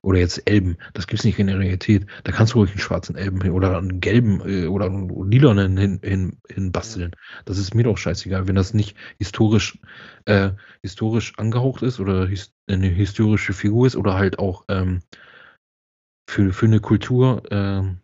Oder 0.00 0.18
jetzt 0.18 0.40
Elben, 0.50 0.78
das 0.94 1.06
gibt's 1.06 1.22
nicht 1.24 1.38
in 1.38 1.48
der 1.48 1.58
Realität. 1.58 2.06
Da 2.24 2.32
kannst 2.32 2.54
du 2.54 2.60
ruhig 2.60 2.72
'n 2.74 2.78
schwarzen 2.78 3.14
Elben 3.14 3.42
hin 3.42 3.52
oder 3.52 3.76
'n 3.78 4.00
gelben, 4.00 4.40
äh, 4.48 4.66
oder 4.66 4.86
'n 4.86 5.10
lilanen 5.30 5.76
hin 5.76 6.00
hin 6.02 6.38
Ja. 6.48 6.54
hinbasteln. 6.56 7.12
Das 7.44 7.58
ist 7.58 7.74
mir 7.74 7.84
doch 7.84 7.98
scheißegal, 7.98 8.48
wenn 8.48 8.54
das 8.54 8.72
nicht 8.72 8.96
historisch 9.18 9.78
äh, 10.24 10.52
historisch 10.82 11.34
angehaucht 11.38 11.82
ist 11.82 12.00
oder 12.00 12.26
his 12.26 12.54
'ne 12.66 12.88
historische 12.88 13.52
Figur 13.52 13.86
ist 13.86 13.96
oder 13.96 14.14
halt 14.14 14.38
auch, 14.38 14.64
ähm 14.68 15.02
für 16.28 16.52
für 16.52 16.66
'ne 16.68 16.80
Kultur, 16.80 17.42
ähm, 17.50 17.98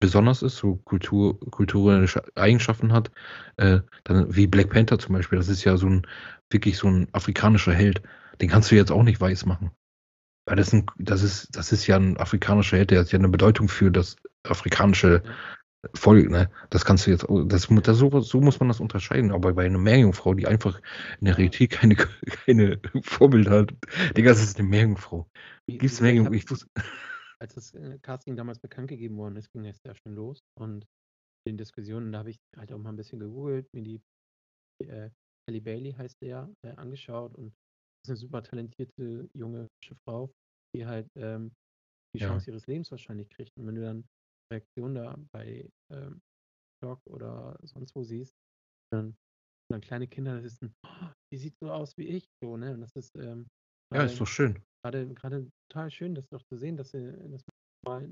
besonders 0.00 0.42
ist, 0.42 0.56
so 0.58 0.76
Kultur 0.78 1.38
kulturelle 1.52 2.06
Eigenschaften 2.36 2.92
hat, 2.92 3.10
äh, 3.58 3.80
dann 4.04 4.34
wie 4.36 4.46
Black 4.48 4.70
Panther 4.70 4.98
zum 4.98 5.14
Beispiel. 5.14 5.38
Das 5.38 5.48
ist 5.48 5.64
ja 5.64 5.76
so 5.76 5.86
'n 5.88 6.06
wirklich 6.52 6.76
so 6.78 6.88
'n 6.88 7.08
afrikanischer 7.12 7.72
Held. 7.74 8.02
Den 8.40 8.48
kannst 8.50 8.70
du 8.70 8.76
jetzt 8.76 8.92
auch 8.92 9.02
nicht 9.04 9.20
weiß 9.20 9.46
machen. 9.46 9.70
Weil 10.46 10.56
das 10.56 10.72
'n 10.74 10.86
das 10.98 11.22
ist 11.24 11.48
das 11.56 11.72
ist 11.72 11.86
ja 11.88 11.96
'n 11.98 12.16
afrikanischer 12.18 12.78
Held, 12.78 12.90
der 12.92 13.00
hat 13.00 13.12
ja 13.12 13.18
'ne 13.20 13.28
Bedeutung 13.30 13.68
für 13.68 13.90
das 13.92 14.16
afrikanische. 14.44 15.22
Volk, 15.94 16.30
ne? 16.30 16.50
Das 16.70 16.84
kannst 16.84 17.06
du 17.06 17.12
jetzt 17.12 17.26
das 17.48 17.68
Ja. 17.70 17.92
so 17.94 18.20
so 18.20 18.40
muss 18.40 18.60
man 18.60 18.68
das 18.68 18.80
unterscheiden. 18.80 19.32
Aber 19.32 19.54
bei 19.54 19.68
'ner 19.68 19.78
Meerjungfrau, 19.78 20.34
die 20.34 20.46
einfach 20.48 20.80
in 21.20 21.26
der. 21.26 21.38
Realität 21.38 21.70
keine 21.70 21.96
keine 22.46 22.80
Vorbilder 23.02 23.52
hat. 23.52 23.74
Digga, 24.16 24.30
das 24.30 24.42
ist 24.44 24.58
'ne 24.58 24.64
Meerjungfrau. 24.66 25.28
Gibt's 25.68 26.00
gesagt, 26.00 26.16
ich 26.16 26.24
Meerjung 26.24 26.26
habe 26.26 26.36
ich 26.36 26.50
wus 26.50 26.66
als 27.40 27.54
das, 27.54 27.74
äh, 27.74 27.98
Casting 28.02 28.36
damals 28.36 28.60
bekannt 28.60 28.88
gegeben 28.88 29.16
worden 29.18 29.36
ist, 29.36 29.50
ging 29.52 29.64
das 29.64 29.80
ja 29.84 29.94
schon 29.94 30.14
los 30.14 30.40
und 30.58 30.86
in 31.46 31.56
Diskussionen, 31.58 32.12
da 32.12 32.20
habe 32.20 32.30
ich 32.30 32.38
halt 32.56 32.72
auch 32.72 32.78
mal 32.78 32.90
'n 32.92 32.96
bisschen 32.96 33.20
gegoogelt, 33.20 33.68
mir 33.74 33.82
die, 33.82 34.02
äh, 34.86 35.10
Halle 35.48 35.60
Bailey 35.60 35.92
heißt 35.92 36.18
sie 36.20 36.28
ja, 36.28 36.52
äh, 36.64 36.70
angeschaut 36.76 37.34
und 37.34 37.54
ist 38.04 38.10
'ne 38.10 38.16
super 38.16 38.42
talentierte 38.42 39.28
junge, 39.34 39.68
Frau, 40.06 40.32
die 40.74 40.86
halt, 40.86 41.08
ähm, 41.16 41.52
die 42.14 42.20
Ja. 42.20 42.42
Chance 42.42 42.50
ihres 42.50 42.66
Lebens 42.68 42.90
wahrscheinlich 42.92 43.30
kriegt. 43.30 43.52
Und 43.58 43.66
wenn 43.66 43.76
du 43.76 43.82
dann 43.82 44.06
Reaktionen 44.52 44.94
da 44.96 45.16
bei, 45.32 45.70
ähm, 45.92 46.20
TikTok 46.80 47.00
oder 47.06 47.58
sonst 47.64 47.94
wo 47.96 48.02
siehst, 48.04 48.34
dann 48.92 49.16
dann 49.70 49.80
kleine 49.82 50.08
Kinder 50.08 50.36
da 50.36 50.42
sitzen: 50.42 50.74
„Oh, 50.86 51.10
die 51.32 51.38
sieht 51.38 51.56
so 51.60 51.72
aus 51.72 51.96
wie 51.98 52.08
ich“, 52.08 52.26
so, 52.42 52.56
ne? 52.58 52.74
Und 52.74 52.82
das 52.82 52.92
ist, 52.96 53.16
ähm, 53.16 53.48
Ja, 53.92 54.04
ist 54.04 54.18
doch 54.20 54.26
schön. 54.26 54.62
grade 54.84 55.14
grade 55.14 55.50
total 55.70 55.90
schön, 55.90 56.14
das 56.14 56.28
doch 56.30 56.42
zu 56.44 56.56
sehen, 56.58 56.76
dass 56.78 56.92
sie 56.92 57.12
das 57.30 57.44
mal 57.86 58.08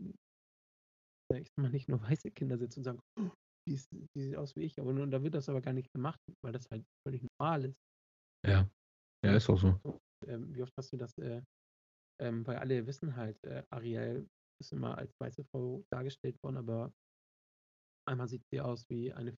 ich 1.39 1.49
sag 1.57 1.63
mal, 1.63 1.71
nicht 1.71 1.89
nur 1.89 2.03
weiße 2.03 2.31
Kinder 2.33 2.59
sitzen 2.59 2.81
und 2.81 2.85
sagen, 2.85 3.01
oh, 3.19 3.31
die, 3.71 3.75
ist, 3.75 3.91
die 3.93 4.21
sieht 4.21 4.37
aus 4.37 4.55
wie 4.57 4.63
ich, 4.63 4.79
aber 4.81 4.91
und 4.91 5.11
da 5.11 5.23
wird 5.23 5.35
das 5.35 5.49
aber 5.49 5.61
gar 5.61 5.73
nicht 5.73 5.93
gemacht, 5.93 6.21
weil 6.43 6.53
das 6.53 6.69
halt 6.71 6.85
völlig 7.07 7.23
normal 7.39 7.65
ist. 7.65 7.81
Ja. 8.47 8.69
Ja, 9.25 9.37
ist 9.37 9.49
auch 9.49 9.59
so. 9.59 9.79
Ähm, 10.27 10.55
wie 10.55 10.63
oft 10.63 10.73
hast 10.77 10.93
du 10.93 10.97
das, 10.97 11.17
äh, 11.19 11.43
ähm, 12.21 12.47
weil 12.47 12.57
alle 12.57 12.87
wissen 12.87 13.15
halt, 13.17 13.43
äh, 13.45 13.63
Ariel 13.71 14.29
ist 14.61 14.73
immer 14.73 14.97
als 14.99 15.15
weiße 15.21 15.45
Frau 15.45 15.85
dargestellt 15.91 16.43
worden, 16.43 16.57
aber 16.57 16.93
einmal 18.09 18.29
sieht 18.29 18.45
sie 18.51 18.61
aus 18.61 18.89
wie 18.89 19.13
eine 19.13 19.37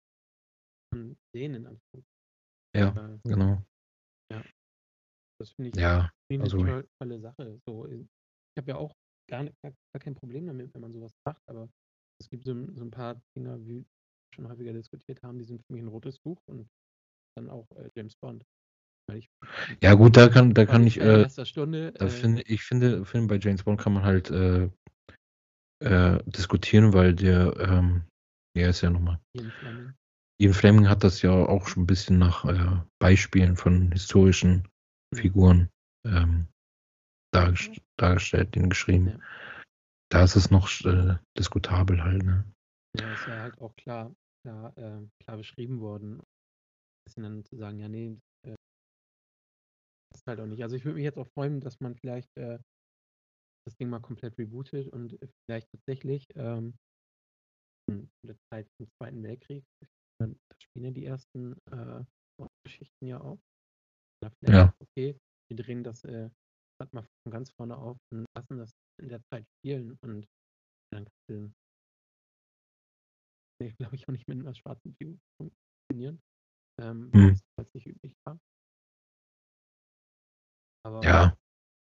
von 0.93 1.17
denen. 1.35 1.67
Anfang. 1.67 2.05
Ja, 2.75 2.89
äh, 2.89 3.19
genau. 3.25 3.63
Ja. 4.31 4.43
Das 5.41 5.51
finde 5.53 5.71
ich, 5.71 5.77
ja, 5.77 6.11
find 6.31 6.45
also, 6.45 6.61
eine 6.61 6.89
tolle 7.01 7.21
Sache. 7.21 7.61
So, 7.67 7.87
ich 7.87 8.09
habe 8.57 8.71
ja 8.71 8.77
auch 8.77 8.95
gar, 9.29 9.45
gar, 9.45 9.73
gar 9.93 10.01
kein 10.01 10.15
Problem 10.15 10.47
damit, 10.47 10.73
wenn 10.75 10.81
man 10.81 10.93
sowas 10.93 11.13
macht, 11.27 11.43
aber 11.49 11.69
es 12.21 12.31
gibt 12.31 12.45
so, 12.45 12.55
so 12.75 12.85
ein 12.85 12.91
paar 12.91 13.21
Dinge, 13.37 13.59
wie 13.67 13.85
schon 14.35 14.49
häufiger 14.49 14.73
diskutiert 14.73 15.23
haben, 15.23 15.39
die 15.39 15.45
sind 15.45 15.63
für 15.63 15.73
mich 15.73 15.83
ein 15.83 15.89
rotes 15.89 16.19
Buch 16.19 16.41
und 16.47 16.69
dann 17.37 17.51
auch 17.51 17.71
äh, 17.73 17.91
James 17.95 18.17
Bond. 18.17 18.45
Ich, 19.13 19.29
ja 19.83 19.95
gut, 19.95 20.17
da 20.17 20.29
kann, 20.29 20.55
da 20.55 20.65
kann 20.65 20.87
ich, 20.87 21.01
äh, 21.01 21.29
Stunde, 21.45 21.93
da 21.93 22.07
äh, 22.07 22.09
finde 22.09 22.43
ich 22.43 22.63
finde, 22.63 23.05
Film 23.05 23.27
bei 23.27 23.37
James 23.37 23.65
Bond 23.65 23.81
kann 23.81 23.95
man 23.95 24.05
halt 24.05 24.31
äh, 24.31 24.71
äh, 25.81 26.23
diskutieren, 26.25 26.93
weil 26.93 27.15
der, 27.15 27.55
ähm, 27.59 28.05
ja 28.57 28.69
ist 28.69 28.81
ja 28.81 28.91
nochmal. 28.91 29.19
Ian 30.41 30.55
Fleming. 30.55 30.89
Hat 30.89 31.05
das 31.05 31.23
ja 31.23 31.33
auch 31.33 31.69
schon 31.69 31.83
ein 31.83 31.87
bisschen 31.87 32.19
nach 32.19 32.45
äh, 32.45 32.81
Beispielen 33.01 33.57
von 33.57 33.93
historischen. 33.93 34.69
Figuren 35.15 35.69
ähm, 36.07 36.49
dargest 37.33 37.81
dargestellt, 37.99 38.55
den 38.55 38.71
geschrieben. 38.71 39.09
Ja. 39.09 39.19
Da 40.11 40.25
ist 40.25 40.37
es 40.37 40.51
noch 40.51 40.69
diskutabel 41.39 42.03
halt, 42.03 42.23
ne? 42.23 42.45
Ja, 42.99 43.13
ist 43.13 43.27
ja 43.27 43.41
halt 43.41 43.59
auch 43.59 43.75
klar, 43.77 44.15
klar, 44.43 44.77
äh, 44.77 45.07
klar 45.23 45.37
beschrieben 45.37 45.81
worden. 45.81 46.23
Bisschen 47.07 47.25
dann 47.25 47.45
zu 47.45 47.57
sagen, 47.57 47.79
ja, 47.79 47.89
nee, 47.89 48.19
äh, 48.47 48.55
das 50.11 50.21
ist 50.21 50.27
halt 50.27 50.41
auch 50.41 50.47
nicht. 50.47 50.63
Also 50.63 50.77
ich 50.77 50.85
würde 50.85 50.97
mich 50.97 51.05
jetzt 51.05 51.19
auch 51.19 51.29
freuen, 51.35 51.61
dass 51.61 51.81
man 51.81 51.97
vielleicht 51.97 52.29
äh, 52.37 52.59
das 53.67 53.77
Ding 53.77 53.89
mal 53.89 54.01
komplett 54.01 54.37
rebootet 54.39 54.89
und 54.89 55.19
vielleicht 55.47 55.69
tatsächlich 55.71 56.27
ähm, 56.35 56.75
in 57.89 58.09
der 58.25 58.37
Zeit 58.51 58.69
zum 58.77 58.89
Zweiten 58.99 59.23
Weltkrieg, 59.23 59.65
da 60.21 60.29
spielen 60.63 60.85
ja 60.85 60.91
die 60.91 61.05
ersten 61.05 61.57
äh, 61.71 62.05
Geschichten 62.65 63.07
ja 63.07 63.21
auch. 63.21 63.39
Ja. 64.43 64.73
Okay, 64.79 65.19
wir 65.49 65.57
drehen 65.57 65.83
das 65.83 66.05
äh, 66.05 66.31
mal 66.93 67.07
von 67.23 67.33
ganz 67.33 67.51
vorne 67.51 67.77
auf 67.77 67.97
und 68.13 68.25
lassen 68.37 68.59
das 68.59 68.73
in 69.01 69.09
der 69.09 69.23
Zeit 69.31 69.45
spielen 69.59 69.99
und 70.03 70.27
dann 70.93 71.05
kannst 71.05 71.17
du, 71.29 71.53
nee, 73.63 73.73
glaube 73.79 73.97
ich, 73.97 74.09
auch 74.09 74.13
nicht 74.13 74.29
mit 74.29 74.41
einer 74.41 74.55
schwarzen 74.55 74.95
View 74.99 75.17
funktionieren, 75.41 76.21
ähm, 76.81 77.11
hm. 77.13 77.41
weil 77.57 77.67
es 77.67 77.75
nicht 77.75 77.87
üblich 77.87 78.15
war. 78.27 78.39
Aber 80.85 81.03
ja. 81.05 81.37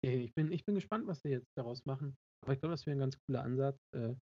ich 0.02 0.34
bin, 0.34 0.52
ich 0.52 0.64
bin 0.66 0.76
gespannt, 0.76 1.08
was 1.08 1.22
sie 1.22 1.30
jetzt 1.30 1.52
daraus 1.58 1.84
machen. 1.86 2.16
Aber 2.44 2.54
ich 2.54 2.60
glaube, 2.60 2.74
das 2.74 2.86
wäre 2.86 2.96
ein 2.96 3.02
ganz 3.02 3.18
cooler 3.26 3.44
Ansatz. 3.44 3.78
Äh, 3.94 4.16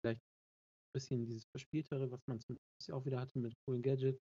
vielleicht 0.00 0.20
ein 0.20 0.92
bisschen 0.94 1.26
dieses 1.26 1.44
Verspieltere, 1.54 2.10
was 2.10 2.20
man 2.26 2.40
zum 2.40 2.56
Beispiel 2.56 2.94
auch 2.94 3.04
wieder 3.04 3.20
hatte 3.20 3.38
mit 3.38 3.54
coolen 3.64 3.82
Gadgets. 3.82 4.20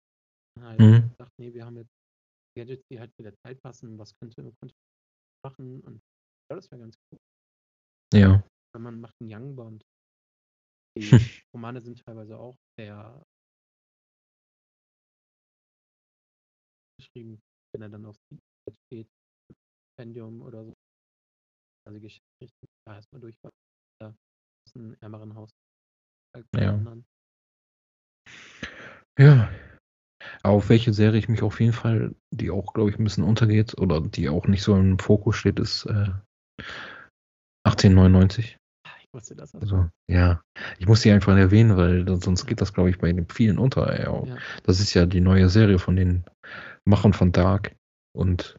Halt 0.60 0.78
mhm. 0.78 1.14
sagt, 1.18 1.32
nee, 1.40 1.52
wir 1.52 1.64
haben 1.64 1.78
jetzt 1.78 1.92
Gadgets, 2.56 2.84
die 2.90 3.00
halt 3.00 3.10
mit 3.18 3.26
der 3.26 3.34
Zeit 3.44 3.60
passen. 3.62 3.98
Was 3.98 4.14
könnte, 4.20 4.42
könnte 4.42 4.74
machen? 5.44 5.80
Und 5.80 6.00
ja, 6.50 6.56
das 6.56 6.70
wäre 6.70 6.82
ganz 6.82 6.94
cool. 7.10 7.18
Ja. 8.14 8.44
Wenn 8.74 8.82
man 8.82 9.00
macht 9.00 9.14
einen 9.20 9.32
Young 9.32 9.56
Bond. 9.56 9.82
Die 10.96 11.42
Romane 11.54 11.80
sind 11.80 12.04
teilweise 12.04 12.38
auch 12.38 12.56
sehr 12.78 13.24
geschrieben, 16.98 17.40
wenn 17.72 17.82
er 17.82 17.88
dann 17.88 18.06
auf 18.06 18.16
steht, 18.86 19.08
Stipendium 19.96 20.42
oder 20.42 20.64
so. 20.64 20.74
Also 21.86 22.00
Geschichte 22.00 22.66
da 22.86 22.96
erstmal 22.96 23.20
durch 23.20 23.36
war. 23.42 23.50
Da 24.00 24.08
aus 24.08 24.76
einem 24.76 24.96
ärmeren 25.00 25.34
Haus. 25.34 25.50
Ja. 26.54 27.02
Ja. 29.18 29.52
Auf 30.44 30.68
welche 30.68 30.92
Serie 30.92 31.18
ich 31.18 31.28
mich 31.28 31.42
auf 31.42 31.60
jeden 31.60 31.72
Fall, 31.72 32.14
die 32.30 32.50
auch, 32.50 32.72
glaube 32.72 32.90
ich, 32.90 32.98
ein 32.98 33.04
bisschen 33.04 33.24
untergeht 33.24 33.78
oder 33.78 34.00
die 34.00 34.28
auch 34.28 34.46
nicht 34.46 34.62
so 34.62 34.74
im 34.76 34.98
Fokus 34.98 35.36
steht, 35.36 35.58
ist 35.58 35.84
äh, 35.86 36.10
1899. 37.64 38.56
Wusste 39.12 39.36
das. 39.36 39.54
Also, 39.54 39.88
ja. 40.08 40.42
Ich 40.78 40.86
muss 40.86 41.02
die 41.02 41.10
einfach 41.10 41.36
erwähnen, 41.36 41.76
weil 41.76 42.06
sonst 42.20 42.46
geht 42.46 42.60
das, 42.60 42.72
glaube 42.72 42.90
ich, 42.90 42.98
bei 42.98 43.12
den 43.12 43.28
vielen 43.28 43.58
unter. 43.58 44.00
Ja. 44.00 44.36
Das 44.64 44.80
ist 44.80 44.94
ja 44.94 45.04
die 45.04 45.20
neue 45.20 45.48
Serie 45.48 45.78
von 45.78 45.96
den 45.96 46.24
Machern 46.84 47.12
von 47.12 47.30
Dark. 47.30 47.74
Und 48.14 48.58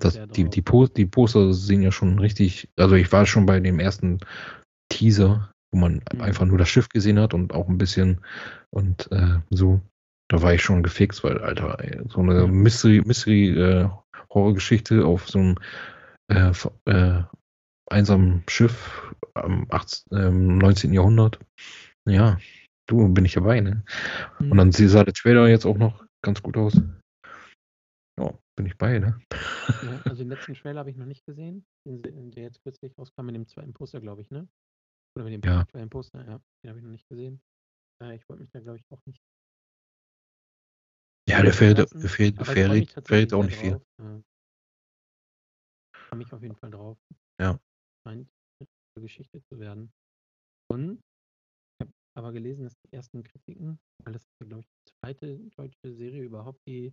das, 0.00 0.18
die, 0.34 0.44
die, 0.44 0.62
po 0.62 0.86
die 0.86 1.06
Poster 1.06 1.52
sehen 1.52 1.82
ja 1.82 1.92
schon 1.92 2.18
richtig. 2.18 2.68
Also 2.76 2.94
ich 2.94 3.10
war 3.12 3.26
schon 3.26 3.46
bei 3.46 3.60
dem 3.60 3.78
ersten 3.78 4.18
Teaser, 4.88 5.52
wo 5.72 5.80
man 5.80 6.02
mhm. 6.12 6.20
einfach 6.20 6.46
nur 6.46 6.58
das 6.58 6.68
Schiff 6.68 6.88
gesehen 6.88 7.18
hat 7.18 7.34
und 7.34 7.52
auch 7.52 7.68
ein 7.68 7.78
bisschen 7.78 8.20
und 8.70 9.10
äh, 9.12 9.38
so. 9.50 9.80
Da 10.30 10.42
war 10.42 10.52
ich 10.52 10.62
schon 10.62 10.82
gefixt, 10.82 11.24
weil, 11.24 11.38
Alter, 11.38 11.78
ey, 11.80 12.02
so 12.06 12.20
eine 12.20 12.46
mhm. 12.46 12.62
Mystery, 12.62 13.00
Mystery 13.02 13.48
äh, 13.48 13.88
Horrorgeschichte 14.28 15.06
auf 15.06 15.26
so 15.26 15.38
einem 15.38 15.54
äh, 16.30 16.52
äh, 16.84 17.22
einsamen 17.90 18.42
Schiff 18.46 19.14
am 19.44 19.66
18, 19.70 20.18
äh, 20.18 20.30
19. 20.30 20.92
Jahrhundert. 20.92 21.38
Ja, 22.06 22.38
du 22.86 23.08
bin 23.12 23.24
ich 23.24 23.34
dabei, 23.34 23.60
ne? 23.60 23.84
Mhm. 24.38 24.52
Und 24.52 24.58
dann 24.58 24.72
sah 24.72 25.04
der 25.04 25.14
Trailer 25.14 25.48
jetzt 25.48 25.66
auch 25.66 25.76
noch 25.76 26.04
ganz 26.22 26.42
gut 26.42 26.56
aus. 26.56 26.80
Ja, 28.18 28.36
bin 28.56 28.66
ich 28.66 28.76
bei, 28.76 28.98
ne? 28.98 29.20
Ja, 29.82 30.00
also 30.04 30.16
den 30.16 30.28
letzten 30.28 30.54
Trailer 30.54 30.80
habe 30.80 30.90
ich 30.90 30.96
noch 30.96 31.06
nicht 31.06 31.24
gesehen, 31.24 31.64
der 31.84 32.42
jetzt 32.42 32.62
kürzlich 32.62 32.96
rauskam 32.98 33.26
mit 33.26 33.34
dem 33.34 33.46
zweiten 33.46 33.72
Poster, 33.72 34.00
glaube 34.00 34.22
ich, 34.22 34.30
ne? 34.30 34.48
Oder 35.16 35.24
mit 35.24 35.34
dem 35.34 35.48
ja. 35.48 35.66
zweiten 35.68 35.90
Poster, 35.90 36.24
ja. 36.24 36.40
Den 36.62 36.70
habe 36.70 36.78
ich 36.78 36.84
noch 36.84 36.92
nicht 36.92 37.08
gesehen. 37.08 37.40
Äh, 38.02 38.16
ich 38.16 38.28
wollte 38.28 38.42
mich 38.42 38.50
da, 38.50 38.60
glaube 38.60 38.78
ich, 38.78 38.84
auch 38.90 39.04
nicht. 39.06 39.20
Ja, 41.28 41.42
der 41.42 41.52
fehlt, 41.52 41.78
der 41.78 41.86
fehlt, 41.86 42.46
fehlt, 42.46 43.06
fehlt 43.06 43.34
auch 43.34 43.44
nicht 43.44 43.58
viel. 43.58 43.80
Ja. 44.00 44.22
Freue 46.08 46.18
mich 46.18 46.32
auf 46.32 46.42
jeden 46.42 46.56
Fall 46.56 46.70
drauf. 46.70 46.96
Ja. 47.38 47.60
Scheint 48.02 48.30
Geschichte 49.00 49.40
zu 49.50 49.58
werden. 49.58 49.92
Und 50.70 51.00
ich 51.80 51.86
habe 51.86 51.92
aber 52.14 52.32
gelesen, 52.32 52.64
dass 52.64 52.74
die 52.84 52.92
ersten 52.92 53.22
Kritiken, 53.22 53.78
weil 54.04 54.12
das 54.12 54.22
ist, 54.22 54.48
glaube 54.48 54.60
ich, 54.60 54.66
die 54.66 54.92
zweite 55.00 55.38
deutsche 55.56 55.94
Serie 55.94 56.22
überhaupt, 56.22 56.60
die 56.66 56.92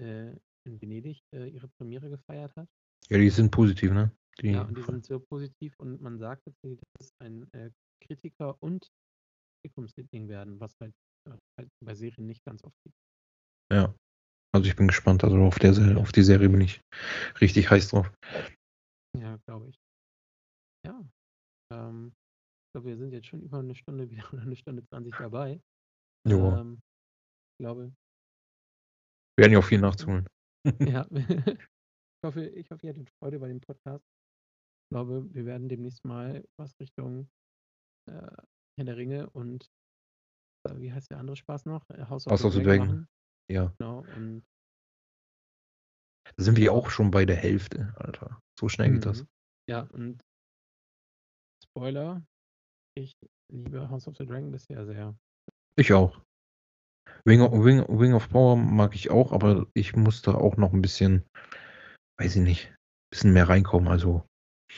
äh, 0.00 0.30
in 0.66 0.80
Venedig 0.80 1.20
äh, 1.34 1.48
ihre 1.48 1.68
Premiere 1.78 2.10
gefeiert 2.10 2.54
hat. 2.56 2.68
Ja, 3.08 3.18
die 3.18 3.30
sind 3.30 3.50
positiv, 3.50 3.92
ne? 3.92 4.10
Die 4.40 4.50
ja, 4.50 4.62
und 4.62 4.76
die 4.76 4.82
sind 4.82 5.04
sehr 5.04 5.18
positiv 5.18 5.74
und 5.78 6.00
man 6.00 6.18
sagt 6.18 6.44
tatsächlich, 6.44 6.80
dass 6.94 7.06
es 7.06 7.12
ein 7.20 7.50
äh, 7.52 7.70
Kritiker- 8.02 8.56
und 8.60 8.86
Publikumsliebling 9.62 10.28
werden, 10.28 10.60
was 10.60 10.74
halt, 10.80 10.94
äh, 11.28 11.36
halt, 11.58 11.70
bei 11.84 11.94
Serien 11.94 12.26
nicht 12.26 12.44
ganz 12.44 12.62
oft 12.64 12.76
gibt. 12.84 12.96
Ja. 13.72 13.94
Also 14.54 14.68
ich 14.68 14.76
bin 14.76 14.88
gespannt, 14.88 15.24
also 15.24 15.38
auf, 15.38 15.58
der 15.58 15.74
Serie, 15.74 15.98
auf 15.98 16.12
die 16.12 16.22
Serie 16.22 16.48
bin 16.48 16.60
ich 16.60 16.80
richtig 17.40 17.70
heiß 17.70 17.88
drauf. 17.88 18.10
Ja, 19.18 19.36
glaube 19.46 19.68
ich. 19.68 19.76
Ja. 20.86 21.04
Ähm, 21.72 22.12
ich 22.14 22.72
glaube, 22.72 22.88
wir 22.88 22.96
sind 22.96 23.12
jetzt 23.12 23.26
schon 23.26 23.42
über 23.42 23.58
eine 23.58 23.74
Stunde 23.74 24.10
wieder 24.10 24.24
oder 24.32 24.42
eine 24.42 24.56
Stunde 24.56 24.84
20 24.84 25.14
dabei. 25.16 25.60
Jo. 26.26 26.52
Ähm, 26.52 26.80
ich 27.54 27.64
glaube, 27.64 27.94
wir 29.36 29.42
werden 29.42 29.52
ja 29.52 29.58
auch 29.58 29.64
viel 29.64 29.80
nachzuholen. 29.80 30.26
Ja. 30.80 31.06
Ich 31.12 32.26
hoffe, 32.26 32.44
ich 32.44 32.68
hoffe, 32.70 32.86
ihr 32.86 32.92
hattet 32.92 33.08
Freude 33.20 33.38
bei 33.38 33.46
dem 33.46 33.60
Podcast. 33.60 34.04
Ich 34.04 34.88
glaube, 34.90 35.32
wir 35.32 35.46
werden 35.46 35.68
demnächst 35.68 36.04
mal 36.04 36.44
was 36.58 36.72
Richtung 36.80 37.28
äh, 38.10 38.36
Herr 38.76 38.84
der 38.84 38.96
Ringe 38.96 39.30
und 39.30 39.70
äh, 40.66 40.80
wie 40.80 40.92
heißt 40.92 41.10
der 41.10 41.18
andere 41.18 41.36
Spaß 41.36 41.66
noch? 41.66 41.88
Äh, 41.90 42.04
House 42.06 42.26
of, 42.26 42.32
House 42.32 42.40
the, 42.40 42.46
of 42.48 42.54
the 42.54 42.62
Dragon. 42.62 43.06
Ja. 43.48 43.72
Genau. 43.78 44.00
Und 44.16 44.44
da 46.36 46.42
sind 46.42 46.56
wir 46.56 46.72
auch 46.72 46.90
schon 46.90 47.10
bei 47.10 47.24
der 47.24 47.36
Hälfte, 47.36 47.94
Alter. 47.96 48.40
So 48.58 48.68
schnell 48.68 48.92
geht 48.92 49.06
das. 49.06 49.22
Mhm. 49.22 49.28
Ja, 49.70 49.82
und 49.92 50.24
Spoiler, 51.76 52.24
ich 52.96 53.12
liebe 53.52 53.90
House 53.90 54.08
of 54.08 54.16
the 54.16 54.24
Dragon 54.24 54.50
bisher 54.50 54.86
sehr. 54.86 55.14
Ich 55.78 55.92
auch. 55.92 56.18
Wing 57.26 57.42
of, 57.42 57.52
Wing, 57.52 57.84
Wing 57.86 58.14
of 58.14 58.30
Power 58.30 58.56
mag 58.56 58.94
ich 58.94 59.10
auch, 59.10 59.30
aber 59.30 59.66
ich 59.74 59.94
muss 59.94 60.22
da 60.22 60.32
auch 60.32 60.56
noch 60.56 60.72
ein 60.72 60.80
bisschen, 60.80 61.22
weiß 62.18 62.36
ich 62.36 62.42
nicht, 62.42 62.66
ein 62.68 62.76
bisschen 63.10 63.32
mehr 63.34 63.50
reinkommen. 63.50 63.90
Also 63.90 64.26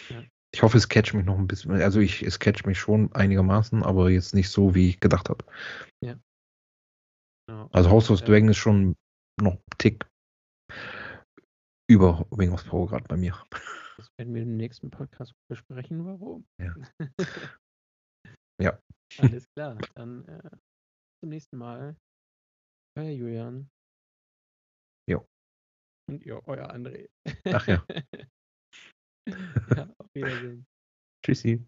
ja. 0.09 0.25
ich 0.53 0.62
hoffe, 0.62 0.77
es 0.77 0.89
catcht 0.89 1.15
mich 1.15 1.25
noch 1.25 1.39
ein 1.39 1.47
bisschen. 1.47 1.70
Also 1.70 2.01
ich, 2.01 2.25
es 2.25 2.41
catcht 2.41 2.66
mich 2.66 2.81
schon 2.81 3.12
einigermaßen, 3.12 3.85
aber 3.85 4.11
jetzt 4.11 4.35
nicht 4.35 4.51
so, 4.51 4.75
wie 4.75 4.89
ich 4.89 4.99
gedacht 4.99 5.29
habe. 5.29 5.45
Ja. 6.05 6.19
ja. 7.49 7.69
Also 7.70 7.91
House 7.91 8.11
of 8.11 8.19
the 8.19 8.25
Dragon 8.25 8.49
ist 8.49 8.57
schon 8.57 8.97
noch 9.41 9.53
ein 9.53 9.79
Tick 9.79 10.05
über 11.89 12.27
Wing 12.33 12.51
of 12.51 12.66
Power 12.66 12.89
gerade 12.89 13.07
bei 13.07 13.16
mir. 13.16 13.41
Das 13.99 14.09
werden 14.16 14.33
wir 14.33 14.43
im 14.43 14.57
nächsten 14.57 14.91
Podcast 14.91 15.35
besprechen, 15.51 16.05
warum. 16.05 16.47
Ja. 16.61 16.73
ja. 18.61 18.81
Alles 19.19 19.51
klar, 19.57 19.77
dann 19.95 20.25
äh, 20.27 20.51
zum 21.20 21.31
nächsten 21.31 21.57
Mal. 21.57 21.97
Euer 22.97 23.11
Julian. 23.11 23.69
Jo. 25.09 25.27
Und 26.09 26.25
ja, 26.25 26.41
euer 26.47 26.70
André. 26.73 27.09
Ach 27.47 27.66
ja. 27.66 27.85
ja, 29.29 29.95
auf 29.99 30.15
Wiedersehen. 30.15 30.65
Tschüssi. 31.25 31.66